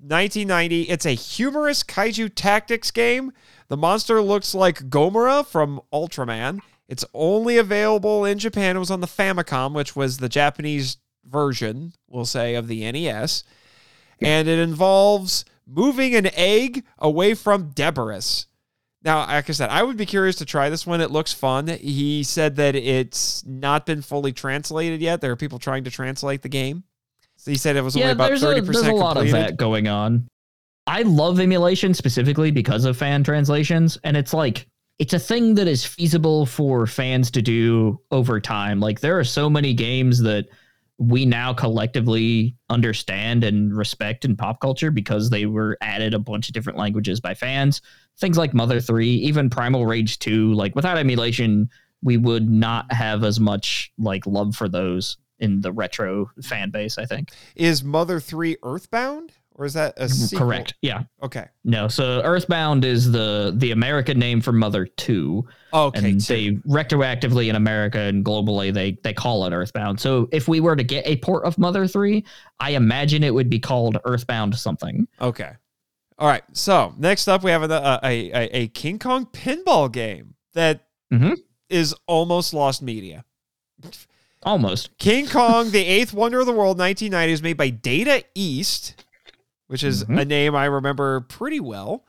[0.00, 0.82] 1990.
[0.84, 3.32] It's a humorous kaiju tactics game.
[3.68, 6.60] The monster looks like Gomora from Ultraman.
[6.88, 8.76] It's only available in Japan.
[8.76, 13.44] It was on the Famicom, which was the Japanese version, we'll say, of the NES.
[14.22, 18.46] And it involves moving an egg away from Deborus.
[19.04, 21.00] Now, like I said, I would be curious to try this one.
[21.00, 21.68] It looks fun.
[21.68, 25.20] He said that it's not been fully translated yet.
[25.20, 26.84] There are people trying to translate the game.
[27.36, 29.38] So he said it was only about there's thirty a, there's percent a lot completed.
[29.38, 30.28] of that going on.
[30.88, 34.66] I love emulation specifically because of fan translations, and it's like
[34.98, 38.80] it's a thing that is feasible for fans to do over time.
[38.80, 40.46] Like there are so many games that
[40.96, 46.48] we now collectively understand and respect in pop culture because they were added a bunch
[46.48, 47.82] of different languages by fans.
[48.18, 51.68] Things like Mother 3, even Primal Rage 2, like without emulation,
[52.02, 56.96] we would not have as much like love for those in the retro fan base,
[56.96, 57.28] I think.
[57.54, 60.46] Is Mother Three Earthbound or is that a sequel?
[60.46, 60.74] Correct.
[60.80, 61.02] Yeah.
[61.22, 61.46] Okay.
[61.64, 61.88] No.
[61.88, 65.98] So Earthbound is the the American name for Mother Two, Okay.
[66.10, 66.32] and two.
[66.34, 70.00] they retroactively in America and globally they they call it Earthbound.
[70.00, 72.24] So if we were to get a port of Mother Three,
[72.60, 75.06] I imagine it would be called Earthbound something.
[75.20, 75.50] Okay.
[76.18, 76.42] All right.
[76.52, 81.92] So next up, we have a a, a, a King Kong pinball game that is
[81.92, 81.94] Mhm.
[82.06, 83.24] almost lost media.
[84.44, 84.96] Almost.
[84.98, 89.04] King Kong, the eighth wonder of the world, 1990, is made by Data East,
[89.68, 90.20] which is Mhm.
[90.20, 92.04] a name I remember pretty well.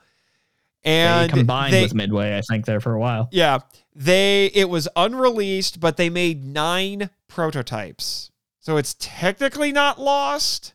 [0.84, 3.28] They And combined they- with Midway, I think, there for a while.
[3.32, 3.58] Yeah,
[3.94, 8.30] they it was unreleased, but they made nine prototypes,
[8.60, 10.72] so it's technically not lost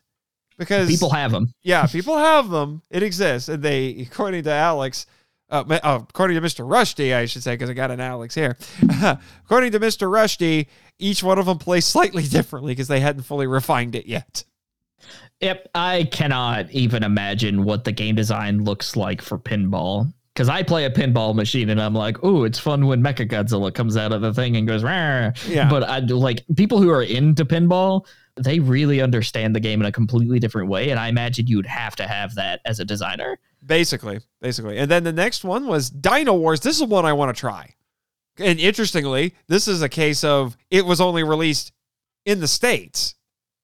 [0.58, 1.52] because People have them.
[1.62, 2.82] yeah, people have them.
[2.90, 5.06] It exists, and they, according to Alex,
[5.50, 6.64] uh, uh, according to Mr.
[6.66, 8.56] Rushdy, I should say, because I got an Alex here.
[9.44, 10.08] according to Mr.
[10.10, 10.66] Rushdy,
[10.98, 14.44] each one of them plays slightly differently because they hadn't fully refined it yet.
[15.40, 20.12] Yep, I cannot even imagine what the game design looks like for pinball.
[20.32, 23.72] Because I play a pinball machine and I'm like, oh, it's fun when Mecha Godzilla
[23.72, 25.32] comes out of the thing and goes, Rah.
[25.48, 25.68] Yeah.
[25.70, 28.06] But I like people who are into pinball,
[28.36, 30.90] they really understand the game in a completely different way.
[30.90, 33.38] And I imagine you'd have to have that as a designer.
[33.64, 34.76] Basically, basically.
[34.76, 36.60] And then the next one was Dynowarz.
[36.60, 37.74] This is one I want to try.
[38.38, 41.72] And interestingly, this is a case of it was only released
[42.26, 43.14] in the States.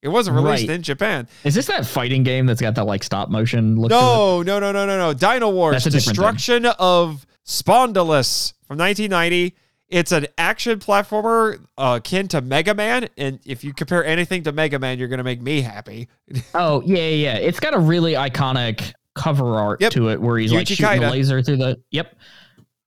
[0.03, 0.75] It wasn't released Right.
[0.75, 1.29] in Japan.
[1.45, 3.91] Is this that fighting game that's got that like stop motion look?
[3.91, 5.15] No, no, no, no, no, no.
[5.15, 6.25] Dynowarz That's a different thing.
[6.35, 9.55] Destruction of Spondylus from 1990.
[9.89, 13.09] It's an action platformer uh, akin to Mega Man.
[13.19, 16.09] And if you compare anything to Mega Man, you're going to make me happy.
[16.55, 17.35] Oh yeah, yeah.
[17.37, 19.93] It's got a really iconic cover art Yep.
[19.93, 21.09] to it where he's like shooting Kaida.
[21.09, 21.81] a laser through the.
[21.91, 22.17] Yep.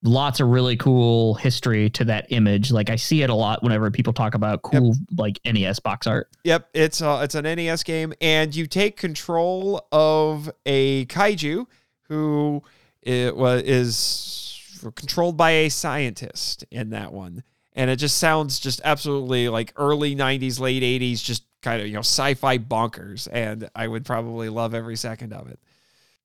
[0.06, 2.72] Lots of really cool history to that image.
[2.72, 6.30] Like I see it a lot whenever people talk about cool like NES box art.
[6.44, 11.66] Yep, it's uh, it's an NES game, and you take control of a kaiju
[12.04, 12.64] who
[13.02, 18.82] it was is controlled by a scientist in that one, and it just sounds just
[18.84, 23.88] absolutely like early '90s, late '80s, just kind of you know sci-fi bonkers, and I
[23.88, 25.60] would probably love every second of it.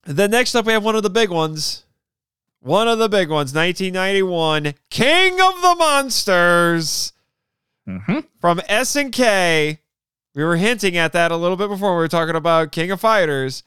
[0.04, 1.84] And Then next up, we have one of the big ones.
[2.60, 7.12] One of the big ones, 1991, King of the Monsters
[7.88, 8.18] Mm-hmm.
[8.40, 9.78] from SNK.
[10.34, 13.00] We were hinting at that a little bit before we were talking about King of
[13.00, 13.64] Fighters,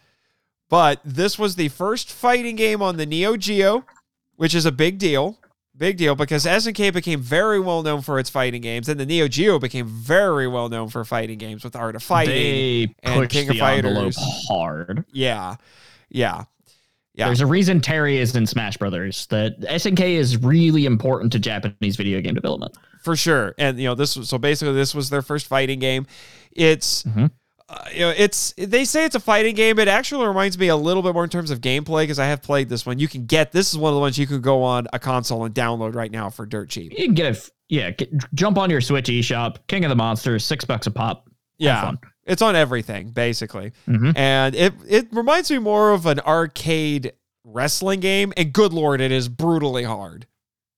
[0.70, 3.84] but this was the first fighting game on the Neo Geo,
[4.38, 5.40] which is a big deal.
[5.76, 9.28] Big deal because SNK became very well known for its fighting games, and the Neo
[9.28, 12.34] Geo became very well known for fighting games with Art of Fighting.
[12.34, 14.45] They and King of the envelope Fighters.
[14.48, 15.03] hard.
[15.11, 15.56] yeah,
[16.10, 16.44] yeah,
[17.14, 17.26] yeah.
[17.27, 19.26] There's a reason Terry is in Smash Brothers.
[19.27, 22.76] That SNK is really important to Japanese video game development.
[23.02, 23.53] for sure.
[23.57, 26.07] And you know, this was so basically this was their first fighting game.
[26.52, 27.31] It's Mhm.
[27.69, 29.77] uh, you know, it's they say it's a fighting game.
[29.80, 32.41] It actually reminds me a little bit more in terms of gameplay because I have
[32.41, 32.99] played this one.
[32.99, 35.44] You can get this is one of the ones you can go on a console
[35.45, 36.91] and download right now for dirt cheap.
[36.98, 40.45] You can get a yeah, get, jump on your Switch eShop, King of the Monsters,
[40.45, 41.26] six bucks a pop.
[41.26, 41.98] Have Yeah, fun.
[42.26, 44.18] It's on everything basically, Mhm.
[44.18, 47.14] and it it reminds me more of an arcade
[47.44, 48.32] wrestling game.
[48.38, 50.26] And good lord, it is brutally hard.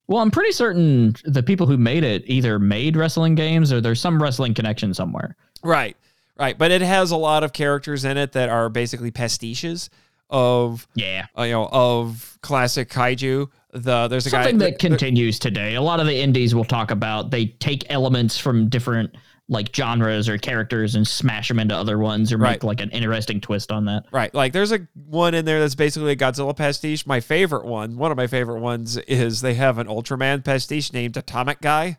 [0.08, 4.00] Well, I'm pretty certain the people who made it either made wrestling games or there's
[4.02, 5.36] some wrestling connection somewhere.
[5.64, 5.98] Right,
[6.38, 6.58] right.
[6.58, 9.90] But it has a lot of characters in it that are basically pastiches
[10.30, 11.26] of Yeah.
[11.38, 13.48] uh, you know, of classic kaiju.
[13.74, 15.76] The there's a Something guy that continues today.
[15.76, 19.16] A lot of the indies will talk about they take elements from different
[19.48, 22.52] like genres or characters and smash them into other ones or Right.
[22.54, 24.06] make like an interesting twist on that.
[24.12, 24.34] right.
[24.34, 27.06] Like there's a one in there that's basically a Godzilla pastiche.
[27.06, 31.16] My favorite one, one of my favorite ones, is they have an Ultraman pastiche named
[31.16, 31.98] Atomic Guy.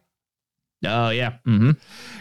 [0.85, 1.35] Oh yeah.
[1.47, 1.71] Mm-hmm.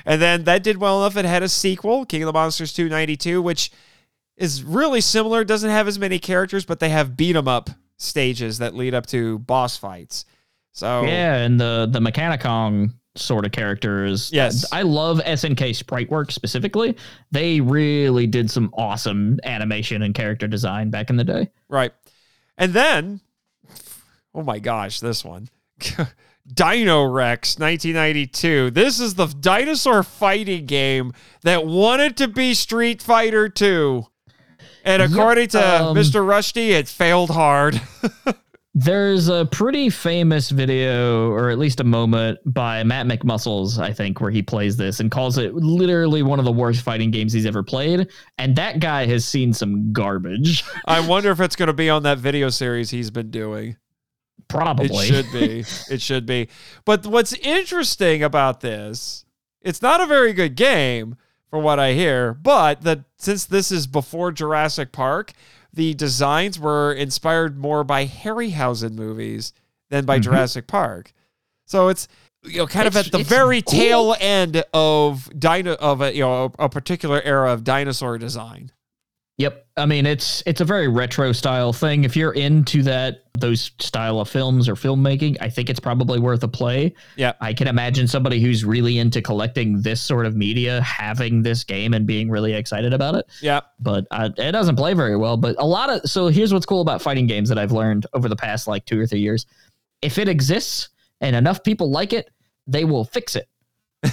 [0.06, 1.18] And then that did well enough.
[1.18, 3.72] It had a sequel, King of the Monsters 292, which
[4.38, 5.44] is really similar.
[5.44, 9.06] Doesn't have as many characters, but they have beat 'em up stages that lead up
[9.08, 10.26] to boss fights.
[10.72, 14.32] So Yeah, and the the Mechanikong sort of characters.
[14.32, 14.66] Yes.
[14.72, 16.98] I love SNK Sprite work specifically.
[17.32, 21.50] They really did some awesome animation and character design back in the day.
[21.70, 21.94] Right.
[22.58, 23.22] And then,
[24.34, 25.50] oh my gosh, this one.
[26.54, 28.72] Dino Rex 1992.
[28.72, 34.06] This is the dinosaur fighting game that wanted to be Street Fighter 2.
[34.84, 36.26] And Yep, according to um, Mr.
[36.26, 37.82] Rusty, it failed hard.
[38.78, 44.20] There's a pretty famous video, or at least a moment, by Matt McMuscles, I think,
[44.20, 47.46] where he plays this and calls it literally one of the worst fighting games he's
[47.46, 48.10] ever played.
[48.38, 50.66] And that guy has seen some garbage.
[50.86, 53.78] I wonder if it's going to be on that video series he's been doing.
[54.50, 55.08] Probably.
[55.08, 55.64] It should be.
[55.90, 56.50] it should be.
[56.84, 59.24] But what's interesting about this,
[59.62, 61.16] it's not a very good game,
[61.50, 62.34] from what I hear.
[62.34, 65.32] But the since this is before Jurassic Park,
[65.76, 69.54] the designs were inspired more by Harryhausen movies
[69.90, 70.24] than by Mhm.
[70.24, 71.14] Jurassic Park.
[71.66, 72.08] So it's
[72.44, 73.72] you know kind of at the very cool.
[73.74, 78.72] tail end of dino of a you know a, a particular era of dinosaur design.
[79.78, 82.06] I mean, it's it's a very retro style thing.
[82.06, 86.42] If you're into that those style of films or filmmaking, I think it's probably worth
[86.44, 86.94] a play.
[87.18, 87.34] Yeah.
[87.42, 91.94] I can imagine somebody who's really into collecting this sort of media having this game
[91.94, 93.26] and being really excited about it.
[93.42, 93.62] Yeah.
[93.80, 95.36] But uh, it doesn't play very well.
[95.36, 98.30] But a lot of so here's what's cool about fighting games that I've learned over
[98.30, 99.46] the past like two or three years.
[100.02, 100.90] If it exists
[101.20, 102.30] and enough people like it,
[102.66, 103.50] they will fix it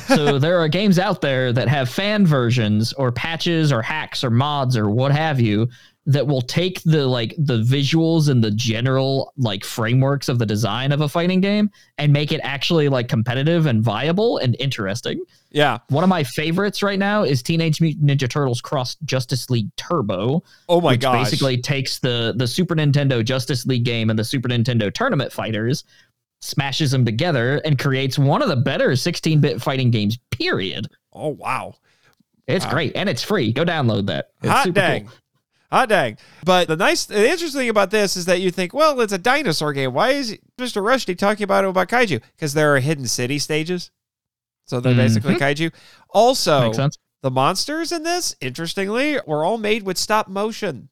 [0.07, 4.31] so there are games out there that have fan versions or patches or hacks or
[4.31, 5.69] mods or what have you
[6.05, 10.91] that will take the like the visuals and the general like frameworks of the design
[10.91, 15.23] of a fighting game and make it actually like competitive and viable and interesting.
[15.53, 15.79] Yeah.
[15.91, 20.43] One of my favorites right now is Teenage Mutant Ninja Turtles Cross Justice League Turbo,
[20.69, 21.31] Oh my which gosh.
[21.31, 25.85] basically takes the the Super Nintendo Justice League game and the Super Nintendo Tournament Fighters,
[26.43, 30.19] smashes them together, and creates one of the better 16-bit fighting games.
[30.31, 30.89] Period.
[31.13, 31.75] oh wow.
[32.47, 32.73] It's Wow.
[32.73, 33.53] great and it's free.
[33.53, 34.31] Go download that.
[34.43, 35.05] It's Hot super dang.
[35.07, 35.15] cool.
[35.71, 36.19] Hot dang.
[36.45, 39.19] But the nice, the interesting thing about this is that you think, well, it's a
[39.19, 39.95] dinosaur game.
[39.95, 40.83] Why is Mr.
[40.83, 42.21] Rushdy talking about it about kaiju?
[42.37, 43.91] Because there are hidden city stages.
[44.67, 45.01] So they're mm-hmm.
[45.01, 45.73] basically kaiju.
[46.11, 46.73] Also,
[47.23, 50.89] the monsters in this, interestingly, were all made with stop motion.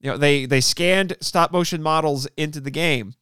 [0.00, 3.14] You know, they they scanned stop motion models into the game,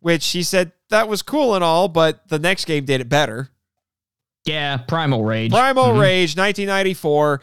[0.00, 3.50] which he said that was cool and all, but the next game did it better.
[4.44, 5.50] Yeah, Primal Rage.
[5.50, 6.00] Primal Mhm.
[6.00, 7.40] Rage, 1994.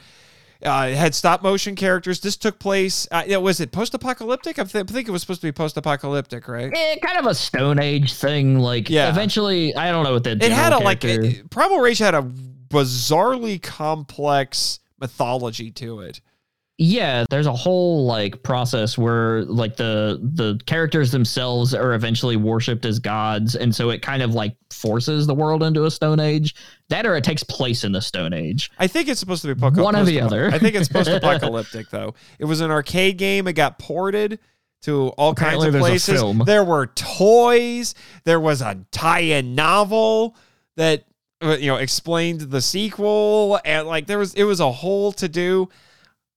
[0.64, 2.20] Uh, it had stop motion characters.
[2.22, 3.08] This took place.
[3.12, 4.58] Uh, was it post apocalyptic?
[4.60, 6.72] I th- think it was supposed to be post apocalyptic, right?
[6.74, 8.60] Eh, kind of a Stone Age thing.
[8.60, 9.10] Like, Yeah.
[9.10, 12.14] eventually, I don't know what the It had a general like it- Primal Rage had
[12.16, 12.22] a
[12.70, 16.22] bizarrely complex mythology to it.
[16.78, 22.86] Yeah there's a whole like process where like the the characters themselves are eventually worshipped
[22.86, 26.56] as gods and so it kind of like forces the world into a stone age
[26.90, 29.60] that or it takes place in the stone age I think it's supposed to be
[29.60, 30.48] post- One or the other.
[30.50, 32.16] I think it's post apocalyptic though.
[32.40, 33.48] It was an arcade game.
[33.48, 34.40] It got ported
[34.84, 36.20] to all Apparently kinds of places.
[36.20, 36.40] film.
[36.46, 37.94] There were toys.
[38.24, 40.36] There was a tie-in novel
[40.78, 41.06] that
[41.44, 45.30] uh, you know explained the sequel, and like there was it was a whole to
[45.30, 45.70] do.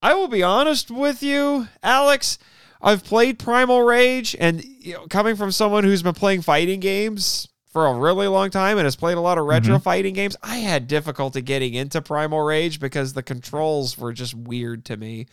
[0.05, 2.37] I will be honest with you, Alex.
[2.83, 7.49] I've played Primal Rage, and you know, coming from someone who's been playing fighting games
[7.73, 9.83] for a really long time and has played a lot of retro mm-hmm.
[9.83, 14.85] fighting games, I had difficulty getting into Primal Rage because the controls were just weird
[14.85, 15.25] to me.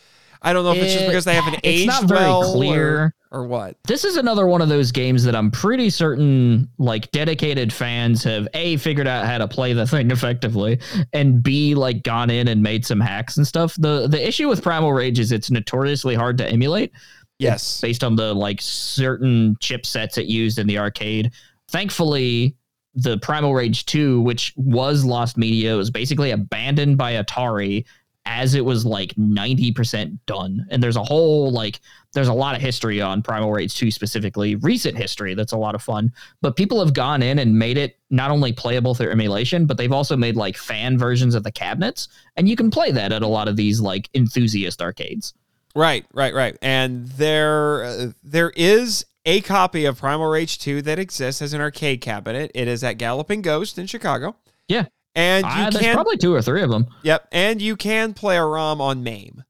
[0.42, 2.56] I don't know if it's just because they haven't it's aged not very well or-
[2.56, 3.16] clear.
[3.32, 3.78] or what.
[3.88, 8.48] this is another one of those games that I'm pretty certain like dedicated fans have
[8.54, 10.80] a figured out how to play the thing effectively
[11.14, 13.76] and b like gone in and made some hacks and stuff.
[13.78, 16.92] The the issue with Primal Rage is it's notoriously hard to emulate.
[17.40, 17.82] Yes.
[17.82, 21.32] based on the like certain chipsets it used in the arcade.
[21.70, 22.56] Thankfully,
[22.94, 27.86] the Primal Rage 2, which was lost media, was basically abandoned by Atari
[28.26, 30.66] as it was like 90% done.
[30.70, 31.80] And there's a whole like
[32.14, 35.76] there's a lot of history on Primal Rage 2 specifically, recent history that's a lot
[35.76, 36.12] of fun.
[36.42, 39.92] But people have gone in and made it not only playable through emulation, but they've
[39.92, 42.10] also made like fan versions of the cabinets.
[42.36, 45.34] And you can play that at a lot of these like enthusiast arcades.
[45.74, 46.58] Right, right, right.
[46.62, 51.62] And there, uh, there is a copy of Primal Rage 2 that exists as an
[51.62, 52.52] arcade cabinet.
[52.54, 54.36] It is at Galloping Ghost in Chicago.
[54.68, 54.86] Yeah.
[55.16, 56.88] And you Ah, there's can, probably two or three of them.
[57.04, 59.44] yep, and you can play a ROM on MAME,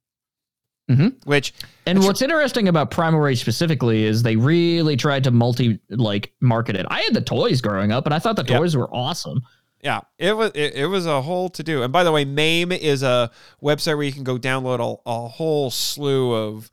[0.89, 1.15] Mhm.
[1.25, 1.53] which
[1.85, 6.75] And what's interesting about Primal Rage specifically is they really tried to multi like market
[6.75, 6.85] it.
[6.89, 8.57] I had the toys growing up, and I thought the Yep.
[8.59, 9.41] toys were awesome.
[9.83, 11.83] Yeah, it was it, it was a whole to do.
[11.83, 13.31] And by the way, MAME is a
[13.63, 16.69] website where you can go download a, a whole slew of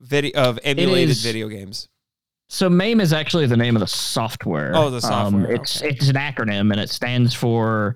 [0.00, 1.88] video of emulated is- video games.
[2.48, 4.72] So MAME is actually the name of the software.
[4.74, 5.90] Oh, the software, Um, it's okay.
[5.90, 7.94] it's an acronym, and it stands for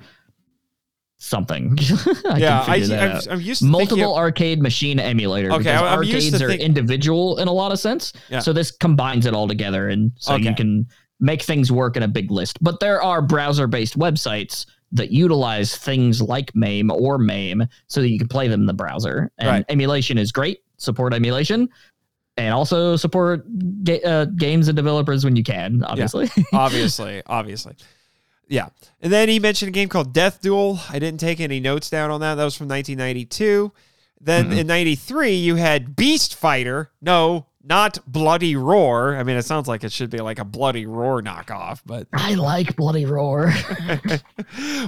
[1.24, 1.76] something.
[2.28, 3.28] I yeah, can I, that I'm, out.
[3.30, 5.50] I'm used to Multiple of- arcade machine emulator.
[5.52, 8.12] Okay, because I'm used arcades to are think- individual in a lot of sense.
[8.28, 8.40] Yeah.
[8.40, 10.44] So this combines it all together, and so Okay.
[10.50, 10.86] you can
[11.20, 12.58] make things work in a big list.
[12.62, 18.18] But there are browser-based websites that utilize things like MAME or MAME so that you
[18.18, 19.30] can play them in the browser.
[19.38, 19.64] And Right.
[19.68, 20.58] emulation is great.
[20.76, 21.68] Support emulation.
[22.36, 23.44] And also support
[23.84, 26.28] ga- uh, games and developers when you can, obviously.
[26.52, 27.74] obviously, obviously.
[28.48, 28.68] Yeah.
[29.00, 30.80] And then he mentioned a game called Death Duel.
[30.90, 32.34] I didn't take any notes down on that.
[32.34, 33.72] That was from 1992.
[34.20, 34.58] Then mm-hmm.
[34.58, 36.90] in 93, you had Beast Fighter.
[37.00, 39.16] No, not Bloody Roar.
[39.16, 42.34] I mean, it sounds like it should be like a Bloody Roar knockoff, but I
[42.34, 43.52] like Bloody Roar.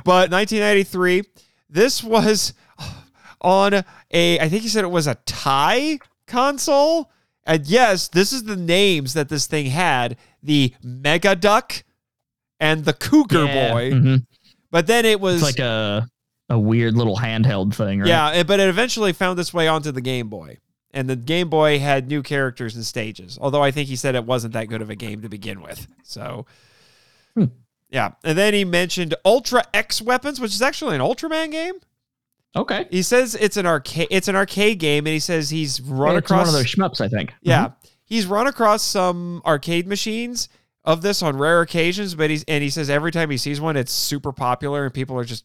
[0.05, 1.23] but 1993,
[1.69, 2.53] this was
[3.41, 3.75] on
[4.13, 7.11] a, I think he said it was a Thai console.
[7.45, 11.85] And yes, this is the names that this thing had the Mega Duck
[12.61, 13.91] and the Cougar Yeah, Boy.
[13.93, 14.27] mhm.
[14.71, 16.09] But then it was It's like a
[16.49, 18.09] a weird little handheld thing, right?
[18.09, 20.59] Yeah, but it eventually found its way onto the Game Boy.
[20.93, 23.37] And the Game Boy had new characters and stages.
[23.41, 25.87] Although I think he said it wasn't that good of a game to begin with.
[26.05, 26.47] So
[27.35, 27.45] Hmm.
[27.91, 28.13] Yeah.
[28.25, 31.75] And then he mentioned Ultra X Weapons, which is actually an Ultraman game.
[32.55, 32.87] Okay.
[32.91, 36.25] He says it's an arcade it's an arcade game and he says he's run it's
[36.27, 37.35] across one of those shmups, I think.
[37.43, 37.71] Yeah.
[38.05, 40.49] He's run across some arcade machines
[40.87, 43.77] of this on rare occasions, but he's and he says every time he sees one,
[43.77, 45.45] it's super popular and people are just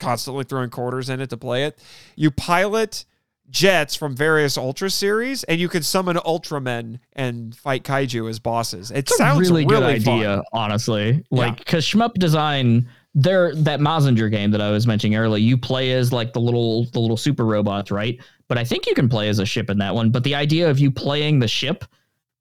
[0.00, 1.78] constantly throwing quarters in it to play it.
[2.16, 3.04] You pilot
[3.50, 8.90] jets from various Ultra series, and you can summon Ultramen and fight kaiju as bosses.
[8.90, 9.90] It It's a sounds really, good fun.
[10.14, 11.24] idea, honestly.
[11.30, 15.92] Like, because shmup design, there that Mazinger game that I was mentioning earlier, you play
[15.92, 18.18] as like the little the little super robots, right?
[18.48, 20.10] But I think you can play as a ship in that one.
[20.10, 21.84] But the idea of you playing the ship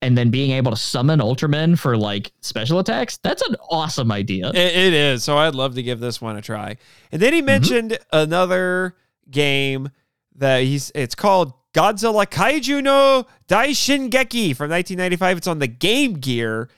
[0.01, 4.49] and then being able to summon Ultraman for like special attacks, that's an awesome idea.
[4.49, 5.23] It, it is.
[5.23, 6.77] So I'd love to give this one a try.
[7.11, 7.47] And then he mm-hmm.
[7.47, 8.95] mentioned another
[9.29, 9.89] game
[10.35, 15.37] that he's it's called Godzilla Kaiju no Daishingeki from 1995.
[15.37, 16.69] It's on the Game Gear.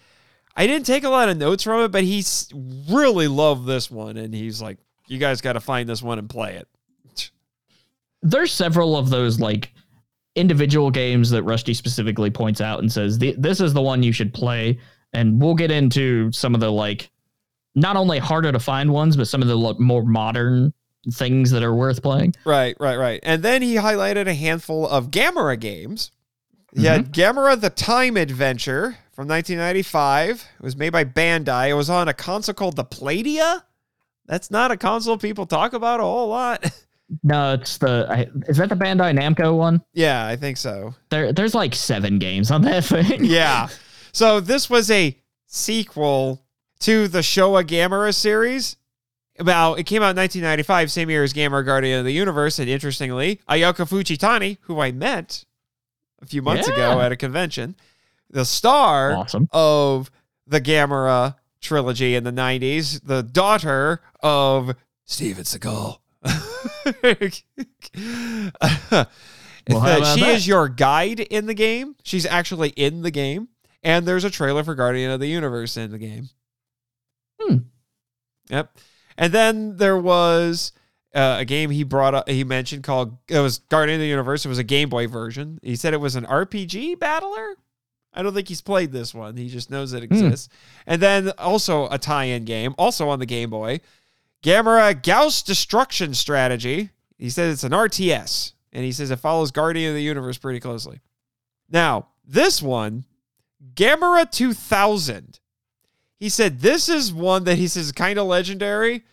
[0.56, 2.50] I didn't take a lot of notes from it, but he's
[2.90, 4.78] really loved this one and he's like
[5.08, 6.68] you guys got to find this one and play it.
[8.22, 9.74] There's several of those like
[10.40, 14.34] individual games that Rusty specifically points out and says this is the one you should
[14.34, 14.80] play.
[15.14, 17.12] And we'll get into some of the like
[17.76, 20.74] not only harder to find ones, but some of the more modern
[21.14, 22.36] things that are worth playing.
[22.46, 23.20] Right, right, right.
[23.24, 26.12] And then he highlighted a handful of Gamera games.
[26.76, 27.40] He had mm-hmm.
[27.40, 30.48] Gamera the Time Adventure from 1995.
[30.60, 31.70] It was made by Bandai.
[31.70, 33.64] It was on a console called the Playdia.
[34.28, 36.64] That's not a console people talk about a whole lot.
[37.24, 39.82] No, it's the I, is that the Bandai Namco one?
[39.94, 40.94] yeah, I think so.
[41.10, 43.26] There, there's like seven games on that thing.
[43.26, 43.68] Yeah.
[44.12, 45.18] So this was a
[45.48, 46.44] sequel
[46.82, 48.76] to the Showa Gamera series.
[49.40, 52.70] About it came out in 1995, same year as Gamera Guardian of the Universe, and
[52.70, 55.46] interestingly, Ayaka Fujitani, who I met
[56.22, 57.76] a few months ago at a convention,
[58.30, 59.48] the star Awesome.
[59.54, 60.12] of
[60.46, 64.76] the Gamera trilogy in the 90s, the daughter of
[65.06, 66.00] Steven Seagal.
[69.70, 70.36] Well, she that?
[70.36, 71.96] is your guide in the game.
[72.04, 73.50] She's actually in the game.
[73.84, 76.30] And there's a trailer for Guardian of the Universe in the game.
[77.40, 77.58] Hmm.
[78.50, 78.78] Yep.
[79.18, 80.74] And then there was
[81.14, 84.46] uh, a game he brought up, he mentioned called, it was Guardian of the Universe.
[84.46, 85.60] It was a Game Boy version.
[85.62, 87.56] He said it was an RPG battler.
[88.12, 89.38] I don't think he's played this one.
[89.38, 90.50] He just knows it exists.
[90.88, 93.82] And then also a tie in game, also on the Game Boy.
[94.44, 96.90] Gamera Gyaos Destruction Strategy.
[97.18, 100.60] He says it's an RTS, and he says it follows Guardian of the Universe pretty
[100.60, 101.02] closely.
[101.70, 103.06] Now, this one,
[103.74, 105.40] Gamera 2000.
[106.20, 109.04] He said this is one that he says is kind of legendary.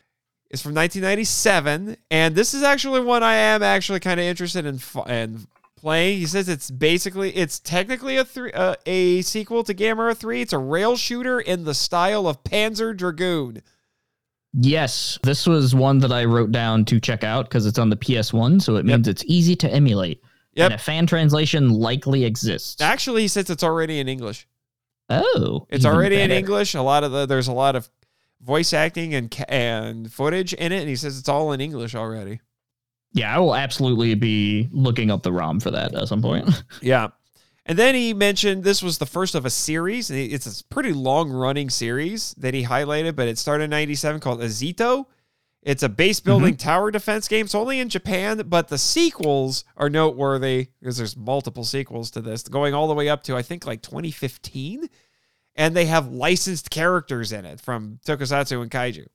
[0.49, 4.81] It's from 1997, and this is actually one I am actually kind of interested in,
[5.09, 5.47] in
[5.77, 6.19] playing.
[6.19, 10.43] He says it's basically, it's technically a three, uh, a sequel to Gamera 3.
[10.43, 13.63] It's a rail shooter in the style of Panzer Dragoon.
[14.59, 17.97] Yes, this was one that I wrote down to check out because it's on the
[17.97, 20.23] PS1, so it means it's easy to emulate.
[20.55, 20.65] Yep.
[20.65, 22.81] And a fan translation likely exists.
[22.81, 24.49] Actually, he says it's already in English.
[25.11, 26.31] oh, It's already in.
[26.31, 26.75] English.
[26.75, 27.91] A lot of the there's a lot of
[28.41, 32.41] voice acting and and footage in it, and he says it's all in English already.
[33.13, 36.63] Yeah, I will absolutely be looking up the ROM for that at some point.
[36.83, 37.09] Yeah.
[37.69, 40.09] And then he mentioned this was the first of a series.
[40.09, 44.41] It's a pretty long running series that he highlighted, but it started in 97 called
[44.41, 45.07] Azito.
[45.63, 46.29] It's a base mm-hmm.
[46.29, 47.47] building tower defense game.
[47.47, 52.45] It's only in Japan, but the sequels are noteworthy because there's multiple sequels to this,
[52.45, 54.89] going all the way up to, I think, like 2015.
[55.57, 59.07] And they have licensed characters in it from Tokusatsu and Kaiju.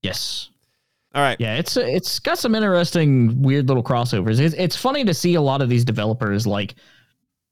[0.00, 0.50] yes.
[1.12, 1.36] All right.
[1.38, 4.40] Yeah, it's it's got some interesting, weird little crossovers.
[4.40, 6.74] It's, it's funny to see a lot of these developers like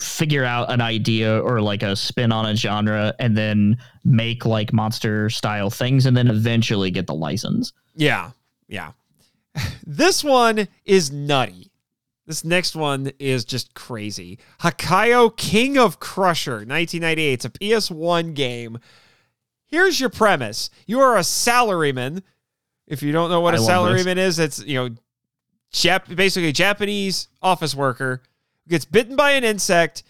[0.03, 4.73] figure out an idea or like a spin on a genre and then make like
[4.73, 7.73] monster style things and then eventually get the license.
[7.95, 8.31] Yeah,
[8.69, 8.93] yeah.
[9.87, 11.71] this one is nutty.
[12.27, 14.39] This next one is just crazy.
[14.61, 17.33] Hakaiou King of Crusher, 1998.
[17.33, 18.79] It's a PS1 game.
[19.67, 20.71] Here's your premise.
[20.87, 22.23] You are a salaryman.
[22.87, 24.07] If you don't know what a I love this.
[24.07, 24.95] salaryman is, it's, you know,
[25.73, 28.23] Jap- basically a Japanese office worker
[28.69, 30.03] gets bitten by an insect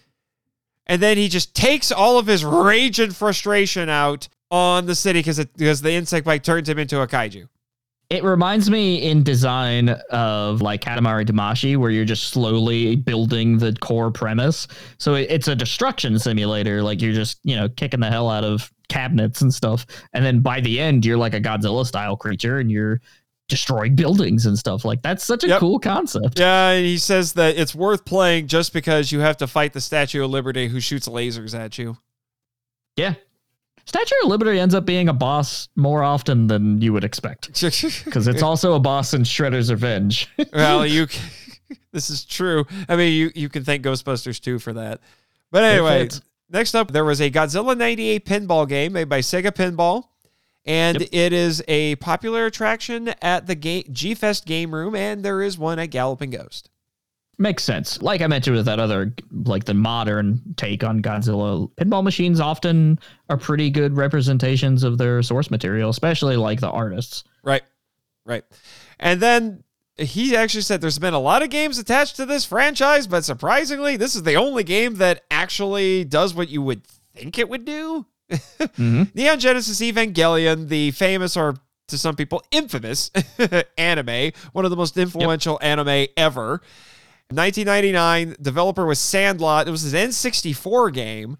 [0.85, 5.19] and then he just takes all of his rage and frustration out on the city
[5.19, 7.47] because because the insect bite turns him into a kaiju.
[8.09, 13.75] It reminds me in design of like Katamari Damacy, where you're just slowly building the
[13.81, 14.67] core premise.
[14.99, 16.83] So it, it's a destruction simulator.
[16.83, 19.87] Like you're just, you know, kicking the hell out of cabinets and stuff.
[20.11, 23.01] And then by the end, you're like a Godzilla style creature and you're
[23.49, 24.85] destroying buildings and stuff.
[24.85, 25.59] Like that's such a Yep.
[25.59, 26.39] cool concept.
[26.39, 30.23] Yeah, he says that it's worth playing just because you have to fight the Statue
[30.23, 31.97] of Liberty who shoots lasers at you.
[32.95, 33.15] Yeah.
[33.85, 38.27] Statue of Liberty ends up being a boss more often than you would expect because
[38.27, 40.29] it's also a boss in Shredder's Revenge.
[40.53, 41.07] well, you.
[41.91, 42.65] This is true.
[42.89, 44.99] I mean, you you can thank Ghostbusters 2 for that.
[45.51, 46.09] But anyway,
[46.49, 50.05] next up, there was a Godzilla 98 pinball game made by Sega Pinball.
[50.65, 51.09] And Yep.
[51.11, 55.57] it is a popular attraction at the ga- G Fest game room, and there is
[55.57, 56.69] one at Galloping Ghost.
[57.39, 58.01] Makes sense.
[58.01, 62.99] Like I mentioned with that other, like the modern take on Godzilla, pinball machines often
[63.29, 67.23] are pretty good representations of their source material, especially like the artists.
[67.43, 67.63] Right.
[68.25, 68.43] Right.
[68.99, 69.63] And then
[69.97, 73.97] he actually said there's been a lot of games attached to this franchise, but surprisingly,
[73.97, 76.85] this is the only game that actually does what you would
[77.15, 78.05] think it would do.
[78.33, 79.09] Mhm.
[79.15, 81.55] Neon Genesis Evangelion, the famous or
[81.87, 83.11] to some people infamous
[83.77, 86.61] anime, one of the most influential anime ever.
[87.29, 89.67] 1999, developer was Sandlot.
[89.67, 91.37] It was his N64 game.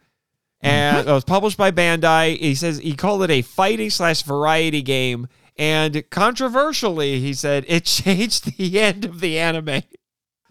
[0.61, 2.37] And it was published by Bandai.
[2.37, 5.27] He says he called it a fighting slash variety game.
[5.57, 9.81] And controversially, he said it changed the end of the anime.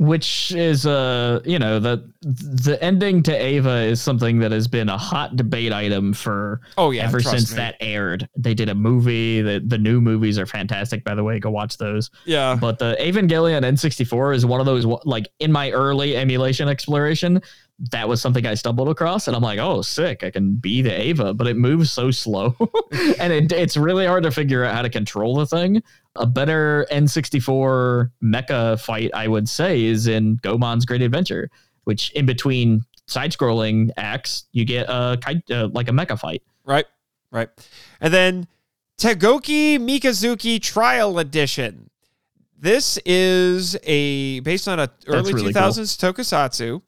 [0.03, 4.89] Which is, uh, you know, the the ending to Eva is something that has been
[4.89, 7.57] a hot debate item for Oh yeah, ever since me.
[7.59, 8.29] that aired.
[8.37, 9.43] They did a movie.
[9.43, 11.39] The the new movies are fantastic, by the way.
[11.39, 12.11] Go watch those.
[12.25, 17.41] Yeah, But the Evangelion N64 is one of those like in my early emulation exploration.
[17.91, 20.23] That was something I stumbled across, and I'm like, "Oh, sick!
[20.23, 22.55] I can be the Eva," but it moves so slow,
[23.19, 25.83] and it, it's really hard to figure out how to control the thing.
[26.17, 31.51] A better N64 mecha fight, I would say, is in Goemon's Great Adventure,
[31.85, 35.19] which in between side-scrolling acts, you get a
[35.51, 36.43] uh, like a mecha fight.
[36.65, 36.87] right,
[37.31, 37.49] right.
[38.01, 38.47] And then
[38.99, 41.91] Tekkoki Mikazuki Trial Edition.
[42.57, 46.81] This is a based on a early really 2000s tokusatsu.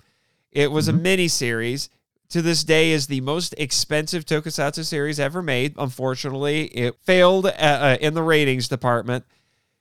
[0.54, 1.90] It was a mini series.
[2.30, 5.74] To this day, is the most expensive tokusatsu series ever made.
[5.76, 9.24] Unfortunately, it failed uh, uh, in the ratings department.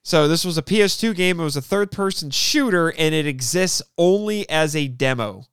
[0.04, 1.40] So this was a PS2 game.
[1.40, 5.46] It was a third-person shooter, and it exists only as a demo.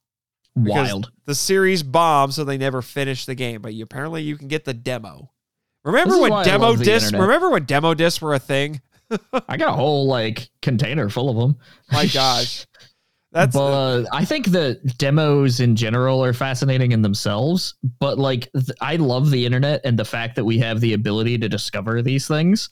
[0.57, 1.13] Wild.
[1.27, 3.63] The series bombed, so they never finished the game.
[3.63, 5.31] But you, apparently, you can get the demo.
[5.85, 7.13] Remember This when demo discs?
[7.13, 8.81] Remember when demo discs were a thing?
[9.49, 11.59] I got a whole like container full of them.
[11.93, 12.67] My gosh,
[13.33, 17.75] that's but uh, I think the demos in general are fascinating in themselves.
[18.01, 21.39] But like, th- I love the internet and the fact that we have the ability
[21.39, 22.71] to discover these things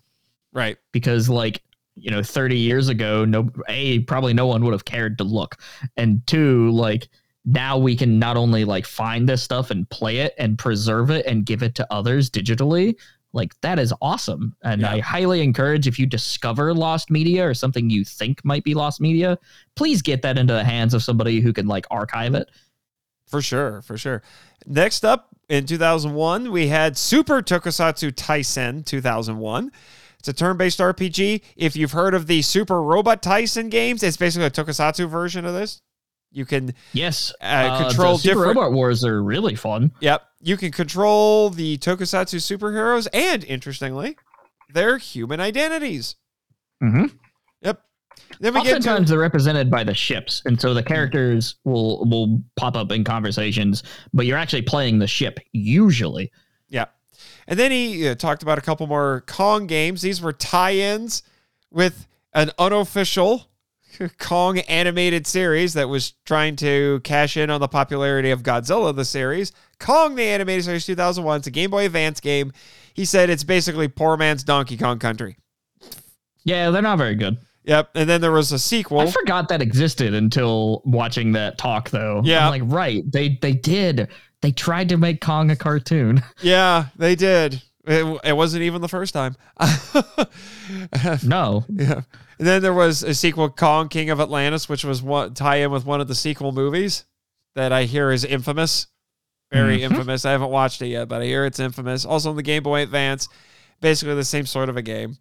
[0.53, 0.77] right.
[0.93, 1.63] because, like,
[1.95, 5.57] you know, 30 years ago, no, a probably no one would have cared to look,
[5.97, 7.09] and two, like.
[7.51, 11.25] Now we can not only like find this stuff and play it and preserve it
[11.25, 12.95] and give it to others digitally,
[13.33, 14.55] like that is awesome.
[14.63, 14.93] And Yeah.
[14.93, 19.01] I highly encourage if you discover lost media or something you think might be lost
[19.01, 19.39] media,
[19.77, 22.49] please get that into the hands of somebody who can like archive it.
[23.27, 24.23] For sure, for sure.
[24.67, 29.71] Next up in 2001, we had Super Tokusatsu Taisen 2001.
[30.19, 31.43] It's a turn-based RPG.
[31.57, 35.55] If you've heard of the Super Robot Taisen games, it's basically a tokusatsu version of
[35.55, 35.81] this.
[36.39, 39.91] You can Yes, Uh, control the Super different- Robot Wars are really fun.
[40.01, 40.23] Yep.
[40.41, 44.17] You can control the tokusatsu superheroes and, interestingly,
[44.73, 46.15] their human identities.
[46.83, 47.07] Mm-hmm.
[47.63, 47.83] Yep.
[48.39, 52.05] Then we get Oftentimes to they're represented by the ships, and so the characters will
[52.09, 56.31] will pop up in conversations, but you're actually playing the ship usually.
[56.69, 56.85] yeah.
[57.49, 60.03] And then he uh, talked about a couple more Kong games.
[60.03, 61.23] These were tie-ins
[61.71, 63.48] with an unofficial
[64.19, 69.05] Kong animated series that was trying to cash in on the popularity of Godzilla the
[69.05, 69.53] series.
[69.79, 71.39] Kong the animated series 2001.
[71.39, 72.53] It's a Game Boy Advance game.
[72.95, 75.37] He said it's basically poor man's Donkey Kong Country.
[76.45, 77.39] Yeah, they're not very good.
[77.65, 77.91] Yep.
[77.95, 79.01] And then there was a sequel.
[79.01, 82.23] I forgot that existed until watching that talk, though.
[82.25, 82.49] Yeah.
[82.49, 83.05] I'm like, right?
[83.11, 84.09] They they did.
[84.41, 86.23] They tried to make Kong a cartoon.
[86.41, 87.63] Yeah, they did.
[87.91, 89.35] It, it wasn't even the first time.
[91.25, 92.03] no, yeah.
[92.39, 95.71] And then there was a sequel, Kong King of Atlantis, which was one tie in
[95.71, 97.05] with one of the sequel movies
[97.55, 98.87] that I hear is infamous.
[99.51, 99.83] Very Mhm.
[99.93, 100.25] infamous.
[100.25, 102.05] I haven't watched it yet, but I hear it's infamous.
[102.05, 103.29] Also on the Game Boy Advance,
[103.81, 105.17] basically the same sort of a game.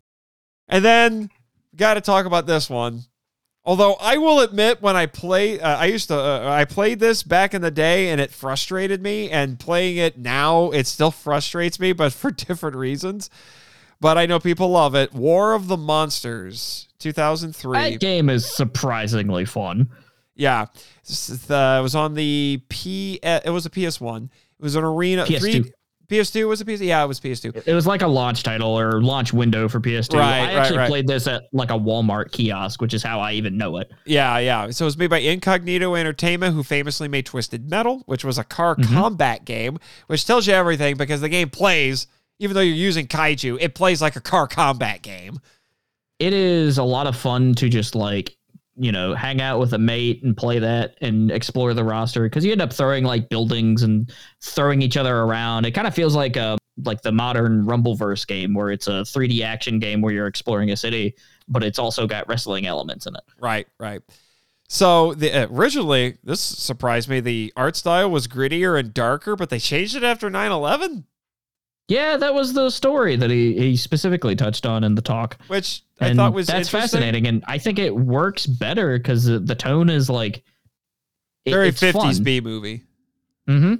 [0.67, 1.29] And then
[1.75, 3.03] got to talk about this one.
[3.67, 7.21] Although I will admit, when I play, uh, I used to, uh, I played this
[7.21, 9.29] back in the day, and it frustrated me.
[9.29, 13.29] And playing it now, it still frustrates me, but for different reasons.
[13.99, 15.13] but I know people love it.
[15.13, 17.77] War of the Monsters, 2003.
[17.77, 19.89] That game is surprisingly fun.
[20.35, 20.67] Yeah,
[21.05, 23.19] the- it was on the P.
[23.21, 24.25] It was a PS1.
[24.59, 25.25] It was an arena.
[25.25, 25.39] PS2.
[25.39, 25.71] Three,
[26.09, 26.79] PS2 was a PS.
[26.79, 27.67] Yeah, it was PS2.
[27.67, 30.13] It was like a launch title or launch window for PS2.
[30.13, 30.89] Right, I right, actually right.
[30.89, 33.91] played this at like a Walmart kiosk, which is how I even know it.
[34.05, 34.69] Yeah, yeah.
[34.69, 38.43] So it was made by Incognito Entertainment, who famously made Twisted Metal, which was a
[38.43, 38.93] car Mm-hmm.
[38.93, 42.07] combat game, which tells you everything because the game plays,
[42.39, 45.39] even though you're using kaiju, it plays like a car combat game.
[46.19, 48.35] It is a lot of fun to just like,
[48.77, 52.45] you know, hang out with a mate and play that and explore the roster because
[52.45, 55.65] you end up throwing like buildings and throwing each other around.
[55.65, 59.41] It kind of feels like a like the modern Rumbleverse game where it's a 3D
[59.41, 61.15] action game where you're exploring a city,
[61.47, 63.23] but it's also got wrestling elements in it.
[63.39, 64.01] Right, right.
[64.69, 67.19] So the originally, this surprised me.
[67.19, 71.05] The art style was grittier and darker, but they changed it after 9/11,
[71.87, 75.37] Yeah, that was the story that he, he specifically touched on in the talk.
[75.47, 79.39] which I and thought was that's fascinating, and I think it works better because the,
[79.39, 80.43] the tone is like
[81.45, 82.83] it- Very 50s B movie.
[83.47, 83.75] Mm-hmm.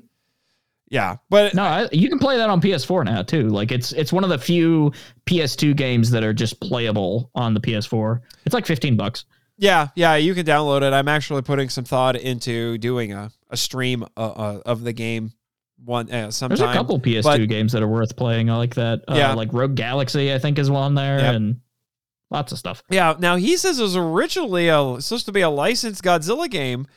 [0.90, 3.50] Yeah, but No, I, you can play that on PS4 now too.
[3.50, 4.94] Like it's it's one of the few
[5.26, 8.22] PS2 games that are just playable on the PS4.
[8.46, 9.26] It's like fifteen bucks.
[9.58, 10.94] Yeah, yeah, you can download it.
[10.94, 15.34] I'm actually putting some thought into doing a, a stream uh, uh, of the game
[15.84, 16.58] one uh, sometime.
[16.58, 18.50] There's a couple PS2 but- games that are worth playing.
[18.50, 19.04] I like that.
[19.08, 19.34] Uh, Yeah.
[19.34, 21.36] like Rogue Galaxy, I think is one there, Yep.
[21.36, 21.60] and
[22.30, 22.84] lots of stuff.
[22.90, 26.88] Yeah, now he says it was originally a, supposed to be a licensed Godzilla game,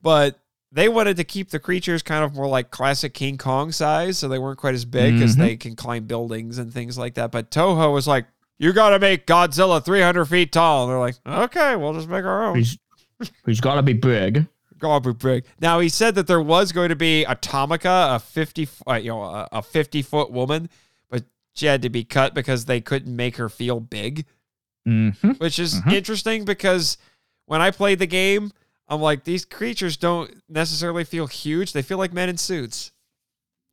[0.00, 0.38] but
[0.70, 4.28] they wanted to keep the creatures kind of more like classic King Kong size, so
[4.28, 5.38] they weren't quite as big because Mhm.
[5.40, 7.32] they can climb buildings and things like that.
[7.32, 8.26] But Toho was like,
[8.58, 12.24] "You got to make Godzilla 300 feet tall." And they're like, "Okay, we'll just make
[12.24, 12.78] our own." He's
[13.46, 14.46] he's got to be big.
[14.78, 15.44] Goblin Brick.
[15.60, 19.22] Now he said that there was going to be Atomica, a fifty, uh, you know,
[19.22, 20.68] a, a fifty foot woman,
[21.10, 21.24] but
[21.54, 24.24] she had to be cut because they couldn't make her feel big,
[24.86, 25.32] Mm-hmm.
[25.32, 25.92] which is Mhm.
[25.92, 26.96] interesting because
[27.46, 28.52] when I played the game,
[28.88, 32.92] I'm like, these creatures don't necessarily feel huge; they feel like men in suits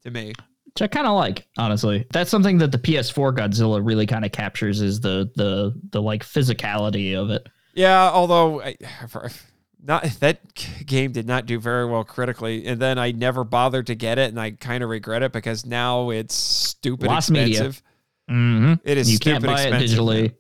[0.03, 0.33] to me.
[0.65, 2.05] Which I kind of like, honestly.
[2.11, 6.23] That's something that the PS4 Godzilla really kind of captures is the the the like
[6.25, 7.47] physicality of it.
[7.75, 8.75] Yeah, although I,
[9.85, 10.39] not that
[10.85, 14.29] game did not do very well critically, and then I never bothered to get it,
[14.29, 17.47] and I kind of regret it because now it's stupid Lost media.
[17.47, 17.83] expensive.
[18.29, 18.73] Mm-hmm.
[18.83, 20.33] It is you can't buy it expensive, digitally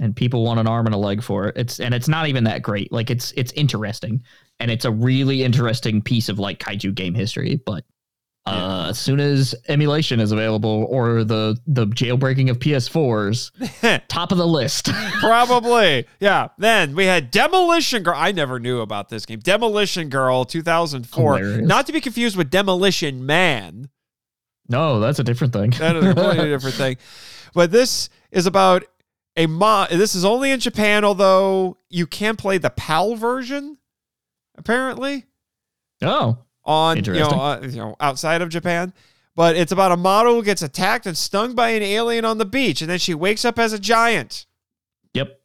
[0.00, 2.44] and people want an arm and a leg for it it's and it's not even
[2.44, 4.22] that great like it's it's interesting
[4.58, 7.84] and it's a really interesting piece of like kaiju game history but
[8.46, 13.50] uh as soon as emulation is available or the the jailbreaking of ps4s
[14.08, 16.06] top of the list Probably.
[16.18, 16.48] Yeah.
[16.56, 18.14] Then we had Demolition Girl.
[18.16, 19.40] I never knew about this game.
[19.40, 21.36] Demolition Girl 2004.
[21.38, 21.68] Hilarious.
[21.68, 23.90] Not to be confused with Demolition Man.
[24.68, 26.96] no that's a different thing That is a completely different thing.
[27.54, 28.84] But this is about
[29.36, 29.90] a mod.
[29.90, 33.76] This is only in Japan, although you can play the PAL version,
[34.56, 35.26] apparently,
[36.02, 38.92] oh on you know, uh, you know outside of Japan.
[39.36, 42.44] But it's about a model who gets attacked and stung by an alien on the
[42.44, 44.46] beach, and then she wakes up as a giant.
[45.14, 45.40] yep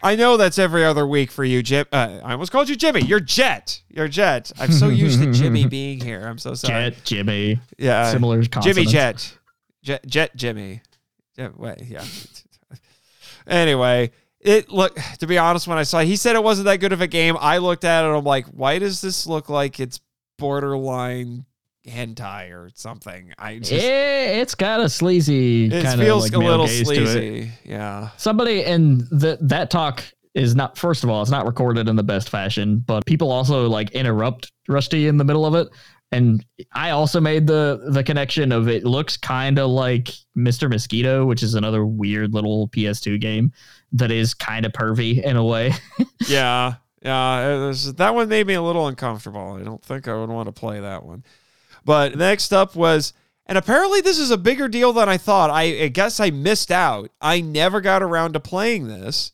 [0.00, 1.86] I know that's every other week for you, Jim.
[1.92, 3.00] Uh, I almost called you Jimmy.
[3.02, 3.82] You're Jet.
[3.88, 4.52] You're Jet.
[4.60, 6.24] I'm so used to Jimmy being here.
[6.24, 6.90] I'm so sorry.
[6.90, 8.12] jet jimmy Yeah.
[8.12, 8.92] similar Jimmy consonants.
[8.92, 9.38] Jet.
[9.82, 10.82] Jet Jet Jimmy.
[11.36, 12.04] Jet, wait, yeah.
[13.46, 14.10] anyway,
[14.40, 17.00] it look to be honest, when I saw he said it wasn't that good of
[17.00, 20.00] a game, I looked at it, I'm like, why does this look like it's
[20.38, 21.44] borderline
[21.86, 23.32] hentai or something?
[23.38, 26.84] I just Eh, it's got a sleazy it kind of like a little it.
[26.86, 27.50] sleazy.
[27.64, 28.10] Yeah.
[28.16, 32.02] somebody and the, that talk is not first of all it's not recorded in the
[32.02, 35.68] best fashion but people also like interrupt rusty in the middle of it
[36.12, 41.26] and i also made the the connection of it looks kind of like mr mosquito
[41.26, 43.52] which is another weird little ps2 game
[43.92, 45.72] that is kind of pervy in a way
[46.28, 47.66] Yeah, yeah.
[47.66, 49.56] was- that one made me a little uncomfortable.
[49.60, 51.24] I don't think I would want to play that one.
[51.84, 53.12] But next up was,
[53.46, 55.48] and apparently this is a bigger deal than I thought.
[55.48, 57.10] I, I guess I missed out.
[57.20, 59.32] I never got around to playing this.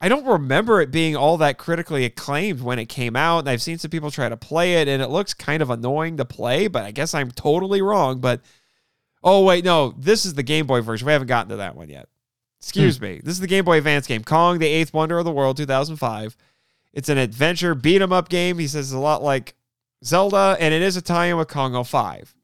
[0.00, 3.62] I don't remember it being all that critically acclaimed when it came out, and I've
[3.62, 6.68] seen some people try to play it, and it looks kind of annoying to play.
[6.68, 8.20] But I guess I'm totally wrong.
[8.20, 8.40] But
[9.24, 11.06] oh wait, no, this is the Game Boy version.
[11.06, 12.08] We haven't gotten to that one yet.
[12.60, 13.04] Excuse hmm.
[13.04, 13.20] me.
[13.22, 16.36] This is the Game Boy Advance game, Kong: The Eighth Wonder of the World, 2005.
[16.92, 18.58] It's an adventure beat 'em up game.
[18.58, 19.54] He says it's a lot like
[20.04, 22.34] Zelda, and it is a tie-in with Kong 05.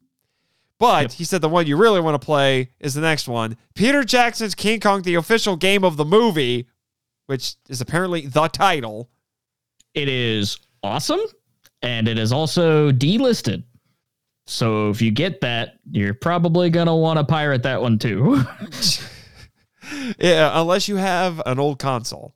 [0.79, 1.13] But Yep.
[1.13, 4.55] he said the one you really want to play is the next one, Peter Jackson's
[4.55, 6.67] King Kong, the official game of the movie,
[7.27, 9.11] which is apparently the title.
[9.95, 11.21] it is awesome
[11.83, 13.63] and it is also delisted
[14.47, 18.43] So if you get that, you're probably gonna want to pirate that one too.
[20.19, 22.35] Yeah, unless you have an old console.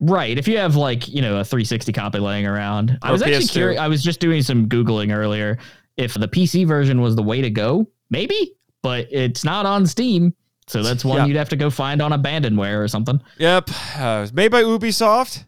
[0.00, 0.36] right.
[0.38, 2.98] If you have like, you know, a 360 copy laying around.
[3.02, 3.52] I was actually PS2.
[3.52, 3.80] curious.
[3.80, 5.58] I was just doing some Googling earlier
[5.96, 7.86] if the PC version was the way to go.
[8.10, 10.34] Maybe, but it's not on Steam.
[10.68, 11.26] So that's one Yeah.
[11.26, 13.20] you'd have to go find on Abandonware or something.
[13.38, 13.70] Yep.
[13.96, 15.44] Uh, made by Ubisoft.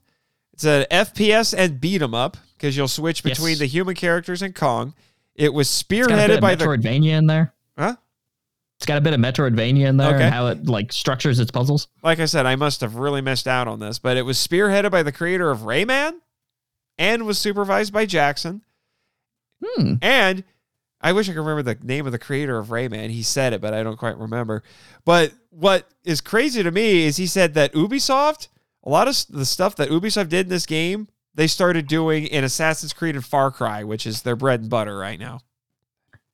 [0.52, 3.38] It's an FPS and beat 'em up because you'll switch Yes.
[3.38, 4.94] between the human characters and Kong.
[5.34, 7.54] It was It's got a bit spearheaded of by the Metroidvania in there.
[7.78, 7.96] Huh?
[8.76, 10.24] It's got a bit of Metroidvania in there Okay.
[10.24, 11.88] and how it like structures its puzzles.
[12.02, 14.90] like I said, I must have really missed out on this, but it was spearheaded
[14.90, 16.14] by the creator of Rayman
[16.98, 18.62] and was supervised by Jackson.
[19.64, 19.94] Hmm.
[20.02, 20.44] And
[21.04, 23.10] I wish I could remember the name of the creator of Rayman.
[23.10, 24.62] He said it, but I don't quite remember.
[25.04, 28.48] But what is crazy to me is he said that Ubisoft,
[28.82, 32.42] a lot of the stuff that Ubisoft did in this game, they started doing in
[32.42, 35.40] Assassin's Creed and Far Cry, which is their bread and butter right now.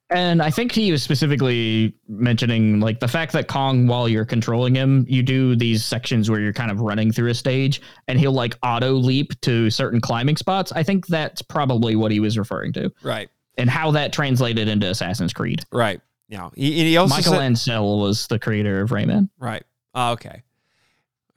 [0.09, 4.73] And I think he was specifically mentioning like the fact that Kong, while you're controlling
[4.73, 8.31] him, you do these sections where you're kind of running through a stage and he'll
[8.31, 10.71] like auto leap to certain climbing spots.
[10.71, 13.29] I think that's probably what he was referring to Right.
[13.57, 15.65] And how that translated into Assassin's Creed.
[15.71, 16.01] Right.
[16.29, 16.49] Yeah.
[16.55, 19.29] He, and he also Michael said, Ancel was the creator of Rayman.
[19.37, 19.63] Right.
[19.93, 20.43] Oh, okay.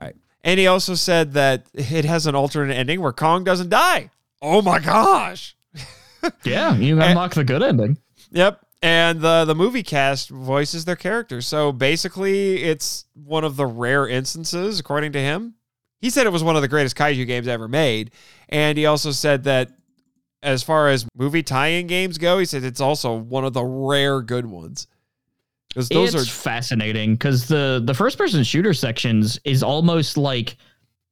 [0.00, 0.14] Right.
[0.42, 4.10] And he also said that it has an alternate ending where Kong doesn't die.
[4.40, 5.56] Oh my gosh.
[6.42, 7.98] Yeah, you unlock the good ending.
[8.30, 8.64] Yep.
[8.82, 11.46] And the the movie cast voices their characters.
[11.46, 15.54] So basically it's one of the rare instances, according to him.
[16.00, 18.10] He said it was one of the greatest kaiju games ever made.
[18.48, 19.70] And he also said that
[20.44, 24.20] as far as movie tie-in games go, he said it's also one of the rare
[24.20, 24.86] good ones.
[25.68, 30.56] Because those it's are fascinating because the the first person shooter sections is almost like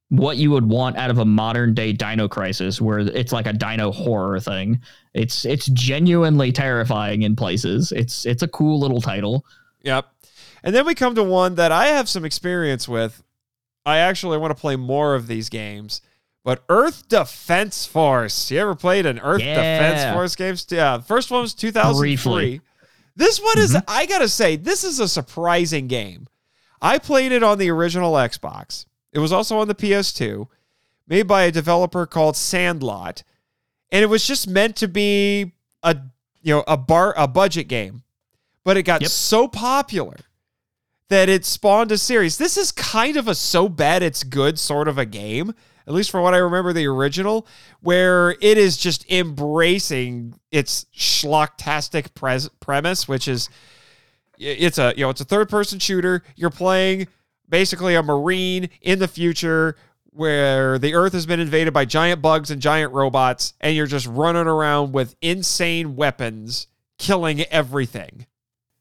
[0.07, 3.51] what you would want out of a modern day Dino Crisis, where it's like a
[3.51, 4.79] Dino horror thing.
[5.13, 7.91] It's it's genuinely terrifying in places.
[7.91, 9.45] It's it's a cool little title.
[9.81, 10.05] Yep.
[10.63, 13.21] And then we come to one that I have some experience with.
[13.85, 15.99] I actually want to play more of these games.
[16.43, 18.51] But Earth Defense Force.
[18.51, 19.55] You ever played an Earth Yeah.
[19.55, 20.55] Defense Force game?
[20.69, 20.97] Yeah.
[20.97, 21.99] The first one was 2003.
[22.01, 22.61] Briefly.
[23.15, 23.83] This one is, mm-hmm.
[23.87, 26.27] I got to say, this is a surprising game.
[26.81, 28.85] I played it on the original Xbox.
[29.13, 30.47] It was also on the PS2,
[31.07, 33.23] made by a developer called Sandlot.
[33.91, 35.95] And it was just meant to be a
[36.41, 38.01] you know a bar a budget game.
[38.65, 39.11] But it got Yep.
[39.11, 40.15] so popular
[41.09, 42.37] that it spawned a series.
[42.37, 45.53] This is kind of a so bad it's good sort of a game,
[45.87, 47.47] at least from what I remember the original,
[47.81, 52.13] where it is just embracing its schlocktastic
[52.59, 53.49] premise, which is
[54.37, 56.23] it's a you know it's a third person shooter.
[56.35, 57.07] You're playing
[57.47, 59.75] basically a marine in the future
[60.11, 64.05] where the earth has been invaded by giant bugs and giant robots and you're just
[64.07, 68.25] running around with insane weapons killing everything.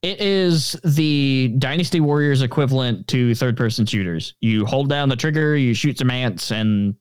[0.02, 4.34] It is the Dynasty Warriors equivalent to third person shooters.
[4.40, 6.96] You hold down the trigger, you shoot some ants, and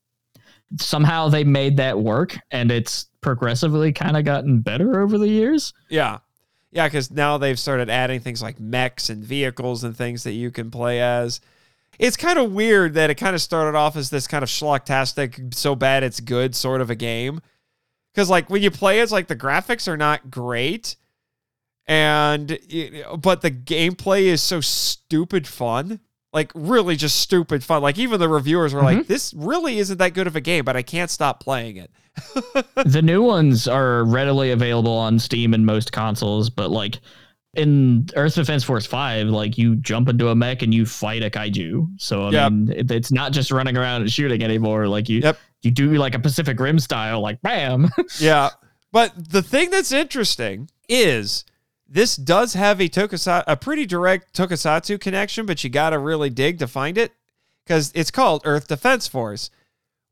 [0.80, 2.38] somehow they made that work.
[2.52, 5.74] And it's progressively kind of gotten better over the years.
[5.90, 6.20] Yeah.
[6.72, 10.52] Yeah, because now they've started adding things like mechs and vehicles and things that you
[10.52, 11.42] can play as.
[12.00, 15.54] It's kind of weird that it kind of started off as this kind of schlocktastic,
[15.54, 17.42] so bad it's good sort of a game.
[18.14, 20.96] Because, like, when you play it, it's like the graphics are not great.
[21.88, 22.60] And,
[23.19, 26.00] but the gameplay is so stupid fun.
[26.34, 27.82] Like, really just stupid fun.
[27.82, 29.08] Like, even the reviewers were like, mm-hmm.
[29.08, 31.92] this really isn't that good of a game, but I can't stop playing it.
[32.85, 37.00] the new ones are readily available on Steam and most consoles, but like
[37.56, 41.30] in Earth Defense Force 5, like you jump into a mech and you fight a
[41.30, 41.88] kaiju.
[41.98, 42.51] So I Yep.
[42.51, 44.88] mean, it, it's not just running around and shooting anymore.
[44.88, 45.38] Like you, Yep.
[45.64, 47.90] you do like a Pacific Rim style, like bam.
[48.19, 48.50] Yeah.
[48.93, 51.45] But the thing that's interesting is
[51.92, 56.30] this does have a tokusatsu, a pretty direct tokusatsu connection, but you got to really
[56.30, 57.11] dig to find it
[57.66, 59.50] because it's called Earth Defense Force.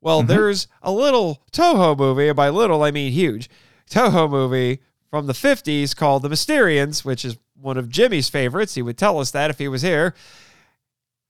[0.02, 0.28] Well, mm-hmm.
[0.28, 3.48] there's a little Toho movie, and by little I mean huge,
[3.90, 8.74] Toho movie from the 50s called The Mysterians, which is one of Jimmy's favorites.
[8.74, 10.14] He would tell us that if he was here.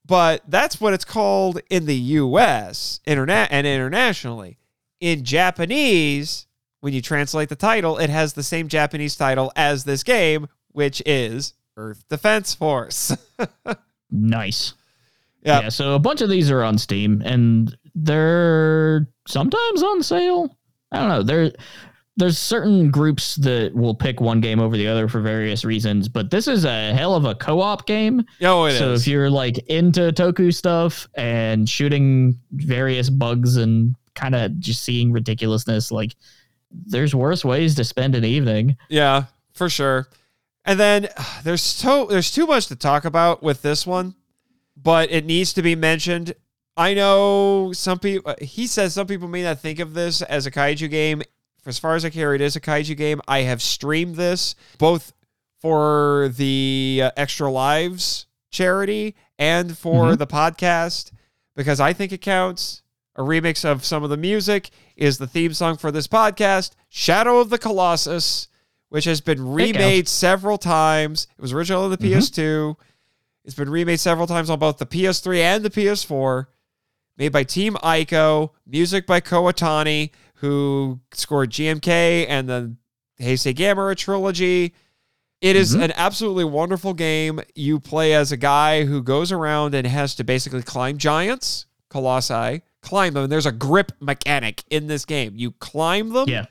[0.05, 4.59] But that's what it's called in the US interna- and internationally.
[4.99, 6.47] In Japanese,
[6.81, 11.03] when you translate the title, it has the same Japanese title as this game, which
[11.07, 13.17] is Earth Defense Force.
[14.11, 14.75] nice.
[15.43, 15.63] Yeah.
[15.63, 15.69] Yeah.
[15.69, 20.57] So a bunch of these are on Steam and they're sometimes on sale.
[20.93, 21.23] I don't know.
[21.23, 21.53] There,
[22.17, 26.31] there's certain groups that will pick one game over the other for various reasons, but
[26.31, 28.25] this is a hell of a co-op game.
[28.43, 28.79] oh, it is.
[28.79, 34.83] so if you're like into Toku stuff and shooting various bugs and kind of just
[34.83, 36.15] seeing ridiculousness, like
[36.71, 38.77] there's worse ways to spend an evening.
[38.89, 39.25] yeah,
[39.55, 40.09] for sure.
[40.65, 41.09] And then
[41.45, 44.15] there's so there's too much to talk about with this one,
[44.77, 46.35] but it needs to be mentioned.
[46.77, 48.35] I know some people.
[48.41, 51.23] He says some people may not think of this as a kaiju game.
[51.67, 53.21] As far as I care, it is a kaiju game.
[53.29, 55.13] I have streamed this both
[55.61, 61.13] for the uh, Extra Lives charity and for the podcast
[61.55, 62.83] because I think it counts.
[63.17, 67.41] A remix of some of the music is the theme song for this podcast, Shadow
[67.41, 68.49] of the Colossus,
[68.89, 71.27] which has been remade several times.
[71.37, 72.77] It was original on the PS2.
[73.45, 76.47] It's been remade several times on both the PS3 and the PS4.
[77.17, 82.77] Made by Team Ico, music by Kow Otani, who scored GMK and the
[83.21, 84.73] Heisei Gamera trilogy.
[85.41, 87.41] It is an absolutely wonderful game.
[87.55, 92.63] You play as a guy who goes around and has to basically climb giants, colossi,
[92.83, 93.25] climb them.
[93.25, 95.33] And there's a grip mechanic in this game.
[95.37, 96.47] You climb them, Yeah.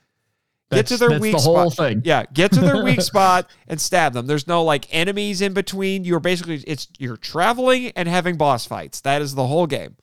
[0.71, 1.55] get to That's- their that's weak the spot.
[1.55, 2.01] whole thing.
[2.05, 4.27] Yeah, get to their weak spot and stab them.
[4.27, 6.03] There's no like enemies in between.
[6.03, 9.01] You're basically it's you're traveling and having boss fights.
[9.01, 9.95] That is the whole game.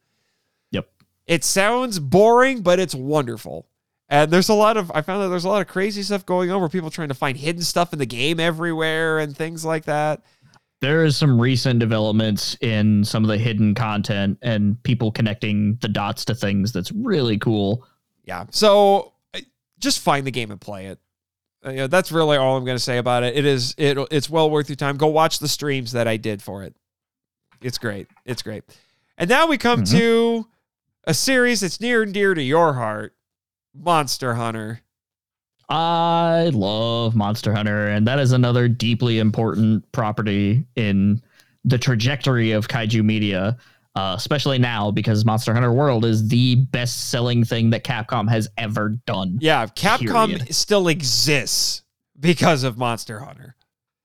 [0.72, 0.88] Yep.
[1.26, 3.66] It sounds boring, but it's wonderful.
[4.08, 6.50] And there's a lot of I found that there's a lot of crazy stuff going
[6.50, 9.64] on where people are trying to find hidden stuff in the game everywhere and things
[9.64, 10.22] like that.
[10.86, 15.88] There is some recent developments in some of the hidden content and people connecting the
[15.88, 17.84] dots to things that's really cool.
[18.22, 18.44] Yeah.
[18.50, 19.14] So
[19.80, 21.00] just find the game and play it.
[21.66, 23.36] Uh, you know, that's really all I'm going to say about it.
[23.36, 24.96] It is it it's well worth your time.
[24.96, 26.76] Go watch the streams that I did for it.
[27.60, 28.06] It's great.
[28.24, 28.62] It's great.
[29.18, 30.46] And now we come to
[31.02, 33.16] a series that's near and dear to your heart,
[33.74, 34.82] Monster Hunter.
[35.68, 41.22] I love Monster Hunter, and that is another deeply important property in
[41.64, 43.56] the trajectory of kaiju media,
[43.96, 48.48] uh, especially now because Monster Hunter World is the best selling thing that Capcom has
[48.56, 49.38] ever done.
[49.40, 50.54] Yeah, Capcom Period.
[50.54, 51.82] still exists
[52.20, 53.56] because of Monster Hunter.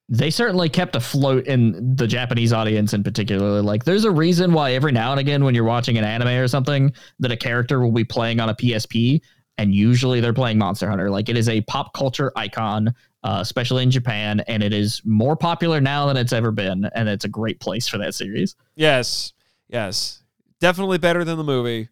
[0.09, 3.61] They certainly kept afloat in the Japanese audience in particular.
[3.61, 6.49] Like, there's a reason why every now and again, when you're watching an anime or
[6.49, 9.21] something, that a character will be playing on a PSP,
[9.61, 11.09] and usually they're playing Monster Hunter.
[11.09, 15.35] Like, it is a pop culture icon, uh, especially in Japan, and it is more
[15.35, 18.55] popular now than it's ever been, and it's a great place for that series.
[18.75, 19.33] Yes.
[19.69, 20.23] Yes.
[20.59, 21.89] Definitely better than the movie.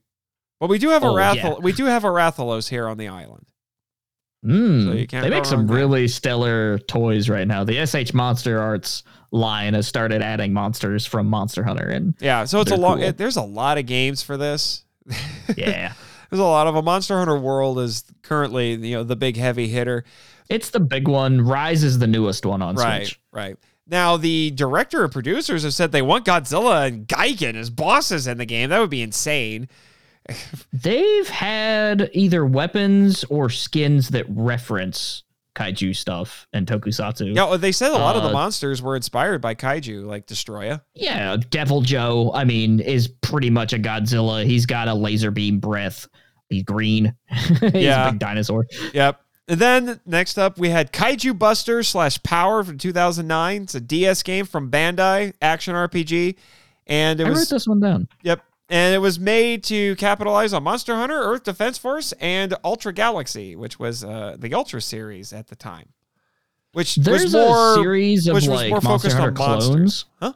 [0.59, 1.55] But we do have a Oh, Rathel- yeah.
[1.61, 3.45] we do have a Rathalos here on the island.
[4.45, 7.63] Mm, So they make some really stellar toys right now.
[7.65, 12.61] The SH Monster Arts line has started adding monsters from Monster Hunter, and Yeah, so
[12.61, 12.97] it's a long.
[12.99, 13.07] cool.
[13.07, 14.83] It, there's a lot of games for this.
[15.57, 15.93] yeah.
[16.29, 16.85] There's a lot of them.
[16.85, 20.03] Monster Hunter World is currently you know the big heavy hitter.
[20.49, 21.41] It's the big one.
[21.41, 23.19] Rise is the newest one on right, Switch.
[23.31, 23.57] right.
[23.87, 28.37] Now the director and producers have said they want Godzilla and Gigan as bosses in
[28.37, 28.69] the game.
[28.69, 29.67] That would be insane.
[30.73, 35.23] They've had either weapons or skins that reference
[35.55, 37.35] kaiju stuff and tokusatsu.
[37.35, 40.81] Yeah, they said a lot of the Uh, monsters were inspired by kaiju, like Destroya.
[40.93, 44.45] Yeah, Deviljho, I mean, is pretty much a Godzilla.
[44.45, 46.07] He's got a laser beam breath.
[46.49, 47.15] He's green.
[47.29, 48.07] He's Yeah.
[48.07, 48.65] a big dinosaur.
[48.93, 49.21] Yep.
[49.47, 53.63] And then next up, we had Kaiju Buster slash Power from 2009.
[53.63, 56.35] It's a DS game from Bandai, action RPG,
[56.87, 58.07] and it I was wrote this one down.
[58.23, 58.43] Yep.
[58.71, 63.55] And it was made to capitalize on Monster Hunter, Earth Defense Force, and Ultra Galaxy,
[63.55, 65.89] which was uh, the Ultra series at the time.
[66.73, 69.69] Which There's was more a series of like Monster Hunter monsters.
[69.69, 70.05] clones.
[70.21, 70.33] Huh?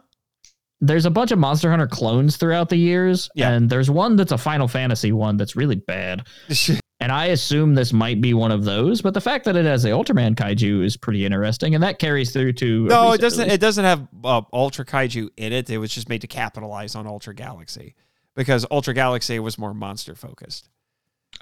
[0.80, 3.50] There's a bunch of Monster Hunter clones throughout the years, Yeah.
[3.50, 6.26] and there's one that's a Final Fantasy one that's really bad.
[7.00, 9.84] And I assume this might be one of those, but the fact that it has
[9.84, 13.40] a Ultraman kaiju is pretty interesting, and that carries through to no, it doesn't.
[13.40, 13.54] release.
[13.54, 15.68] It doesn't have uh, Ultra Kaiju in it.
[15.68, 17.94] It was just made to capitalize on Ultra Galaxy
[18.36, 20.70] because Ultra Galaxy was more monster focused.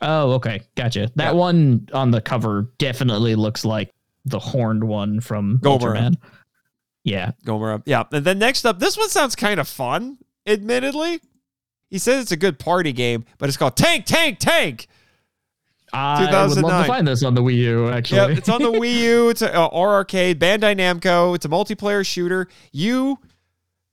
[0.00, 1.12] Oh, okay, gotcha.
[1.14, 1.38] That Yeah.
[1.38, 3.90] one on the cover definitely looks like
[4.24, 5.78] the horned one from Gomora.
[5.78, 6.14] Ultraman.
[7.04, 7.82] Yeah, Gomora.
[7.84, 8.04] Yeah.
[8.12, 11.20] And then next up, this one sounds kind of fun, admittedly.
[11.88, 14.86] He says it's a good party game, but it's called Tank, Tank, Tank.
[15.92, 17.88] I would love to find this on the Wii U.
[17.90, 19.28] Actually, Yep, it's on the Wii U.
[19.30, 21.34] It's a uh, R arcade, Bandai Namco.
[21.34, 22.48] It's a multiplayer shooter.
[22.70, 23.18] You,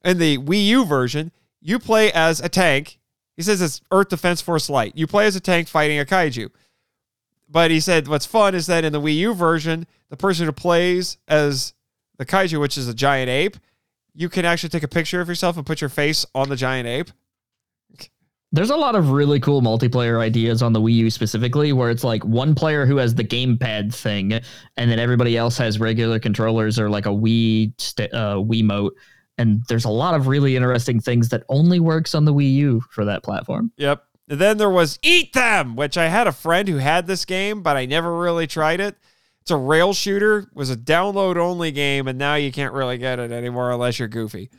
[0.05, 1.31] in the Wii U version,
[1.61, 2.99] you play as a tank.
[3.35, 4.93] He says it's Earth Defense Force Light.
[4.95, 6.49] You play as a tank fighting a kaiju.
[7.49, 10.51] But he said what's fun is that in the Wii U version, the person who
[10.51, 11.73] plays as
[12.19, 13.57] the kaiju, which is a giant ape,
[14.14, 16.88] you can actually take a picture of yourself and put your face on the giant
[16.88, 17.09] ape.
[18.51, 22.03] There's a lot of really cool multiplayer ideas on the Wii U specifically, where it's
[22.03, 26.80] like one player who has the gamepad thing, and then everybody else has regular controllers
[26.80, 28.91] or like a Wii st- uh, Wiimote.
[29.38, 32.81] And there's a lot of really interesting things that only works on the Wii U
[32.89, 33.72] for that platform.
[33.77, 34.03] Yep.
[34.27, 37.61] And then there was Eat Them, which I had a friend who had this game,
[37.61, 38.98] but I never really tried it
[39.42, 40.48] It's a rail shooter.
[40.53, 44.08] Was a download only game, and now you can't really get it anymore unless you're
[44.08, 44.50] goofy.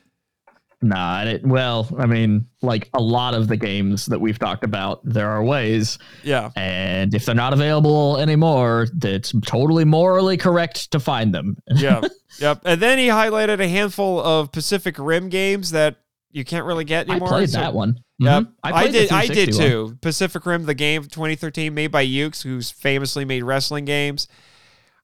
[0.82, 5.00] Nah, it, well, I mean, like a lot of the games that we've talked about,
[5.04, 6.48] there are ways, Yeah.
[6.56, 11.58] and if they're not available anymore, it's totally morally correct to find them.
[11.68, 12.04] Yep.
[12.40, 12.62] yep.
[12.64, 15.96] And then he highlighted a handful of Pacific Rim games that
[16.30, 17.28] you can't really get anymore.
[17.28, 17.98] I played So- that one.
[18.18, 18.42] Yep.
[18.44, 18.52] Mhm.
[18.62, 19.12] I, the did.
[19.12, 19.70] I did 360 one.
[19.70, 19.98] too.
[20.00, 24.28] Pacific Rim, the game 2013, made by Yuke's, who's famously made wrestling games.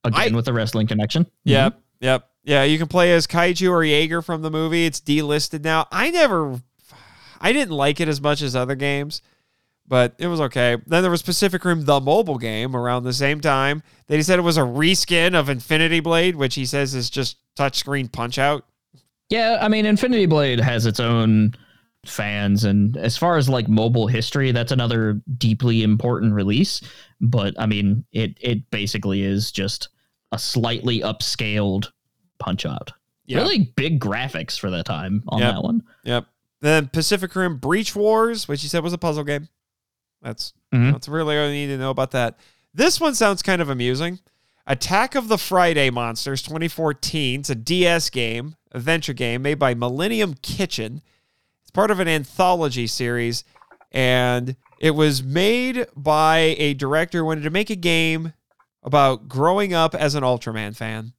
[0.06, 1.24] Again I- with the wrestling connection.
[1.24, 1.50] Mm-hmm.
[1.50, 1.80] Yep.
[2.00, 2.28] Yep.
[2.44, 4.86] Yeah, you can play as Kaiju or Jaeger from the movie.
[4.86, 5.86] It's delisted now.
[5.90, 6.60] I never
[7.40, 9.20] I didn't like it as much as other games,
[9.88, 10.76] but it was okay.
[10.86, 13.82] Then there was Pacific Rim the mobile game around the same time.
[14.06, 17.36] That he said it was a reskin of Infinity Blade, which he says is just
[17.58, 18.64] touchscreen punch out.
[19.28, 21.52] Yeah, I mean, Infinity Blade has its own
[22.04, 26.80] fans, and as far as like mobile history, that's another deeply important release.
[27.20, 29.88] But I mean, it it basically is just
[30.36, 31.86] a slightly upscaled
[32.38, 32.92] Punch Out.
[33.24, 33.38] Yeah.
[33.38, 35.54] Really big graphics for the time on Yep.
[35.54, 35.82] that one.
[36.04, 36.26] Yep.
[36.60, 39.48] Then Pacific Rim Breach Wars, which you said was a puzzle game.
[40.22, 40.92] That's Mhm.
[40.92, 42.38] that's really all you need to know about that.
[42.74, 44.20] This one sounds kind of amusing.
[44.66, 47.40] Attack of the Friday Monsters 2014.
[47.40, 51.00] It's a DS game, adventure game made by Millennium Kitchen.
[51.62, 53.44] It's part of an anthology series,
[53.92, 58.32] and it was made by a director who wanted to make a game
[58.86, 61.12] about growing up as an Ultraman fan.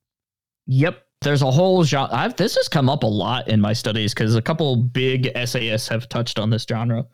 [0.65, 1.03] Yep.
[1.21, 2.15] There's a whole genre.
[2.15, 5.87] I've, this has come up a lot in my studies because a couple big SAS
[5.87, 7.05] have touched on this genre.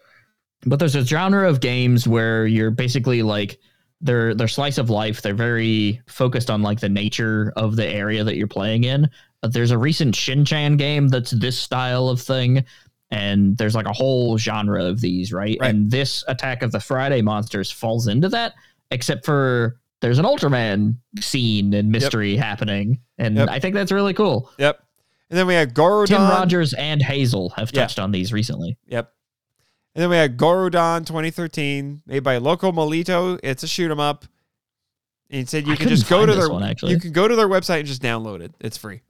[0.65, 3.59] But there's a genre of games where you're basically like
[4.01, 5.21] they're they're slice of life.
[5.21, 9.09] They're very focused on like the nature of the area that you're playing in.
[9.41, 12.65] Uh, There's a recent Shin-Chan game that's this style of thing,
[13.11, 15.57] and there's like a whole genre of these, right?
[15.59, 15.69] Right.
[15.69, 18.53] And this Attack of the Friday Monsters falls into that,
[18.91, 23.49] except for there's an Ultraman scene and mystery happening, and Yep.
[23.49, 24.51] I think that's really cool.
[24.57, 24.79] Yep.
[25.29, 26.07] And then we had Gaurodan.
[26.07, 27.81] Tim Rogers and Hazel have Yeah.
[27.83, 28.77] touched on these recently.
[28.87, 29.11] Yep.
[29.95, 33.39] And then we had Gaurodan 2013, made by Locomalito.
[33.41, 34.25] It's a shoot 'em up.
[35.29, 36.91] And he said you I can just go to their one, actually.
[36.91, 38.51] you can go to their website and just download it.
[38.59, 39.01] It's free.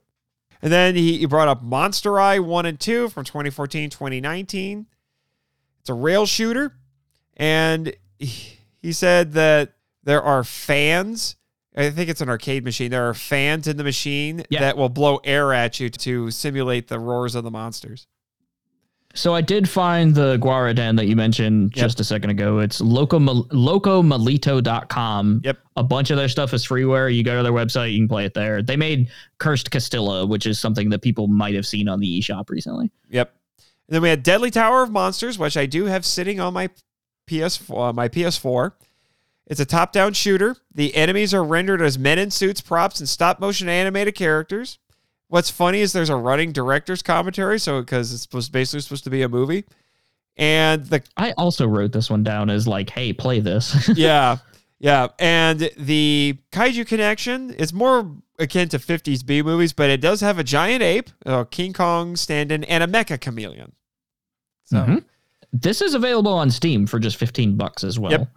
[0.62, 4.86] And then he, he brought up Monster Eye 1 and 2 from 2014, 2019.
[5.80, 6.76] It's a rail shooter.
[7.36, 9.72] And he, he said that
[10.04, 11.36] there are fans.
[11.76, 12.90] I think it's an arcade machine.
[12.92, 14.60] There are fans in the machine Yeah.
[14.60, 18.06] that will blow air at you to simulate the roars of the monsters.
[19.16, 21.84] So I did find the Gaurodan that you mentioned Yep.
[21.84, 22.58] just a second ago.
[22.58, 25.40] It's loco locomalito.com.
[25.44, 25.58] Yep.
[25.76, 27.14] A bunch of their stuff is freeware.
[27.14, 28.62] You go to their website, you can play it there.
[28.62, 29.08] They made
[29.38, 32.90] Cursed Castilla, which is something that people might have seen on the eShop recently.
[33.10, 33.32] Yep.
[33.88, 36.70] And then we had Deadly Tower of Monsters, which I do have sitting on my
[37.28, 38.72] PS4, uh, my PS4.
[39.46, 40.56] It's a top-down shooter.
[40.74, 44.78] The enemies are rendered as men in suits, props, and stop-motion animated characters.
[45.28, 49.10] What's funny is there's a running director's commentary, so because it's supposed basically supposed to
[49.10, 49.64] be a movie,
[50.36, 53.88] and the I also wrote this one down as like, hey, play this.
[53.96, 54.38] yeah,
[54.78, 60.20] yeah, and the Kaiju Connection is more akin to 50s B movies, but it does
[60.20, 63.72] have a giant ape, a King Kong stand-in, and a mecha chameleon.
[64.64, 64.76] So.
[64.78, 65.04] Mhm.
[65.52, 68.10] this is available on Steam for just 15 bucks as well.
[68.12, 68.28] Yep.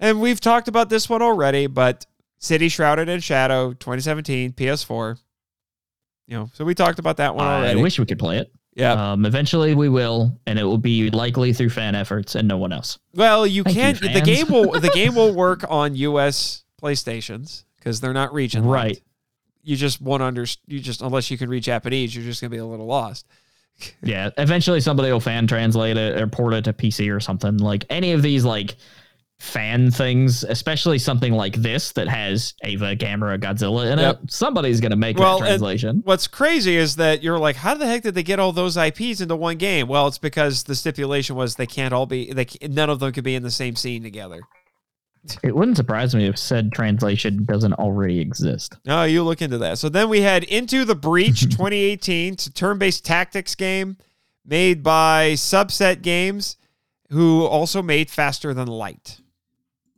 [0.00, 2.06] And we've talked about this one already, but
[2.38, 5.18] City Shrouded in Shadow 2017 PS4.
[6.26, 7.78] You know, so we talked about that one already.
[7.78, 8.52] I wish we could play it.
[8.74, 9.12] yeah.
[9.12, 12.72] Um, eventually we will, and it will be likely through fan efforts and no one
[12.72, 12.98] else.
[13.14, 14.00] well, you thank can't.
[14.00, 18.64] the game will the game will work on US PlayStations because they're not region.
[18.64, 19.00] Right.
[19.62, 22.58] You just won't under you just unless you can read Japanese, you're just gonna be
[22.58, 23.26] a little lost.
[24.02, 27.58] Yeah, eventually somebody will fan translate it or port it to PC or something.
[27.58, 28.74] Like any of these like
[29.40, 34.20] fan things, especially something like this that has Eva, Gamera, Godzilla in Yep.
[34.24, 36.00] it, somebody's gonna make Well, that translation.
[36.04, 39.20] What's crazy is that you're like, how the heck did they get all those IPs
[39.20, 39.86] into one game?
[39.86, 43.22] Well, it's because the stipulation was they can't all be they none of them could
[43.24, 44.40] be in the same scene together.
[45.42, 48.76] It wouldn't surprise me if said translation doesn't already exist.
[48.88, 49.78] Oh, you look into that.
[49.78, 52.34] So then we had Into the Breach 2018.
[52.34, 53.98] It's a turn-based tactics game
[54.44, 56.56] made by Subset Games,
[57.10, 59.18] who also made Faster Than Light.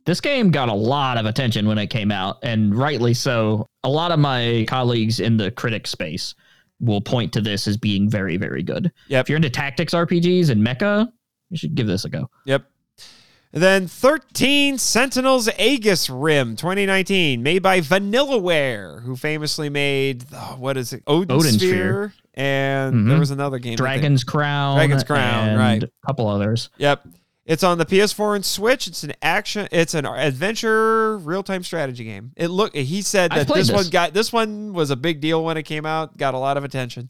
[0.05, 3.67] This game got a lot of attention when it came out, and rightly so.
[3.83, 6.33] A lot of my colleagues in the critic space
[6.79, 8.91] will point to this as being very, very good.
[9.09, 9.25] Yep.
[9.25, 11.11] If you're into tactics RPGs and mecha,
[11.49, 12.29] you should give this a go.
[12.45, 12.63] Yep.
[13.53, 20.77] And then 13 Sentinels Aegis Rim 2019, made by Vanillaware, who famously made, oh, what
[20.77, 21.03] is it?
[21.05, 21.69] Odin, Odin Sphere.
[21.69, 22.13] Sphere.
[22.33, 23.09] And Mhm.
[23.09, 23.75] there was another game.
[23.75, 25.83] Dragon's Crown, Dragon's Crown, and right.
[25.83, 26.69] A couple others.
[26.77, 27.05] Yep.
[27.51, 28.87] It's on the PS4 and Switch.
[28.87, 29.67] It's an action.
[29.73, 32.31] It's an adventure real time strategy game.
[32.37, 32.73] It look.
[32.73, 35.63] He said that played this, one got this one was a big deal when it
[35.63, 36.15] came out.
[36.15, 37.09] Got a lot of attention.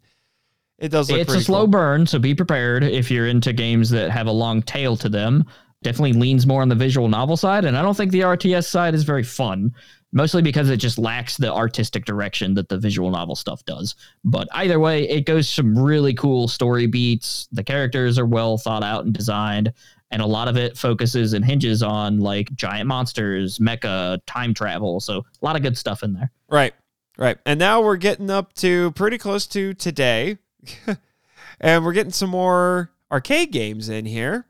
[0.79, 1.67] It does look It's a slow cool.
[1.67, 5.45] burn, so be prepared if you're into games that have a long tail to them.
[5.83, 8.95] Definitely leans more on the visual novel side, and I don't think the RTS side
[8.95, 9.75] is very fun,
[10.11, 13.95] mostly because it just lacks the artistic direction that the visual novel stuff does.
[14.23, 17.47] But either way, it goes some really cool story beats.
[17.51, 19.71] The characters are well thought out and designed,
[20.11, 24.99] and a lot of it focuses and hinges on like giant monsters, mecha, time travel.
[24.99, 26.31] So a lot of good stuff in there.
[26.49, 26.73] Right,
[27.17, 27.38] right.
[27.45, 30.38] And now we're getting up to pretty close to today.
[31.59, 34.45] and we're getting some more arcade games in here.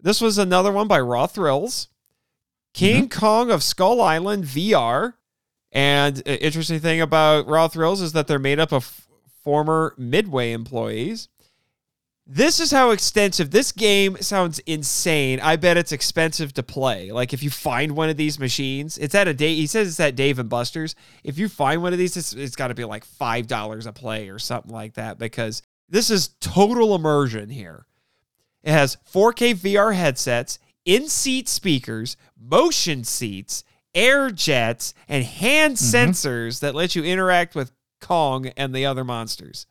[0.00, 1.88] This was another one by Raw Thrills.
[2.74, 5.14] King Kong of Skull Island VR.
[5.72, 9.06] And uh, interesting thing about Raw Thrills is that they're made up of
[9.42, 11.28] former Midway employees.
[12.30, 15.40] This is how extensive this game sounds insane.
[15.40, 17.10] I bet it's expensive to play.
[17.10, 19.54] Like if you find one of these machines, it's at a day.
[19.54, 20.94] He says it's at Dave and Buster's.
[21.24, 23.92] If you find one of these, it's, it's got to be like five dollars a
[23.94, 27.86] play or something like that because this is total immersion here.
[28.62, 36.10] It has 4K VR headsets, in-seat speakers, motion seats, air jets, and hand mm-hmm.
[36.10, 39.66] sensors that let you interact with Kong and the other monsters.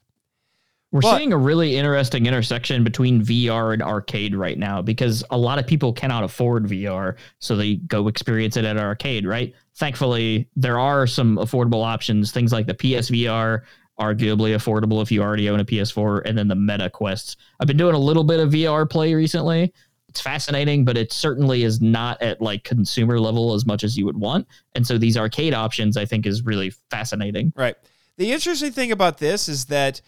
[0.91, 5.37] We're But- seeing a really interesting intersection between VR and arcade right now because a
[5.37, 9.53] lot of people cannot afford VR, so they go experience it at an arcade, right?
[9.75, 13.63] Thankfully, there are some affordable options, things like the PSVR,
[13.99, 17.35] arguably affordable if you already own a PS4, and then the Meta Quests.
[17.59, 19.73] I've been doing a little bit of VR play recently.
[20.07, 24.05] It's fascinating, but it certainly is not at like consumer level as much as you
[24.05, 24.47] would want.
[24.73, 27.51] And so these arcade options, I think, is really fascinating.
[27.57, 27.75] Right.
[28.17, 30.01] The interesting thing about this is that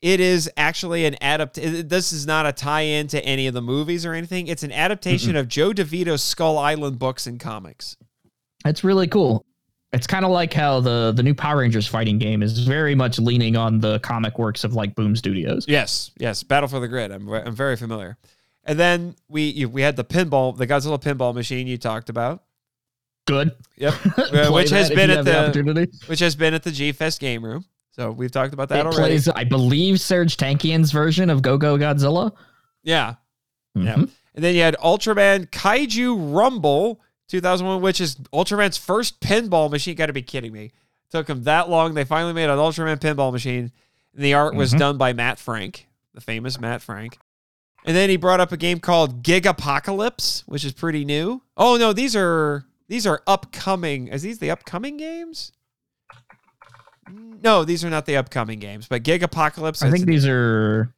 [0.00, 1.54] it is actually an adapt.
[1.54, 4.46] This is not a tie-in to any of the movies or anything.
[4.46, 7.96] It's an adaptation of Joe DeVito's Skull Island books and comics.
[8.64, 9.44] It's really cool.
[9.92, 13.18] It's kind of like how the the new Power Rangers fighting game is very much
[13.18, 15.64] leaning on the comic works of like Boom Studios.
[15.66, 16.42] Yes, yes.
[16.42, 17.10] Battle for the Grid.
[17.10, 18.18] I'm, I'm very familiar.
[18.64, 22.44] And then we you, we had the pinball, the Godzilla pinball machine you talked about.
[23.26, 23.52] Good.
[23.76, 23.94] Yep.
[24.18, 27.42] Uh, which has been at have the, which has been at the G Fest game
[27.42, 27.64] room.
[27.98, 29.00] So we've talked about that It already.
[29.00, 32.32] plays, I believe, Serj Tankian's version of Go Go Godzilla.
[32.84, 33.14] yeah.
[33.74, 33.94] Yeah.
[33.96, 34.10] Mhm.
[34.34, 39.96] And then you had Ultraman Kaiju Rumble 2001, which is Ultraman's first pinball machine.
[39.96, 40.70] Got to be kidding me.
[41.10, 41.94] Took him that long.
[41.94, 43.72] They finally made an Ultraman pinball machine.
[44.14, 44.78] And the art was Mhm.
[44.78, 47.18] done by Matt Frank, the famous Matt Frank.
[47.84, 51.42] And then he brought up a game called Gigapocalypse, which is pretty new.
[51.56, 54.08] Oh no, these are these are upcoming.
[54.08, 55.52] Is these the upcoming games?
[57.42, 59.82] No, these are not the upcoming games, but Gig Apocalypse.
[59.82, 60.92] I think these are.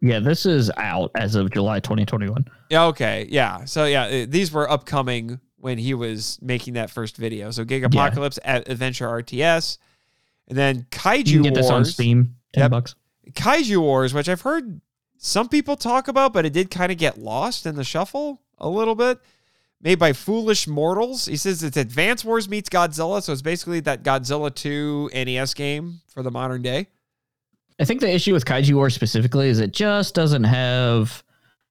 [0.00, 2.46] Yeah, this is out as of July 2021.
[2.70, 3.26] Yeah, okay.
[3.30, 3.64] Yeah.
[3.64, 7.50] So yeah, uh, these were upcoming when he was making that first video.
[7.50, 9.78] So Gigapocalypse at Adventure RTS.
[10.46, 12.36] And then Kaiju You can get this on Steam.
[12.52, 12.70] Ten Yep.
[12.70, 12.94] bucks.
[13.32, 14.80] Kaiju Wars, which I've heard
[15.18, 18.68] some people talk about, but it did kind of get lost in the shuffle a
[18.68, 19.18] little bit.
[19.80, 21.26] Made by Foolish Mortals.
[21.26, 26.00] He says it's Advance Wars meets Godzilla, so it's basically that Godzilla 2 NES game
[26.08, 26.88] for the modern day.
[27.80, 31.22] I think the issue with Kaiju War specifically is it just doesn't have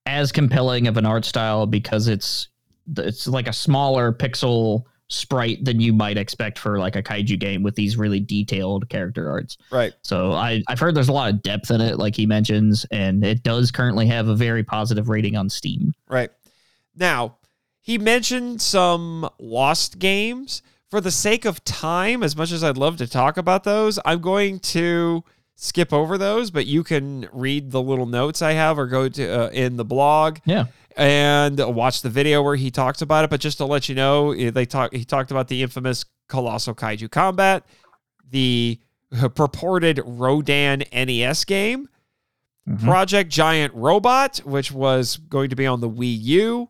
[0.06, 2.48] as compelling of an art style because it's
[2.96, 7.64] it's like a smaller pixel sprite than you might expect for like a kaiju game
[7.64, 9.58] with these really detailed character arts.
[9.70, 9.94] Right.
[10.02, 13.24] So I I've heard there's a lot of depth in it, like he mentions, and
[13.26, 15.94] it does currently have a very positive rating on Steam.
[16.10, 16.30] Right.
[16.96, 17.38] Now,
[17.88, 20.62] he mentioned some lost games.
[20.92, 24.20] For the sake of time, as much as I'd love to talk about those, I'm
[24.20, 25.24] going to
[25.56, 29.46] skip over those, but you can read the little notes I have or go to
[29.46, 30.66] uh, in the blog Yeah.
[30.98, 33.30] and watch the video where he talks about it.
[33.30, 34.94] But just to let you know, eh, they talk.
[34.94, 37.66] He talked about the infamous Colossal Kaiju Combat,
[38.30, 38.80] the
[39.34, 41.88] purported Rodan NES game,
[42.70, 42.84] Mhm.
[42.84, 46.70] Project Giant Robot, which was going to be on the Wii U.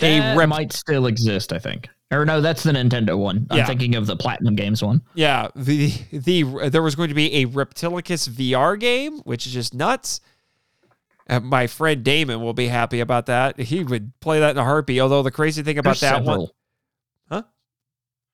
[0.00, 1.88] A That rep- might still exist, I think.
[2.10, 3.46] Or no, that's the Nintendo one.
[3.50, 5.02] I'm thinking of the Platinum Games one.
[5.14, 9.74] yeah, the the there was going to be a Reptilicus VR game, which is just
[9.74, 10.20] nuts.
[11.28, 13.58] Uh, my friend Damon will be happy about that.
[13.58, 15.00] He would play that in a heartbeat.
[15.00, 16.38] Although the crazy thing about There's that several.
[16.38, 16.48] one,
[17.30, 17.42] Huh?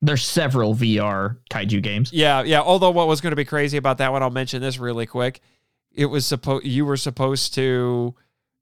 [0.01, 2.11] There's several VR kaiju games.
[2.11, 2.61] Yeah, yeah.
[2.61, 5.39] Although what was going to be crazy about that one, I'll mention this really quick.
[5.93, 8.13] It was supposed you were supposed to,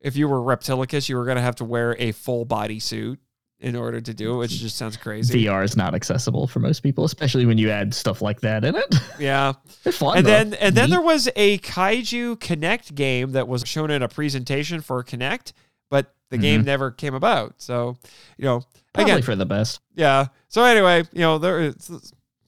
[0.02, 3.20] if you were Reptilicus, you were going to have to wear a full body suit
[3.60, 4.64] in order to do it, which mm-hmm.
[4.64, 5.46] just sounds crazy.
[5.46, 8.76] VR is not accessible for most people, especially when you add stuff like that in
[8.76, 8.96] it.
[9.20, 9.52] Yeah,
[9.84, 10.18] It's fun.
[10.18, 10.30] and though.
[10.32, 10.96] then and then Neat.
[10.96, 15.52] there was a Kaiju Connect game that was shown in a presentation for Connect
[15.90, 16.68] but the game mm-hmm.
[16.68, 17.56] never came about.
[17.58, 17.98] So,
[18.38, 18.64] you know,
[18.94, 19.82] Probably again, for the best.
[19.96, 20.28] yeah.
[20.48, 21.92] So anyway, you know, there is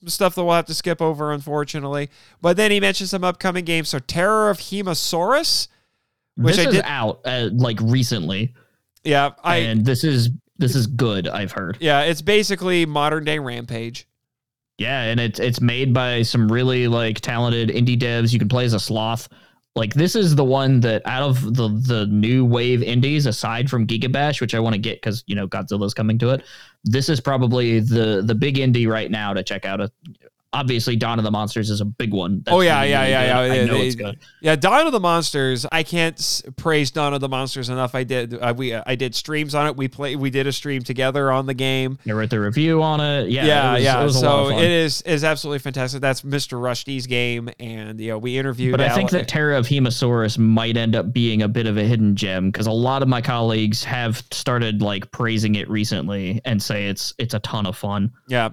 [0.06, 2.10] stuff that we'll have to skip over, unfortunately.
[2.40, 3.88] But then he mentioned some upcoming games.
[3.88, 5.68] So Terror of Hemasaurus,
[6.36, 6.84] which this I is did.
[6.86, 8.54] out uh, like recently,
[9.04, 9.56] Yeah, I.
[9.58, 11.28] and this is this is good.
[11.28, 11.78] I've heard.
[11.80, 14.06] yeah, it's basically modern day Rampage.
[14.78, 18.32] Yeah, and it's it's made by some really like talented indie devs.
[18.32, 19.28] You can play as a sloth.
[19.74, 23.86] Like this is the one that out of the the new wave indies, aside from
[23.86, 26.42] Gigabash, which I want to get because you know Godzilla's coming to it.
[26.84, 29.80] This is probably the the big indie right now to check out.
[29.80, 29.90] A,
[30.52, 32.42] obviously, Dawn of the Monsters is a big one.
[32.46, 33.26] Oh, yeah, really, yeah, really yeah, good.
[33.26, 34.18] yeah, I yeah, know they- it's good.
[34.40, 35.66] Yeah, Dawn of the Monsters.
[35.70, 37.94] I can't praise Dawn of the Monsters enough.
[37.94, 38.34] I did.
[38.34, 39.76] Uh, we uh, I did streams on it.
[39.76, 40.16] We play.
[40.16, 41.98] We did a stream together on the game.
[42.08, 43.28] I wrote the review on it.
[43.30, 44.00] Yeah, Yeah, it was, yeah.
[44.00, 46.00] It was a lot so it is is absolutely fantastic.
[46.00, 46.60] That's Mr.
[46.60, 48.72] Rushdy's game, and you know we interviewed.
[48.72, 51.82] But I think that Terror of Hemasaurus might end up being a bit of a
[51.84, 56.62] hidden gem because a lot of my colleagues have started like praising it recently and
[56.62, 58.10] say it's it's a ton of fun.
[58.28, 58.50] Yeah,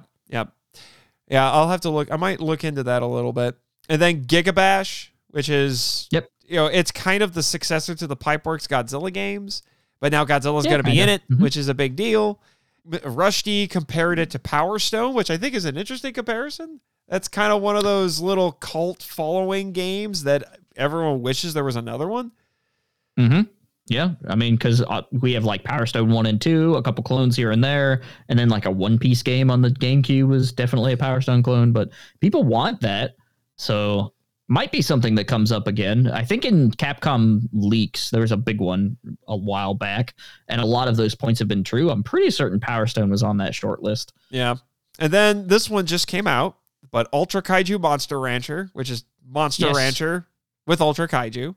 [1.29, 1.49] yeah.
[1.51, 2.11] I'll have to look.
[2.11, 3.57] I might look into that a little bit.
[3.87, 6.29] And then Gigabash, which is Yep.
[6.47, 9.61] you know, it's kind of the successor to the Pipeworks Godzilla games,
[9.99, 11.39] but now Godzilla's Yeah, going to be in it, Mhm.
[11.39, 12.39] which is a big deal.
[12.87, 16.79] Rushdy compared it to Power Stone, which I think is an interesting comparison.
[17.07, 21.75] That's kind of one of those little cult following games that everyone wishes there was
[21.75, 22.31] another one.
[23.17, 23.41] Mm-hmm.
[23.89, 27.03] Yeah, I mean, because uh, we have like Power Stone one and two, a couple
[27.03, 30.53] clones here and there, and then like a One Piece game on the GameCube was
[30.53, 31.71] definitely a Power Stone clone.
[31.71, 31.89] But
[32.21, 33.15] people want that,
[33.55, 34.13] so
[34.47, 36.09] might be something that comes up again.
[36.11, 38.95] I think in Capcom leaks there was a big one
[39.27, 40.13] a while back,
[40.47, 41.89] and a lot of those points have been true.
[41.89, 44.13] I'm pretty certain Power Stone was on that short list.
[44.29, 44.55] Yeah.
[44.99, 46.57] And then this one just came out,
[46.91, 49.75] but Ultra Kaiju Monster Rancher, which is Monster Yes.
[49.75, 50.27] Rancher
[50.67, 51.55] with Ultra Kaiju.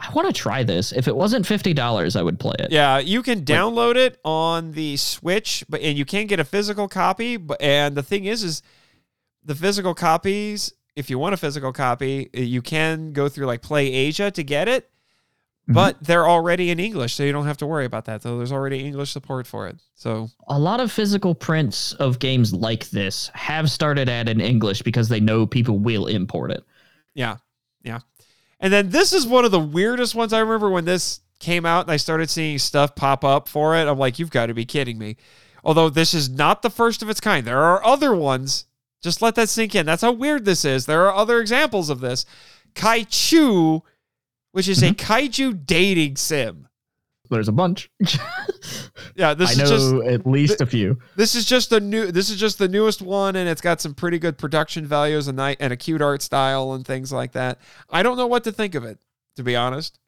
[0.00, 0.92] I want to try this.
[0.92, 2.70] If it wasn't fifty dollars, I would play it.
[2.70, 6.88] Yeah, you can download it on the Switch, but and you can get a physical
[6.88, 7.36] copy.
[7.36, 8.62] But and the thing is, is
[9.44, 10.72] the physical copies.
[10.94, 14.42] If you want a physical copy, eh, you can go through like Play Asia to
[14.44, 15.74] get it, mm-hmm.
[15.74, 18.22] but they're already in English, so you don't have to worry about that.
[18.22, 19.76] So there's already English support for it.
[19.94, 24.82] So a lot of physical prints of games like this have started out in English
[24.82, 26.62] because they know people will import it.
[27.14, 27.38] Yeah.
[27.82, 28.00] Yeah.
[28.60, 31.84] And then this is one of the weirdest ones I remember when this came out
[31.84, 33.86] and I started seeing stuff pop up for it.
[33.86, 35.16] I'm like, you've got to be kidding me.
[35.64, 37.46] Although this is not the first of its kind.
[37.46, 38.66] There are other ones.
[39.02, 39.86] Just let that sink in.
[39.86, 40.86] That's how weird this is.
[40.86, 42.26] There are other examples of this.
[42.74, 43.82] Kaichu,
[44.52, 45.12] which is a mm-hmm.
[45.12, 46.68] kaiju dating sim.
[47.30, 47.90] There's a bunch.
[49.14, 50.98] Yeah, this I is know just at least a few.
[51.16, 53.94] this is just the new this is just the newest one and it's got some
[53.94, 57.58] pretty good production values and and a cute art style and things like that.
[57.90, 58.98] I don't know what to think of it,
[59.36, 59.98] to be honest.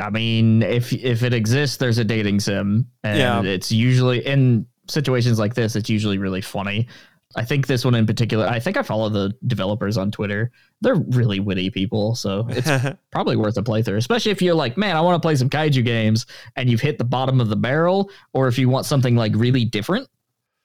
[0.00, 3.42] I mean, if if it exists, there's a dating sim, and Yeah.
[3.42, 5.74] it's usually in situations like this.
[5.76, 6.88] It's usually really funny.
[7.36, 8.46] I think this one in particular.
[8.46, 10.50] I think I follow the developers on Twitter.
[10.80, 12.70] They're really witty people, so it's
[13.12, 15.84] probably worth a playthrough, especially if you're like, man, I want to play some kaiju
[15.84, 16.24] games,
[16.56, 19.64] and you've hit the bottom of the barrel, or if you want something like really
[19.64, 20.08] different.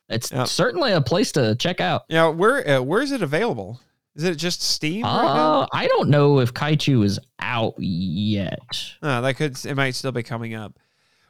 [0.09, 0.47] It's Yep.
[0.47, 2.03] certainly a place to check out.
[2.09, 3.79] Yeah, where uh, where is it available?
[4.15, 5.11] Is it just Steam right?
[5.11, 8.59] Uh, I don't know if Kaiju is out yet.
[9.01, 10.77] Oh, that could it might still be coming up.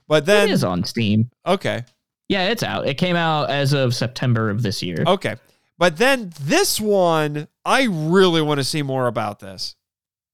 [0.07, 1.29] But it then is on Steam.
[1.45, 1.83] okay,
[2.33, 2.87] Yeah, it's out.
[2.87, 5.03] It came out as of September of this year.
[5.05, 5.35] okay.
[5.77, 9.75] But then this one, I really want to see more about this.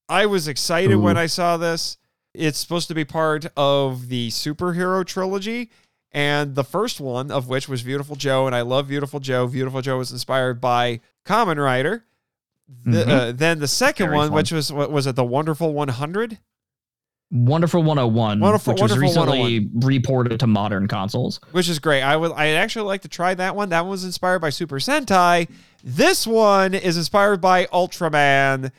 [0.07, 1.97] I was excited when I saw this.
[2.33, 5.71] It's supposed to be part of the superhero trilogy.
[6.11, 9.47] And the first one of which was Beautiful Joe, and I love Beautiful Joe.
[9.47, 12.05] Beautiful Joe was inspired by Kamen Rider.
[12.85, 13.07] The, Mhm.
[13.09, 14.35] uh, then the second Very one, fun.
[14.35, 16.37] which was what was it, the Wonderful 100?
[17.31, 21.39] Wonderful 101, Wonderful- which was recently oh reported to modern consoles.
[21.51, 22.01] which is great.
[22.01, 23.69] I would I'd actually like to try that one.
[23.69, 25.47] That one was inspired by Super Sentai.
[25.83, 28.71] This one is inspired by Ultraman.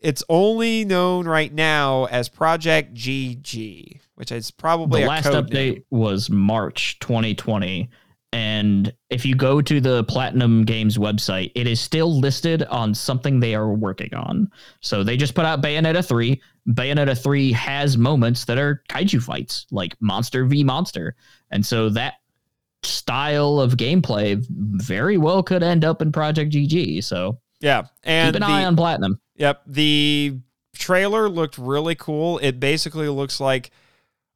[0.00, 5.84] It's only known right now as Project GG, which is probably the last update name.
[5.90, 7.88] was March 2020.
[8.36, 13.40] And if you go to the Platinum Games website, it is still listed on something
[13.40, 14.50] they are working on.
[14.82, 16.38] So they just put out Bayonetta 3.
[16.68, 21.16] Bayonetta 3 has moments that are kaiju fights, like monster v monster.
[21.50, 22.16] And so that
[22.82, 27.04] style of gameplay very well could end up in Project GG.
[27.04, 29.18] So Yeah, and keep an the, eye on Platinum.
[29.36, 30.38] Yep, the
[30.74, 32.36] trailer looked really cool.
[32.42, 33.70] It basically looks like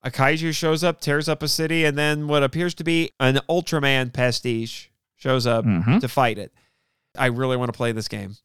[0.02, 3.38] a kaiju shows up, tears up a city, and then what appears to be an
[3.48, 6.00] Ultraman pastiche shows up Mhm.
[6.00, 6.52] to fight it.
[7.18, 8.36] I really want to play this game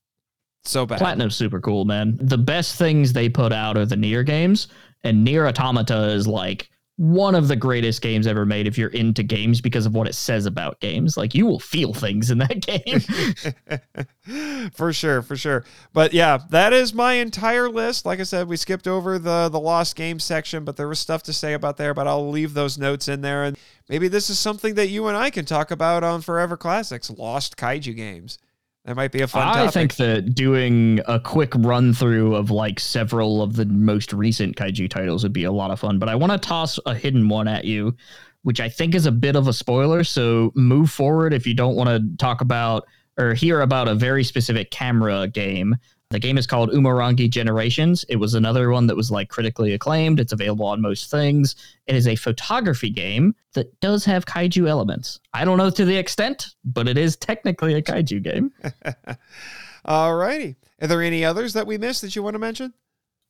[0.63, 0.99] so bad.
[0.99, 2.17] Platinum's super cool, man.
[2.19, 4.67] The best things they put out are the Nier games,
[5.03, 9.21] And Nier Automata is like one of the greatest games ever made if you're into
[9.21, 11.17] games because of what it says about games.
[11.17, 14.69] Like you will feel things in that game.
[14.71, 15.65] for sure, for sure.
[15.91, 18.05] But yeah, that is my entire list.
[18.05, 21.23] Like I said, we skipped over the the lost games section, but there was stuff
[21.23, 23.57] to say about there, but I'll leave those notes in there and
[23.89, 27.57] maybe this is something that you and I can talk about on Forever Classics, lost
[27.57, 28.37] kaiju games.
[28.85, 29.73] That might be a fun I topic.
[29.73, 34.89] think that doing a quick run through of like several of the most recent kaiju
[34.89, 35.97] titles would be a lot of fun.
[35.97, 37.95] But I want to toss a hidden one at you,
[38.43, 40.03] which I think is a bit of a spoiler.
[40.03, 44.23] So move forward if you don't want to talk about or hear about a very
[44.23, 45.75] specific camera game.
[46.11, 48.05] The game is called Umurangi Generations.
[48.09, 50.19] It was another one that was like critically acclaimed.
[50.19, 51.55] It's available on most things.
[51.87, 55.19] It is a photography game that does have kaiju elements.
[55.33, 58.51] I don't know to the extent, but it is technically a kaiju game.
[59.85, 60.55] All righty.
[60.81, 62.73] Are there any others that we missed that you want to mention?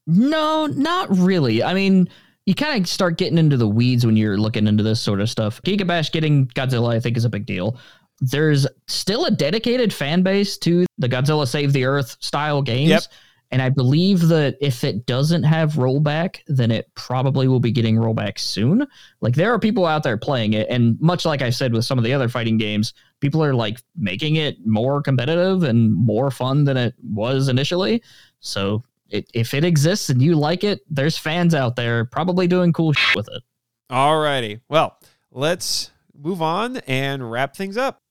[0.07, 1.63] No, not really.
[1.63, 2.09] I mean,
[2.45, 5.29] you kind of start getting into the weeds when you're looking into this sort of
[5.29, 5.61] stuff.
[5.63, 7.77] Gigabash getting Godzilla, I think, is a big deal.
[8.19, 12.89] There's still a dedicated fan base to the Godzilla Save the Earth style games.
[12.89, 13.03] Yep.
[13.51, 17.95] And I believe that if it doesn't have rollback, then it probably will be getting
[17.95, 18.85] rollback soon.
[19.21, 21.97] Like there are people out there playing it, and much like I said with some
[21.97, 26.63] of the other fighting games, people are like making it more competitive and more fun
[26.63, 28.01] than it was initially.
[28.39, 32.73] So it, if it exists and you like it, there's fans out there probably doing
[32.73, 33.43] cool shit with it.
[33.89, 34.59] All righty.
[34.67, 34.97] Well,
[35.31, 38.01] let's move on and wrap things up.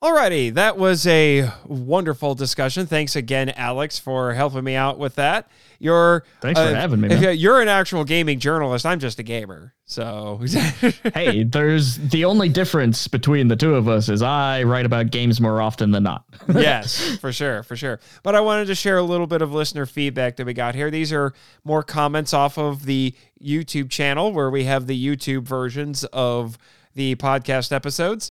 [0.00, 2.86] Alrighty, that was a wonderful discussion.
[2.86, 5.50] Thanks again, Alex, for helping me out with that.
[5.80, 7.38] You're Thanks for uh, having me, man.
[7.38, 8.84] You're an actual gaming journalist.
[8.84, 9.74] I'm just a gamer.
[9.84, 10.40] So
[11.14, 15.40] hey, there's the only difference between the two of us is I write about games
[15.40, 16.24] more often than not.
[16.54, 18.00] yes, for sure, for sure.
[18.22, 20.90] But I wanted to share a little bit of listener feedback that we got here.
[20.90, 21.32] These are
[21.64, 26.58] more comments off of the YouTube channel where we have the YouTube versions of
[26.94, 28.30] the podcast episodes.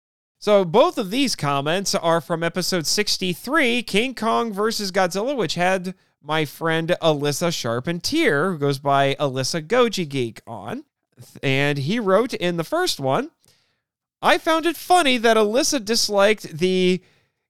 [0.41, 5.95] So both of these comments are from episode 63, King Kong versus Godzilla, which had
[6.23, 10.85] my friend Alyssa Sharpentier, who goes by Alyssa Goji Geek, on.
[11.43, 13.31] And he wrote in the first one,
[14.21, 17.03] I found it funny that Alyssa disliked the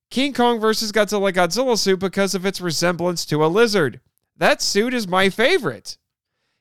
[0.09, 3.99] King Kong versus Godzilla Godzilla suit because of its resemblance to a lizard.
[4.37, 5.97] That suit is my favorite.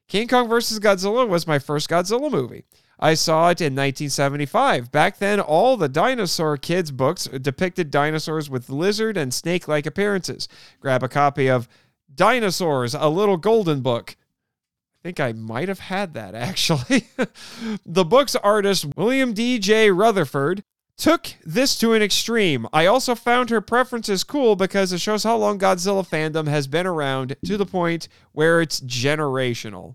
[0.08, 2.64] King Kong versus Godzilla was my first Godzilla movie.
[2.98, 4.90] I saw it in 1975.
[4.90, 10.48] Back then, all the Dinosaur Kids books depicted dinosaurs with lizard and snake like appearances.
[10.80, 11.68] Grab a copy of
[12.18, 14.16] Dinosaurs, a Little Golden Book.
[15.00, 17.05] I think I might have had that actually.
[17.86, 19.92] the book's artist, William D.J.
[19.92, 20.62] Rutherford,
[20.98, 22.66] took this to an extreme.
[22.72, 26.86] I also found her preferences cool because it shows how long Godzilla fandom has been
[26.86, 29.94] around to the point where it's generational.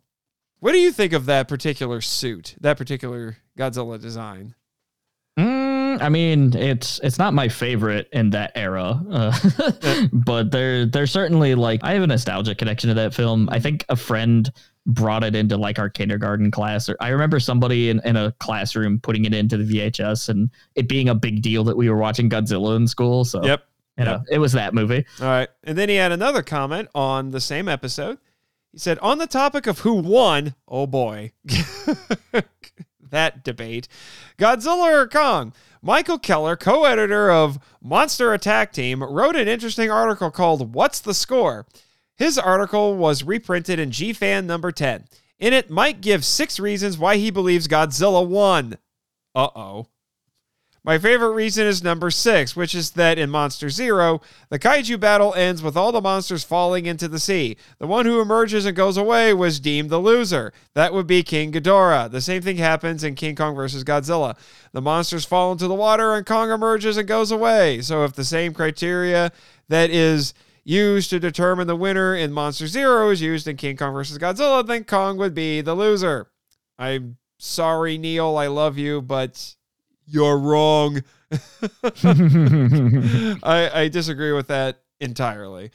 [0.61, 4.55] What do you think of that particular suit, that particular Godzilla design?
[5.37, 11.11] Mm, I mean, it's it's not my favorite in that era, uh, but there there's
[11.11, 13.49] certainly like I have a nostalgic connection to that film.
[13.51, 14.51] I think a friend
[14.85, 16.89] brought it into like our kindergarten class.
[16.89, 20.89] Or I remember somebody in, in a classroom putting it into the VHS and it
[20.89, 23.23] being a big deal that we were watching Godzilla in school.
[23.23, 23.63] So Yep.
[23.97, 25.05] you know, it was that movie.
[25.21, 25.47] All right.
[25.63, 28.17] And then he had another comment on the same episode.
[28.73, 31.31] He said, on the topic of who won, oh boy,
[33.09, 33.87] that debate,
[34.37, 35.53] Godzilla or Kong?
[35.85, 41.13] Michael Keller, co editor of Monster Attack Team, wrote an interesting article called What's the
[41.13, 41.67] Score?
[42.15, 45.03] His article was reprinted in GFan number 10.
[45.39, 48.77] In it, Mike gives six reasons why he believes Godzilla won.
[49.35, 49.87] Uh oh.
[50.85, 55.33] My favorite reason is number six, which is that in Monster Zero, the kaiju battle
[55.33, 57.55] ends with all the monsters falling into the sea.
[57.79, 60.51] The one who emerges and goes away was deemed the loser.
[60.75, 62.11] That would be King Ghidorah.
[62.11, 63.85] The same thing happens in King Kong vs.
[63.85, 64.35] Godzilla.
[64.73, 67.79] The monsters fall into the water and Kong emerges and goes away.
[67.79, 69.31] So if the same criteria
[69.69, 70.33] that is
[70.65, 74.17] used to determine the winner in Monster Zero is used in King Kong vs.
[74.17, 76.27] Godzilla, then Kong would be the loser.
[76.77, 78.35] I'm sorry, Neil.
[78.35, 79.55] I love you, but
[80.13, 81.01] you're wrong.
[83.43, 85.71] I, I disagree with that entirely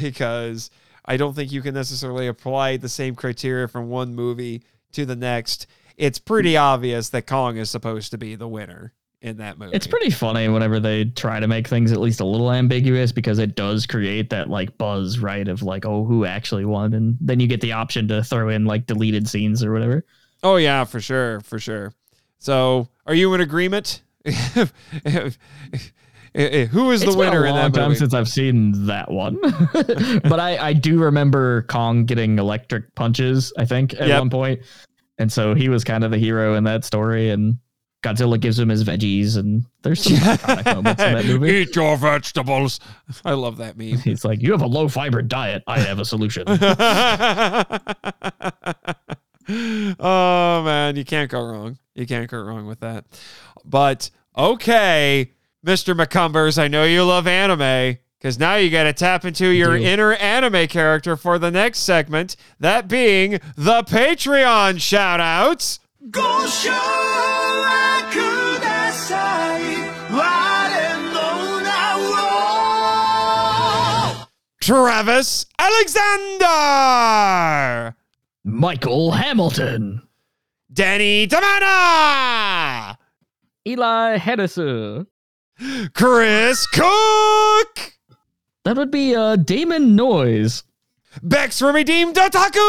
[0.00, 0.70] because
[1.04, 5.16] I don't think you can necessarily apply the same criteria from one movie to the
[5.16, 5.68] next.
[5.96, 8.92] It's pretty obvious that Kong is supposed to be the winner
[9.22, 9.74] in that movie.
[9.74, 13.38] It's pretty funny whenever they try to make things at least a little ambiguous because
[13.38, 15.46] it does create that like buzz, right?
[15.46, 16.92] Of like, oh, who actually won?
[16.92, 20.04] And then you get the option to throw in like deleted scenes or whatever.
[20.42, 21.92] Oh yeah, for sure, for sure.
[22.38, 24.02] So, are you in agreement?
[24.24, 24.70] Who is
[27.00, 27.98] the It's been winner a in long that time movie?
[27.98, 33.52] since I've seen that one, but I, I do remember Kong getting electric punches.
[33.56, 34.18] I think at Yep.
[34.20, 34.60] one point,
[35.18, 37.30] and so he was kind of the hero in that story.
[37.30, 37.56] And
[38.02, 41.50] Godzilla gives him his veggies, and there's some iconic moments in that movie.
[41.54, 42.80] Eat your vegetables.
[43.24, 43.96] I love that meme.
[43.98, 45.62] He's like, "You have a low fiber diet.
[45.66, 46.44] I have a solution."
[49.98, 51.78] oh man, you can't go wrong.
[51.96, 53.06] You can't go wrong with that.
[53.64, 55.32] But okay,
[55.64, 55.96] Mr.
[55.96, 60.12] McCumbers, I know you love anime because now you got to tap into your inner
[60.14, 65.80] anime character for the next segment, that being the Patreon shout outs.
[66.10, 69.58] Go show Aku Nassau
[70.10, 70.46] Now.
[74.60, 76.46] Travis Alexander,
[78.42, 80.05] Michael Hamilton,
[80.76, 82.96] Danny Tamana,
[83.66, 85.06] Eli Hedison.
[85.94, 87.94] Chris Cook,
[88.64, 90.64] That would be uh, Damon Noyes,
[91.22, 92.60] Bex from Redeemed Otaku,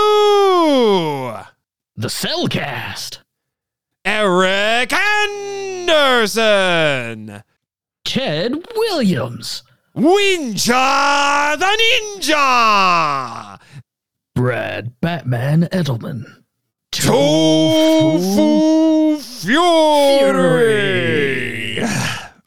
[1.98, 3.18] the Cellcast,
[4.06, 4.94] Eric
[5.90, 7.44] Anderson,
[8.06, 9.64] Ted Williams,
[9.98, 11.66] Winja the
[12.22, 13.60] Ninja,
[14.34, 16.37] Brad Batman Edelman,
[16.98, 18.18] Tofu
[19.20, 20.18] Fury.
[21.84, 22.40] I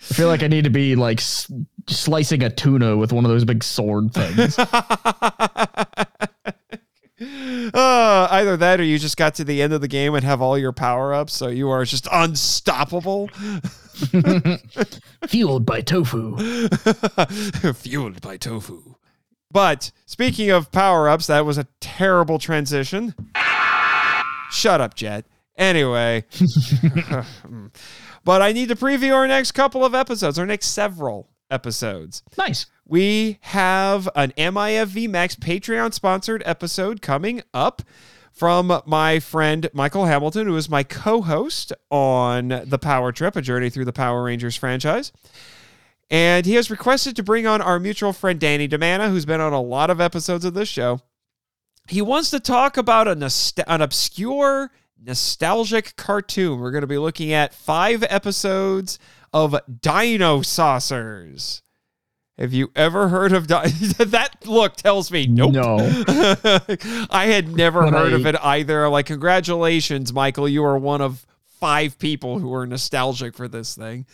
[0.00, 1.52] feel like I need to be like s-
[1.86, 4.58] slicing a tuna with one of those big sword things.
[7.72, 10.42] Uh, either that or you just got to the end of the game and have
[10.42, 13.28] all your power ups, so you are just unstoppable.
[15.28, 16.36] Fueled by tofu.
[17.72, 18.94] Fueled by tofu.
[19.54, 23.14] But speaking of power ups, that was a terrible transition.
[24.50, 25.26] Shut up, Jet.
[25.56, 26.24] Anyway.
[28.24, 32.24] but I need to preview our next couple of episodes, our next several episodes.
[32.36, 32.66] Nice.
[32.84, 37.82] we have an MIFV Max Patreon sponsored episode coming up
[38.32, 43.40] from my friend Michael Hamilton, who is my co host on The Power Trip, a
[43.40, 45.12] journey through the Power Rangers franchise.
[46.10, 49.52] And he has requested to bring on our mutual friend Danny Demana, who's been on
[49.52, 51.00] a lot of episodes of this show.
[51.88, 54.70] He wants to talk about a nost- an obscure,
[55.02, 56.60] nostalgic cartoon.
[56.60, 58.98] We're going to be looking at five episodes
[59.32, 61.62] of Dinosaucers.
[62.38, 63.68] Have you ever heard of Di-
[63.98, 64.36] that?
[64.46, 65.52] Look tells me nope.
[65.52, 65.76] No.
[67.10, 68.88] I had never When heard I- of it either.
[68.88, 70.48] Like, congratulations, Michael.
[70.48, 71.24] You are one of
[71.60, 74.06] five people who are nostalgic for this thing.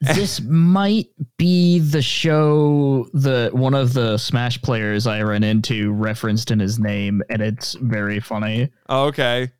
[0.00, 6.50] This might be the show that one of the Smash players I ran into referenced
[6.50, 8.70] in his name, and it's very funny.
[8.88, 9.50] Okay.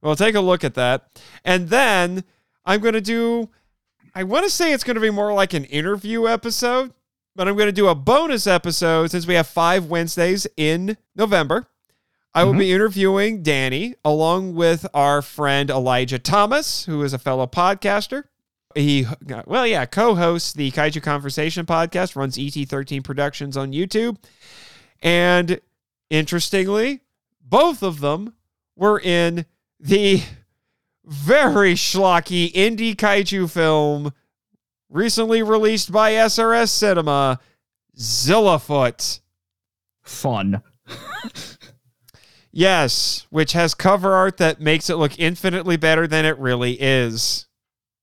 [0.00, 1.22] Well, take a look at that.
[1.44, 2.24] And then
[2.64, 3.50] I'm going to do,
[4.14, 6.92] I want to say it's going to be more like an interview episode,
[7.36, 11.68] but I'm going to do a bonus episode since we have five Wednesdays in November.
[12.34, 12.74] I will be mm-hmm.
[12.74, 18.24] interviewing Danny along with our friend Elijah Thomas, who is a fellow podcaster.
[18.74, 19.06] He,
[19.46, 24.16] well, yeah, co hosts the Kaiju Conversation podcast, runs ET13 Productions on YouTube.
[25.02, 25.60] And
[26.10, 27.00] interestingly,
[27.40, 28.34] both of them
[28.76, 29.46] were in
[29.80, 30.22] the
[31.04, 34.12] very schlocky indie kaiju film
[34.88, 37.40] recently released by SRS Cinema,
[37.96, 39.20] Zillafoot.
[40.02, 40.62] Fun.
[42.54, 47.46] Yes, which has cover art that makes it look infinitely better than it really is.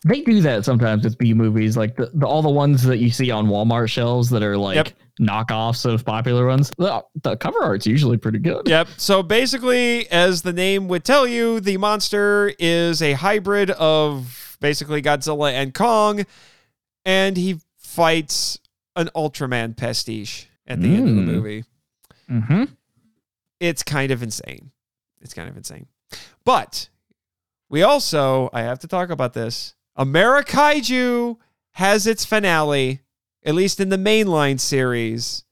[0.05, 3.09] They do that sometimes with B movies, like the, the all the ones that you
[3.09, 4.89] see on Walmart shelves that are like Yep.
[5.19, 6.71] knockoffs of popular ones.
[6.77, 8.65] The, the cover art's usually pretty good.
[8.67, 8.87] Yep.
[8.95, 15.01] So basically, as the name would tell you, the monster is a hybrid of basically
[15.01, 16.25] Godzilla and Kong,
[17.03, 18.59] and he fights
[18.95, 21.25] an Ultraman pastiche at the end of the Mm.
[21.25, 21.63] movie.
[22.29, 22.63] Mm-hmm.
[23.59, 24.71] It's kind of insane.
[25.19, 25.87] It's kind of insane.
[26.45, 26.87] But
[27.69, 29.75] we also, I have to talk about this.
[29.99, 31.37] Amerikaiju
[31.71, 33.01] has its finale,
[33.43, 35.43] at least in the mainline series.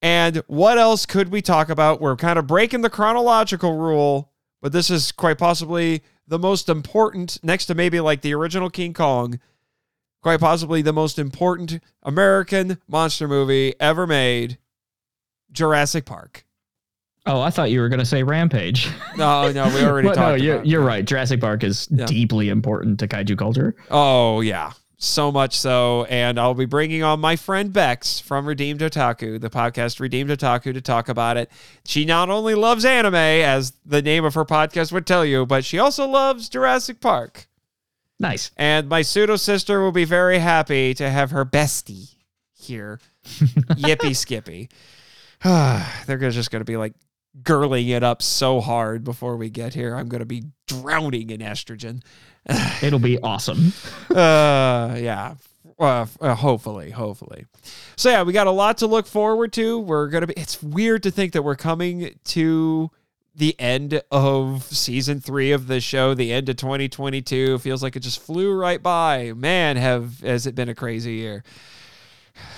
[0.00, 2.00] And what else could we talk about?
[2.00, 7.38] We're kind of breaking the chronological rule, but this is quite possibly the most important,
[7.42, 9.38] next to maybe like the original King Kong,
[10.22, 14.56] quite possibly the most important American monster movie ever made
[15.52, 16.46] Jurassic Park.
[17.26, 18.88] Oh, I thought you were gonna say Rampage.
[19.16, 21.04] No, no, we already talked no, you're, you're right.
[21.04, 22.06] Jurassic Park is Yeah.
[22.06, 23.74] deeply important to kaiju culture.
[23.90, 24.72] Oh, yeah.
[25.02, 26.04] So much so.
[26.10, 30.74] And I'll be bringing on my friend Bex from Redeemed Otaku, the podcast Redeemed Otaku,
[30.74, 31.50] to talk about it.
[31.86, 35.64] She not only loves anime, as the name of her podcast would tell you, but
[35.64, 37.46] she also loves Jurassic Park.
[38.18, 38.50] Nice.
[38.58, 42.14] And my pseudo sister will be very happy to have her bestie
[42.52, 43.00] here.
[43.24, 44.68] Yippee Skippy.
[45.42, 46.92] They're just going to be like
[47.42, 49.94] girling it up so hard before we get here.
[49.94, 52.02] I'm going to be drowning in estrogen.
[52.82, 53.72] It'll be awesome.
[54.10, 55.34] uh, yeah.
[55.78, 57.46] Uh, uh, hopefully, hopefully.
[57.96, 59.78] So yeah, we got a lot to look forward to.
[59.78, 60.34] We're gonna be.
[60.36, 62.90] It's weird to think that we're coming to
[63.34, 67.58] the end of season three of the show, the end of 2022.
[67.60, 69.32] Feels like it just flew right by.
[69.32, 71.44] Man, have has it been a crazy year?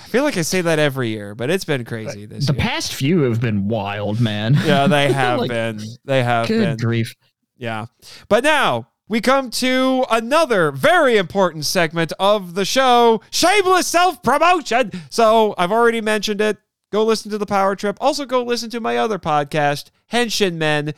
[0.05, 2.53] I feel like I say that every year, but it's been crazy uh, this The
[2.53, 2.61] year.
[2.61, 4.53] past few have been wild, man.
[4.65, 5.79] yeah, they have Like, been.
[6.05, 6.77] They have Good been.
[6.77, 7.15] grief.
[7.57, 7.85] Yeah.
[8.29, 14.91] But now we come to another very important segment of the show shameless self promotion.
[15.09, 16.57] So I've already mentioned it.
[16.91, 17.97] Go listen to the Power Trip.
[17.99, 20.93] Also, go listen to my other podcast, Henshin Men,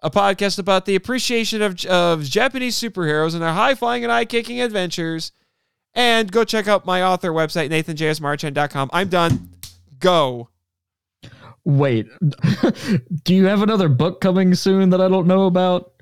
[0.00, 4.26] a podcast about the appreciation of, of Japanese superheroes and their high flying and eye
[4.26, 5.32] kicking adventures.
[5.94, 8.90] And go check out my author website, nathanjsmarchand.com.
[8.92, 9.50] I'm done.
[9.98, 10.48] Go.
[11.64, 12.06] Wait,
[13.24, 15.92] do you have another book coming soon that I don't know about?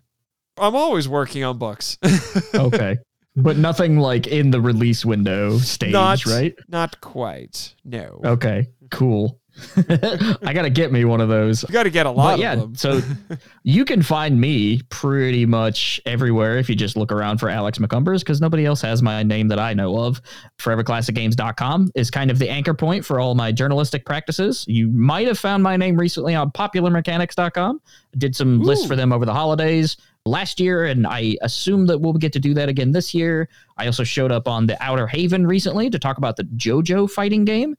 [0.58, 1.98] I'm always working on books.
[2.54, 2.98] Okay.
[3.36, 6.54] but nothing like in the release window stage, Not right?
[6.68, 7.74] Not quite.
[7.84, 8.20] No.
[8.24, 9.39] Okay, cool.
[10.42, 11.62] I gotta get me one of those.
[11.62, 12.74] You got to get a lot But yeah, them.
[12.74, 13.00] so
[13.62, 18.20] you can find me pretty much everywhere if you just look around for Alex McCumbers
[18.20, 20.20] because nobody else has my name that I know of.
[20.58, 24.64] ForeverClassicGames.com is kind of the anchor point for all my journalistic practices.
[24.68, 27.80] You might have found my name recently on PopularMechanics.com.
[28.18, 32.12] Did some lists for them over the holidays last year, and I assume that we'll
[32.12, 33.48] get to do that again this year.
[33.78, 37.44] I also showed up on the Outer Haven recently to talk about the JoJo fighting
[37.44, 37.76] game.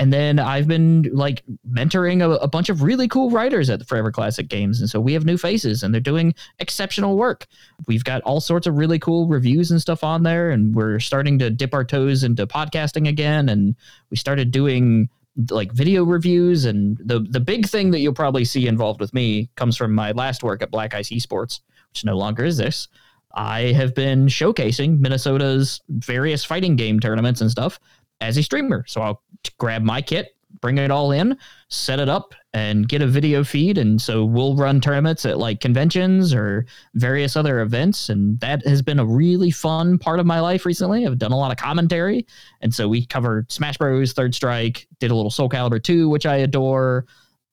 [0.00, 3.84] And then I've been like mentoring a, a bunch of really cool writers at the
[3.84, 4.80] Forever Classic Games.
[4.80, 7.46] And so we have new faces and they're doing exceptional work.
[7.86, 10.52] We've got all sorts of really cool reviews and stuff on there.
[10.52, 13.50] And we're starting to dip our toes into podcasting again.
[13.50, 13.76] And
[14.08, 15.10] we started doing
[15.50, 16.64] like video reviews.
[16.64, 20.12] And the, the big thing that you'll probably see involved with me comes from my
[20.12, 22.88] last work at Black Ice Esports, which no longer is this.
[23.34, 27.78] I have been showcasing Minnesota's various fighting game tournaments and stuff
[28.20, 28.84] as a streamer.
[28.86, 29.22] So I'll
[29.58, 31.36] grab my kit, bring it all in,
[31.68, 33.78] set it up, and get a video feed.
[33.78, 38.08] And so we'll run tournaments at like conventions or various other events.
[38.08, 41.06] And that has been a really fun part of my life recently.
[41.06, 42.26] I've done a lot of commentary.
[42.60, 46.26] And so we covered Smash Bros, Third Strike, did a little Soul Calibur 2, which
[46.26, 47.06] I adore.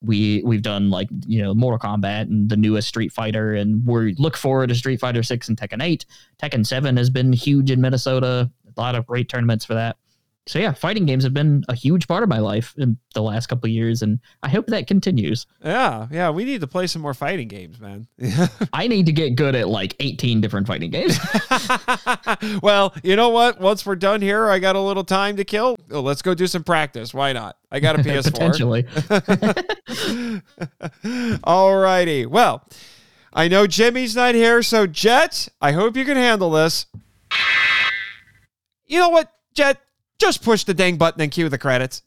[0.03, 4.13] We we've done like you know Mortal Kombat and the newest Street Fighter, and we
[4.19, 6.05] look forward to Street Fighter Six and Tekken Eight.
[6.39, 8.51] Tekken Seven has been huge in Minnesota.
[8.67, 9.97] A lot of great tournaments for that
[10.47, 13.47] so yeah, fighting games have been a huge part of my life in the last
[13.47, 15.45] couple of years, and I hope that continues.
[15.63, 18.07] Yeah, yeah, we need to play some more fighting games, man.
[18.73, 21.19] I need to get good at like 18 different fighting games.
[22.63, 23.59] well, you know what?
[23.59, 25.75] Once we're done here, I got a little time to kill.
[25.91, 27.13] Oh, let's go do some practice.
[27.13, 27.57] Why not?
[27.71, 28.31] I got a PS4.
[28.31, 28.85] Potentially.
[31.43, 32.25] All righty.
[32.25, 32.67] Well,
[33.33, 36.85] I know Jimmy's not here, so Jet, I hope you can handle this.
[38.85, 39.81] You know what, Jet?
[40.19, 42.01] Just push the dang button and cue the credits.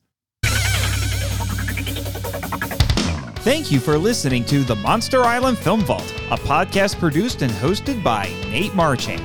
[3.43, 8.03] Thank you for listening to the Monster Island Film Vault, a podcast produced and hosted
[8.03, 9.23] by Nate Marchand.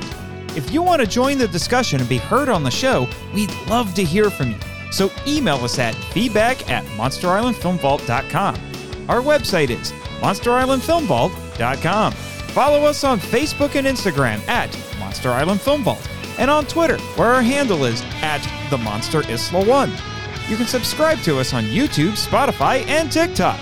[0.56, 3.94] If you want to join the discussion and be heard on the show, we'd love
[3.96, 4.58] to hear from you.
[4.92, 8.56] So email us at feedback at monsterislandfilmvault.com.
[9.10, 9.92] Our website is
[10.22, 12.14] monsterislandfilmvault.com.
[12.14, 17.34] Follow us on Facebook and Instagram at Monster Island Film Vault and on Twitter, where
[17.34, 19.92] our handle is at the Monster Isla One.
[20.48, 23.60] You can subscribe to us on YouTube, Spotify, and TikTok.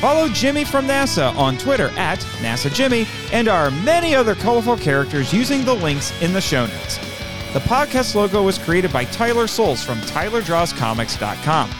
[0.00, 5.32] Follow Jimmy from NASA on Twitter at NASA Jimmy and our many other colorful characters
[5.32, 6.98] using the links in the show notes.
[7.52, 11.70] The podcast logo was created by Tyler Souls from TylerDrawsComics.com.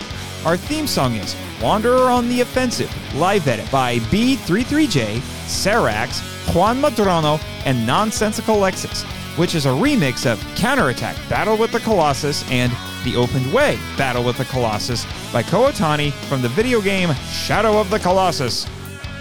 [0.46, 7.42] Our theme song is Wanderer on the Offensive, live edit by B33J, Sarax, Juan Madrono,
[7.64, 9.04] and Nonsensical Lexus,
[9.36, 12.72] which is a remix of Counterattack Battle with the Colossus and
[13.04, 17.78] The Opened Way Battle with the Colossus by Kow Otani from the video game Shadow
[17.78, 18.66] of the Colossus.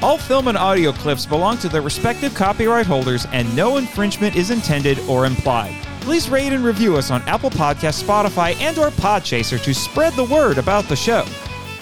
[0.01, 4.51] All film and audio clips belong to their respective copyright holders and no infringement is
[4.51, 5.75] intended or implied.
[6.01, 10.25] Please rate and review us on Apple Podcasts, Spotify, and or Podchaser to spread the
[10.25, 11.25] word about the show.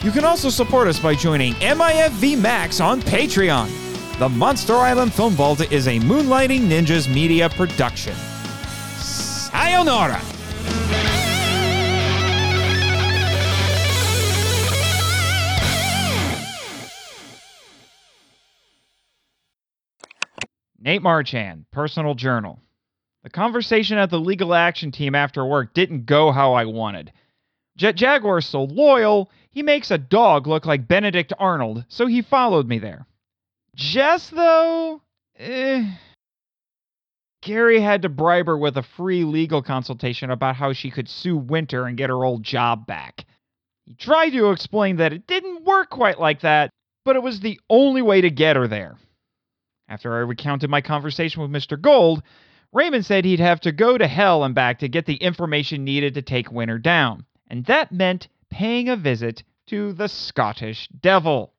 [0.04, 3.91] You can also support us by joining MIFV Max on Patreon.
[4.22, 8.14] The Monster Island Film Vault is a Moonlighting Ninjas media production.
[9.00, 10.22] Sayonara!
[20.80, 22.60] Nate Marchand, personal journal.
[23.24, 27.12] The conversation at the legal action team after work didn't go how I wanted.
[27.76, 32.68] Jet Jaguar's so loyal, he makes a dog look like Benedict Arnold, so he followed
[32.68, 33.08] me there.
[33.76, 35.02] Jess, though,
[35.38, 35.90] eh.
[37.42, 41.38] Gary had to bribe her with a free legal consultation about how she could sue
[41.38, 43.26] Winter and get her old job back.
[43.86, 46.70] He tried to explain that it didn't work quite like that,
[47.04, 48.98] but it was the only way to get her there.
[49.90, 51.80] After I recounted my conversation with Mr.
[51.82, 52.22] Gold,
[52.72, 56.14] Raymond said he'd have to go to hell and back to get the information needed
[56.14, 61.54] to take Winter down, and that meant paying a visit to the Scottish Devil.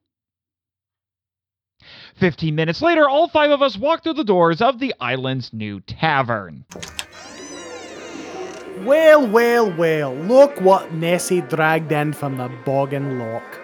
[2.14, 5.80] Fifteen minutes later, all five of us walked through the doors of the island's new
[5.80, 6.64] tavern.
[8.80, 13.60] Well, well, well, look what Nessie dragged in from the boggin lock.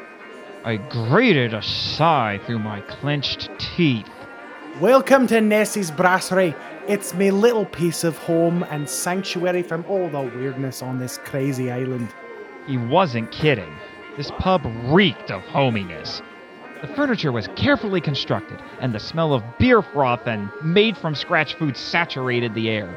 [0.64, 4.08] I grated a sigh through my clenched teeth.
[4.80, 6.54] Welcome to Nessie's Brasserie.
[6.88, 11.70] It's me little piece of home and sanctuary from all the weirdness on this crazy
[11.70, 12.08] island.
[12.66, 13.74] He wasn't kidding.
[14.16, 16.22] This pub reeked of hominess.
[16.80, 21.54] The furniture was carefully constructed, and the smell of beer froth and made from scratch
[21.54, 22.88] food saturated the air.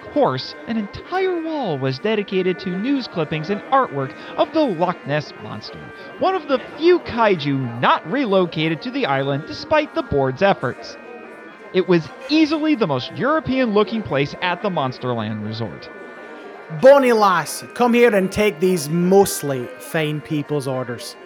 [0.00, 5.04] Of course, an entire wall was dedicated to news clippings and artwork of the Loch
[5.08, 5.80] Ness Monster,
[6.20, 10.96] one of the few kaiju not relocated to the island despite the board's efforts.
[11.72, 15.90] It was easily the most European looking place at the Monsterland Resort.
[16.80, 21.16] Bonnie lass, come here and take these mostly fine people's orders.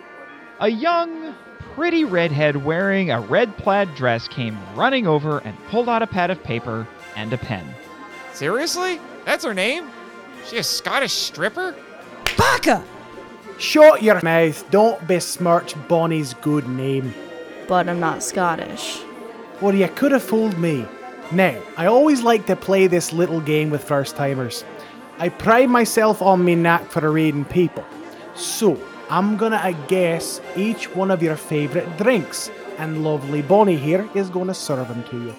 [0.60, 1.34] A young,
[1.78, 6.28] pretty redhead wearing a red plaid dress came running over and pulled out a pad
[6.28, 6.84] of paper
[7.14, 7.64] and a pen.
[8.32, 9.00] Seriously?
[9.24, 9.88] That's her name?
[10.44, 11.76] She a Scottish stripper?
[12.36, 12.82] Baka!
[13.58, 17.14] Shut your mouth, don't besmirch Bonnie's good name.
[17.68, 19.00] But I'm not Scottish.
[19.60, 20.84] Well, you could have fooled me.
[21.30, 24.64] Now, I always like to play this little game with first timers.
[25.18, 27.84] I pride myself on me knack for reading people.
[28.34, 28.80] So,
[29.10, 34.52] I'm gonna guess each one of your favourite drinks, and lovely Bonnie here is gonna
[34.52, 35.34] serve them to you.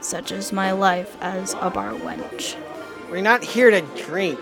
[0.00, 2.56] Such is my life as a bar wench.
[3.10, 4.38] We're not here to drink.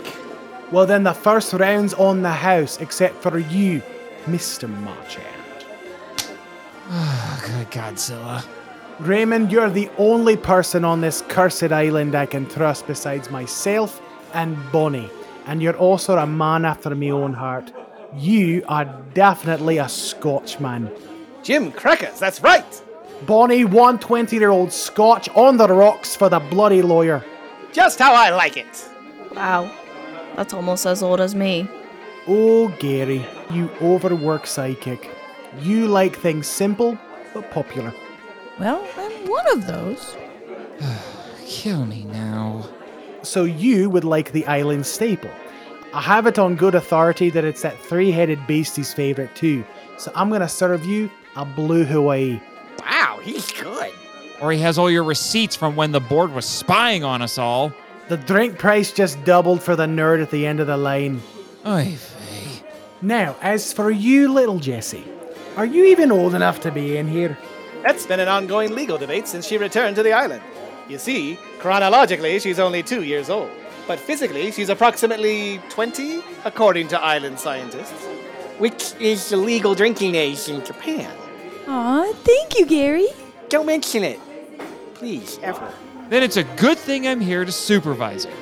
[0.71, 3.83] Well, then the first round's on the house, except for you,
[4.27, 4.69] Mr.
[4.69, 5.27] Marchand.
[6.91, 8.45] Oh, good Godzilla.
[8.99, 14.03] Raymond, you're the only person on this cursed island I can trust besides myself
[14.35, 15.11] and Bonnie,
[15.47, 17.73] and you're also a man after my own heart.
[18.17, 20.91] You are definitely a Scotchman.
[21.43, 22.83] Jim Crackers, that's right.
[23.27, 27.25] Bonnie, one 20 year old Scotch on the rocks for the bloody lawyer.
[27.73, 28.89] Just how I like it.
[29.35, 29.73] Wow,
[30.37, 31.69] that's almost as old as me.
[32.27, 35.11] Oh, Gary, you overwork psychic.
[35.61, 36.99] You like things simple
[37.33, 37.95] but popular.
[38.59, 40.17] Well, I'm one of those.
[41.47, 42.69] Kill me now.
[43.23, 45.31] So you would like the island staple.
[45.93, 49.65] I have it on good authority that it's that three headed beastie's favourite too.
[49.99, 52.41] So I'm gonna serve you a blue Hawaii.
[52.79, 53.93] Wow, he's good.
[54.41, 57.73] Or he has all your receipts from when the board was spying on us all.
[58.09, 61.21] The drink price just doubled for the nerd at the end of the line.
[61.67, 62.63] Oy vey.
[63.03, 65.05] Now, as for you, little Jessie,
[65.57, 67.37] are you even old enough to be in here?
[67.83, 70.43] That's been an ongoing legal debate since she returned to the island.
[70.89, 73.51] You see, chronologically, she's only two years old.
[73.91, 78.07] But physically, she's approximately 20, according to island scientists.
[78.59, 81.13] Which is the legal drinking age in Japan.
[81.67, 83.09] Aw, thank you, Gary.
[83.49, 84.21] Don't mention it.
[84.95, 85.75] Please, ever.
[86.09, 88.33] Then it's a good thing I'm here to supervise her.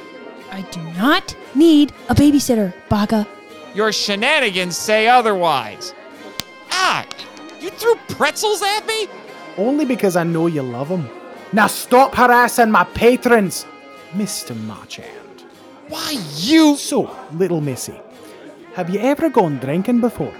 [0.51, 3.27] I do not need a babysitter, Baka.
[3.75, 5.94] Your shenanigans say otherwise.
[6.73, 7.07] Ah!
[7.59, 9.09] You threw pretzels at me?
[9.57, 11.09] Only because I know you love them.
[11.55, 13.65] Now stop harassing my patrons,
[14.12, 14.55] Mr.
[14.55, 15.18] Marchand.
[15.89, 16.76] Why, you.
[16.76, 18.00] So, little Missy,
[18.75, 20.33] have you ever gone drinking before?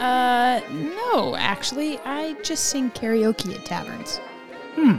[0.00, 4.18] Uh, no, actually, I just sing karaoke at taverns.
[4.74, 4.98] Hmm.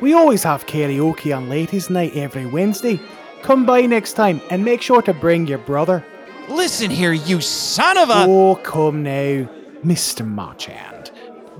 [0.00, 3.00] We always have karaoke on ladies' night every Wednesday.
[3.42, 6.04] Come by next time and make sure to bring your brother.
[6.48, 8.24] Listen here, you son of a.
[8.26, 9.48] Oh, come now,
[9.84, 10.26] Mr.
[10.26, 11.12] Marchand.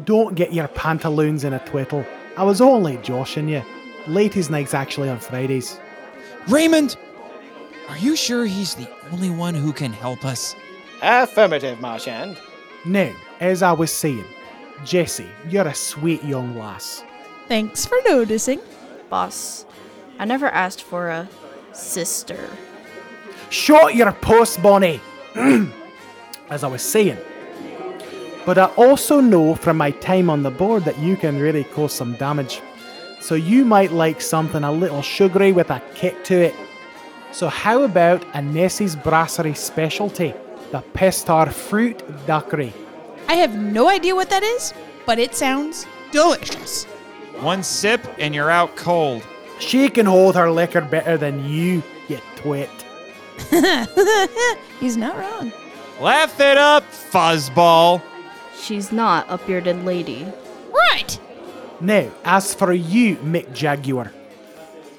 [0.05, 2.05] Don't get your pantaloons in a twiddle.
[2.37, 3.63] I was only joshing you.
[4.09, 5.79] Ladies' night's actually on Fridays.
[6.49, 6.97] Raymond!
[7.93, 10.57] Are you sure he's the only one who can help us?
[11.03, 12.39] Affirmative, Marchand.
[12.87, 14.25] Now, as I was saying,
[14.83, 17.05] Jessie, you're a sweet young lass.
[17.49, 18.61] Thanks for noticing.
[19.11, 19.67] Boss,
[20.19, 21.29] I never asked for a
[21.75, 22.49] sister.
[23.51, 25.03] Shut your post, Bonnie!
[26.49, 27.19] As I was saying.
[28.47, 31.93] But I also know from my time on the board that you can really cause
[31.93, 32.63] some damage.
[33.21, 36.55] so you might like something a little sugary with a kick to it.
[37.33, 40.35] So, how about a Nessie's Brasserie specialty,
[40.71, 42.73] the Pestar Fruit Daiquiri?
[43.27, 44.75] I have no idea what that is,
[45.07, 46.85] but it sounds delicious.
[47.41, 49.23] One sip and you're out cold.
[49.59, 52.69] She can hold her liquor better than you, you twit.
[54.81, 55.53] He's not wrong.
[56.01, 58.03] Laugh it up, fuzzball.
[58.61, 60.27] She's not a bearded lady.
[60.71, 61.19] Right.
[61.81, 64.13] Now, as for you, Mick Jaguar,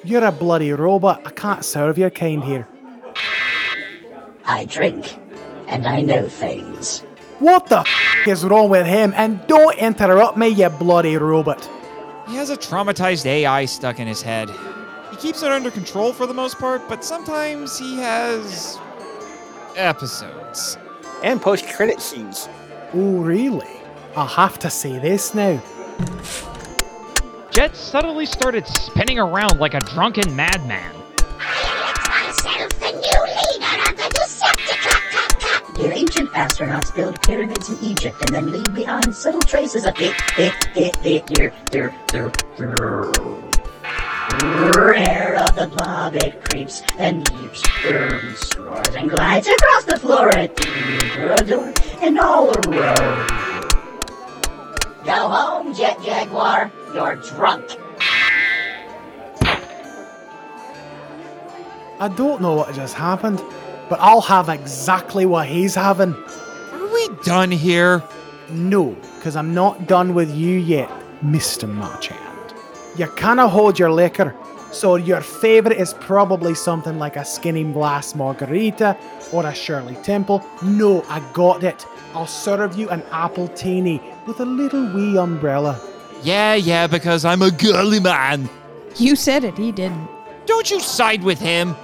[0.04, 1.22] you're a bloody robot.
[1.26, 2.68] I can't serve your kind here.
[4.46, 5.18] I drink,
[5.68, 7.02] and I know things.
[7.40, 9.14] What the f- is wrong with him?
[9.16, 11.70] And don't interrupt me, you bloody robot.
[12.28, 14.50] He has a traumatized AI stuck in his head.
[15.12, 18.80] He keeps it under control for the most part, but sometimes he has
[19.76, 20.78] episodes.
[21.24, 22.50] And post credit scenes.
[22.94, 23.68] Oh, really?
[24.16, 25.62] I'll have to say this now.
[27.54, 30.92] Jet suddenly started spinning around like a drunken madman.
[31.40, 35.84] I Myself, the new leader of the Decepticon.
[35.84, 40.16] Your ancient astronauts build pyramids in Egypt and then leave behind subtle traces of it,
[40.36, 42.32] it, it, it, their, their, their,
[44.76, 50.36] Rare of the blob, it creeps and leaps, burns, roars, and glides across the floor
[50.36, 53.53] at the door and all around.
[55.06, 56.72] Go home, Jet Jaguar.
[56.94, 57.66] You're drunk.
[62.00, 63.42] I don't know what just happened,
[63.90, 66.14] but I'll have exactly what he's having.
[66.14, 68.02] Are we done here?
[68.50, 70.90] No, because I'm not done with you yet,
[71.22, 71.68] Mr.
[71.68, 72.20] Marchand.
[72.96, 74.34] You cannot hold your liquor,
[74.72, 78.98] so your favourite is probably something like a Skinny Blast Margarita
[79.34, 80.46] or a Shirley Temple.
[80.64, 81.86] No, I got it.
[82.14, 85.80] I'll serve you an apple teeny with a little wee umbrella.
[86.22, 88.50] Yeah, yeah, because I'm a girly man.
[88.98, 90.08] You said it, he didn't.
[90.46, 91.76] Don't you side with him.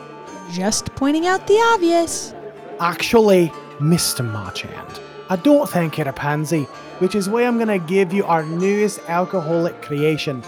[0.52, 2.34] Just pointing out the obvious.
[2.80, 4.26] Actually, Mr.
[4.26, 6.64] Marchand, I don't think you're a pansy,
[7.00, 10.42] which is why I'm going to give you our newest alcoholic creation.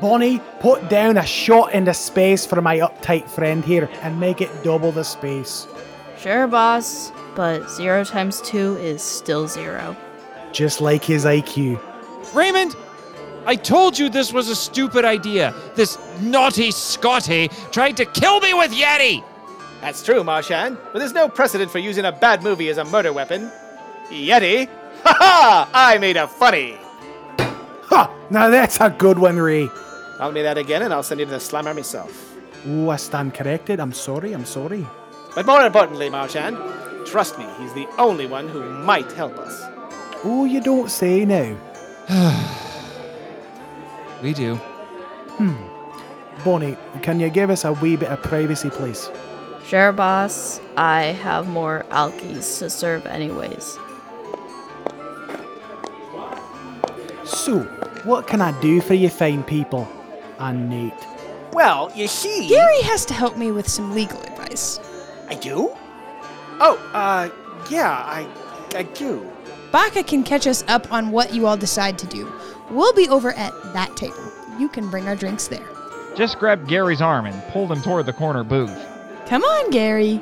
[0.00, 4.50] Bonnie, put down a shot into space for my uptight friend here and make it
[4.64, 5.66] double the space.
[6.18, 9.96] Sure, boss, but zero times two is still zero.
[10.52, 11.80] Just like his IQ.
[12.34, 12.74] Raymond,
[13.46, 15.54] I told you this was a stupid idea.
[15.74, 19.22] This naughty Scotty tried to kill me with Yeti.
[19.80, 23.12] That's true, Marchand, but there's no precedent for using a bad movie as a murder
[23.12, 23.50] weapon.
[24.08, 24.68] Yeti?
[25.04, 25.70] Ha ha!
[25.72, 26.76] I made a funny.
[27.38, 28.12] Ha!
[28.30, 29.68] Now that's a good one, Ray.
[30.18, 32.34] Tell me that again and I'll send you to the slammer myself.
[32.66, 33.78] Oh, I stand corrected.
[33.78, 34.84] I'm sorry, I'm sorry.
[35.36, 36.56] But more importantly, Marchand,
[37.06, 39.75] trust me, he's the only one who might help us.
[40.24, 41.56] Oh, you don't say now.
[44.22, 44.54] We do.
[45.36, 45.54] Hmm.
[46.42, 49.10] Bonnie, can you give us a wee bit of privacy, please?
[49.66, 50.60] Sure, boss.
[50.76, 53.78] I have more alkies to serve, anyways.
[57.24, 57.60] So,
[58.04, 59.86] what can I do for you fine people?
[60.38, 60.94] And Nate.
[61.52, 62.48] Well, you see.
[62.48, 64.78] Gary has to help me with some legal advice.
[65.28, 65.74] I do?
[66.60, 67.28] Oh, uh,
[67.68, 68.26] yeah, I,
[68.74, 69.30] I do.
[69.72, 72.32] Baka can catch us up on what you all decide to do.
[72.70, 74.32] We'll be over at that table.
[74.58, 75.66] You can bring our drinks there.
[76.16, 78.74] Just grabbed Gary's arm and pulled him toward the corner booth.
[79.26, 80.20] Come on, Gary.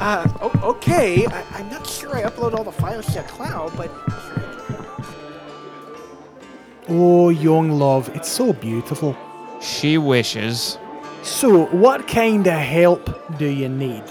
[0.00, 1.26] Uh, o- okay.
[1.26, 3.90] I- I'm not sure I upload all the files to the cloud, but
[6.88, 9.16] Oh, young love, it's so beautiful.
[9.60, 10.78] She wishes.
[11.22, 14.02] So, what kind of help do you need?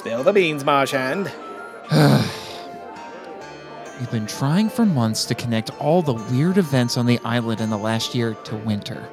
[0.00, 1.30] Spill the beans, Marchand.
[4.00, 7.68] We've been trying for months to connect all the weird events on the island in
[7.68, 9.06] the last year to winter.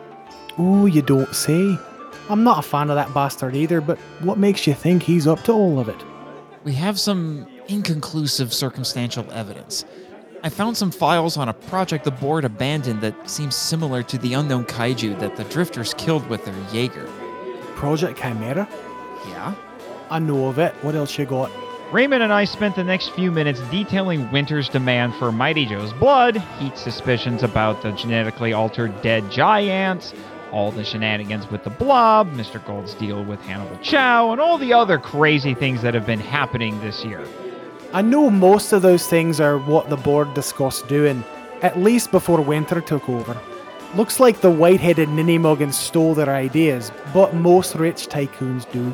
[0.57, 1.77] Oh, you don't say.
[2.29, 5.43] I'm not a fan of that bastard either, but what makes you think he's up
[5.43, 6.01] to all of it?
[6.63, 9.83] We have some inconclusive circumstantial evidence.
[10.41, 14.35] I found some files on a project the board abandoned that seems similar to the
[14.35, 17.09] unknown kaiju that the drifters killed with their Jaeger.
[17.75, 18.69] Project Chimera?
[19.27, 19.53] Yeah?
[20.09, 20.73] I know of it.
[20.81, 21.51] What else you got?
[21.91, 26.37] Raymond and I spent the next few minutes detailing Winter's demand for Mighty Joe's blood,
[26.59, 30.13] Heat's suspicions about the genetically altered dead giants,
[30.51, 32.63] all the shenanigans with the blob, Mr.
[32.65, 36.77] Gold's deal with Hannibal Chau, and all the other crazy things that have been happening
[36.81, 37.25] this year.
[37.93, 41.23] I know most of those things are what the board discussed doing,
[41.61, 43.39] at least before Winter took over.
[43.95, 48.93] Looks like the white headed ninny muggins stole their ideas, but most rich tycoons do.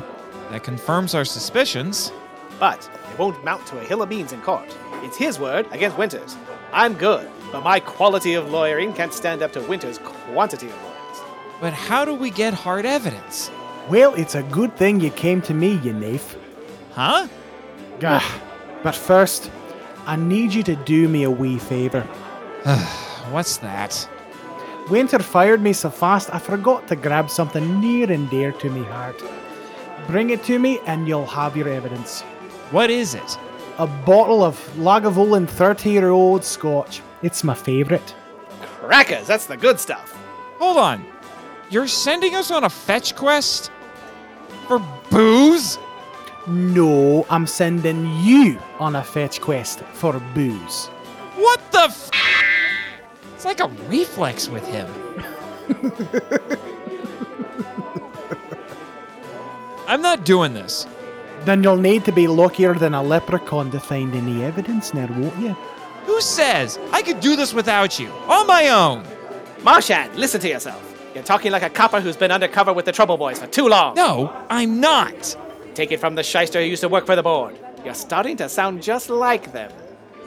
[0.50, 2.12] That confirms our suspicions.
[2.60, 4.68] but it won't mount to a hill of beans in court.
[5.02, 6.36] It's his word against Winter's.
[6.72, 11.18] I'm good, but my quality of lawyering can't stand up to Winter's quantity of lawyers.
[11.60, 13.50] But how do we get hard evidence?
[13.90, 16.36] Well, it's a good thing you came to me, you naif.
[16.92, 17.26] Huh?
[18.00, 18.22] Gah.
[18.82, 19.50] But first,
[20.06, 22.02] I need you to do me a wee favour.
[23.30, 24.08] What's that?
[24.90, 28.82] Winter fired me so fast I forgot to grab something near and dear to me
[28.84, 29.20] heart.
[30.06, 32.20] Bring it to me and you'll have your evidence.
[32.70, 33.38] What is it?
[33.78, 37.00] A bottle of Lagavulin 30 year old scotch.
[37.22, 38.14] It's my favourite.
[38.80, 40.12] Crackers, that's the good stuff.
[40.58, 41.04] Hold on.
[41.70, 43.70] You're sending us on a fetch quest?
[44.68, 44.78] For
[45.10, 45.78] booze?
[46.46, 50.86] No, I'm sending you on a fetch quest for booze.
[51.36, 52.10] What the f?
[53.34, 54.86] It's like a reflex with him.
[59.86, 60.86] I'm not doing this.
[61.44, 65.38] Then you'll need to be luckier than a leprechaun to find any evidence now, won't
[65.38, 65.50] you?
[66.06, 68.08] Who says I could do this without you?
[68.28, 69.04] On my own.
[69.62, 70.90] Marchand, listen to yourself.
[71.14, 73.94] You're talking like a copper who's been undercover with the Trouble Boys for too long.
[73.94, 75.36] No, I'm not.
[75.74, 77.58] Take it from the shyster who used to work for the board.
[77.84, 79.70] You're starting to sound just like them.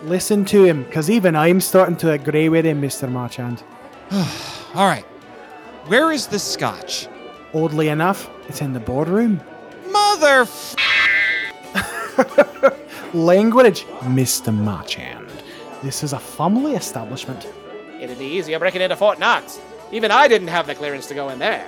[0.03, 3.09] Listen to him, because even I'm starting to agree with him, Mr.
[3.11, 3.63] Marchand.
[4.11, 5.05] All right.
[5.87, 7.07] Where is the scotch?
[7.53, 9.41] Oddly enough, it's in the boardroom.
[9.91, 10.41] Mother.
[10.41, 10.75] F-
[13.13, 14.53] Language, Mr.
[14.53, 15.29] Marchand.
[15.83, 17.47] This is a family establishment.
[17.99, 19.59] It'd be easier breaking into Fort Knox.
[19.91, 21.67] Even I didn't have the clearance to go in there.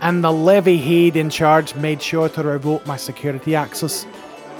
[0.00, 4.06] And the levy head in charge made sure to revoke my security access.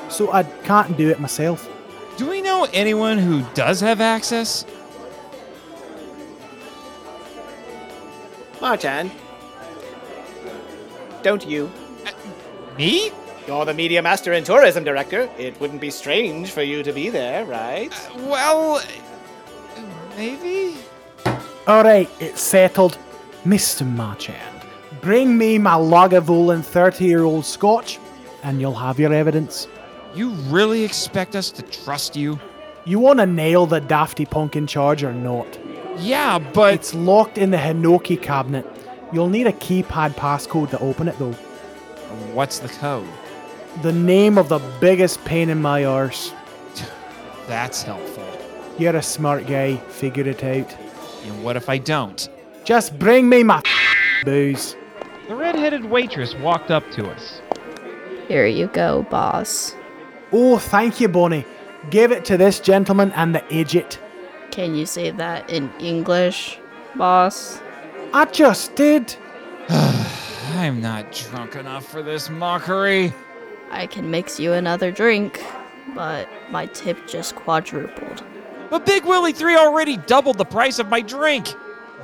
[0.09, 1.69] So I can't do it myself.
[2.17, 4.65] Do we know anyone who does have access?
[8.61, 9.13] Marchand.
[11.23, 11.71] Don't you?
[12.07, 12.11] Uh,
[12.77, 13.11] me?
[13.47, 15.29] You're the media master and tourism director.
[15.39, 17.93] It wouldn't be strange for you to be there, right?
[17.93, 18.83] Uh, well,
[20.17, 20.77] maybe.
[21.67, 22.99] All right, it's settled.
[23.45, 23.87] Mr.
[23.87, 24.63] Marchand,
[25.01, 27.99] bring me my Lagavulin 30 year old scotch,
[28.43, 29.67] and you'll have your evidence.
[30.15, 32.39] You really expect us to trust you?
[32.85, 35.59] You want to nail the Dafty Punk in charge or not?
[35.99, 36.75] Yeah, but.
[36.75, 38.67] It's locked in the Hinoki cabinet.
[39.13, 41.33] You'll need a keypad passcode to open it, though.
[42.33, 43.09] What's the code?
[43.83, 46.33] The name of the biggest pain in my arse.
[47.47, 48.27] That's helpful.
[48.79, 49.77] You're a smart guy.
[49.77, 50.75] Figure it out.
[51.25, 52.29] And what if I don't?
[52.65, 53.63] Just bring me my
[54.25, 54.77] booze.
[55.29, 57.41] The red-headed waitress walked up to us.
[58.29, 59.75] Here you go, boss.
[60.33, 61.47] Oh, thank you, Bonnie.
[61.91, 63.99] Give it to this gentleman and the idiot.
[64.51, 66.59] Can you say that in English,
[66.97, 67.61] boss?
[68.13, 69.15] I just did.
[69.69, 73.13] I'm not drunk enough for this mockery.
[73.71, 75.45] I can mix you another drink,
[75.95, 78.25] but my tip just quadrupled.
[78.71, 81.49] But Big Willie 3 already doubled the price of my drink.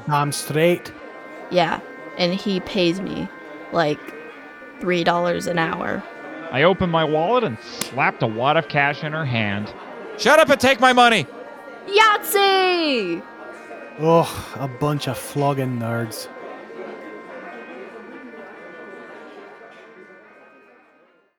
[0.09, 0.93] I'm straight.
[1.51, 1.81] Yeah,
[2.19, 3.29] and he pays me
[3.73, 3.99] like
[4.81, 6.03] $3 an hour.
[6.51, 9.73] I opened my wallet and slapped a wad of cash in her hand.
[10.19, 11.27] Shut up and take my money.
[11.89, 13.23] Yahtzee!
[14.01, 16.29] Oh, a bunch of flogging nerds.